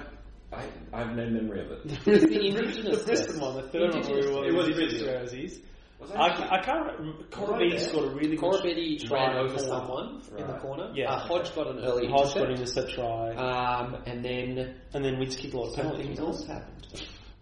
I, 0.56 0.64
I 0.92 1.00
have 1.04 1.16
no 1.16 1.30
memory 1.30 1.62
of 1.62 1.72
it. 1.72 2.04
The 2.06 2.46
indigenous 2.48 3.00
the 3.02 3.06
Brisbane 3.06 3.40
one, 3.40 3.56
the 3.58 3.62
third 3.70 3.94
one, 3.94 4.06
we 4.12 4.28
wore 4.32 4.46
It 4.48 4.54
was 4.56 4.66
the 4.66 4.72
Indigenous. 4.74 5.02
jerseys. 5.04 5.60
Was 6.00 6.10
that 6.12 6.20
I, 6.20 6.60
I 6.60 6.64
can't 6.64 7.00
remember. 7.00 7.24
Right 7.24 7.32
Koroibete 7.32 7.80
there. 7.80 7.90
scored 7.90 8.12
a 8.12 8.16
really 8.16 8.36
good 8.38 9.08
try 9.08 9.28
ran 9.28 9.38
over 9.38 9.56
corner. 9.56 9.68
someone 9.68 10.22
in 10.38 10.48
the 10.48 10.54
corner. 10.60 10.92
Yeah. 10.94 11.12
Uh, 11.12 11.20
Hodge 11.20 11.56
got 11.56 11.68
an 11.68 11.80
early 11.80 12.08
Hodge 12.08 12.34
got 12.36 12.50
intercept. 12.52 12.90
intercept 12.90 12.94
try, 12.94 13.34
Um, 13.36 13.96
and 14.06 14.24
then 14.24 14.76
and 14.94 15.04
then 15.04 15.18
we 15.20 15.26
just 15.26 15.40
kicked 15.40 15.56
a 15.56 15.58
lot 15.58 15.70
of 15.70 15.76
something 15.76 15.98
penalties. 16.16 16.20
else 16.20 16.46
happened. 16.46 16.74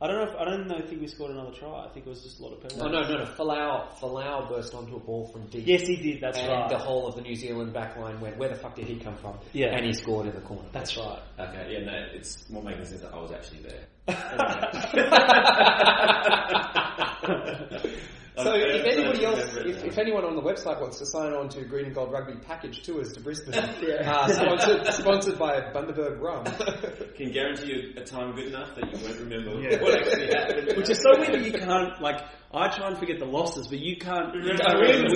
I 0.01 0.08
don't 0.08 0.18
know. 0.18 0.24
If, 0.32 0.36
I 0.38 0.43
don't 0.45 0.68
know. 0.68 0.80
think 0.86 0.99
we 1.01 1.08
scored 1.08 1.32
another 1.32 1.51
try. 1.53 1.86
I 1.86 1.89
think 1.93 2.06
it 2.06 2.10
was 2.10 2.22
just 2.22 2.39
a 2.39 2.43
lot 2.43 2.51
of 2.53 2.60
penalties. 2.62 2.82
Oh 2.84 2.88
no, 2.89 3.01
no, 3.01 3.18
no! 3.24 3.32
Folau, 3.32 3.88
Folau 3.99 4.47
burst 4.49 4.74
onto 4.74 4.95
a 4.95 4.99
ball 4.99 5.28
from 5.32 5.47
deep. 5.47 5.64
Yes, 5.66 5.88
he 5.88 5.95
did. 5.95 6.22
That's 6.22 6.38
and 6.38 6.49
right. 6.49 6.70
the 6.70 6.78
whole 6.78 7.08
of 7.08 7.16
the 7.16 7.22
New 7.22 7.36
Zealand 7.36 7.72
back 7.74 7.95
line 7.97 8.20
went, 8.20 8.38
where 8.38 8.49
the 8.49 8.56
fuck 8.56 8.76
did 8.76 8.88
he 8.88 8.97
come 8.99 9.16
from? 9.16 9.38
Yeah. 9.53 9.74
And 9.76 9.86
he 9.86 9.93
scored 9.93 10.28
in 10.28 10.36
the 10.36 10.41
corner. 10.41 10.68
That's 10.74 10.97
right. 10.97 11.20
Okay, 11.39 11.70
yeah, 11.74 11.80
no, 11.86 11.93
it's 12.14 12.49
more 12.49 12.62
making 12.64 12.86
sense 12.86 13.01
that 13.01 13.14
I 13.14 13.20
was 13.22 13.32
actually 13.32 13.62
there. 13.64 13.88
So 18.38 18.52
I 18.52 18.58
if 18.58 18.86
anybody 18.86 19.26
else, 19.26 19.40
if, 19.58 19.84
if 19.86 19.98
anyone 19.98 20.26
on 20.26 20.36
the 20.36 20.42
website 20.42 20.82
wants 20.82 21.00
to 21.00 21.06
sign 21.06 21.34
on 21.34 21.48
to 21.50 21.64
Green 21.64 21.86
and 21.86 21.96
Gold 21.96 22.12
Rugby 22.12 22.34
package 22.46 22.84
tours 22.84 23.14
to 23.14 23.22
Brisbane, 23.22 23.54
uh, 23.56 24.28
sponsored, 24.28 24.94
sponsored 24.94 25.40
by 25.40 25.62
Bundaberg 25.74 26.20
Rum. 26.20 26.44
Can 27.16 27.32
guarantee 27.32 27.68
you 27.68 27.94
a 28.02 28.04
time 28.04 28.36
good 28.36 28.48
enough 28.48 28.76
that 28.76 28.92
you 28.94 29.06
won't 29.06 29.20
remember 29.20 29.62
Yeah. 29.62 29.82
what 29.82 30.00
actually 30.00 30.28
happened. 30.28 30.78
Which 30.78 30.90
is 30.90 31.02
so 31.02 31.18
weird 31.20 31.34
that 31.34 31.46
you 31.46 31.54
can't 31.54 32.02
like. 32.02 32.22
I 32.56 32.70
try 32.70 32.88
and 32.88 32.97
forget 32.97 33.20
the 33.20 33.26
losses, 33.26 33.68
but 33.68 33.80
you 33.80 33.97
can't 33.97 34.34
remember 34.34 34.64
can't 34.64 34.80
the 34.80 34.80
wins. 34.80 35.14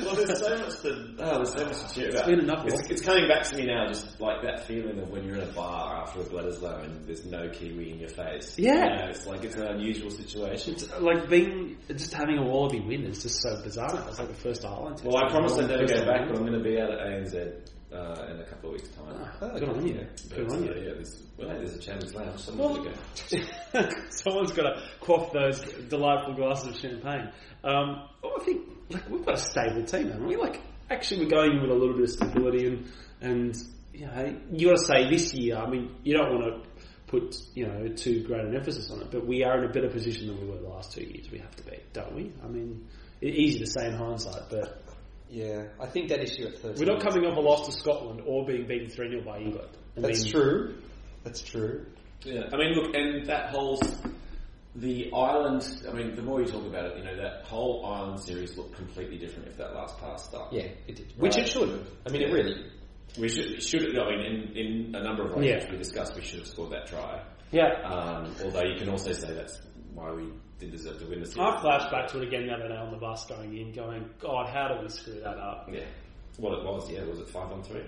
well, 0.04 0.16
there's 0.16 0.38
so 0.38 0.58
much 0.58 0.80
to 0.80 1.14
oh, 1.18 1.36
there's 1.36 1.52
so 1.52 1.64
much 1.64 1.78
to 1.78 1.94
cheer 1.94 2.10
about. 2.10 2.26
been 2.26 2.40
enough 2.40 2.66
It's, 2.66 2.90
it's 2.90 3.02
coming 3.02 3.28
back 3.28 3.44
to 3.44 3.56
me 3.56 3.66
now, 3.66 3.86
just 3.86 4.20
like 4.20 4.42
that 4.42 4.66
feeling 4.66 4.98
of 4.98 5.08
when 5.10 5.24
you're 5.24 5.36
in 5.36 5.48
a 5.48 5.52
bar 5.52 6.02
after 6.02 6.20
a 6.20 6.24
Bledisloe 6.24 6.84
and 6.84 7.06
there's 7.06 7.24
no 7.24 7.48
kiwi 7.50 7.92
in 7.92 8.00
your 8.00 8.08
face. 8.08 8.58
Yeah. 8.58 8.72
You 8.72 8.96
know, 8.96 9.06
it's 9.10 9.26
like 9.26 9.44
it's 9.44 9.54
an 9.56 9.66
unusual 9.66 10.10
situation. 10.10 10.74
It's 10.74 10.90
uh, 10.90 11.00
like 11.00 11.28
being 11.28 11.76
just 11.88 12.14
having 12.14 12.38
a 12.38 12.42
Wallaby 12.42 12.80
win 12.80 13.04
is 13.04 13.22
just 13.22 13.40
so 13.40 13.62
bizarre. 13.62 14.04
It's 14.08 14.18
like 14.18 14.28
the 14.28 14.34
first 14.34 14.64
Island. 14.64 15.02
Well, 15.04 15.16
I 15.16 15.28
promise 15.28 15.56
I 15.58 15.66
never 15.66 15.86
go 15.86 16.04
back, 16.04 16.26
but 16.28 16.36
I'm 16.36 16.46
going 16.46 16.52
to 16.52 16.64
be 16.64 16.80
out 16.80 16.90
at 16.90 16.98
ANZ 17.06 17.70
uh, 17.92 18.26
in 18.30 18.40
a 18.40 18.44
couple 18.44 18.70
of 18.70 18.74
weeks' 18.76 18.88
time. 18.90 19.14
Ah, 19.40 19.48
good 19.58 19.68
on 19.68 19.86
you. 19.86 20.06
But, 20.28 20.36
Good 20.36 20.52
on 20.52 20.62
uh. 20.62 20.74
Yeah, 20.74 20.92
there's, 20.94 21.22
well, 21.36 21.48
there's 21.48 21.74
a 21.74 21.78
Champions 21.78 22.14
Lounge. 22.16 22.40
Someone's 22.40 22.78
Well, 22.78 22.94
to 23.14 23.38
go. 23.38 23.90
Someone's 24.10 24.52
got 24.52 24.62
to 24.62 24.82
quaff 25.00 25.32
those 25.32 25.60
delightful 25.88 26.34
glasses 26.34 26.68
of 26.68 26.76
champagne. 26.76 27.30
Um, 27.64 28.08
well, 28.22 28.34
I 28.40 28.44
think 28.44 28.68
like 28.90 29.08
we've 29.08 29.24
got 29.24 29.34
a 29.34 29.38
stable 29.38 29.84
team, 29.84 30.10
haven't 30.10 30.26
we? 30.26 30.36
Like 30.36 30.60
actually, 30.90 31.24
we're 31.24 31.30
going 31.30 31.52
in 31.52 31.62
with 31.62 31.70
a 31.70 31.74
little 31.74 31.94
bit 31.94 32.04
of 32.04 32.10
stability, 32.10 32.66
and 32.66 32.92
and 33.20 33.56
you 33.92 34.06
know, 34.06 34.36
you 34.52 34.68
got 34.68 34.76
to 34.78 34.84
say 34.84 35.10
this 35.10 35.34
year. 35.34 35.56
I 35.56 35.68
mean, 35.68 35.94
you 36.04 36.16
don't 36.16 36.32
want 36.32 36.62
to 36.64 36.70
put 37.06 37.36
you 37.54 37.66
know 37.66 37.88
too 37.88 38.22
great 38.24 38.44
an 38.44 38.54
emphasis 38.54 38.90
on 38.90 39.00
it, 39.00 39.10
but 39.10 39.26
we 39.26 39.42
are 39.44 39.58
in 39.58 39.68
a 39.68 39.72
better 39.72 39.88
position 39.88 40.28
than 40.28 40.40
we 40.40 40.46
were 40.46 40.58
the 40.58 40.68
last 40.68 40.92
two 40.92 41.02
years. 41.02 41.30
We 41.30 41.38
have 41.38 41.54
to 41.56 41.64
be, 41.64 41.78
don't 41.92 42.14
we? 42.14 42.32
I 42.44 42.46
mean, 42.46 42.86
it's 43.20 43.36
easy 43.36 43.58
to 43.60 43.66
say 43.66 43.86
in 43.88 43.94
hindsight, 43.94 44.48
but 44.48 44.82
yeah, 45.30 45.68
I 45.80 45.86
think 45.86 46.08
that 46.08 46.20
issue 46.22 46.46
at 46.46 46.58
13. 46.58 46.78
we're 46.86 46.92
not 46.92 47.02
coming 47.02 47.24
off 47.26 47.36
a 47.36 47.40
loss 47.40 47.66
to 47.66 47.72
Scotland 47.72 48.22
or 48.26 48.44
being 48.46 48.66
beaten 48.66 48.88
three 48.90 49.10
0 49.10 49.22
by 49.24 49.38
England. 49.38 49.68
I 49.96 50.00
That's 50.00 50.24
mean, 50.24 50.32
true. 50.32 50.74
That's 51.24 51.40
true. 51.42 51.86
Yeah, 52.24 52.48
I 52.52 52.56
mean, 52.56 52.72
look, 52.74 52.94
and 52.94 53.26
that 53.26 53.50
whole 53.50 53.80
the 54.76 55.10
Ireland. 55.12 55.64
I 55.88 55.92
mean, 55.92 56.14
the 56.14 56.22
more 56.22 56.40
you 56.40 56.46
talk 56.46 56.64
about 56.64 56.84
it, 56.86 56.98
you 56.98 57.04
know, 57.04 57.16
that 57.16 57.44
whole 57.44 57.84
Ireland 57.86 58.20
series 58.22 58.56
looked 58.56 58.76
completely 58.76 59.18
different 59.18 59.48
if 59.48 59.56
that 59.56 59.74
last 59.74 59.98
pass 59.98 60.24
stuck. 60.28 60.52
Yeah, 60.52 60.68
it 60.86 60.96
did. 60.96 61.12
Which 61.16 61.34
Right. 61.36 61.44
it 61.44 61.48
should 61.48 61.68
have. 61.68 61.86
I 62.06 62.10
mean, 62.10 62.22
it 62.22 62.32
really 62.32 62.66
we 63.18 63.28
should 63.28 63.62
should. 63.62 63.98
I 63.98 64.08
mean, 64.10 64.20
in, 64.20 64.56
in 64.56 64.94
a 64.94 65.02
number 65.02 65.24
of 65.24 65.34
ways, 65.34 65.48
Yeah. 65.50 65.70
we 65.70 65.76
discussed, 65.76 66.14
we 66.14 66.22
should 66.22 66.38
have 66.40 66.48
scored 66.48 66.70
that 66.72 66.86
try. 66.86 67.22
Yeah, 67.50 67.82
Um, 67.82 68.32
although 68.44 68.62
you 68.62 68.76
can 68.78 68.88
also 68.88 69.12
say 69.12 69.32
that's 69.34 69.60
why 69.92 70.12
we 70.12 70.28
did 70.60 70.70
deserve 70.70 70.98
to 71.00 71.06
win 71.06 71.20
the 71.20 71.26
series. 71.26 71.38
I 71.48 71.60
flashed 71.60 71.90
back 71.90 72.08
to 72.08 72.20
it 72.22 72.28
again 72.28 72.46
the 72.46 72.52
other 72.52 72.68
day 72.68 72.76
on 72.76 72.90
the 72.90 72.98
bus 72.98 73.26
going 73.26 73.56
in, 73.56 73.72
going, 73.72 74.08
God, 74.20 74.48
how 74.48 74.68
did 74.68 74.82
we 74.82 74.88
screw 74.90 75.20
that 75.20 75.38
up? 75.38 75.68
Yeah. 75.72 75.80
Well, 76.38 76.54
it 76.54 76.64
was. 76.64 76.90
Yeah, 76.90 77.04
was 77.04 77.18
it 77.18 77.28
five 77.28 77.50
on 77.50 77.62
three? 77.62 77.82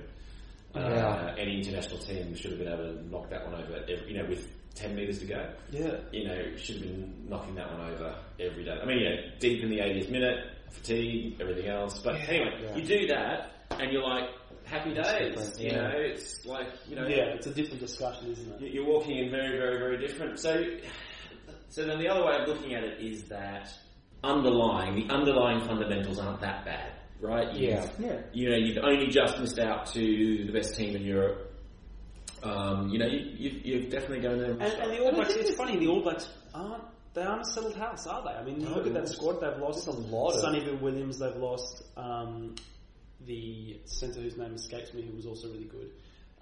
Yeah. 0.74 0.80
Uh, 0.82 1.34
any 1.38 1.58
international 1.58 1.98
team 1.98 2.34
should 2.34 2.52
have 2.52 2.58
been 2.58 2.72
able 2.72 2.84
to 2.94 3.08
knock 3.10 3.28
that 3.30 3.44
one 3.44 3.54
over. 3.62 3.76
Every, 3.88 4.08
you 4.08 4.18
know, 4.22 4.28
with 4.28 4.48
ten 4.74 4.94
meters 4.96 5.18
to 5.20 5.26
go. 5.26 5.52
Yeah. 5.70 5.96
you 6.12 6.26
know, 6.26 6.56
should 6.56 6.76
have 6.76 6.84
been 6.84 7.26
knocking 7.28 7.54
that 7.56 7.70
one 7.70 7.90
over 7.90 8.16
every 8.40 8.64
day. 8.64 8.78
I 8.82 8.84
mean, 8.86 9.00
yeah, 9.00 9.30
deep 9.38 9.62
in 9.62 9.68
the 9.68 9.78
80th 9.78 10.10
minute, 10.10 10.38
fatigue, 10.70 11.36
everything 11.40 11.66
else. 11.68 11.98
But 11.98 12.16
anyway, 12.28 12.58
Yeah. 12.62 12.76
you 12.76 12.86
do 12.86 13.06
that, 13.08 13.52
and 13.78 13.92
you're 13.92 14.02
like, 14.02 14.30
happy 14.64 14.94
days. 14.94 15.58
You 15.60 15.66
yeah. 15.68 15.76
know, 15.76 15.92
it's 15.96 16.46
like, 16.46 16.68
you 16.88 16.96
know, 16.96 17.06
Yeah, 17.06 17.34
it's 17.34 17.46
a 17.46 17.52
different 17.54 17.80
discussion, 17.80 18.30
isn't 18.30 18.62
it? 18.62 18.72
you're 18.72 18.86
walking 18.86 19.18
in 19.18 19.30
very, 19.30 19.58
very, 19.58 19.78
very 19.78 19.98
different. 19.98 20.38
So, 20.38 20.64
so 21.72 21.84
then 21.86 21.98
the 21.98 22.08
other 22.08 22.24
way 22.24 22.36
of 22.40 22.46
looking 22.48 22.74
at 22.74 22.84
it 22.84 23.00
is 23.00 23.24
that 23.24 23.68
underlying, 24.22 24.94
the 24.94 25.12
underlying 25.12 25.60
fundamentals 25.60 26.18
aren't 26.18 26.40
that 26.40 26.64
bad, 26.64 26.92
right? 27.20 27.48
You've- 27.54 27.66
Yeah. 27.66 27.90
Yeah. 27.98 28.20
You 28.32 28.50
know, 28.50 28.56
you've 28.56 28.78
only 28.84 29.06
just 29.08 29.38
missed 29.40 29.58
out 29.58 29.86
to 29.94 30.44
the 30.46 30.52
best 30.52 30.76
team 30.76 30.94
in 30.96 31.02
Europe. 31.02 31.48
Um, 32.42 32.88
you 32.90 32.98
know, 32.98 33.06
you, 33.06 33.20
you've, 33.36 33.66
you've 33.66 33.90
definitely 33.90 34.20
going 34.20 34.38
there. 34.40 34.50
And, 34.50 34.62
and 34.62 34.90
the 34.92 34.98
All 35.04 35.12
Blacks, 35.12 35.34
it's 35.34 35.54
funny, 35.54 35.78
the 35.78 35.86
All 35.88 36.02
Blacks 36.02 36.28
aren't, 36.54 36.82
they 37.14 37.22
aren't 37.22 37.42
a 37.42 37.44
settled 37.50 37.76
house, 37.76 38.06
are 38.06 38.22
they? 38.24 38.30
I 38.30 38.42
mean, 38.44 38.64
look 38.74 38.86
at 38.86 38.94
that 38.94 39.08
squad, 39.08 39.40
they've 39.40 39.58
lost 39.60 39.84
there's 39.86 39.96
a 39.96 40.00
lot 40.00 40.34
of- 40.34 40.40
Sonny 40.40 40.68
Williams, 40.80 41.18
they've 41.18 41.36
lost 41.36 41.84
um, 41.96 42.54
the 43.26 43.80
centre 43.86 44.20
whose 44.20 44.36
name 44.36 44.54
escapes 44.54 44.92
me, 44.92 45.02
who 45.02 45.14
was 45.16 45.26
also 45.26 45.48
really 45.48 45.64
good. 45.64 45.90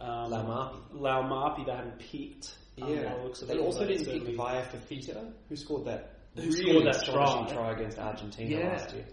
Um, 0.01 0.31
Laumape. 0.33 0.77
Laumape, 0.95 1.67
they 1.67 1.73
haven't 1.73 1.99
picked. 1.99 2.57
Um, 2.83 2.91
Yeah. 2.95 3.15
looks 3.23 3.43
of 3.43 3.49
They 3.49 3.55
it, 3.55 3.61
also 3.61 3.87
didn't 3.87 4.07
pick 4.07 4.37
Vaea 4.37 4.65
Fifita, 4.67 5.33
who 5.49 5.57
scored 5.57 5.85
that 5.87 6.17
Who 6.37 6.43
really 6.43 6.53
scored 6.71 6.87
that 6.87 6.97
astonishing 6.97 7.57
try. 7.57 7.73
against 7.73 7.99
Argentina 7.99 8.51
Yeah. 8.59 8.69
last 8.69 8.95
year. 8.95 9.05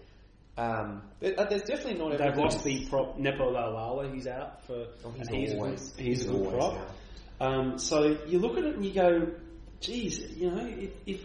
Um, 0.56 1.02
uh, 1.22 1.44
there's 1.44 1.62
definitely 1.62 1.94
not 1.94 2.18
They've 2.18 2.36
lost 2.36 2.64
the 2.64 2.86
prop 2.86 3.16
Nepo 3.18 3.52
Laulala, 3.52 4.12
he's 4.12 4.26
out 4.26 4.64
for, 4.66 4.86
Oh, 5.04 5.10
he's 5.16 5.28
he's, 5.28 5.54
always- 5.54 5.94
a 5.94 5.96
good, 5.96 6.06
he's, 6.06 6.24
a 6.26 6.32
good 6.32 6.52
prop. 6.52 6.90
Um, 7.40 7.78
so 7.78 8.18
you 8.26 8.40
look 8.40 8.58
at 8.58 8.64
it 8.64 8.74
and 8.74 8.84
you 8.84 8.92
go, 8.92 9.28
geez, 9.80 10.18
you 10.36 10.50
know, 10.50 10.66
if, 10.66 10.90
if 11.06 11.20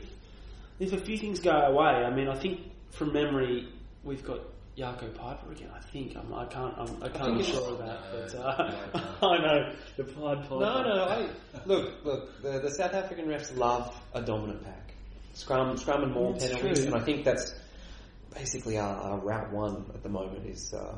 if 0.80 0.92
a 0.94 0.98
few 0.98 1.18
things 1.18 1.40
go 1.40 1.52
away, 1.52 1.86
I 2.04 2.14
mean, 2.14 2.28
I 2.28 2.36
think 2.38 2.60
from 2.92 3.14
memory 3.14 3.68
we've 4.04 4.24
got 4.24 4.40
Jaco 4.78 5.12
Peyper 5.14 5.52
again. 5.52 5.70
I 5.76 5.80
think 5.80 6.16
I'm, 6.16 6.34
I 6.34 6.46
can't 6.46 6.74
I'm, 6.78 7.04
I 7.04 7.10
can't 7.10 7.38
be 7.38 7.44
sure 7.44 7.74
of 7.74 7.78
that, 7.80 8.00
but 8.12 8.36
uh, 8.36 9.06
I 9.28 9.38
know 9.38 9.74
the 9.98 10.04
Pied 10.04 10.42
Piper. 10.44 10.60
No, 10.60 10.82
no. 10.84 11.04
I, 11.06 11.30
look, 11.66 12.04
look. 12.04 12.42
The, 12.42 12.60
the 12.60 12.72
South 12.72 12.94
African 12.94 13.26
refs 13.28 13.56
love 13.56 13.96
a 14.14 14.22
dominant 14.22 14.64
pack. 14.64 14.94
Scrum, 15.34 15.78
scrum, 15.78 16.04
and 16.04 16.14
more 16.14 16.34
That's 16.34 16.48
penalties, 16.48 16.86
true. 16.86 16.94
and 16.94 16.96
I 17.02 17.06
think 17.06 17.24
that's 17.26 17.54
basically 18.34 18.78
our, 18.78 18.96
our 18.96 19.20
route 19.20 19.52
one 19.52 19.86
at 19.94 20.02
the 20.04 20.10
moment. 20.10 20.48
Is 20.48 20.74
uh, 20.74 20.98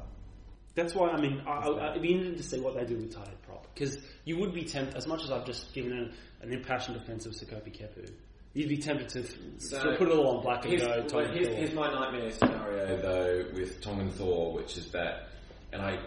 That's 0.76 0.94
why 0.96 1.10
I 1.10 1.20
mean 1.20 1.42
I, 1.46 1.52
I, 1.52 1.90
it'd 1.92 2.02
be 2.02 2.12
interesting 2.14 2.38
to 2.38 2.44
see 2.44 2.60
what 2.62 2.76
they 2.76 2.86
do 2.86 2.96
with 2.98 3.14
tight 3.14 3.42
prop 3.46 3.68
because 3.74 3.98
you 4.24 4.38
would 4.40 4.54
be 4.54 4.64
tempted 4.64 4.96
as 4.96 5.06
much 5.08 5.24
as 5.24 5.32
I've 5.32 5.46
just 5.46 5.74
given 5.74 5.92
an, 5.94 6.14
an 6.42 6.54
impassioned 6.54 6.98
defence 6.98 7.26
of 7.26 7.34
Sekope 7.34 7.72
Kepu. 7.78 8.10
You'd 8.56 8.70
be 8.70 8.78
tempted 8.78 9.10
to, 9.10 9.24
So, 9.60 9.84
to 9.84 9.98
put 9.98 10.08
it 10.08 10.14
all 10.14 10.38
on 10.38 10.42
black 10.44 10.66
and 10.66 10.78
go. 10.80 10.88
well, 10.88 11.06
Tony 11.06 11.28
here's, 11.38 11.54
here's 11.56 11.74
my 11.74 11.92
nightmare 11.92 12.32
scenario 12.32 12.96
though 13.02 13.46
with 13.54 13.82
Tongan 13.82 14.10
Thor, 14.12 14.54
which 14.54 14.78
is 14.78 14.90
that, 14.92 15.28
and 15.74 15.82
I 15.82 16.00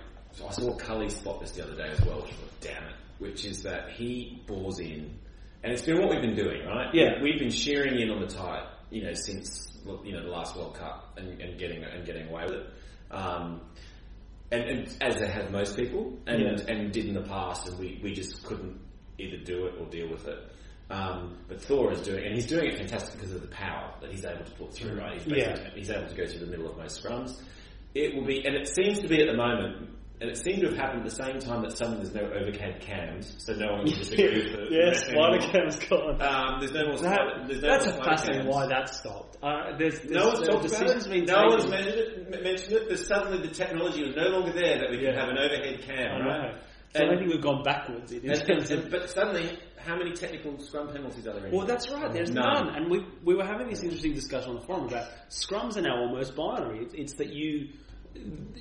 I 0.47 0.51
saw 0.53 0.75
Cully 0.77 1.11
spot 1.11 1.41
this 1.41 1.51
the 1.53 1.63
other 1.65 1.75
day 1.77 1.89
as 1.91 2.01
well, 2.07 2.17
which 2.23 2.31
was, 2.31 2.51
damn 2.61 2.83
it, 2.85 2.95
which 3.19 3.45
is 3.45 3.63
that 3.65 3.91
he 3.91 4.43
bores 4.47 4.79
in, 4.79 5.19
and 5.63 5.73
it's 5.73 5.83
been 5.83 6.01
what 6.01 6.09
we've 6.11 6.23
been 6.23 6.37
doing, 6.37 6.65
right? 6.67 6.89
Yeah. 6.95 7.21
We've 7.23 7.39
been 7.39 7.51
shearing 7.51 8.01
in 8.01 8.11
on 8.11 8.21
the 8.21 8.27
tight, 8.29 8.65
you 8.91 9.03
know, 9.05 9.13
since, 9.13 9.77
you 10.05 10.13
know, 10.13 10.23
the 10.23 10.31
last 10.31 10.57
World 10.57 10.75
Cup 10.75 11.15
and, 11.19 11.41
and 11.41 11.59
getting, 11.59 11.83
and 11.85 12.07
getting 12.07 12.29
away 12.29 12.45
with 12.45 12.55
it. 12.55 12.67
Um, 13.11 13.61
and, 14.53 14.63
and 14.63 14.97
as 15.03 15.17
they 15.17 15.27
have 15.29 15.51
most 15.51 15.77
people, 15.77 16.17
and, 16.27 16.41
Yeah. 16.41 16.73
and 16.75 16.93
did 16.93 17.07
in 17.07 17.15
the 17.15 17.23
past, 17.29 17.69
and 17.69 17.79
we, 17.79 18.01
we 18.03 18.15
just 18.15 18.43
couldn't 18.45 18.79
either 19.19 19.37
do 19.39 19.67
it 19.67 19.75
or 19.81 19.87
deal 19.91 20.09
with 20.11 20.27
it. 20.29 20.39
Um, 20.91 21.37
but 21.49 21.61
Thor 21.61 21.93
is 21.93 22.01
doing, 22.01 22.25
and 22.25 22.35
he's 22.35 22.47
doing 22.47 22.71
it 22.71 22.79
fantastic 22.79 23.15
because 23.15 23.33
of 23.35 23.43
the 23.43 23.49
power 23.49 23.93
that 24.01 24.11
he's 24.11 24.25
able 24.25 24.45
to 24.45 24.51
put 24.53 24.73
through. 24.75 24.99
Right, 24.99 25.21
he's, 25.21 25.27
Yeah. 25.27 25.71
he's 25.75 25.91
able 25.91 26.09
to 26.09 26.15
go 26.15 26.27
through 26.27 26.41
the 26.41 26.47
middle 26.47 26.71
of 26.71 26.79
most 26.79 27.03
scrums. 27.03 27.41
It 27.95 28.15
will 28.15 28.25
be, 28.25 28.45
and 28.47 28.55
it 28.55 28.69
seems 28.69 29.01
to 29.01 29.09
be 29.09 29.21
at 29.21 29.27
the 29.27 29.37
moment, 29.37 29.91
and 30.21 30.31
it 30.31 30.39
seemed 30.39 30.63
to 30.63 30.69
have 30.69 30.77
happened 30.79 31.01
at 31.05 31.11
the 31.11 31.25
same 31.25 31.39
time 31.41 31.63
that 31.63 31.77
suddenly 31.77 32.03
there's 32.03 32.15
no 32.15 32.23
overhead 32.23 32.81
cams, 32.81 33.35
so 33.39 33.53
no 33.55 33.73
one 33.73 33.87
can 33.87 33.99
disagree 33.99 34.51
with 34.51 34.71
yes, 34.71 35.07
ref 35.07 35.11
spider 35.11 35.39
cam's 35.53 35.77
gone. 35.77 36.23
Um, 36.23 36.61
there's 36.61 36.73
no 36.73 36.87
more. 36.87 36.99
That, 36.99 37.45
there's 37.47 37.63
no 37.63 37.69
that's 37.69 37.87
more 37.87 38.01
a 38.01 38.05
fascinating 38.05 38.47
why 38.47 38.67
that 38.67 38.95
stopped. 38.95 39.37
Uh, 39.43 39.77
there's, 39.79 40.01
there's, 40.01 40.11
No 40.11 40.27
one's 40.29 40.39
there's 40.39 40.49
talked 40.49 40.83
about 40.83 41.07
it. 41.07 41.27
No 41.29 41.45
one's 41.49 41.69
mentioned 41.69 41.97
it. 41.97 42.43
Mentioned 42.43 42.73
it. 42.73 42.89
There's 42.89 43.07
suddenly 43.07 43.47
the 43.47 43.55
technology 43.55 44.05
was 44.05 44.17
no 44.17 44.29
longer 44.29 44.53
there 44.53 44.79
that 44.79 44.91
we 44.91 44.99
can 44.99 45.15
have 45.15 45.29
an 45.29 45.39
overhead 45.39 45.83
cam, 45.83 46.27
right? 46.27 46.55
So 46.95 47.01
I 47.05 47.07
And- 47.09 47.19
think 47.19 47.33
we've 47.33 47.43
gone 47.43 47.63
backwards. 47.63 48.13
in 48.13 48.31
And- 48.31 48.41
terms 48.47 48.71
and- 48.71 48.85
of- 48.85 48.91
but 48.91 49.11
suddenly, 49.11 49.59
how 49.77 49.97
many 49.97 50.13
technical 50.13 50.59
scrum 50.59 50.89
penalties 50.89 51.27
are 51.27 51.35
there? 51.35 51.47
in 51.47 51.55
Well, 51.57 51.67
that's 51.67 51.91
right. 51.91 52.05
Oh, 52.09 52.13
There's 52.13 52.31
None. 52.31 52.45
none, 52.67 52.75
and 52.77 52.91
we 52.91 53.05
we 53.25 53.35
were 53.35 53.45
having 53.45 53.69
this 53.69 53.83
interesting 53.83 54.15
discussion 54.15 54.51
on 54.51 54.57
the 54.57 54.63
forum 54.63 54.87
about 54.87 55.07
scrums 55.29 55.77
are 55.77 55.83
now 55.83 55.99
almost 56.01 56.35
binary. 56.35 56.79
It's, 56.85 56.95
it's 56.95 57.13
that 57.15 57.31
you 57.33 57.69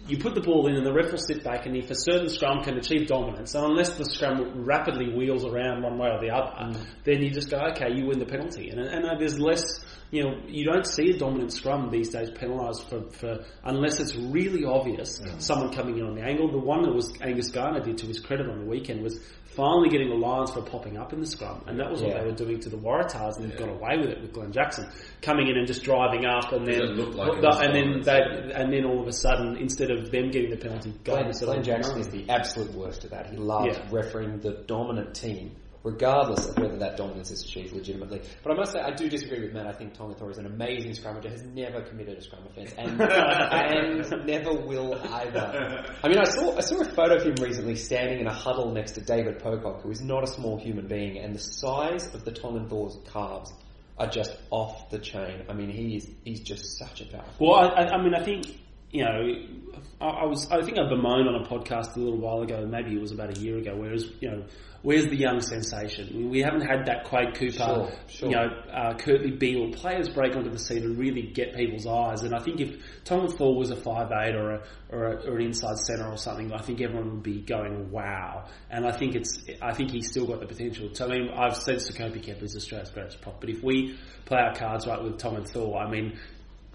you 0.07 0.17
put 0.17 0.35
the 0.35 0.41
ball 0.41 0.67
in, 0.67 0.75
and 0.75 0.85
the 0.85 0.93
ref 0.93 1.11
will 1.11 1.17
sit 1.17 1.43
back, 1.43 1.65
and 1.65 1.75
if 1.75 1.89
a 1.91 1.95
certain 1.95 2.29
scrum 2.29 2.63
can 2.63 2.77
achieve 2.77 3.07
dominance, 3.07 3.53
and 3.55 3.65
unless 3.65 3.97
the 3.97 4.05
scrum 4.05 4.65
rapidly 4.65 5.13
wheels 5.13 5.43
around 5.43 5.83
one 5.83 5.97
way 5.97 6.07
or 6.09 6.19
the 6.19 6.29
other, 6.29 6.51
mm. 6.51 6.85
then 7.03 7.21
you 7.21 7.29
just 7.29 7.49
go, 7.49 7.57
okay, 7.71 7.93
you 7.93 8.05
win 8.05 8.19
the 8.19 8.25
penalty, 8.25 8.69
and 8.69 8.79
and 8.79 9.19
there's 9.19 9.39
less. 9.39 9.63
You 10.09 10.23
know, 10.23 10.37
you 10.47 10.63
don't 10.63 10.87
see 10.87 11.09
a 11.09 11.17
dominant 11.17 11.51
scrum 11.51 11.89
these 11.89 12.11
days 12.11 12.29
penalised 12.31 12.87
for, 12.87 13.09
for 13.09 13.43
unless 13.65 13.99
it's 13.99 14.15
really 14.15 14.63
obvious 14.63 15.19
mm. 15.19 15.41
someone 15.41 15.73
coming 15.73 15.97
in 15.97 16.05
on 16.05 16.15
the 16.15 16.21
angle. 16.21 16.49
The 16.49 16.57
one 16.57 16.83
that 16.83 16.93
was 16.93 17.11
Angus 17.19 17.49
Gardner 17.49 17.81
did 17.81 17.97
to 17.97 18.07
his 18.07 18.21
credit 18.21 18.47
on 18.47 18.59
the 18.59 18.65
weekend 18.65 19.03
was 19.03 19.19
finally 19.57 19.89
getting 19.89 20.09
the 20.09 20.15
Lions 20.15 20.51
for 20.51 20.61
popping 20.61 20.97
up 20.97 21.11
in 21.13 21.19
the 21.19 21.25
scrum, 21.25 21.63
and 21.65 21.79
that 21.79 21.89
was 21.89 21.99
what 22.01 22.11
Yeah. 22.11 22.19
they 22.21 22.25
were 22.29 22.35
doing 22.35 22.59
to 22.59 22.69
the 22.69 22.77
Waratahs, 22.77 23.37
and 23.37 23.49
they've 23.49 23.57
got 23.57 23.69
away 23.69 23.97
with 23.97 24.09
it 24.11 24.21
with 24.21 24.31
Glenn 24.31 24.51
Jackson 24.51 24.87
coming 25.23 25.47
in 25.47 25.57
and 25.57 25.65
just 25.65 25.83
driving 25.83 26.25
up, 26.25 26.53
and 26.53 26.65
then 26.67 26.95
like 27.17 27.41
the- 27.41 27.57
and 27.63 27.73
then 27.75 28.01
they, 28.03 28.51
and 28.53 28.71
then 28.71 28.85
all 28.85 29.01
of 29.01 29.07
a 29.07 29.11
sudden, 29.11 29.57
instead 29.57 29.89
of 29.89 30.11
them 30.11 30.29
getting 30.29 30.51
the 30.51 30.57
penalty, 30.57 30.93
Glenn, 31.03 31.31
Glenn 31.31 31.59
"Oh, 31.59 31.61
Jackson 31.63 31.99
is 31.99 32.07
the 32.09 32.29
absolute 32.29 32.71
worst 32.75 33.03
of 33.03 33.09
that. 33.09 33.27
He 33.31 33.37
loves 33.37 33.75
Yeah. 33.77 33.87
refereeing 33.91 34.39
the 34.39 34.51
dominant 34.67 35.15
team, 35.15 35.51
regardless 35.83 36.47
of 36.47 36.57
whether 36.57 36.77
that 36.77 36.97
dominance 36.97 37.31
is 37.31 37.43
achieved 37.43 37.73
legitimately. 37.73 38.21
But 38.43 38.53
I 38.53 38.55
must 38.55 38.73
say, 38.73 38.79
I 38.79 38.91
do 38.91 39.09
disagree 39.09 39.41
with 39.41 39.53
Matt. 39.53 39.67
I 39.67 39.73
think 39.73 39.93
Tongan 39.93 40.17
Thor 40.17 40.31
is 40.31 40.37
an 40.37 40.45
amazing 40.45 40.91
scrummager, 40.91 41.29
has 41.29 41.43
never 41.43 41.81
committed 41.81 42.17
a 42.17 42.21
scrum 42.21 42.43
offence, 42.49 42.73
and, 42.77 43.01
and 43.01 44.25
never 44.25 44.53
will 44.53 44.95
either. 44.95 45.85
I 46.03 46.07
mean, 46.07 46.17
I 46.17 46.25
saw 46.25 46.57
I 46.57 46.61
saw 46.61 46.81
a 46.81 46.85
photo 46.85 47.15
of 47.15 47.23
him 47.23 47.35
recently 47.41 47.75
standing 47.75 48.19
in 48.19 48.27
a 48.27 48.33
huddle 48.33 48.71
next 48.73 48.91
to 48.93 49.01
David 49.01 49.39
Pocock, 49.39 49.81
who 49.81 49.91
is 49.91 50.01
not 50.01 50.23
a 50.23 50.27
small 50.27 50.57
human 50.57 50.87
being, 50.87 51.17
and 51.17 51.33
the 51.33 51.39
size 51.39 52.13
of 52.13 52.25
the 52.25 52.31
Tongan 52.31 52.67
Thor's 52.67 52.97
calves 53.11 53.53
are 53.97 54.07
just 54.07 54.35
off 54.51 54.89
the 54.89 54.99
chain. 54.99 55.43
I 55.49 55.53
mean, 55.53 55.69
he 55.69 55.95
is 55.95 56.09
he's 56.23 56.41
just 56.41 56.77
such 56.77 57.01
a 57.01 57.05
powerful. 57.05 57.47
Well, 57.47 57.55
I, 57.55 57.83
I, 57.83 57.95
I 57.95 58.03
mean, 58.03 58.13
I 58.13 58.23
think 58.23 58.45
you 58.91 59.03
know, 59.03 59.33
I, 59.99 60.05
I 60.05 60.25
was, 60.25 60.49
I 60.51 60.61
think 60.61 60.77
I 60.77 60.87
bemoaned 60.87 61.27
on 61.27 61.35
a 61.35 61.47
podcast 61.47 61.95
a 61.95 61.99
little 61.99 62.19
while 62.19 62.41
ago, 62.41 62.65
maybe 62.65 62.95
it 62.95 63.01
was 63.01 63.11
about 63.11 63.37
a 63.37 63.41
year 63.41 63.57
ago. 63.57 63.75
Whereas, 63.75 64.05
you 64.21 64.29
know, 64.29 64.45
where's 64.81 65.05
the 65.07 65.15
young 65.15 65.41
sensation? 65.41 66.29
We, 66.29 66.41
haven't 66.41 66.61
had 66.61 66.85
that 66.85 67.03
Quade 67.05 67.35
Cooper, 67.35 67.51
Sure, 67.51 67.91
sure. 68.07 68.29
you 68.29 68.35
know, 68.35 68.47
uh, 68.71 68.93
Kurtley 68.93 69.37
Beale 69.37 69.71
players 69.73 70.07
break 70.07 70.35
onto 70.35 70.49
the 70.49 70.59
scene 70.59 70.83
and 70.83 70.97
really 70.97 71.23
get 71.23 71.55
people's 71.55 71.85
eyes. 71.85 72.21
And 72.21 72.33
I 72.33 72.39
think 72.39 72.61
if 72.61 72.75
Tom 73.03 73.27
Thor 73.27 73.55
was 73.55 73.71
a 73.71 73.75
five 73.75 74.11
eight 74.11 74.35
or 74.35 74.51
a, 74.51 74.63
or, 74.89 75.03
a, 75.13 75.31
or 75.31 75.37
an 75.37 75.45
inside 75.47 75.77
centre 75.79 76.07
or 76.07 76.17
something, 76.17 76.53
I 76.53 76.61
think 76.61 76.79
everyone 76.81 77.15
would 77.15 77.23
be 77.23 77.41
going 77.41 77.91
wow. 77.91 78.45
And 78.69 78.85
I 78.85 78.91
think 78.91 79.15
it's, 79.15 79.43
I 79.61 79.73
think 79.73 79.91
he's 79.91 80.09
still 80.09 80.27
got 80.27 80.39
the 80.39 80.45
potential. 80.47 80.89
So, 80.93 81.05
I 81.05 81.09
mean, 81.09 81.29
I've 81.29 81.57
said 81.57 81.77
Sekope 81.77 82.23
Kepu 82.23 82.43
is 82.43 82.55
Australia's 82.55 82.91
greatest 82.91 83.19
prop, 83.21 83.41
but 83.41 83.49
if 83.49 83.63
we 83.63 83.97
play 84.25 84.39
our 84.39 84.53
cards 84.53 84.87
right 84.87 85.01
with 85.03 85.17
Tongan 85.17 85.45
Thor, 85.45 85.77
I 85.77 85.89
mean 85.89 86.17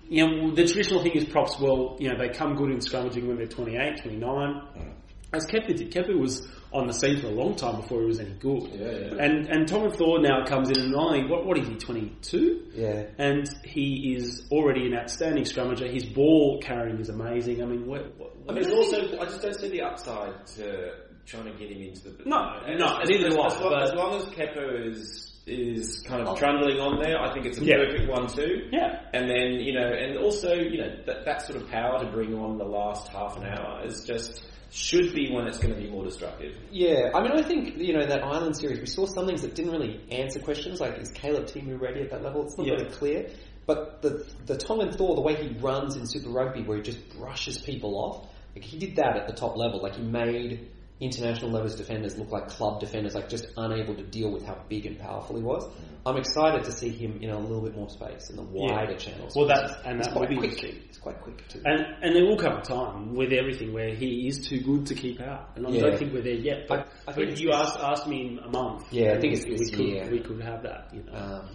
you 0.09 0.27
know, 0.27 0.51
the 0.55 0.67
traditional 0.67 1.03
thing 1.03 1.13
is 1.13 1.25
props, 1.25 1.59
well, 1.59 1.97
you 1.99 2.09
know, 2.09 2.19
they 2.19 2.29
come 2.29 2.55
good 2.55 2.71
in 2.71 2.79
scrummaging 2.79 3.27
when 3.27 3.37
they're 3.37 3.47
28, 3.47 4.03
29. 4.03 4.23
Mm. 4.23 4.93
As 5.33 5.47
Kepu 5.47 5.75
did. 5.75 5.91
Kepu 5.91 6.19
was 6.19 6.47
on 6.73 6.87
the 6.87 6.93
scene 6.93 7.19
for 7.19 7.29
a 7.29 7.31
long 7.31 7.55
time 7.55 7.77
before 7.77 8.01
he 8.01 8.07
was 8.07 8.21
any 8.21 8.33
good. 8.33 8.65
Yeah, 8.75 8.91
yeah. 8.91 9.25
And 9.25 9.49
and 9.49 9.67
Tom 9.67 9.91
Thor 9.91 10.21
now 10.21 10.45
comes 10.45 10.71
in 10.71 10.79
and 10.79 10.95
only, 10.95 11.27
what, 11.27 11.47
what 11.47 11.57
is 11.59 11.69
he, 11.69 11.77
22? 11.77 12.71
Yeah. 12.75 13.05
And 13.19 13.49
he 13.65 14.15
is 14.17 14.47
already 14.51 14.87
an 14.87 14.95
outstanding 14.95 15.45
scrummager. 15.45 15.91
His 15.91 16.05
ball 16.05 16.61
carrying 16.63 16.99
is 16.99 17.09
amazing. 17.09 17.63
I 17.63 17.67
mean, 17.67 17.87
what, 17.87 18.15
what, 18.19 18.35
I 18.49 18.53
mean, 18.53 18.65
it's 18.65 18.73
also 18.73 19.19
I 19.19 19.25
just 19.25 19.41
don't 19.41 19.55
see 19.59 19.69
the 19.69 19.83
upside 19.83 20.47
to 20.59 20.97
trying 21.25 21.45
to 21.45 21.53
get 21.53 21.71
him 21.71 21.83
into 21.83 22.11
the. 22.11 22.25
No, 22.27 22.61
you 22.69 22.77
no, 22.77 22.99
as, 22.99 23.09
neither 23.09 23.29
as, 23.29 23.35
do 23.35 23.41
I, 23.41 23.47
as, 23.47 23.61
long, 23.61 23.83
as 23.83 23.93
long 23.95 24.17
as 24.17 24.25
Kepu 24.27 24.91
is 24.91 25.32
is 25.47 26.03
kind 26.07 26.23
of 26.23 26.29
oh. 26.29 26.37
trundling 26.37 26.79
on 26.79 27.01
there, 27.03 27.19
I 27.21 27.33
think 27.35 27.47
it's 27.47 27.59
a 27.59 27.65
Yeah. 27.65 27.77
perfect 27.77 28.09
one 28.09 28.29
too. 28.29 28.69
Yeah. 28.71 29.01
And 29.13 29.29
then 29.29 29.61
you 29.61 29.73
know, 29.73 29.87
and 29.89 30.17
also 30.19 30.55
you 30.55 30.79
know 30.79 30.95
that 31.07 31.25
that 31.25 31.43
sort 31.43 31.61
of 31.61 31.69
power 31.69 31.99
to 31.99 32.11
bring 32.11 32.35
on 32.35 32.59
the 32.59 32.65
last 32.65 33.09
half 33.09 33.37
an 33.37 33.45
hour 33.45 33.85
is 33.85 34.05
just 34.05 34.45
should 34.71 35.13
be 35.15 35.31
when 35.31 35.47
it's 35.47 35.59
going 35.59 35.75
to 35.75 35.79
be 35.81 35.91
more 35.91 36.03
destructive. 36.05 36.57
Yeah, 36.71 37.11
I 37.15 37.21
mean, 37.23 37.33
I 37.33 37.43
think 37.43 37.77
you 37.77 37.93
know 37.93 38.07
that 38.07 38.23
Ireland 38.25 38.57
series. 38.57 38.81
We 38.81 38.87
saw 38.87 39.05
some 39.07 39.27
things 39.27 39.43
that 39.43 39.55
didn't 39.55 39.73
really 39.73 40.01
answer 40.11 40.41
questions, 40.41 40.81
like 40.81 40.99
is 40.99 41.11
Caleb 41.11 41.45
Timu 41.47 41.79
ready 41.81 42.01
at 42.01 42.11
that 42.11 42.23
level? 42.23 42.43
It's 42.45 42.57
not 42.57 42.67
Yeah. 42.67 42.75
really 42.75 42.91
clear. 42.91 43.31
But 43.67 44.03
the 44.03 44.27
the 44.47 44.57
Tongan 44.57 44.93
Thor, 44.93 45.15
the 45.15 45.21
way 45.21 45.35
he 45.35 45.49
runs 45.59 45.97
in 45.97 46.07
Super 46.07 46.31
Rugby, 46.31 46.63
where 46.63 46.79
he 46.79 46.83
just 46.83 47.01
brushes 47.19 47.59
people 47.59 47.97
off, 47.99 48.29
like 48.55 48.65
he 48.65 48.79
did 48.79 48.97
that 48.97 49.17
at 49.17 49.27
the 49.27 49.35
top 49.35 49.57
level. 49.57 49.81
Like 49.83 49.97
he 49.97 50.03
made 50.03 50.69
international 51.03 51.51
levels 51.51 51.75
defenders 51.77 52.17
look 52.17 52.31
like 52.31 52.49
club 52.49 52.81
defenders, 52.81 53.15
like 53.15 53.29
just 53.29 53.47
unable 53.57 53.95
to 53.95 54.03
deal 54.05 54.31
with 54.33 54.45
how 54.47 54.57
big 54.69 54.87
and 54.87 54.99
powerful 54.99 55.37
he 55.37 55.43
was. 55.43 55.69
I'm 56.07 56.17
excited 56.17 56.65
to 56.65 56.73
see 56.73 56.89
him 56.91 57.19
in 57.21 57.31
a 57.31 57.39
little 57.39 57.61
bit 57.61 57.75
more 57.77 57.89
space 57.89 58.31
in 58.31 58.37
the 58.37 58.43
wider 58.43 58.97
channels. 58.97 59.35
Well, 59.37 59.47
that's, 59.47 59.73
and 59.85 60.01
that 60.01 60.13
will 60.13 60.21
quite 60.27 60.31
be 60.31 60.37
quick. 60.37 60.61
He's 60.87 60.99
quite 60.99 61.21
quick 61.21 61.47
too. 61.49 61.61
And 61.65 61.81
and 62.03 62.15
there 62.17 62.25
will 62.25 62.39
come 62.39 62.57
a 62.57 62.63
time 62.63 63.15
with 63.15 63.33
everything 63.33 63.73
where 63.73 63.95
he 63.95 64.27
is 64.29 64.47
too 64.49 64.61
good 64.61 64.87
to 64.87 64.95
keep 64.95 65.21
out, 65.21 65.51
and 65.57 65.67
I 65.67 65.71
Yeah. 65.71 65.81
don't 65.83 65.99
think 65.99 66.13
we're 66.13 66.23
there 66.23 66.35
yet. 66.35 66.67
But, 66.69 66.89
I- 67.07 67.11
I 67.11 67.13
think 67.15 67.39
you 67.41 67.53
asked 67.53 67.79
asked 67.79 68.07
me 68.07 68.27
in 68.29 68.39
a 68.39 68.49
month. 68.49 68.93
Yeah, 68.93 69.15
I 69.15 69.21
think 69.21 69.35
it's 69.35 69.45
we 69.45 69.57
this 69.57 69.71
could, 69.71 69.81
year. 69.81 70.09
We 70.11 70.21
could 70.21 70.41
have 70.43 70.63
that. 70.63 70.89
You 70.95 71.03
know. 71.05 71.13
Um, 71.15 71.49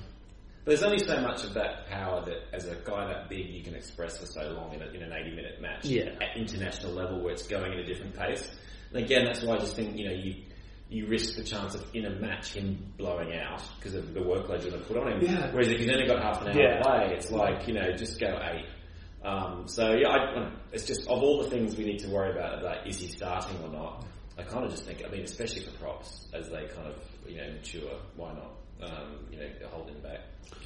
But 0.67 0.81
there's 0.81 0.83
only 0.83 0.99
so 0.99 1.21
much 1.21 1.45
of 1.45 1.53
that 1.53 1.87
power 1.87 2.25
that, 2.25 2.53
as 2.53 2.65
a 2.65 2.75
guy 2.83 3.07
that 3.07 3.29
big, 3.29 3.47
you 3.47 3.63
can 3.63 3.73
express 3.73 4.17
for 4.17 4.25
so 4.25 4.51
long 4.51 4.73
in, 4.73 4.81
a, 4.81 4.87
in 4.87 5.01
an 5.01 5.13
80 5.13 5.33
minute 5.33 5.61
match 5.61 5.85
Yeah. 5.85 6.09
at 6.21 6.35
international 6.35 6.91
level 6.91 7.21
where 7.21 7.31
it's 7.31 7.47
going 7.47 7.71
at 7.71 7.79
a 7.79 7.85
different 7.85 8.13
pace. 8.17 8.45
And 8.93 9.01
again, 9.01 9.23
that's 9.23 9.41
why 9.41 9.55
I 9.55 9.59
just 9.59 9.77
think, 9.77 9.95
you 9.97 10.09
know, 10.09 10.13
you, 10.13 10.35
you 10.89 11.07
risk 11.07 11.37
the 11.37 11.43
chance 11.45 11.73
of 11.73 11.85
in 11.93 12.03
a 12.05 12.09
match 12.19 12.51
him 12.51 12.91
blowing 12.97 13.33
out 13.33 13.61
because 13.77 13.93
of 13.95 14.13
the 14.13 14.19
workload 14.19 14.61
you're 14.61 14.71
going 14.71 14.81
to 14.81 14.87
put 14.89 14.97
on 14.97 15.07
him. 15.13 15.21
Yeah. 15.21 15.51
Whereas 15.53 15.69
if 15.69 15.79
he's 15.79 15.89
only 15.89 16.05
got 16.05 16.21
half 16.21 16.41
an 16.41 16.49
hour 16.49 16.61
Yeah. 16.61 16.81
play, 16.81 17.13
it's 17.15 17.31
like, 17.31 17.65
you 17.65 17.73
know, 17.73 17.93
just 17.93 18.19
go 18.19 18.37
eight. 18.51 18.65
Um, 19.23 19.69
so 19.69 19.93
yeah, 19.93 20.09
I, 20.09 20.15
I 20.15 20.33
don't 20.35 20.49
know. 20.51 20.59
it's 20.73 20.85
just 20.85 21.03
of 21.03 21.23
all 21.23 21.41
the 21.43 21.49
things 21.49 21.77
we 21.77 21.85
need 21.85 21.99
to 21.99 22.09
worry 22.09 22.31
about, 22.33 22.61
like 22.61 22.85
is 22.85 22.99
he 22.99 23.07
starting 23.07 23.57
or 23.63 23.69
not? 23.69 24.05
I 24.37 24.43
kind 24.43 24.65
of 24.65 24.71
just 24.71 24.83
think, 24.83 25.01
I 25.05 25.09
mean, 25.09 25.23
especially 25.23 25.61
for 25.63 25.71
props 25.79 26.27
as 26.33 26.49
they 26.49 26.65
kind 26.75 26.87
of 26.87 26.95
you 27.25 27.37
know 27.37 27.51
mature, 27.53 27.99
why 28.17 28.33
not? 28.33 28.51
Um, 28.81 29.25
you 29.31 29.37
know, 29.39 29.45
hold 29.71 29.89
him 29.89 29.99
back. 30.01 30.19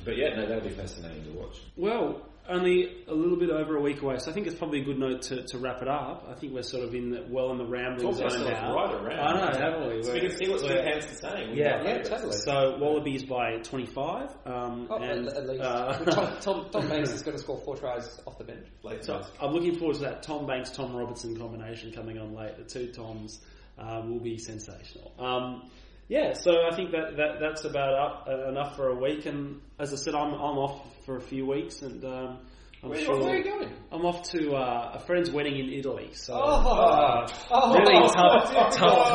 But 0.04 0.18
yeah, 0.18 0.36
no, 0.36 0.46
that'll 0.48 0.68
be 0.68 0.74
fascinating 0.74 1.24
to 1.26 1.32
watch. 1.40 1.58
Well, 1.78 2.26
only 2.50 3.04
a 3.08 3.14
little 3.14 3.38
bit 3.38 3.52
over 3.52 3.78
a 3.78 3.82
week 3.82 4.02
away, 4.02 4.18
so 4.18 4.32
I 4.32 4.34
think 4.34 4.48
it's 4.48 4.56
probably 4.56 4.82
a 4.82 4.84
good 4.84 4.98
note 4.98 5.22
to, 5.24 5.44
to 5.46 5.58
wrap 5.60 5.82
it 5.84 5.88
up. 5.88 6.28
I 6.30 6.34
think 6.34 6.54
we're 6.54 6.64
sort 6.64 6.84
of 6.84 6.94
in 6.96 7.12
the, 7.12 7.24
well 7.30 7.52
in 7.52 7.58
the 7.60 7.66
rambling 7.66 8.08
Talked 8.08 8.18
zone 8.18 8.26
ourselves 8.42 8.50
now. 8.50 8.76
right 8.76 8.94
around. 8.96 9.20
I 9.20 9.52
know, 9.52 9.60
haven't 9.60 9.96
we? 9.98 10.04
So 10.04 10.14
we 10.14 10.20
can 10.22 10.32
see 10.32 10.50
what 10.50 10.62
we're- 10.62 10.74
Steve 10.76 10.94
Hansen's 10.94 11.20
saying. 11.20 11.56
Yeah. 11.56 11.84
Yeah, 11.84 12.02
totally. 12.02 12.36
So 12.38 12.78
Wallabies 12.80 13.24
by 13.26 13.58
25. 13.58 14.30
Um, 14.46 14.88
Oh, 14.90 14.96
and, 14.98 15.28
at, 15.28 15.38
at 15.38 15.48
least. 15.50 15.62
uh, 15.62 15.94
Tom, 16.06 16.38
Tom, 16.42 16.66
Tom 16.72 16.90
Banks 16.90 17.12
is 17.12 17.22
going 17.22 17.38
to 17.38 17.42
score 17.44 17.58
four 17.64 17.78
tries 17.78 18.20
off 18.26 18.38
the 18.40 18.44
bench. 18.44 18.66
Late 18.84 19.06
so 19.06 19.22
I'm 19.40 19.52
looking 19.54 19.78
forward 19.78 19.96
to 19.98 20.02
that 20.02 20.24
Tom 20.24 20.48
Banks 20.48 20.72
Tom 20.72 20.96
Robertson 20.96 21.38
combination 21.38 21.92
coming 21.94 22.18
on 22.18 22.34
late. 22.34 22.58
The 22.58 22.64
two 22.64 22.92
Toms 22.92 23.40
uh, 23.78 24.02
will 24.04 24.20
be 24.20 24.38
sensational. 24.40 25.14
Um, 25.20 25.70
yeah, 26.12 26.34
so 26.34 26.52
I 26.70 26.76
think 26.76 26.92
that, 26.92 27.16
that 27.16 27.40
that's 27.40 27.64
about 27.64 27.94
up, 28.06 28.28
uh, 28.28 28.50
enough 28.50 28.76
for 28.76 28.90
a 28.90 28.96
week. 28.96 29.26
And 29.26 29.62
as 29.80 29.94
I 29.94 29.96
said, 29.96 30.14
I'm 30.14 30.34
I'm 30.34 30.58
off 30.66 30.78
for 31.06 31.16
a 31.16 31.22
few 31.22 31.46
weeks, 31.46 31.82
and 31.84 32.04
um, 32.04 32.40
I'm 32.84 32.90
Where, 32.90 33.00
sure 33.00 33.18
where 33.20 33.34
are 33.34 33.38
you 33.38 33.44
going? 33.44 33.74
I'm 33.94 34.06
off 34.06 34.24
to 34.32 34.54
uh, 34.56 34.92
a 34.96 35.00
friend's 35.00 35.30
wedding 35.32 35.58
in 35.58 35.70
Italy. 35.72 36.10
So 36.14 36.34
Oh. 36.34 36.40
uh, 36.42 37.28
Oh. 37.52 37.74
really 37.78 38.10
tough, 38.10 38.52
Oh. 38.52 38.70
tough 38.72 39.12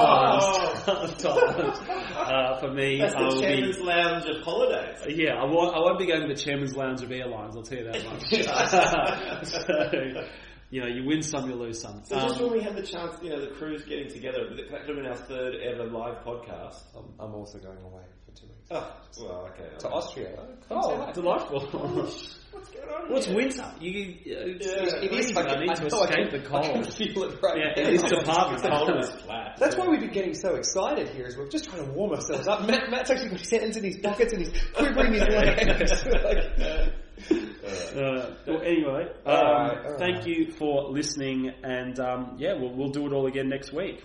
times, 0.87 1.23
tough 1.23 1.57
times 1.57 1.79
uh, 2.17 2.61
for 2.61 2.71
me. 2.73 2.99
That's 3.01 3.13
the 3.15 3.29
be- 3.29 3.41
chairman's 3.43 3.79
lounge 3.81 4.25
of 4.27 4.43
holidays. 4.43 5.01
yeah, 5.09 5.35
I 5.35 5.45
won't, 5.45 5.75
I 5.77 5.81
won't 5.81 5.99
be 5.99 6.07
going 6.07 6.23
to 6.23 6.29
the 6.29 6.41
chairman's 6.41 6.75
lounge 6.77 7.03
of 7.03 7.11
airlines. 7.13 7.57
I'll 7.57 7.63
tell 7.63 7.79
you 7.79 7.91
that 7.93 8.05
much. 8.07 8.25
so, 9.53 10.25
you 10.71 10.81
know, 10.81 10.87
you 10.89 11.05
win 11.05 11.23
some, 11.23 11.49
you 11.49 11.55
lose 11.57 11.81
some. 11.81 12.03
So 12.05 12.17
just 12.19 12.37
Um, 12.41 12.45
when 12.49 12.59
we 12.59 12.61
had 12.63 12.75
the 12.77 12.83
chance, 12.83 13.17
you 13.23 13.31
know, 13.31 13.41
the 13.41 13.49
crews 13.55 13.85
getting 13.85 14.09
together, 14.09 14.49
that 14.55 14.69
could 14.69 14.87
have 14.89 14.97
been 14.97 15.07
our 15.07 15.17
third 15.17 15.55
ever 15.57 15.85
live 15.85 16.25
podcast. 16.25 16.81
I'm, 16.97 17.13
I'm 17.21 17.35
also 17.35 17.59
going 17.59 17.79
away 17.83 18.03
for 18.25 18.33
two 18.41 18.47
weeks. 18.47 18.69
Oh, 18.71 18.97
well, 19.21 19.49
okay. 19.55 19.69
To 19.79 19.89
Austria. 19.91 20.39
oh, 20.71 21.13
delightful. 21.13 21.61
What's 22.57 22.71
going 22.71 22.89
on 22.89 23.13
What's 23.13 23.27
here? 23.27 23.37
winter? 23.37 23.71
You, 23.81 23.91
uh, 23.91 24.57
it's 24.57 24.67
Yeah, 24.67 24.73
It 24.83 25.05
is 25.05 25.09
freezing. 25.11 25.35
fucking- 25.35 25.51
I 25.53 25.61
need 25.61 25.77
to 25.77 25.89
know, 25.89 26.01
I 26.01 26.05
escape 26.05 26.31
can- 26.31 26.43
the 26.43 26.57
I 26.57 26.63
can 26.63 26.73
cold. 26.83 26.95
feel 26.95 27.23
it 27.25 27.43
right 27.43 27.59
Yeah, 27.59 27.83
now. 27.83 27.89
in 27.91 27.97
this 27.97 28.03
department. 28.03 28.63
Cold 28.63 28.89
and 28.91 28.99
it's 29.05 29.11
flat. 29.23 29.57
That's 29.59 29.77
why 29.77 29.87
we've 29.89 30.01
been 30.01 30.11
getting 30.13 30.35
so 30.35 30.55
excited 30.57 31.09
here, 31.11 31.27
is 31.27 31.37
we're 31.37 31.49
just 31.49 31.67
trying 31.69 31.85
to 31.85 31.93
warm 31.93 32.13
ourselves 32.13 32.49
up. 32.49 32.67
Matt, 32.67 32.91
Matt's 32.91 33.11
actually 33.11 33.29
got 33.29 33.41
his 33.41 33.51
hands 33.51 33.77
in 33.77 33.85
his 33.85 33.99
pockets 33.99 34.33
and 34.33 34.43
he's 34.47 34.53
quivering 34.75 35.13
his 35.13 35.23
legs. 35.29 36.05
like, 36.25 36.95
Uh, 37.19 38.35
well, 38.47 38.61
anyway, 38.63 39.09
um, 39.25 39.33
Alright, 39.33 39.79
alright. 39.79 39.99
thank 39.99 40.27
you 40.27 40.53
for 40.53 40.91
listening, 40.91 41.51
and 41.65 41.99
um, 41.99 42.37
yeah, 42.39 42.53
we'll, 42.55 42.73
we'll 42.75 42.91
do 42.91 43.07
it 43.07 43.13
all 43.13 43.27
again 43.27 43.49
next 43.49 43.73
week. 43.73 44.05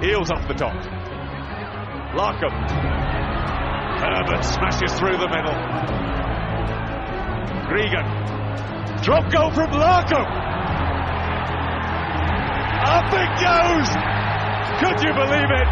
Heels 0.00 0.30
off 0.30 0.48
the 0.48 0.54
top. 0.54 0.74
Larkham. 2.16 2.50
Herbert 4.00 4.42
smashes 4.44 4.92
through 4.98 5.16
the 5.18 5.28
middle. 5.28 5.54
Gregan. 7.68 8.06
Drop 9.04 9.30
goal 9.30 9.50
from 9.52 9.70
Larkham. 9.70 10.26
Up 12.82 13.12
it 13.12 13.30
goes. 13.38 13.88
Could 14.80 14.98
you 15.06 15.12
believe 15.14 15.50
it? 15.50 15.70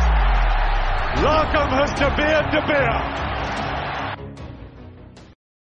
Larkham 1.25 1.71
has 1.75 1.93
De 1.95 2.09
Beer 2.17 2.43
De 2.53 2.61
Beer. 2.67 3.30